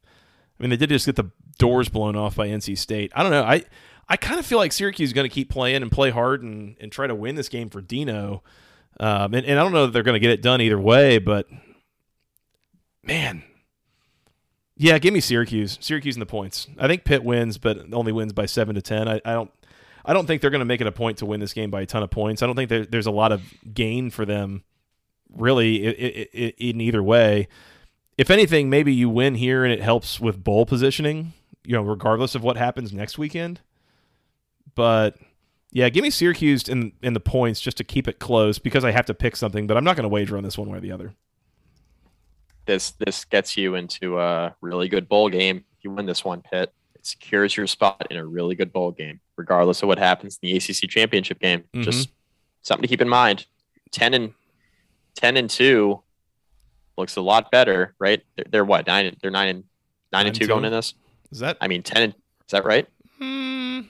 I 0.58 0.62
mean, 0.62 0.70
they 0.70 0.76
did 0.76 0.90
just 0.90 1.06
get 1.06 1.16
the 1.16 1.30
doors 1.58 1.88
blown 1.88 2.16
off 2.16 2.36
by 2.36 2.48
NC 2.48 2.78
State. 2.78 3.12
I 3.14 3.22
don't 3.22 3.32
know. 3.32 3.42
I 3.42 3.64
I 4.08 4.16
kind 4.16 4.38
of 4.38 4.46
feel 4.46 4.58
like 4.58 4.72
Syracuse 4.72 5.10
is 5.10 5.12
going 5.12 5.28
to 5.28 5.34
keep 5.34 5.48
playing 5.48 5.82
and 5.82 5.90
play 5.90 6.10
hard 6.10 6.42
and, 6.42 6.76
and 6.80 6.92
try 6.92 7.06
to 7.06 7.14
win 7.14 7.36
this 7.36 7.48
game 7.48 7.70
for 7.70 7.80
Dino. 7.80 8.42
Um, 9.00 9.34
and, 9.34 9.46
and 9.46 9.58
I 9.58 9.62
don't 9.62 9.72
know 9.72 9.86
that 9.86 9.92
they're 9.92 10.02
going 10.02 10.14
to 10.14 10.20
get 10.20 10.30
it 10.30 10.42
done 10.42 10.60
either 10.60 10.78
way, 10.78 11.18
but 11.18 11.48
man. 13.02 13.42
Yeah, 14.76 14.98
give 14.98 15.14
me 15.14 15.20
Syracuse. 15.20 15.78
Syracuse 15.80 16.16
in 16.16 16.20
the 16.20 16.26
points. 16.26 16.66
I 16.78 16.86
think 16.86 17.04
Pitt 17.04 17.24
wins, 17.24 17.58
but 17.58 17.92
only 17.92 18.12
wins 18.12 18.32
by 18.32 18.46
seven 18.46 18.74
to 18.74 18.82
ten. 18.82 19.08
I, 19.08 19.20
I 19.24 19.32
don't 19.32 19.50
I 20.04 20.12
don't 20.12 20.26
think 20.26 20.42
they're 20.42 20.50
going 20.50 20.60
to 20.60 20.66
make 20.66 20.80
it 20.80 20.86
a 20.86 20.92
point 20.92 21.18
to 21.18 21.26
win 21.26 21.40
this 21.40 21.54
game 21.54 21.70
by 21.70 21.82
a 21.82 21.86
ton 21.86 22.02
of 22.02 22.10
points. 22.10 22.42
I 22.42 22.46
don't 22.46 22.56
think 22.56 22.68
there, 22.68 22.84
there's 22.84 23.06
a 23.06 23.12
lot 23.12 23.32
of 23.32 23.42
gain 23.72 24.10
for 24.10 24.26
them, 24.26 24.64
really, 25.34 25.86
i 25.86 25.90
i 25.90 26.28
i 26.34 26.54
in 26.58 26.80
either 26.80 27.02
way 27.02 27.48
if 28.16 28.30
anything, 28.30 28.70
maybe 28.70 28.92
you 28.92 29.08
win 29.08 29.34
here 29.34 29.64
and 29.64 29.72
it 29.72 29.82
helps 29.82 30.20
with 30.20 30.42
bowl 30.42 30.66
positioning, 30.66 31.32
you 31.64 31.72
know, 31.74 31.82
regardless 31.82 32.34
of 32.34 32.42
what 32.42 32.56
happens 32.56 32.92
next 32.92 33.18
weekend. 33.18 33.60
But 34.74 35.16
yeah, 35.72 35.88
give 35.88 36.02
me 36.02 36.10
Syracuse 36.10 36.68
in 36.68 36.92
in 37.02 37.14
the 37.14 37.20
points 37.20 37.60
just 37.60 37.76
to 37.78 37.84
keep 37.84 38.06
it 38.08 38.18
close 38.18 38.58
because 38.58 38.84
I 38.84 38.92
have 38.92 39.06
to 39.06 39.14
pick 39.14 39.36
something, 39.36 39.66
but 39.66 39.76
I'm 39.76 39.84
not 39.84 39.96
going 39.96 40.04
to 40.04 40.08
wager 40.08 40.36
on 40.36 40.44
this 40.44 40.56
one 40.56 40.70
way 40.70 40.78
or 40.78 40.80
the 40.80 40.92
other. 40.92 41.14
This 42.66 42.92
this 42.92 43.24
gets 43.24 43.56
you 43.56 43.74
into 43.74 44.18
a 44.18 44.54
really 44.60 44.88
good 44.88 45.08
bowl 45.08 45.28
game. 45.28 45.64
If 45.78 45.84
you 45.84 45.90
win 45.90 46.06
this 46.06 46.24
one, 46.24 46.42
Pitt, 46.42 46.72
it 46.94 47.04
secures 47.04 47.56
your 47.56 47.66
spot 47.66 48.06
in 48.10 48.16
a 48.16 48.24
really 48.24 48.54
good 48.54 48.72
bowl 48.72 48.90
game, 48.90 49.20
regardless 49.36 49.82
of 49.82 49.88
what 49.88 49.98
happens 49.98 50.38
in 50.40 50.48
the 50.48 50.56
ACC 50.56 50.88
championship 50.88 51.40
game. 51.40 51.64
Mhm. 51.74 51.82
Just 51.82 52.10
something 52.62 52.82
to 52.82 52.88
keep 52.88 53.02
in 53.02 53.08
mind. 53.08 53.46
Ten 53.90 54.14
and 54.14 54.32
ten 55.14 55.36
and 55.36 55.50
two 55.50 56.02
looks 56.96 57.16
a 57.16 57.20
lot 57.20 57.50
better, 57.50 57.94
right? 57.98 58.22
They're, 58.36 58.46
they're 58.50 58.64
what 58.64 58.86
nine? 58.86 59.16
They're 59.20 59.30
nine 59.30 59.48
and 59.48 59.58
nine, 59.58 59.64
Nine 60.12 60.20
and 60.20 60.28
and 60.28 60.34
two 60.36 60.44
two? 60.46 60.48
going 60.48 60.64
in 60.64 60.72
this. 60.72 60.94
Is 61.30 61.40
that? 61.40 61.56
I 61.60 61.68
mean, 61.68 61.82
ten. 61.82 62.02
And, 62.02 62.12
is 62.12 62.50
that 62.52 62.64
right? 62.64 62.86
Hmm, 63.18 63.80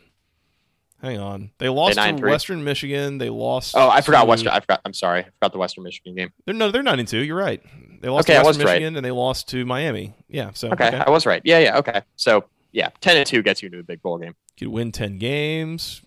hang 1.02 1.18
on. 1.18 1.50
They 1.58 1.68
lost 1.68 1.96
nine 1.96 2.14
to 2.14 2.20
three. 2.20 2.30
Western 2.30 2.64
Michigan. 2.64 3.18
They 3.18 3.28
lost. 3.30 3.74
Oh, 3.76 3.88
I 3.88 4.00
forgot 4.00 4.22
to- 4.22 4.26
Western. 4.28 4.48
I 4.52 4.60
forgot. 4.60 4.80
I'm 4.84 4.94
sorry. 4.94 5.20
I 5.20 5.24
forgot 5.24 5.52
the 5.52 5.58
Western 5.58 5.84
Michigan 5.84 6.14
game. 6.14 6.32
They're, 6.46 6.54
no, 6.54 6.70
they're 6.70 6.82
nine 6.82 6.98
and 7.00 7.08
two. 7.08 7.18
You're 7.20 7.36
right. 7.38 7.62
They 8.00 8.08
lost 8.08 8.28
Okay, 8.28 8.36
I 8.38 8.42
to 8.42 8.46
was 8.48 8.56
Western 8.56 8.66
right. 8.66 8.72
Michigan 8.74 8.96
and 8.96 9.04
they 9.04 9.10
lost 9.10 9.48
to 9.48 9.64
Miami. 9.64 10.14
Yeah. 10.28 10.50
So 10.54 10.70
Okay, 10.72 10.88
I 10.88 11.10
was 11.10 11.26
right. 11.26 11.42
Yeah, 11.44 11.58
yeah. 11.58 11.78
Okay, 11.78 12.02
so 12.16 12.44
yeah, 12.72 12.90
ten 13.00 13.16
and 13.16 13.26
two 13.26 13.42
gets 13.42 13.62
you 13.62 13.66
into 13.66 13.78
a 13.80 13.82
big 13.82 14.02
bowl 14.02 14.18
game. 14.18 14.34
could 14.58 14.68
win 14.68 14.92
10 14.92 15.18
games 15.18 16.02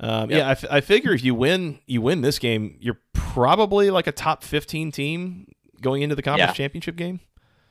um, 0.00 0.30
Yep. 0.30 0.38
yeah 0.38 0.48
I, 0.48 0.50
f- 0.52 0.64
I 0.70 0.80
figure 0.80 1.12
if 1.12 1.22
you 1.22 1.34
win 1.34 1.78
you 1.86 2.00
win 2.00 2.22
this 2.22 2.38
game 2.38 2.76
you're 2.80 2.98
probably 3.12 3.90
like 3.90 4.06
a 4.06 4.12
top 4.12 4.42
15 4.42 4.92
team 4.92 5.46
going 5.80 6.02
into 6.02 6.14
the 6.14 6.22
conference 6.22 6.50
Yeah. 6.50 6.54
championship 6.54 6.96
game 6.96 7.20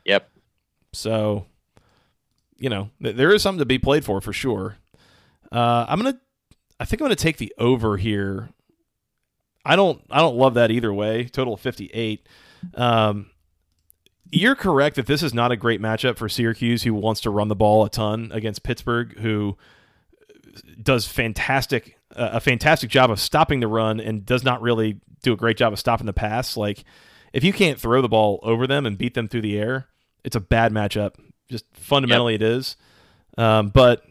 Yep. 0.05 0.30
so 0.93 1.45
you 2.57 2.70
know 2.70 2.89
th- 3.03 3.16
there 3.16 3.34
is 3.34 3.41
something 3.41 3.60
to 3.60 3.66
be 3.66 3.80
played 3.80 4.03
for 4.05 4.20
for 4.22 4.34
sure 4.34 4.78
uh, 5.51 5.86
i'm 5.88 5.99
gonna 5.99 6.20
i 6.80 6.86
think 6.86 7.01
i'm 7.01 7.05
gonna 7.05 7.16
take 7.16 7.38
the 7.38 7.53
over 7.57 7.97
here 7.97 8.49
i 9.66 9.76
don't 9.76 10.01
i 10.10 10.20
don't 10.20 10.36
love 10.36 10.53
that 10.55 10.72
either 10.72 10.93
way 10.93 11.26
total 11.26 11.53
of 11.53 11.60
58 11.60 12.28
um, 12.76 13.30
you're 14.32 14.55
correct 14.55 14.97
that 14.97 15.07
this 15.07 15.24
is 15.24 15.34
not 15.34 15.51
a 15.51 15.55
great 15.55 15.82
matchup 15.82 16.18
for 16.18 16.28
Syracuse, 16.30 16.84
who 16.84 16.93
wants 16.93 17.22
to 17.22 17.30
run 17.32 17.47
the 17.47 17.55
ball 17.55 17.84
a 17.86 17.89
ton 17.89 18.30
against 18.32 18.62
Pittsburgh, 18.64 19.18
who 19.18 19.57
does 20.84 21.07
fantastic 21.07 21.97
uh, 22.16 22.32
a 22.34 22.39
fantastic 22.39 22.89
job 22.89 23.10
of 23.12 23.20
stopping 23.20 23.60
the 23.60 23.68
run 23.68 23.99
and 23.99 24.26
does 24.26 24.43
not 24.43 24.62
really 24.62 24.99
do 25.24 25.32
a 25.34 25.38
great 25.38 25.57
job 25.57 25.72
of 25.74 25.80
stopping 25.80 26.05
the 26.05 26.14
pass. 26.14 26.57
Like 26.57 26.84
if 27.34 27.44
you 27.44 27.54
can't 27.54 27.80
throw 27.80 28.02
the 28.02 28.10
ball 28.10 28.40
over 28.44 28.68
them 28.68 28.86
and 28.86 28.98
beat 28.98 29.14
them 29.14 29.28
through 29.28 29.42
the 29.42 29.58
air, 29.58 29.88
it's 30.24 30.36
a 30.36 30.40
bad 30.40 30.72
matchup. 30.72 31.16
Just 31.50 31.66
fundamentally, 31.74 32.36
it 32.36 32.42
is. 32.42 32.76
Um, 33.38 33.70
but 33.70 34.04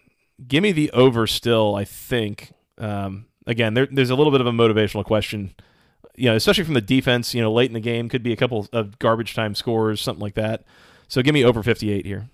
give 0.47 0.63
me 0.63 0.73
the 0.73 0.91
over 0.93 1.27
still. 1.27 1.75
I 1.75 1.85
think 1.85 2.53
um, 2.79 3.27
again 3.47 3.75
there, 3.75 3.87
there's 3.91 4.11
a 4.11 4.15
little 4.17 4.33
bit 4.33 4.41
of 4.41 4.47
a 4.47 4.53
motivational 4.53 5.05
question. 5.05 5.55
You 6.17 6.31
know, 6.31 6.37
especially 6.37 6.65
from 6.65 6.75
the 6.75 6.81
defense. 6.81 7.35
You 7.35 7.43
know, 7.43 7.53
late 7.53 7.71
in 7.71 7.75
the 7.75 7.81
game 7.81 8.09
could 8.09 8.23
be 8.23 8.33
a 8.33 8.37
couple 8.37 8.67
of 8.73 8.99
garbage 8.99 9.35
time 9.35 9.55
scores, 9.55 10.01
something 10.01 10.23
like 10.23 10.35
that. 10.35 10.65
So 11.07 11.23
give 11.23 11.33
me 11.35 11.45
over 11.45 11.63
58 11.63 12.05
here. 12.05 12.29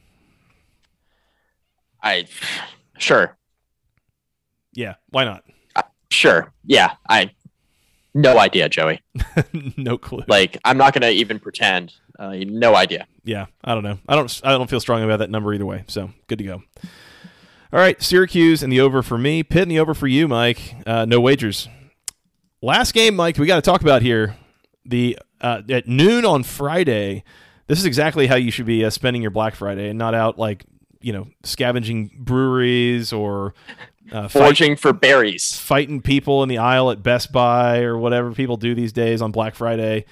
I 2.03 2.27
sure, 2.99 3.37
Yeah, 4.75 4.95
why 5.11 5.25
not? 5.25 5.45
sure, 6.11 6.53
yeah. 6.65 6.93
I 7.09 7.31
no 8.15 8.39
idea, 8.39 8.69
Joey. 8.69 9.01
no 9.77 9.99
clue. 9.99 10.23
Like 10.27 10.57
I'm 10.65 10.79
not 10.79 10.95
gonna 10.95 11.11
even 11.11 11.39
pretend. 11.39 11.93
Uh, 12.19 12.37
no 12.47 12.77
idea. 12.77 13.07
yeah, 13.25 13.47
I 13.65 13.75
don't 13.75 13.83
know. 13.83 13.99
I 14.09 14.15
don't. 14.15 14.41
I 14.45 14.53
don't 14.53 14.71
feel 14.71 14.81
strong 14.81 15.03
about 15.03 15.19
that 15.19 15.31
number 15.31 15.53
either 15.53 15.67
way. 15.67 15.85
So 15.89 16.11
good 16.29 16.39
to 16.39 16.45
go. 16.45 16.63
All 17.73 17.81
right, 17.81 18.01
Syracuse 18.01 18.63
and 18.63 18.73
the 18.73 18.81
over 18.81 19.03
for 19.03 19.19
me. 19.19 19.43
Pitt 19.43 19.63
and 19.63 19.71
the 19.71 19.81
over 19.81 19.95
for 19.95 20.07
you, 20.07 20.29
Mike. 20.29 20.77
Uh, 20.87 21.05
no 21.07 21.21
wagers. 21.21 21.69
Last 22.63 22.93
game, 22.93 23.17
Mike. 23.17 23.37
We 23.37 23.47
got 23.47 23.57
to 23.57 23.63
talk 23.63 23.81
about 23.81 24.01
here. 24.01 24.37
The 24.87 25.19
uh, 25.41 25.63
at 25.69 25.89
noon 25.89 26.25
on 26.25 26.45
Friday. 26.45 27.25
This 27.67 27.79
is 27.79 27.85
exactly 27.85 28.27
how 28.29 28.37
you 28.37 28.51
should 28.53 28.67
be 28.67 28.85
uh, 28.85 28.91
spending 28.91 29.23
your 29.23 29.33
Black 29.33 29.57
Friday, 29.57 29.89
and 29.89 29.99
not 29.99 30.15
out 30.15 30.39
like 30.39 30.65
you 31.01 31.13
know 31.13 31.27
scavenging 31.43 32.13
breweries 32.17 33.13
or 33.13 33.55
uh, 34.13 34.29
fight- 34.29 34.47
Forging 34.47 34.77
for 34.77 34.93
berries. 34.93 35.57
fighting 35.57 36.01
people 36.03 36.43
in 36.43 36.49
the 36.49 36.59
aisle 36.59 36.91
at 36.91 37.03
Best 37.03 37.33
Buy 37.33 37.81
or 37.81 37.97
whatever 37.99 38.33
people 38.33 38.57
do 38.57 38.75
these 38.75 38.93
days 38.93 39.23
on 39.23 39.33
Black 39.33 39.55
Friday, 39.55 40.05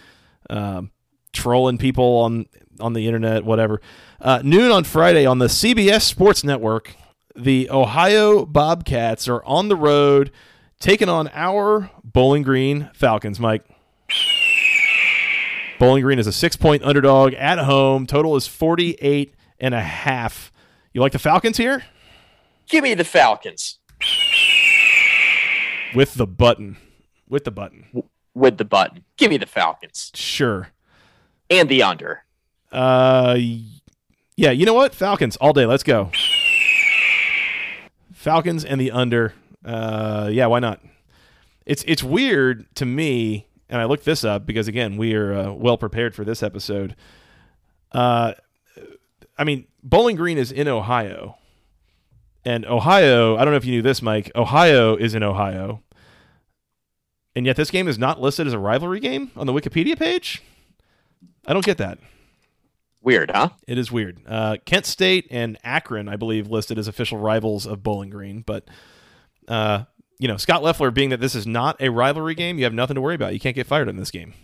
um, 0.50 0.90
trolling 1.32 1.78
people 1.78 2.18
on 2.18 2.46
on 2.80 2.94
the 2.94 3.06
internet, 3.06 3.44
whatever. 3.44 3.80
Uh, 4.20 4.40
noon 4.42 4.70
on 4.72 4.82
Friday 4.84 5.26
on 5.26 5.38
the 5.38 5.46
CBS 5.46 6.02
Sports 6.02 6.42
Network, 6.42 6.94
the 7.36 7.68
Ohio 7.70 8.46
Bobcats 8.46 9.28
are 9.28 9.44
on 9.44 9.68
the 9.68 9.76
road 9.76 10.30
taking 10.80 11.08
on 11.08 11.28
our 11.34 11.90
Bowling 12.02 12.42
Green 12.42 12.90
Falcons. 12.94 13.38
Mike. 13.38 13.64
Bowling 15.78 16.02
Green 16.02 16.18
is 16.18 16.26
a 16.26 16.32
six 16.32 16.56
point 16.56 16.82
underdog 16.84 17.34
at 17.34 17.58
home. 17.58 18.06
Total 18.06 18.36
is 18.36 18.46
48 18.46 19.34
and 19.58 19.74
a 19.74 19.80
half. 19.82 20.52
You 20.92 21.00
like 21.00 21.12
the 21.12 21.18
Falcons 21.18 21.56
here? 21.56 21.82
Give 22.68 22.84
me 22.84 22.94
the 22.94 23.04
Falcons 23.04 23.78
With 25.94 26.14
the 26.14 26.26
button. 26.26 26.76
With 27.28 27.44
the 27.44 27.50
button. 27.50 27.86
with 28.34 28.58
the 28.58 28.64
button. 28.64 29.04
Give 29.16 29.30
me 29.30 29.36
the 29.36 29.46
Falcons 29.46 30.10
Sure. 30.14 30.68
and 31.50 31.68
the 31.68 31.82
under. 31.82 32.24
Uh, 32.70 33.36
yeah. 34.36 34.50
You 34.50 34.64
know 34.66 34.74
what? 34.74 34.94
Falcons 34.94 35.36
all 35.36 35.52
day. 35.52 35.66
Let's 35.66 35.82
go. 35.82 36.10
Falcons 38.12 38.64
and 38.64 38.80
the 38.80 38.90
under. 38.90 39.34
Uh, 39.64 40.28
yeah. 40.32 40.46
Why 40.46 40.58
not? 40.60 40.80
It's 41.66 41.84
it's 41.86 42.02
weird 42.02 42.66
to 42.76 42.84
me, 42.86 43.46
and 43.68 43.80
I 43.80 43.84
looked 43.84 44.04
this 44.04 44.24
up 44.24 44.46
because 44.46 44.68
again 44.68 44.96
we 44.96 45.14
are 45.14 45.32
uh, 45.34 45.52
well 45.52 45.76
prepared 45.78 46.14
for 46.14 46.24
this 46.24 46.42
episode. 46.42 46.96
Uh, 47.92 48.32
I 49.38 49.44
mean, 49.44 49.66
Bowling 49.82 50.16
Green 50.16 50.38
is 50.38 50.50
in 50.50 50.66
Ohio, 50.68 51.36
and 52.44 52.64
Ohio. 52.66 53.36
I 53.36 53.44
don't 53.44 53.52
know 53.52 53.58
if 53.58 53.64
you 53.64 53.72
knew 53.72 53.82
this, 53.82 54.02
Mike. 54.02 54.30
Ohio 54.34 54.96
is 54.96 55.14
in 55.14 55.22
Ohio, 55.22 55.82
and 57.34 57.46
yet 57.46 57.56
this 57.56 57.70
game 57.70 57.88
is 57.88 57.98
not 57.98 58.20
listed 58.20 58.46
as 58.46 58.52
a 58.52 58.58
rivalry 58.58 59.00
game 59.00 59.30
on 59.36 59.46
the 59.46 59.52
Wikipedia 59.52 59.98
page. 59.98 60.42
I 61.46 61.52
don't 61.52 61.64
get 61.64 61.78
that. 61.78 61.98
Weird, 63.02 63.32
huh? 63.34 63.50
It 63.66 63.78
is 63.78 63.90
weird. 63.90 64.20
Uh, 64.26 64.58
Kent 64.64 64.86
State 64.86 65.26
and 65.30 65.58
Akron, 65.64 66.08
I 66.08 66.14
believe, 66.14 66.48
listed 66.48 66.78
as 66.78 66.86
official 66.86 67.18
rivals 67.18 67.66
of 67.66 67.82
Bowling 67.82 68.10
Green. 68.10 68.42
But, 68.42 68.68
uh, 69.48 69.84
you 70.20 70.28
know, 70.28 70.36
Scot 70.36 70.62
Loeffler, 70.62 70.92
being 70.92 71.10
that 71.10 71.18
this 71.18 71.34
is 71.34 71.44
not 71.44 71.80
a 71.80 71.88
rivalry 71.88 72.36
game, 72.36 72.58
you 72.58 72.64
have 72.64 72.72
nothing 72.72 72.94
to 72.94 73.00
worry 73.00 73.16
about. 73.16 73.32
You 73.34 73.40
can't 73.40 73.56
get 73.56 73.66
fired 73.66 73.88
in 73.88 73.96
this 73.96 74.10
game. 74.10 74.34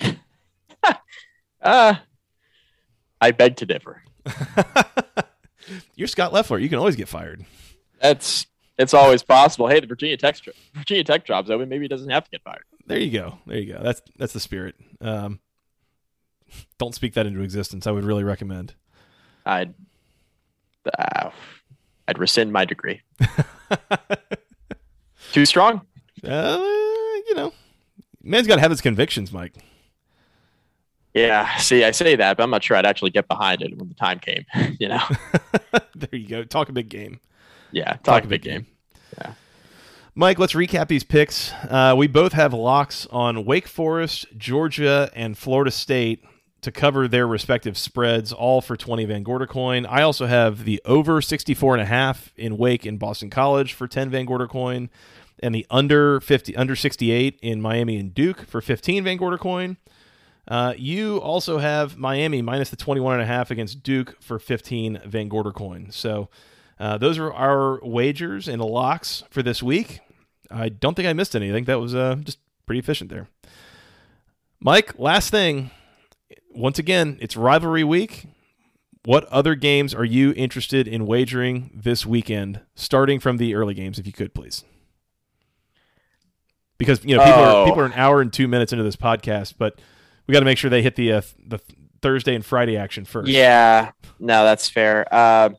Uh, 1.62 1.94
I 3.22 3.30
beg 3.30 3.56
to 3.56 3.64
differ. 3.64 4.02
You're 5.94 6.08
Scot 6.08 6.32
Loeffler. 6.32 6.58
You 6.58 6.68
can 6.68 6.78
always 6.78 6.96
get 6.96 7.08
fired. 7.08 7.44
That's 8.00 8.46
it's 8.78 8.94
always 8.94 9.22
possible. 9.22 9.68
Hey, 9.68 9.80
the 9.80 9.86
Virginia 9.86 10.16
Tech 10.16 10.36
Virginia 10.74 11.04
Tech 11.04 11.24
job's 11.24 11.50
open. 11.50 11.68
Maybe 11.68 11.84
he 11.84 11.88
doesn't 11.88 12.10
have 12.10 12.24
to 12.24 12.30
get 12.30 12.42
fired. 12.42 12.64
There 12.86 12.98
you 12.98 13.10
go. 13.10 13.38
There 13.46 13.58
you 13.58 13.72
go. 13.72 13.82
That's 13.82 14.02
that's 14.16 14.32
the 14.32 14.40
spirit. 14.40 14.74
Um, 15.00 15.40
don't 16.78 16.94
speak 16.94 17.14
that 17.14 17.26
into 17.26 17.40
existence. 17.40 17.86
I 17.86 17.92
would 17.92 18.04
really 18.04 18.24
recommend. 18.24 18.74
I'd 19.46 19.74
uh, 20.98 21.30
I'd 22.08 22.18
rescind 22.18 22.52
my 22.52 22.64
degree. 22.64 23.00
Too 25.32 25.46
strong. 25.46 25.82
Uh, 26.22 26.58
you 26.60 27.34
know, 27.34 27.52
man's 28.22 28.46
got 28.46 28.56
to 28.56 28.60
have 28.60 28.70
his 28.70 28.80
convictions, 28.80 29.32
Mike. 29.32 29.54
Yeah, 31.14 31.56
see, 31.58 31.84
I 31.84 31.92
say 31.92 32.16
that, 32.16 32.36
but 32.36 32.42
I'm 32.42 32.50
not 32.50 32.64
sure 32.64 32.76
I'd 32.76 32.84
actually 32.84 33.12
get 33.12 33.28
behind 33.28 33.62
it 33.62 33.76
when 33.78 33.88
the 33.88 33.94
time 33.94 34.18
came. 34.18 34.44
You 34.80 34.88
know. 34.88 35.02
there 35.94 36.08
you 36.18 36.26
go. 36.26 36.44
Talk 36.44 36.68
a 36.68 36.72
big 36.72 36.88
game. 36.88 37.20
Yeah, 37.70 37.92
talk, 37.92 38.02
talk 38.02 38.24
a 38.24 38.26
big 38.26 38.42
game. 38.42 38.62
game. 38.62 38.66
Yeah. 39.18 39.32
Mike, 40.16 40.38
let's 40.38 40.52
recap 40.54 40.88
these 40.88 41.04
picks. 41.04 41.52
Uh, 41.68 41.94
we 41.96 42.08
both 42.08 42.32
have 42.32 42.52
locks 42.52 43.06
on 43.10 43.44
Wake 43.44 43.68
Forest, 43.68 44.26
Georgia, 44.36 45.10
and 45.14 45.38
Florida 45.38 45.70
State 45.70 46.24
to 46.62 46.72
cover 46.72 47.06
their 47.06 47.26
respective 47.26 47.76
spreads, 47.76 48.32
all 48.32 48.60
for 48.60 48.76
20 48.76 49.04
Van 49.04 49.22
Gorder 49.22 49.46
coin. 49.46 49.86
I 49.86 50.02
also 50.02 50.26
have 50.26 50.64
the 50.64 50.80
over 50.84 51.20
64 51.20 51.74
and 51.74 51.82
a 51.82 51.86
half 51.86 52.32
in 52.36 52.56
Wake 52.56 52.86
and 52.86 52.98
Boston 52.98 53.28
College 53.30 53.74
for 53.74 53.86
10 53.86 54.10
Van 54.10 54.24
Gorder 54.24 54.48
coin, 54.48 54.88
and 55.40 55.54
the 55.54 55.66
under 55.70 56.20
50 56.20 56.56
under 56.56 56.74
68 56.74 57.38
in 57.42 57.60
Miami 57.60 57.98
and 57.98 58.14
Duke 58.14 58.46
for 58.46 58.60
15 58.60 59.04
Van 59.04 59.16
Gorder 59.16 59.38
coin. 59.38 59.76
Uh, 60.46 60.74
you 60.76 61.18
also 61.18 61.58
have 61.58 61.96
Miami 61.96 62.42
minus 62.42 62.70
the 62.70 62.76
21 62.76 63.14
and 63.14 63.22
a 63.22 63.26
half 63.26 63.50
against 63.50 63.82
Duke 63.82 64.20
for 64.20 64.38
15 64.38 65.02
Van 65.06 65.28
Gorder 65.28 65.52
coin. 65.52 65.88
So 65.90 66.28
uh, 66.78 66.98
those 66.98 67.18
are 67.18 67.32
our 67.32 67.80
wagers 67.82 68.48
and 68.48 68.60
locks 68.60 69.24
for 69.30 69.42
this 69.42 69.62
week. 69.62 70.00
I 70.50 70.68
don't 70.68 70.94
think 70.94 71.08
I 71.08 71.12
missed 71.12 71.34
anything. 71.34 71.64
That 71.64 71.80
was 71.80 71.94
uh, 71.94 72.16
just 72.22 72.38
pretty 72.66 72.78
efficient 72.78 73.10
there. 73.10 73.28
Mike, 74.60 74.98
last 74.98 75.30
thing. 75.30 75.70
Once 76.50 76.78
again, 76.78 77.18
it's 77.20 77.36
rivalry 77.36 77.84
week. 77.84 78.26
What 79.04 79.24
other 79.26 79.54
games 79.54 79.94
are 79.94 80.04
you 80.04 80.32
interested 80.36 80.88
in 80.88 81.06
wagering 81.06 81.70
this 81.74 82.06
weekend, 82.06 82.60
starting 82.74 83.20
from 83.20 83.36
the 83.36 83.54
early 83.54 83.74
games, 83.74 83.98
if 83.98 84.06
you 84.06 84.12
could, 84.12 84.32
please? 84.32 84.64
Because 86.78 87.04
you 87.04 87.16
know 87.16 87.24
people, 87.24 87.40
oh. 87.40 87.62
are, 87.62 87.66
people 87.66 87.82
are 87.82 87.86
an 87.86 87.92
hour 87.94 88.20
and 88.20 88.32
two 88.32 88.48
minutes 88.48 88.72
into 88.72 88.82
this 88.82 88.96
podcast, 88.96 89.54
but 89.58 89.78
we 90.26 90.32
got 90.32 90.40
to 90.40 90.44
make 90.44 90.58
sure 90.58 90.70
they 90.70 90.82
hit 90.82 90.96
the 90.96 91.12
uh, 91.12 91.22
the 91.46 91.60
Thursday 92.02 92.34
and 92.34 92.44
Friday 92.44 92.76
action 92.76 93.04
first. 93.04 93.30
Yeah, 93.30 93.92
no, 94.18 94.44
that's 94.44 94.68
fair. 94.68 95.06
Uh, 95.12 95.50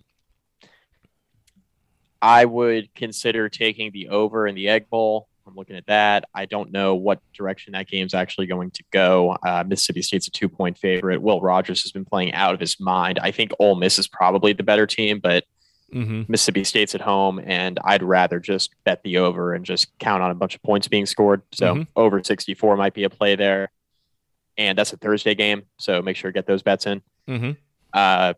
I 2.21 2.45
would 2.45 2.93
consider 2.95 3.49
taking 3.49 3.91
the 3.91 4.09
over 4.09 4.47
in 4.47 4.55
the 4.55 4.69
Egg 4.69 4.89
Bowl. 4.89 5.27
I'm 5.47 5.55
looking 5.55 5.75
at 5.75 5.85
that. 5.85 6.25
I 6.33 6.45
don't 6.45 6.71
know 6.71 6.95
what 6.95 7.19
direction 7.33 7.73
that 7.73 7.87
game's 7.87 8.13
actually 8.13 8.47
going 8.47 8.71
to 8.71 8.83
go. 8.91 9.37
Uh, 9.45 9.63
Mississippi 9.65 10.01
State's 10.01 10.27
a 10.27 10.31
two 10.31 10.49
point 10.49 10.77
favorite. 10.77 11.21
Will 11.21 11.39
Rogers 11.39 11.83
has 11.83 11.91
been 11.91 12.05
playing 12.05 12.33
out 12.33 12.53
of 12.53 12.59
his 12.59 12.79
mind. 12.79 13.19
I 13.21 13.31
think 13.31 13.51
Ole 13.59 13.75
Miss 13.75 13.99
is 13.99 14.07
probably 14.07 14.53
the 14.53 14.63
better 14.63 14.87
team, 14.87 15.19
but 15.19 15.45
mm-hmm. 15.93 16.23
Mississippi 16.27 16.63
State's 16.63 16.95
at 16.95 17.01
home, 17.01 17.39
and 17.43 17.79
I'd 17.83 18.01
rather 18.01 18.39
just 18.39 18.73
bet 18.85 19.03
the 19.03 19.17
over 19.17 19.53
and 19.53 19.63
just 19.63 19.87
count 19.99 20.23
on 20.23 20.31
a 20.31 20.35
bunch 20.35 20.55
of 20.55 20.63
points 20.63 20.87
being 20.87 21.05
scored. 21.05 21.43
So 21.51 21.75
mm-hmm. 21.75 21.83
over 21.95 22.23
64 22.23 22.75
might 22.77 22.93
be 22.95 23.03
a 23.03 23.09
play 23.09 23.35
there. 23.35 23.69
And 24.57 24.77
that's 24.77 24.93
a 24.93 24.97
Thursday 24.97 25.35
game. 25.35 25.63
So 25.77 26.01
make 26.01 26.15
sure 26.15 26.31
to 26.31 26.33
get 26.33 26.47
those 26.47 26.63
bets 26.63 26.85
in. 26.85 27.01
Mm-hmm. 27.27 27.51
Uh, 27.93 28.33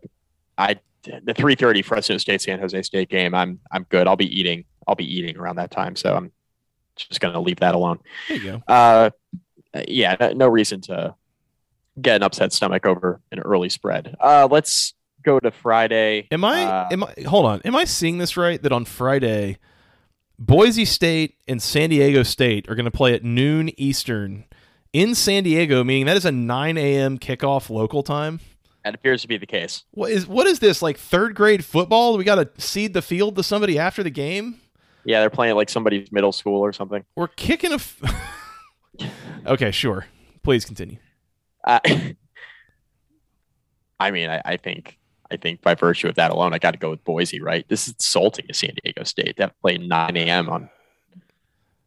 I 0.57 0.79
the 1.03 1.33
3:30 1.33 1.83
Fresno 1.83 2.17
State 2.17 2.41
San 2.41 2.59
Jose 2.59 2.81
State 2.81 3.09
game. 3.09 3.33
I'm 3.33 3.59
I'm 3.71 3.83
good. 3.89 4.07
I'll 4.07 4.15
be 4.15 4.39
eating. 4.39 4.65
I'll 4.87 4.95
be 4.95 5.05
eating 5.05 5.37
around 5.37 5.57
that 5.57 5.71
time. 5.71 5.95
So 5.95 6.15
I'm 6.15 6.31
just 6.95 7.19
going 7.19 7.33
to 7.33 7.39
leave 7.39 7.59
that 7.59 7.75
alone. 7.75 7.99
There 8.27 8.37
you 8.37 8.43
go. 8.43 8.61
Uh, 8.67 9.09
yeah, 9.87 10.15
no, 10.19 10.31
no, 10.31 10.47
reason 10.47 10.81
to 10.81 11.13
get 12.01 12.17
an 12.17 12.23
upset 12.23 12.53
stomach 12.53 12.85
over 12.85 13.21
an 13.31 13.39
early 13.39 13.69
spread. 13.69 14.15
Uh, 14.19 14.47
let's 14.49 14.93
go 15.23 15.39
to 15.39 15.51
Friday. 15.51 16.27
Am 16.31 16.43
I? 16.43 16.63
Uh, 16.63 16.87
am 16.91 17.03
I? 17.03 17.13
Hold 17.27 17.45
on. 17.45 17.61
Am 17.63 17.75
I 17.75 17.83
seeing 17.83 18.17
this 18.17 18.37
right? 18.37 18.61
That 18.61 18.71
on 18.71 18.85
Friday, 18.85 19.57
Boise 20.39 20.85
State 20.85 21.35
and 21.47 21.61
San 21.61 21.89
Diego 21.89 22.23
State 22.23 22.69
are 22.69 22.75
going 22.75 22.85
to 22.85 22.91
play 22.91 23.13
at 23.13 23.23
noon 23.23 23.69
Eastern 23.79 24.45
in 24.93 25.15
San 25.15 25.43
Diego, 25.43 25.83
meaning 25.83 26.05
that 26.05 26.17
is 26.17 26.25
a 26.25 26.31
9 26.31 26.77
a.m. 26.77 27.17
kickoff 27.17 27.69
local 27.69 28.03
time. 28.03 28.39
That 28.83 28.95
appears 28.95 29.21
to 29.23 29.27
be 29.27 29.37
the 29.37 29.45
case. 29.45 29.83
What 29.91 30.11
is 30.11 30.27
what 30.27 30.47
is 30.47 30.59
this 30.59 30.81
like 30.81 30.97
third 30.97 31.35
grade 31.35 31.65
football? 31.65 32.17
We 32.17 32.23
got 32.23 32.35
to 32.35 32.61
seed 32.61 32.93
the 32.93 33.01
field 33.01 33.35
to 33.35 33.43
somebody 33.43 33.77
after 33.77 34.01
the 34.01 34.09
game. 34.09 34.61
Yeah, 35.03 35.19
they're 35.19 35.29
playing 35.29 35.55
like 35.55 35.69
somebody's 35.69 36.11
middle 36.11 36.31
school 36.31 36.61
or 36.61 36.71
something. 36.71 37.03
We're 37.15 37.27
kicking 37.27 37.71
a. 37.71 37.75
F- 37.75 38.01
okay, 39.45 39.71
sure. 39.71 40.05
Please 40.41 40.63
continue. 40.63 40.97
Uh, 41.65 41.79
I 43.99 44.11
mean, 44.11 44.29
I, 44.29 44.41
I, 44.45 44.57
think 44.57 44.97
I 45.29 45.35
think 45.35 45.61
by 45.61 45.75
virtue 45.75 46.07
of 46.07 46.15
that 46.15 46.31
alone, 46.31 46.53
I 46.53 46.57
got 46.57 46.71
to 46.71 46.77
go 46.77 46.89
with 46.89 47.03
Boise. 47.03 47.41
Right? 47.41 47.67
This 47.67 47.87
is 47.87 47.93
insulting 47.95 48.47
to 48.47 48.53
San 48.53 48.71
Diego 48.81 49.03
State. 49.03 49.35
They 49.35 49.43
have 49.43 49.51
to 49.51 49.61
play 49.61 49.77
9 49.77 50.15
a.m. 50.15 50.47
on. 50.47 50.69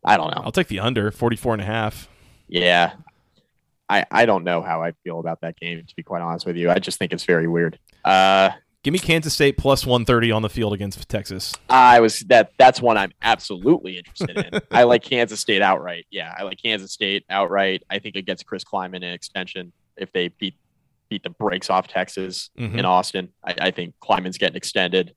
I 0.05 0.19
don't 0.19 0.35
know. 0.35 0.43
I'll 0.45 0.53
take 0.53 0.69
the 0.69 0.81
under 0.81 1.11
44 1.11 1.55
and 1.55 1.63
a 1.63 1.67
half. 1.67 2.09
Yeah, 2.51 2.93
I, 3.89 4.05
I 4.11 4.27
don't 4.27 4.45
know 4.45 4.63
how 4.63 4.83
I 4.83 4.93
feel 5.05 5.19
about 5.19 5.41
that 5.41 5.59
game, 5.59 5.85
to 5.85 5.97
be 5.97 6.03
quite 6.03 6.23
honest 6.23 6.47
with 6.47 6.57
you. 6.57 6.71
I 6.71 6.79
just 6.79 6.99
think 6.99 7.13
it's 7.13 7.25
very 7.25 7.49
weird. 7.49 7.79
Uh, 8.05 8.51
Give 8.83 8.93
me 8.93 8.99
Kansas 8.99 9.35
State 9.35 9.59
plus 9.59 9.85
130 9.85 10.33
on 10.33 10.41
the 10.41 10.49
field 10.49 10.73
against 10.73 11.07
Texas. 11.07 11.55
I 11.69 12.01
was 12.01 12.21
that 12.21 12.53
that's 12.57 12.81
one 12.81 12.97
I'm 12.97 13.13
absolutely 13.21 13.99
interested 13.99 14.39
in. 14.39 14.61
I 14.71 14.85
like 14.85 15.03
Kansas 15.03 15.39
State 15.39 15.61
outright. 15.61 16.07
Yeah, 16.11 16.35
I 16.35 16.45
like 16.45 16.63
Kansas 16.63 16.91
State 16.91 17.25
outright. 17.29 17.83
I 17.91 17.99
think 17.99 18.17
it 18.17 18.23
gets 18.23 18.43
Chris 18.43 18.65
Klieman 18.65 18.97
an 18.97 19.05
extension 19.05 19.73
if 19.99 20.11
they 20.13 20.29
beat 20.29 20.55
beat 21.11 21.23
the 21.23 21.31
brakes 21.31 21.69
off 21.69 21.89
Texas 21.89 22.49
mm-hmm. 22.59 22.79
in 22.79 22.85
Austin. 22.87 23.29
I, 23.45 23.55
I, 23.61 23.71
think 23.73 23.97
Klieman's 24.01 24.39
getting 24.39 24.57
extended. 24.57 25.13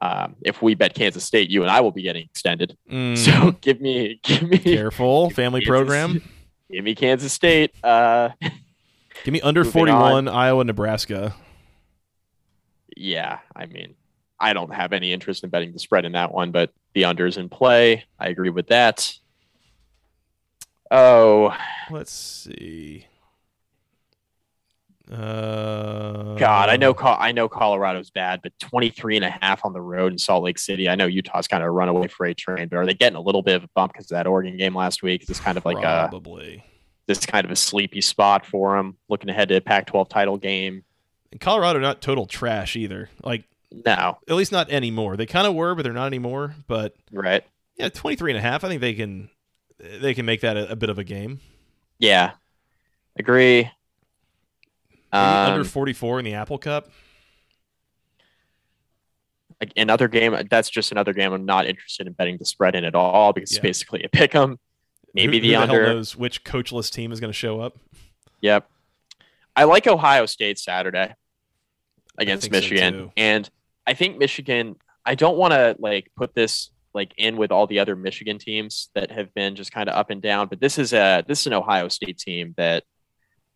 Um, 0.00 0.36
if 0.40 0.62
we 0.62 0.74
bet 0.74 0.94
Kansas 0.94 1.22
State, 1.22 1.50
you 1.50 1.62
and 1.62 1.70
I 1.70 1.82
will 1.82 1.92
be 1.92 2.02
getting 2.02 2.24
extended. 2.24 2.76
Mm. 2.90 3.16
So 3.16 3.52
give 3.60 3.80
me 3.80 4.18
give 4.24 4.42
me 4.42 4.58
careful 4.58 5.30
family 5.30 5.60
Kansas, 5.60 5.68
program. 5.68 6.22
Give 6.72 6.84
me 6.84 6.94
Kansas 6.94 7.32
State. 7.32 7.72
Uh, 7.84 8.30
Give 9.24 9.32
me 9.32 9.40
under 9.42 9.64
41, 9.64 10.26
on. 10.26 10.28
Iowa, 10.28 10.64
Nebraska. 10.64 11.34
Yeah, 12.96 13.38
I 13.54 13.66
mean, 13.66 13.94
I 14.40 14.52
don't 14.52 14.72
have 14.72 14.92
any 14.92 15.12
interest 15.12 15.44
in 15.44 15.50
betting 15.50 15.72
the 15.72 15.78
spread 15.78 16.04
in 16.04 16.12
that 16.12 16.32
one, 16.32 16.50
but 16.50 16.72
the 16.94 17.02
unders 17.02 17.36
in 17.36 17.48
play. 17.48 18.04
I 18.18 18.28
agree 18.28 18.50
with 18.50 18.68
that. 18.68 19.12
Oh, 20.90 21.56
let's 21.90 22.12
see. 22.12 23.06
Uh, 25.12 26.36
God, 26.36 26.70
I 26.70 26.76
know 26.76 26.94
I 26.98 27.32
know 27.32 27.46
Colorado's 27.46 28.08
bad, 28.08 28.40
but 28.42 28.58
23 28.60 29.16
and 29.16 29.24
a 29.26 29.30
half 29.30 29.64
on 29.64 29.74
the 29.74 29.80
road 29.80 30.12
in 30.12 30.18
Salt 30.18 30.42
Lake 30.42 30.58
City. 30.58 30.88
I 30.88 30.94
know 30.94 31.04
Utah's 31.06 31.46
kind 31.46 31.62
of 31.62 31.66
a 31.66 31.70
runaway 31.70 32.08
freight 32.08 32.38
train, 32.38 32.68
but 32.68 32.76
are 32.78 32.86
they 32.86 32.94
getting 32.94 33.16
a 33.16 33.20
little 33.20 33.42
bit 33.42 33.56
of 33.56 33.64
a 33.64 33.68
bump 33.74 33.92
because 33.92 34.06
of 34.06 34.16
that 34.16 34.26
Oregon 34.26 34.56
game 34.56 34.74
last 34.74 35.02
week? 35.02 35.22
Is 35.22 35.28
this 35.28 35.40
kind 35.40 35.58
of 35.58 35.66
like 35.66 35.78
probably. 35.78 36.64
a 36.64 36.64
this 37.06 37.26
kind 37.26 37.44
of 37.44 37.50
a 37.50 37.56
sleepy 37.56 38.00
spot 38.00 38.46
for 38.46 38.74
them 38.76 38.96
looking 39.10 39.28
ahead 39.28 39.50
to 39.50 39.56
a 39.56 39.60
Pac-12 39.60 40.08
title 40.08 40.38
game? 40.38 40.82
And 41.30 41.40
Colorado 41.40 41.78
not 41.78 42.00
total 42.00 42.24
trash 42.24 42.74
either. 42.76 43.10
Like 43.22 43.44
no, 43.70 44.18
at 44.26 44.34
least 44.34 44.52
not 44.52 44.70
anymore. 44.70 45.18
They 45.18 45.26
kind 45.26 45.46
of 45.46 45.54
were, 45.54 45.74
but 45.74 45.82
they're 45.82 45.92
not 45.92 46.06
anymore. 46.06 46.54
But 46.66 46.94
right, 47.12 47.44
yeah, 47.76 47.90
23 47.90 48.32
and 48.32 48.38
a 48.38 48.42
half. 48.42 48.64
I 48.64 48.68
think 48.68 48.80
they 48.80 48.94
can 48.94 49.28
they 49.78 50.14
can 50.14 50.24
make 50.24 50.40
that 50.40 50.56
a, 50.56 50.72
a 50.72 50.76
bit 50.76 50.88
of 50.88 50.98
a 50.98 51.04
game. 51.04 51.40
Yeah, 51.98 52.32
agree. 53.18 53.70
Um, 55.12 55.52
under 55.52 55.64
44 55.64 56.20
in 56.20 56.24
the 56.24 56.34
Apple 56.34 56.58
Cup. 56.58 56.90
Another 59.76 60.08
game. 60.08 60.36
That's 60.50 60.70
just 60.70 60.90
another 60.90 61.12
game. 61.12 61.32
I'm 61.32 61.44
not 61.44 61.66
interested 61.66 62.06
in 62.06 62.14
betting 62.14 62.36
the 62.38 62.44
spread 62.44 62.74
in 62.74 62.84
at 62.84 62.94
all 62.94 63.32
because 63.32 63.52
yeah. 63.52 63.58
it's 63.58 63.62
basically 63.62 64.02
a 64.02 64.08
pick 64.08 64.34
'em. 64.34 64.58
Maybe 65.14 65.38
who, 65.38 65.42
the 65.42 65.54
who 65.54 65.60
under. 65.60 65.86
The 65.86 65.94
knows 65.94 66.16
which 66.16 66.42
coachless 66.42 66.90
team 66.90 67.12
is 67.12 67.20
going 67.20 67.28
to 67.30 67.36
show 67.36 67.60
up? 67.60 67.78
Yep. 68.40 68.68
I 69.54 69.64
like 69.64 69.86
Ohio 69.86 70.26
State 70.26 70.58
Saturday 70.58 71.14
against 72.18 72.50
Michigan, 72.50 72.94
so 72.94 73.12
and 73.16 73.48
I 73.86 73.94
think 73.94 74.18
Michigan. 74.18 74.76
I 75.04 75.14
don't 75.14 75.36
want 75.36 75.52
to 75.52 75.76
like 75.78 76.10
put 76.16 76.34
this 76.34 76.70
like 76.94 77.12
in 77.16 77.36
with 77.36 77.50
all 77.52 77.66
the 77.66 77.78
other 77.78 77.96
Michigan 77.96 78.38
teams 78.38 78.88
that 78.94 79.10
have 79.10 79.32
been 79.34 79.56
just 79.56 79.72
kind 79.72 79.88
of 79.88 79.94
up 79.94 80.10
and 80.10 80.22
down, 80.22 80.48
but 80.48 80.60
this 80.60 80.78
is 80.78 80.92
a 80.92 81.24
this 81.26 81.40
is 81.40 81.46
an 81.46 81.52
Ohio 81.52 81.88
State 81.88 82.18
team 82.18 82.54
that 82.56 82.84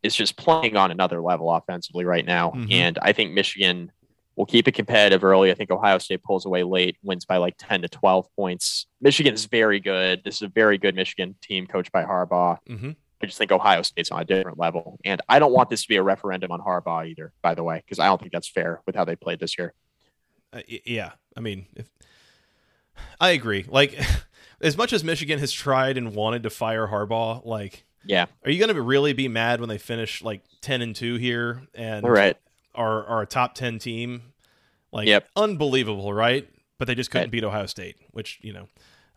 is 0.07 0.15
just 0.15 0.37
playing 0.37 0.77
on 0.77 0.91
another 0.91 1.21
level 1.21 1.53
offensively 1.53 2.05
right 2.05 2.25
now. 2.25 2.51
Mm-hmm. 2.51 2.73
And 2.73 2.99
I 3.03 3.13
think 3.13 3.33
Michigan 3.33 3.93
will 4.37 4.47
keep 4.47 4.69
it 4.69 4.73
competitive 4.73 5.25
early. 5.25 5.51
I 5.51 5.55
think 5.55 5.71
Ohio 5.71 5.99
State 5.99 6.23
pulls 6.23 6.47
away 6.47 6.63
late, 6.63 6.97
wins 7.03 7.25
by 7.25 7.39
like 7.39 7.55
10 7.59 7.83
to 7.83 7.89
12 7.89 8.27
points. 8.37 8.87
Michigan 9.01 9.35
is 9.35 9.47
very 9.47 9.81
good. 9.81 10.23
This 10.25 10.37
is 10.37 10.43
a 10.43 10.49
very 10.49 10.79
good 10.79 10.95
Michigan 10.95 11.35
team 11.43 11.67
coached 11.67 11.93
by 11.93 12.05
Harbaugh. 12.05 12.59
Mm-hmm. 12.69 12.91
I 13.23 13.27
just 13.27 13.39
think 13.39 13.51
Ohio 13.51 13.81
State's 13.83 14.11
on 14.11 14.21
a 14.21 14.25
different 14.25 14.59
level. 14.59 14.99
And 15.05 15.23
I 15.29 15.39
don't 15.39 15.53
want 15.53 15.71
this 15.71 15.83
to 15.83 15.89
be 15.89 15.97
a 15.97 16.03
referendum 16.03 16.53
on 16.53 16.61
Harbaugh 16.61 17.09
either, 17.09 17.33
by 17.43 17.55
the 17.55 17.65
way, 17.65 17.83
because 17.85 17.99
I 17.99 18.07
don't 18.07 18.21
think 18.21 18.33
that's 18.33 18.49
fair 18.49 18.83
with 18.87 18.95
how 18.95 19.07
they 19.07 19.17
played 19.17 19.41
this 19.41 19.57
year. 19.57 19.73
Uh, 20.53 20.61
yeah. 20.69 21.13
I 21.35 21.41
mean, 21.41 21.67
if 21.75 21.89
I 23.19 23.31
agree. 23.31 23.65
Like, 23.67 23.99
as 24.61 24.77
much 24.77 24.93
as 24.93 25.03
Michigan 25.03 25.39
has 25.39 25.51
tried 25.51 25.97
and 25.97 26.15
wanted 26.15 26.43
to 26.43 26.51
fire 26.51 26.89
Harbaugh, 26.89 27.45
like, 27.45 27.87
Yeah. 28.09 28.27
are 28.45 28.51
you 28.51 28.59
going 28.59 28.75
to 28.75 28.81
really 28.83 29.13
be 29.13 29.29
mad 29.29 29.61
when 29.61 29.69
they 29.69 29.79
finish 29.79 30.23
like 30.23 30.43
ten 30.61 30.83
and 30.83 30.95
two 30.95 31.17
here 31.17 31.63
and 31.75 32.05
All 32.05 32.11
right. 32.11 32.37
are 32.75 33.05
are 33.07 33.23
a 33.23 33.27
top 33.27 33.55
ten 33.55 33.79
team? 33.79 34.33
Like, 34.93 35.09
Yep. 35.09 35.29
unbelievable, 35.37 36.13
right? 36.13 36.49
But 36.79 36.87
they 36.89 36.95
just 36.95 37.11
couldn't 37.11 37.27
Right. 37.27 37.31
beat 37.33 37.45
Ohio 37.45 37.67
State, 37.67 37.97
which 38.13 38.39
you 38.43 38.53
know. 38.53 38.69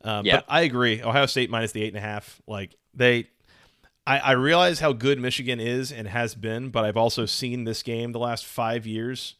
Um, 0.03 0.25
Yeah. 0.25 0.37
But 0.37 0.45
I 0.49 0.61
agree. 0.61 1.01
Ohio 1.01 1.25
State 1.25 1.49
minus 1.49 1.71
the 1.73 1.83
eight 1.83 1.89
and 1.89 1.97
a 1.97 2.01
half. 2.01 2.41
Like 2.47 2.75
they, 2.93 3.27
I, 4.07 4.19
I 4.19 4.31
realize 4.31 4.79
how 4.79 4.93
good 4.93 5.19
Michigan 5.19 5.59
is 5.59 5.91
and 5.91 6.07
has 6.07 6.35
been, 6.35 6.69
but 6.69 6.85
I've 6.85 6.97
also 6.97 7.25
seen 7.25 7.65
this 7.65 7.83
game 7.83 8.11
the 8.13 8.19
last 8.19 8.45
five 8.45 8.87
years, 8.87 9.35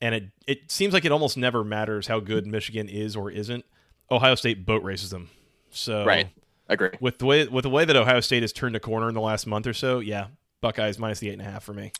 and 0.00 0.14
it 0.14 0.24
it 0.46 0.70
seems 0.70 0.94
like 0.94 1.04
it 1.04 1.12
almost 1.12 1.36
never 1.36 1.62
matters 1.64 2.06
how 2.06 2.20
good 2.20 2.46
Michigan 2.46 2.88
is 2.88 3.14
or 3.16 3.30
isn't. 3.30 3.64
Ohio 4.10 4.34
State 4.36 4.64
boat 4.64 4.82
races 4.82 5.10
them. 5.10 5.28
So 5.70 6.04
Right. 6.04 6.28
Agree. 6.68 6.90
with 7.00 7.18
the 7.18 7.26
way 7.26 7.46
with 7.46 7.62
the 7.64 7.70
way 7.70 7.84
that 7.84 7.94
Ohio 7.96 8.20
State 8.20 8.42
has 8.42 8.52
turned 8.52 8.74
a 8.76 8.80
corner 8.80 9.08
in 9.08 9.14
the 9.14 9.20
last 9.20 9.46
month 9.46 9.66
or 9.66 9.74
so, 9.74 9.98
yeah, 9.98 10.28
Buckeyes 10.62 10.98
minus 10.98 11.18
the 11.20 11.28
eight 11.28 11.34
and 11.34 11.42
a 11.42 11.44
half 11.44 11.62
for 11.64 11.74
me. 11.74 11.92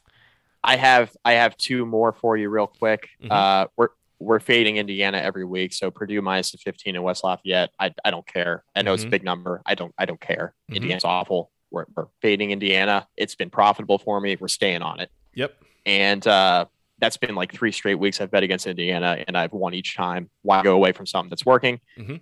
I 0.62 0.76
have 0.76 1.14
I 1.24 1.32
have 1.32 1.56
two 1.58 1.84
more 1.84 2.12
for 2.12 2.36
you 2.36 2.48
real 2.48 2.66
quick. 2.66 3.08
Mhm. 3.22 3.30
Uh, 3.30 3.66
we're 3.76 3.88
we're 4.20 4.40
fading 4.40 4.78
Indiana 4.78 5.18
every 5.18 5.44
week, 5.44 5.74
so 5.74 5.90
Purdue 5.90 6.22
minus 6.22 6.52
the 6.52 6.58
15 6.58 6.96
in 6.96 7.02
West 7.02 7.24
Lafayette. 7.24 7.70
I, 7.78 7.92
I 8.06 8.10
don't 8.10 8.26
care. 8.26 8.64
I 8.74 8.80
know 8.80 8.94
it's 8.94 9.02
a 9.02 9.06
Mhm. 9.06 9.10
big 9.10 9.24
number. 9.24 9.60
I 9.66 9.74
don't 9.74 9.94
I 9.98 10.06
don't 10.06 10.20
care. 10.20 10.54
Mhm. 10.70 10.76
Indiana's 10.76 11.04
awful. 11.04 11.50
We're, 11.70 11.84
we're 11.94 12.06
fading 12.22 12.50
Indiana. 12.52 13.06
It's 13.18 13.34
been 13.34 13.50
profitable 13.50 13.98
for 13.98 14.18
me. 14.20 14.36
We're 14.40 14.48
staying 14.48 14.80
on 14.80 15.00
it, 15.00 15.10
Yep. 15.34 15.54
and 15.84 16.26
uh, 16.26 16.66
that's 17.00 17.16
been 17.18 17.34
like 17.34 17.52
three 17.52 17.72
straight 17.72 17.96
weeks 17.96 18.20
I've 18.20 18.30
bet 18.30 18.44
against 18.44 18.66
Indiana, 18.66 19.22
and 19.28 19.36
I've 19.36 19.52
won 19.52 19.74
each 19.74 19.94
time. 19.96 20.30
Why 20.42 20.62
go 20.62 20.74
away 20.74 20.92
from 20.92 21.04
something 21.04 21.28
that's 21.28 21.44
working? 21.44 21.80
Mhm. 21.98 22.20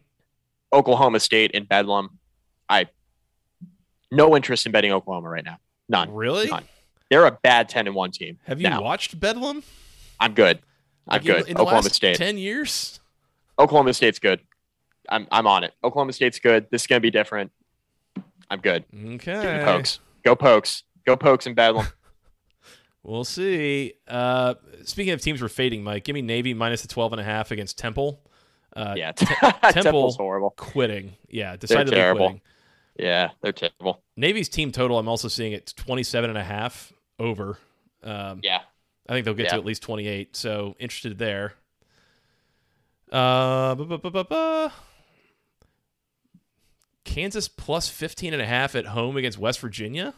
Oklahoma 0.73 1.21
State 1.21 1.51
and 1.55 1.69
Bedlam. 1.69 2.19
I 2.73 2.87
no 4.11 4.35
interest 4.37 4.67
in 4.67 4.73
betting 4.73 4.93
Oklahoma 4.93 5.29
right 5.29 5.45
now. 5.45 5.59
None. 5.89 6.13
Really? 6.15 6.49
None. 6.49 6.65
They're 7.11 7.27
a 7.27 7.33
bad 7.43 7.69
10 7.69 7.87
and 7.87 7.95
one 7.97 8.11
team. 8.11 8.39
Have 8.45 8.61
you 8.61 8.69
now. 8.71 8.83
watched 8.83 9.19
Bedlam? 9.21 9.63
I'm 10.19 10.33
good. 10.35 10.59
I'm 11.09 11.17
Like, 11.17 11.25
good. 11.25 11.49
In, 11.49 11.55
the 11.55 11.61
Oklahoma 11.63 11.83
last 11.83 11.95
State. 11.95 12.17
ten 12.17 12.39
years. 12.39 13.01
Oklahoma 13.59 13.93
State's 13.93 14.19
good. 14.19 14.41
I'm 15.09 15.27
I'm 15.33 15.47
on 15.47 15.65
it. 15.65 15.73
Oklahoma 15.83 16.13
State's 16.13 16.39
good. 16.39 16.67
This 16.71 16.83
is 16.83 16.87
gonna 16.87 17.01
be 17.01 17.11
different. 17.11 17.51
I'm 18.49 18.61
good. 18.61 18.85
Give 18.93 19.03
me 19.03 19.15
Okay. 19.17 19.63
pokes. 19.65 19.99
Go 20.25 20.37
pokes. 20.37 20.85
Go 21.07 21.17
pokes 21.17 21.47
and 21.47 21.57
Bedlam. 21.57 21.87
We'll 23.05 23.25
see. 23.25 23.95
Uh, 24.07 24.55
speaking 24.85 25.13
of 25.13 25.21
teams 25.21 25.43
we're 25.43 25.49
fading, 25.49 25.83
Mike, 25.83 26.05
give 26.05 26.15
me 26.15 26.23
Navy 26.23 26.55
minus 26.55 26.83
the 26.83 26.89
12 26.89 27.15
and 27.15 27.21
a 27.21 27.25
half 27.25 27.51
against 27.51 27.77
Temple. 27.77 28.21
Uh, 28.77 28.95
yeah. 28.97 29.11
Temple- 29.17 29.73
Temple's 29.73 30.17
horrible. 30.17 30.51
Quitting. 30.51 31.15
Yeah, 31.29 31.57
decidedly 31.57 31.97
terrible. 31.97 32.27
quitting. 32.27 32.41
Yeah, 32.99 33.31
they're 33.41 33.53
terrible. 33.53 34.03
Navy's 34.17 34.49
team 34.49 34.71
total, 34.73 34.99
I'm 34.99 35.09
also 35.09 35.29
seeing 35.29 35.53
it 35.53 35.73
27 35.77 36.29
and 36.31 36.39
a 36.39 36.45
half 36.45 36.93
over. 37.19 37.59
Um, 38.03 38.41
Yeah. 38.43 38.61
I 39.09 39.13
think 39.15 39.25
they'll 39.25 39.35
get 39.35 39.49
to 39.51 39.57
at 39.57 39.65
least 39.65 39.83
28. 39.83 40.37
So 40.37 40.77
interested 40.79 41.19
there. 41.19 41.55
Uh, 43.11 43.75
bu- 43.75 43.99
bu- 43.99 44.11
bu. 44.25 44.69
Kansas 47.05 47.49
plus 47.49 47.89
15 47.89 48.33
and 48.33 48.41
a 48.43 48.47
half 48.47 48.75
at 48.75 48.87
home 48.87 49.17
against 49.17 49.39
West 49.39 49.59
Virginia. 49.61 50.15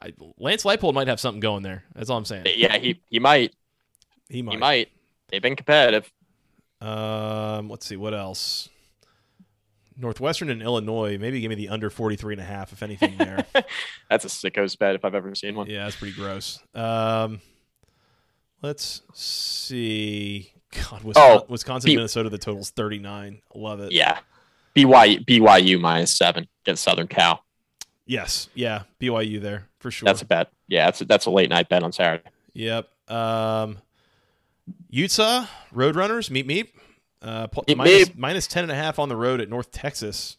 I, 0.00 0.12
Lance 0.38 0.64
Leipold 0.64 0.94
might 0.94 1.08
have 1.08 1.20
something 1.20 1.40
going 1.40 1.62
there. 1.62 1.84
That's 1.94 2.10
all 2.10 2.18
I'm 2.18 2.24
saying. 2.24 2.46
Yeah, 2.56 2.76
he 2.78 3.00
he 3.08 3.18
might. 3.18 3.54
He 4.28 4.42
might. 4.42 4.52
He 4.52 4.58
might. 4.58 4.88
They've 5.28 5.42
been 5.42 5.56
competitive. 5.56 6.10
Um, 6.80 7.68
let's 7.68 7.86
see 7.86 7.96
what 7.96 8.12
else. 8.14 8.68
Northwestern 9.98 10.50
and 10.50 10.62
Illinois. 10.62 11.16
Maybe 11.18 11.40
give 11.40 11.48
me 11.48 11.54
the 11.54 11.68
under 11.70 11.88
43 11.90 12.34
and 12.34 12.40
a 12.40 12.44
half, 12.44 12.72
if 12.72 12.82
anything 12.82 13.16
there. 13.18 13.44
That's 14.10 14.24
a 14.24 14.28
sicko's 14.28 14.76
bet 14.76 14.94
if 14.94 15.04
I've 15.04 15.14
ever 15.14 15.34
seen 15.34 15.54
one. 15.54 15.68
yeah, 15.68 15.84
that's 15.84 15.96
pretty 15.96 16.14
gross. 16.14 16.58
Um, 16.74 17.40
let's 18.62 19.02
see. 19.14 20.52
God, 20.72 21.02
Wisconsin, 21.02 21.14
Oh, 21.16 21.46
Wisconsin 21.48 21.88
B- 21.88 21.96
Minnesota. 21.96 22.28
The 22.28 22.38
total's 22.38 22.70
39. 22.70 23.40
Love 23.54 23.80
it. 23.80 23.92
Yeah. 23.92 24.18
BYU 24.74 25.24
BYU 25.24 25.80
minus 25.80 26.14
seven 26.16 26.46
against 26.64 26.82
Southern 26.82 27.06
Cal. 27.08 27.42
Yes. 28.04 28.48
Yeah. 28.54 28.82
BYU 29.00 29.40
there 29.40 29.68
for 29.78 29.90
sure. 29.90 30.04
That's 30.06 30.20
a 30.22 30.26
bet. 30.26 30.50
Yeah, 30.68 30.84
that's 30.86 31.00
a, 31.00 31.04
that's 31.06 31.26
a 31.26 31.30
late 31.30 31.48
night 31.48 31.68
bet 31.70 31.82
on 31.82 31.92
Saturday. 31.92 32.24
Yep. 32.52 32.88
Um, 33.10 33.78
Utah 34.90 35.46
Roadrunners. 35.74 36.30
Meet 36.30 36.46
meet. 36.46 36.74
Uh, 37.22 37.46
minus, 37.76 38.14
minus 38.14 38.46
10 38.46 38.64
and 38.64 38.72
a 38.72 38.74
half 38.74 38.98
on 38.98 39.08
the 39.08 39.16
road 39.16 39.40
at 39.40 39.48
North 39.48 39.70
Texas. 39.70 40.36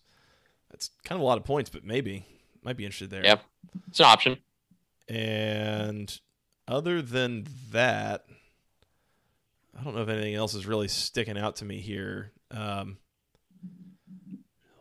That's 0.72 0.92
kind 1.04 1.18
of 1.18 1.24
a 1.24 1.26
lot 1.26 1.38
of 1.38 1.44
points, 1.44 1.70
but 1.70 1.84
maybe 1.84 2.26
might 2.64 2.78
be 2.78 2.86
interested 2.86 3.10
there. 3.10 3.24
Yep. 3.24 3.44
It's 3.90 4.00
an 4.00 4.06
option. 4.06 4.38
And 5.10 6.20
other 6.68 7.02
than 7.02 7.48
that, 7.72 8.26
I 9.80 9.84
don't 9.84 9.96
know 9.96 10.02
if 10.02 10.10
anything 10.10 10.36
else 10.36 10.54
is 10.54 10.66
really 10.66 10.88
sticking 10.88 11.38
out 11.38 11.58
to 11.58 11.66
me 11.66 11.80
here. 11.80 12.32
Um, 12.52 12.98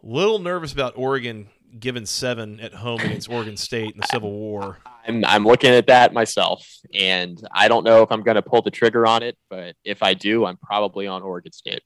little 0.02 0.38
nervous 0.38 0.72
about 0.72 0.94
Oregon 0.96 1.48
given 1.78 2.06
seven 2.06 2.60
at 2.60 2.74
home 2.74 3.00
against 3.00 3.28
Oregon 3.30 3.56
State 3.56 3.92
in 3.94 4.00
the 4.00 4.06
Civil 4.06 4.32
War. 4.32 4.78
I'm 5.06 5.24
I'm 5.24 5.44
looking 5.44 5.70
at 5.70 5.86
that 5.86 6.12
myself, 6.12 6.66
and 6.94 7.40
I 7.52 7.68
don't 7.68 7.84
know 7.84 8.02
if 8.02 8.10
I'm 8.10 8.22
going 8.22 8.36
to 8.36 8.42
pull 8.42 8.62
the 8.62 8.70
trigger 8.70 9.06
on 9.06 9.22
it, 9.22 9.36
but 9.50 9.76
if 9.84 10.02
I 10.02 10.14
do, 10.14 10.44
I'm 10.44 10.56
probably 10.56 11.06
on 11.06 11.22
Oregon 11.22 11.52
State. 11.52 11.82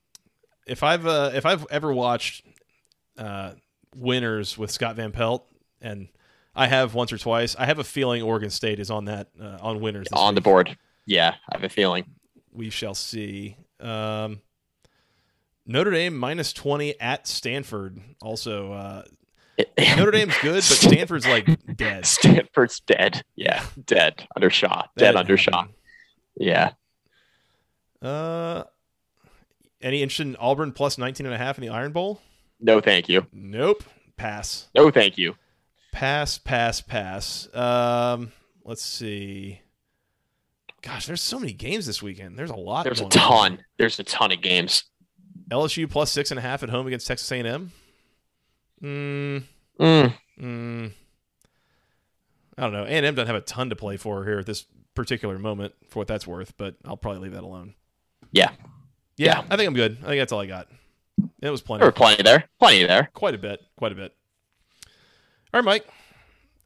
If 0.66 0.82
I've 0.82 1.06
uh, 1.06 1.32
if 1.34 1.44
I've 1.46 1.66
ever 1.70 1.92
watched 1.92 2.44
uh, 3.18 3.52
Winners 3.96 4.56
with 4.56 4.70
Scott 4.70 4.96
Van 4.96 5.12
Pelt, 5.12 5.46
and 5.80 6.08
I 6.54 6.66
have 6.66 6.94
once 6.94 7.12
or 7.12 7.18
twice, 7.18 7.56
I 7.58 7.66
have 7.66 7.78
a 7.78 7.84
feeling 7.84 8.22
Oregon 8.22 8.50
State 8.50 8.78
is 8.78 8.90
on 8.90 9.06
that 9.06 9.28
uh, 9.40 9.58
on 9.60 9.80
Winners 9.80 10.08
this 10.10 10.18
on 10.18 10.34
the 10.34 10.40
board. 10.40 10.76
Yeah, 11.06 11.34
I 11.50 11.56
have 11.56 11.64
a 11.64 11.68
feeling. 11.68 12.04
we 12.52 12.70
shall 12.70 12.94
see. 12.94 13.56
Um, 13.80 14.40
Notre 15.66 15.90
Dame 15.90 16.16
minus 16.16 16.52
20 16.52 17.00
at 17.00 17.26
Stanford. 17.26 18.00
Also, 18.20 18.72
uh, 18.72 19.02
Notre 19.96 20.10
Dame's 20.10 20.36
good, 20.38 20.54
but 20.54 20.62
Stanford's 20.62 21.26
like 21.26 21.48
dead. 21.76 22.06
Stanford's 22.06 22.80
dead. 22.80 23.22
Yeah, 23.36 23.64
dead 23.84 24.26
under 24.36 24.50
Shaw. 24.50 24.84
Dead 24.96 25.16
under 25.16 25.36
Shaw. 25.36 25.66
Yeah. 26.36 26.72
Uh, 28.02 28.64
any 29.82 30.02
interest 30.02 30.20
in 30.20 30.36
Auburn 30.36 30.72
plus 30.72 30.98
19 30.98 31.26
and 31.26 31.34
a 31.34 31.38
half 31.38 31.58
in 31.58 31.62
the 31.62 31.68
Iron 31.70 31.92
Bowl? 31.92 32.20
No, 32.60 32.80
thank 32.80 33.08
you. 33.08 33.26
Nope. 33.32 33.84
Pass. 34.16 34.68
No, 34.74 34.90
thank 34.90 35.16
you. 35.16 35.34
Pass, 35.92 36.38
pass, 36.38 36.80
pass. 36.80 37.48
Um, 37.54 38.32
let's 38.64 38.84
see. 38.84 39.60
Gosh, 40.82 41.06
there's 41.06 41.20
so 41.20 41.38
many 41.38 41.52
games 41.52 41.86
this 41.86 42.02
weekend. 42.02 42.38
There's 42.38 42.50
a 42.50 42.56
lot. 42.56 42.84
There's 42.84 43.00
a 43.00 43.04
going 43.04 43.18
on. 43.24 43.50
ton. 43.50 43.64
There's 43.78 43.98
a 43.98 44.04
ton 44.04 44.32
of 44.32 44.40
games. 44.40 44.84
LSU 45.50 45.90
plus 45.90 46.10
six 46.10 46.30
and 46.30 46.38
a 46.38 46.42
half 46.42 46.62
at 46.62 46.68
home 46.70 46.86
against 46.86 47.06
Texas 47.06 47.30
A&M. 47.32 47.72
Mm, 48.82 49.44
Mm, 49.78 50.14
mm, 50.40 50.92
I 52.58 52.62
don't 52.62 52.72
know. 52.72 52.84
A&M 52.84 53.14
doesn't 53.14 53.26
have 53.26 53.36
a 53.36 53.40
ton 53.40 53.70
to 53.70 53.76
play 53.76 53.96
for 53.96 54.24
here 54.24 54.38
at 54.38 54.46
this 54.46 54.66
particular 54.94 55.38
moment, 55.38 55.72
for 55.88 56.00
what 56.00 56.08
that's 56.08 56.26
worth. 56.26 56.54
But 56.58 56.76
I'll 56.84 56.96
probably 56.96 57.20
leave 57.22 57.32
that 57.32 57.42
alone. 57.44 57.74
Yeah. 58.32 58.50
Yeah, 59.16 59.40
Yeah. 59.40 59.44
I 59.50 59.56
think 59.56 59.68
I'm 59.68 59.74
good. 59.74 59.98
I 60.02 60.06
think 60.08 60.20
that's 60.20 60.32
all 60.32 60.40
I 60.40 60.46
got. 60.46 60.68
It 61.42 61.48
was 61.50 61.62
plenty. 61.62 61.80
there 61.80 61.88
were 61.88 61.92
plenty 61.92 62.22
there. 62.22 62.44
Plenty 62.58 62.84
there. 62.84 63.08
Quite 63.14 63.34
a 63.34 63.38
bit. 63.38 63.60
Quite 63.76 63.92
a 63.92 63.94
bit. 63.94 64.14
All 65.52 65.60
right, 65.60 65.64
Mike. 65.64 65.86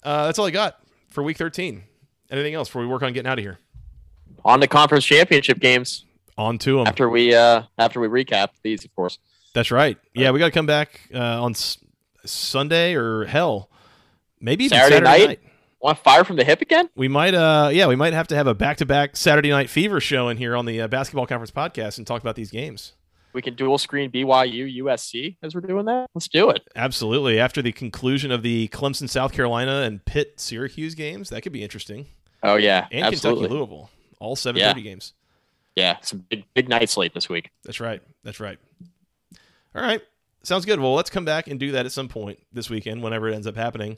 Uh, 0.03 0.27
that's 0.27 0.39
all 0.39 0.47
I 0.47 0.51
got 0.51 0.79
for 1.11 1.23
week 1.23 1.37
13. 1.39 1.83
Anything 2.31 2.55
else 2.55 2.69
before 2.69 2.83
we 2.83 2.89
work 2.89 3.03
on 3.03 3.13
getting 3.13 3.31
out 3.31 3.39
of 3.39 3.45
here? 3.45 3.59
On 4.45 4.61
the 4.61 4.69
conference 4.69 5.05
championship 5.05 5.59
games 5.61 6.05
On 6.37 6.59
to 6.59 6.79
them. 6.79 6.87
after 6.87 7.09
we 7.09 7.35
uh 7.35 7.63
after 7.79 8.01
we 8.01 8.09
recap 8.09 8.49
these, 8.63 8.85
of 8.85 8.95
course. 8.95 9.19
That's 9.55 9.71
right. 9.71 9.97
Yeah, 10.15 10.33
we 10.33 10.39
got 10.41 10.47
to 10.47 10.51
come 10.53 10.67
back 10.67 11.01
uh, 11.15 11.43
on 11.43 11.55
Sunday 12.25 12.95
or 12.95 13.25
hell, 13.25 13.71
maybe 14.41 14.65
even 14.65 14.77
Saturday 14.79 15.05
Saturday, 15.05 15.27
night? 15.27 15.41
Want 15.81 15.99
fire 15.99 16.25
from 16.25 16.37
the 16.37 16.45
hip 16.45 16.63
again? 16.63 16.89
We 16.95 17.09
might, 17.09 17.35
uh, 17.35 17.71
yeah, 17.73 17.87
we 17.87 17.97
might 17.97 18.15
have 18.15 18.29
to 18.29 18.37
have 18.37 18.47
a 18.47 18.55
back-to-back 18.55 19.17
Saturday 19.17 19.51
Night 19.51 19.69
Fever 19.69 20.01
show 20.01 20.29
in 20.29 20.39
here 20.39 20.57
on 20.57 20.65
the 20.65 20.81
uh, 20.81 20.89
Basketball 20.89 21.27
Conference 21.27 21.51
podcast 21.51 21.99
and 21.99 22.07
talk 22.07 22.23
about 22.23 22.37
these 22.37 22.51
games. 22.51 22.95
We 23.35 23.43
can 23.43 23.55
dual 23.55 23.79
screen 23.79 24.11
BYU 24.11 24.83
USC 24.83 25.37
as 25.43 25.55
we're 25.55 25.61
doing 25.61 25.87
that. 25.87 26.09
Let's 26.15 26.29
do 26.29 26.51
it. 26.51 26.63
Absolutely. 26.77 27.39
After 27.41 27.61
the 27.61 27.73
conclusion 27.73 28.31
of 28.31 28.43
the 28.43 28.69
Clemson, 28.69 29.11
South 29.11 29.33
Carolina, 29.33 29.83
and 29.83 30.03
Pitt, 30.05 30.39
Syracuse 30.41 30.95
games, 30.95 31.31
that 31.31 31.43
could 31.43 31.53
be 31.53 31.63
interesting. 31.63 32.07
Oh 32.45 32.55
yeah, 32.57 32.87
And 32.93 33.05
absolutely. 33.05 33.49
Kentucky, 33.49 33.59
Louisville, 33.59 33.91
all 34.21 34.37
7:30 34.37 34.83
games. 34.83 35.15
Yeah, 35.77 35.97
some 36.03 36.21
big 36.29 36.45
big 36.55 36.69
night 36.69 36.89
slate 36.89 37.13
this 37.13 37.29
week. 37.29 37.51
That's 37.65 37.81
right. 37.81 38.01
That's 38.23 38.39
right. 38.39 38.59
All 39.75 39.83
right. 39.83 40.01
Sounds 40.45 40.65
good. 40.65 40.79
Well, 40.81 40.95
let's 40.95 41.11
come 41.11 41.25
back 41.25 41.49
and 41.49 41.59
do 41.59 41.73
that 41.73 41.87
at 41.87 41.93
some 41.93 42.09
point 42.09 42.39
this 42.53 42.71
weekend, 42.71 43.03
whenever 43.03 43.29
it 43.29 43.35
ends 43.35 43.47
up 43.47 43.57
happening. 43.57 43.97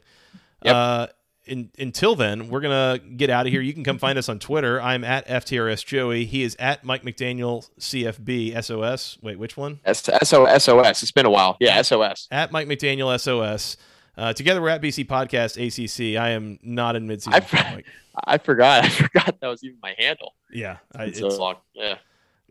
Yep. 0.63 0.75
Uh, 0.75 1.07
in, 1.45 1.69
until 1.79 2.15
then, 2.15 2.49
we're 2.49 2.59
gonna 2.59 2.99
get 2.99 3.29
out 3.29 3.45
of 3.47 3.53
here. 3.53 3.61
You 3.61 3.73
can 3.73 3.83
come 3.83 3.97
find 3.97 4.17
us 4.17 4.27
on 4.27 4.37
Twitter. 4.39 4.81
I'm 4.81 5.03
at 5.03 5.25
FTRS 5.27 5.85
Joey. 5.85 6.25
He 6.25 6.43
is 6.43 6.55
at 6.59 6.83
Mike 6.83 7.03
McDaniel 7.03 7.69
CFB 7.79 8.61
SOS. 8.63 9.17
Wait, 9.21 9.39
which 9.39 9.55
one? 9.55 9.79
S- 9.85 10.09
SO- 10.23 10.57
SOS. 10.57 11.03
It's 11.03 11.11
been 11.11 11.25
a 11.25 11.29
while. 11.29 11.55
Yeah, 11.59 11.81
SOS. 11.81 12.27
At 12.31 12.51
Mike 12.51 12.67
McDaniel 12.67 13.17
SOS. 13.19 13.77
Uh, 14.17 14.33
together, 14.33 14.61
we're 14.61 14.69
at 14.69 14.81
BC 14.81 15.05
Podcast 15.05 15.55
ACC. 15.57 16.19
I 16.19 16.29
am 16.31 16.59
not 16.63 16.95
in 16.95 17.07
midseason. 17.07 17.33
I, 17.33 17.39
for- 17.39 17.81
I 18.25 18.37
forgot. 18.39 18.83
I 18.83 18.89
forgot 18.89 19.39
that 19.39 19.47
was 19.47 19.63
even 19.63 19.77
my 19.81 19.95
handle. 19.97 20.33
Yeah, 20.51 20.77
I, 20.95 21.11
so 21.11 21.27
long. 21.27 21.55
Yeah. 21.73 21.95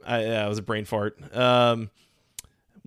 I, 0.06 0.23
yeah, 0.23 0.47
it 0.47 0.48
was 0.48 0.59
a 0.59 0.62
brain 0.62 0.85
fart. 0.85 1.18
Um, 1.36 1.90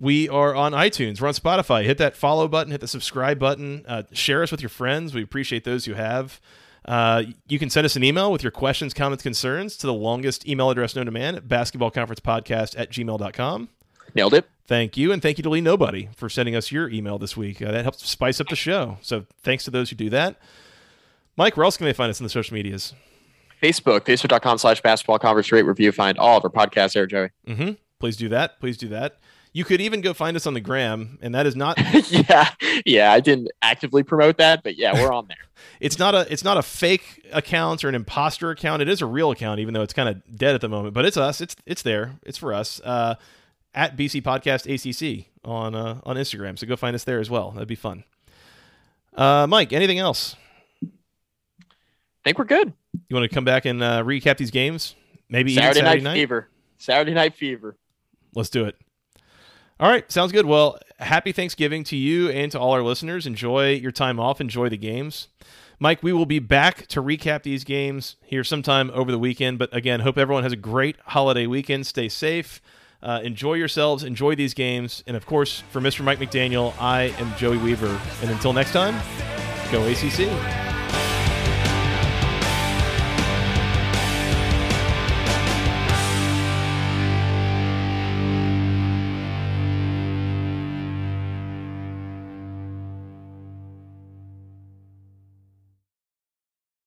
we 0.00 0.28
are 0.28 0.54
on 0.54 0.72
iTunes. 0.72 1.20
We're 1.20 1.28
on 1.28 1.34
Spotify. 1.34 1.84
Hit 1.84 1.98
that 1.98 2.16
follow 2.16 2.48
button. 2.48 2.72
Hit 2.72 2.80
the 2.80 2.88
subscribe 2.88 3.38
button. 3.38 3.84
Uh, 3.86 4.04
share 4.12 4.42
us 4.42 4.50
with 4.50 4.62
your 4.62 4.70
friends. 4.70 5.14
We 5.14 5.22
appreciate 5.22 5.64
those 5.64 5.84
who 5.84 5.94
have. 5.94 6.40
Uh, 6.86 7.24
you 7.46 7.58
can 7.58 7.68
send 7.68 7.84
us 7.84 7.94
an 7.94 8.02
email 8.02 8.32
with 8.32 8.42
your 8.42 8.50
questions, 8.50 8.94
comments, 8.94 9.22
concerns 9.22 9.76
to 9.76 9.86
the 9.86 9.92
longest 9.92 10.48
email 10.48 10.70
address 10.70 10.96
known 10.96 11.04
to 11.04 11.12
man 11.12 11.34
at 11.36 11.46
basketballconferencepodcast 11.46 12.78
at 12.78 12.90
gmail.com. 12.90 13.68
Nailed 14.14 14.34
it. 14.34 14.48
Thank 14.66 14.96
you. 14.96 15.12
And 15.12 15.20
thank 15.20 15.36
you 15.36 15.42
to 15.42 15.50
Lee 15.50 15.60
Nobody 15.60 16.08
for 16.16 16.28
sending 16.28 16.56
us 16.56 16.72
your 16.72 16.88
email 16.88 17.18
this 17.18 17.36
week. 17.36 17.60
Uh, 17.60 17.70
that 17.70 17.82
helps 17.82 18.08
spice 18.08 18.40
up 18.40 18.48
the 18.48 18.56
show. 18.56 18.96
So 19.02 19.26
thanks 19.42 19.64
to 19.64 19.70
those 19.70 19.90
who 19.90 19.96
do 19.96 20.08
that. 20.10 20.36
Mike, 21.36 21.56
where 21.56 21.64
else 21.64 21.76
can 21.76 21.86
they 21.86 21.92
find 21.92 22.08
us 22.08 22.20
in 22.20 22.24
the 22.24 22.30
social 22.30 22.54
medias? 22.54 22.94
Facebook, 23.62 24.00
facebook.com 24.00 24.58
slash 24.58 24.80
basketball 24.80 25.18
conference 25.18 25.52
rate 25.52 25.62
review. 25.62 25.92
Find 25.92 26.18
all 26.18 26.38
of 26.38 26.44
our 26.44 26.50
podcasts 26.50 26.94
there, 26.94 27.06
Joey. 27.06 27.30
Mm-hmm. 27.46 27.72
Please 27.98 28.16
do 28.16 28.28
that. 28.30 28.58
Please 28.58 28.78
do 28.78 28.88
that. 28.88 29.18
You 29.52 29.64
could 29.64 29.80
even 29.80 30.00
go 30.00 30.14
find 30.14 30.36
us 30.36 30.46
on 30.46 30.54
the 30.54 30.60
gram, 30.60 31.18
and 31.20 31.34
that 31.34 31.46
is 31.46 31.56
not 31.56 31.78
yeah. 32.10 32.50
Yeah. 32.84 33.12
I 33.12 33.20
didn't 33.20 33.48
actively 33.62 34.02
promote 34.02 34.38
that, 34.38 34.62
but 34.62 34.76
yeah, 34.76 34.94
we're 34.94 35.12
on 35.12 35.26
there. 35.26 35.36
it's 35.80 35.98
not 35.98 36.14
a 36.14 36.30
it's 36.32 36.44
not 36.44 36.56
a 36.56 36.62
fake 36.62 37.28
account 37.32 37.84
or 37.84 37.88
an 37.88 37.94
imposter 37.94 38.50
account. 38.50 38.82
It 38.82 38.88
is 38.88 39.02
a 39.02 39.06
real 39.06 39.30
account, 39.30 39.60
even 39.60 39.74
though 39.74 39.82
it's 39.82 39.92
kind 39.92 40.08
of 40.08 40.36
dead 40.36 40.54
at 40.54 40.60
the 40.60 40.68
moment. 40.68 40.94
But 40.94 41.04
it's 41.04 41.16
us. 41.16 41.40
It's 41.40 41.56
it's 41.66 41.82
there. 41.82 42.18
It's 42.24 42.38
for 42.38 42.52
us. 42.54 42.80
Uh, 42.84 43.16
at 43.74 43.96
BC 43.96 44.22
Podcast 44.22 44.66
ACC 44.66 45.26
on 45.44 45.74
uh, 45.74 46.00
on 46.04 46.16
Instagram. 46.16 46.58
So 46.58 46.66
go 46.66 46.76
find 46.76 46.94
us 46.94 47.04
there 47.04 47.20
as 47.20 47.30
well. 47.30 47.50
That'd 47.52 47.68
be 47.68 47.74
fun. 47.74 48.04
Uh, 49.14 49.46
Mike, 49.48 49.72
anything 49.72 49.98
else? 49.98 50.36
I 50.82 50.88
think 52.24 52.38
we're 52.38 52.44
good. 52.44 52.72
You 53.08 53.16
want 53.16 53.28
to 53.28 53.34
come 53.34 53.44
back 53.44 53.64
and 53.64 53.82
uh, 53.82 54.02
recap 54.02 54.36
these 54.36 54.50
games? 54.50 54.94
Maybe 55.28 55.54
Saturday, 55.54 55.80
Saturday 55.80 56.02
night, 56.02 56.14
fever. 56.14 56.48
Saturday 56.78 57.14
night 57.14 57.34
fever. 57.34 57.76
Let's 58.34 58.50
do 58.50 58.66
it. 58.66 58.76
All 59.80 59.88
right, 59.88 60.12
sounds 60.12 60.30
good. 60.30 60.44
Well, 60.44 60.78
happy 60.98 61.32
Thanksgiving 61.32 61.84
to 61.84 61.96
you 61.96 62.28
and 62.28 62.52
to 62.52 62.60
all 62.60 62.72
our 62.72 62.82
listeners. 62.82 63.26
Enjoy 63.26 63.70
your 63.70 63.92
time 63.92 64.20
off, 64.20 64.38
enjoy 64.38 64.68
the 64.68 64.76
games. 64.76 65.28
Mike, 65.78 66.02
we 66.02 66.12
will 66.12 66.26
be 66.26 66.38
back 66.38 66.86
to 66.88 67.02
recap 67.02 67.44
these 67.44 67.64
games 67.64 68.16
here 68.20 68.44
sometime 68.44 68.90
over 68.92 69.10
the 69.10 69.18
weekend. 69.18 69.58
But 69.58 69.74
again, 69.74 70.00
hope 70.00 70.18
everyone 70.18 70.42
has 70.42 70.52
a 70.52 70.56
great 70.56 70.96
holiday 71.06 71.46
weekend. 71.46 71.86
Stay 71.86 72.10
safe, 72.10 72.60
uh, 73.02 73.20
enjoy 73.24 73.54
yourselves, 73.54 74.04
enjoy 74.04 74.34
these 74.34 74.52
games. 74.52 75.02
And 75.06 75.16
of 75.16 75.24
course, 75.24 75.62
for 75.70 75.80
Mr. 75.80 76.04
Mike 76.04 76.18
McDaniel, 76.18 76.74
I 76.78 77.14
am 77.18 77.34
Joey 77.38 77.56
Weaver. 77.56 77.98
And 78.20 78.30
until 78.30 78.52
next 78.52 78.72
time, 78.72 79.00
go 79.72 79.82
ACC. 79.86 80.69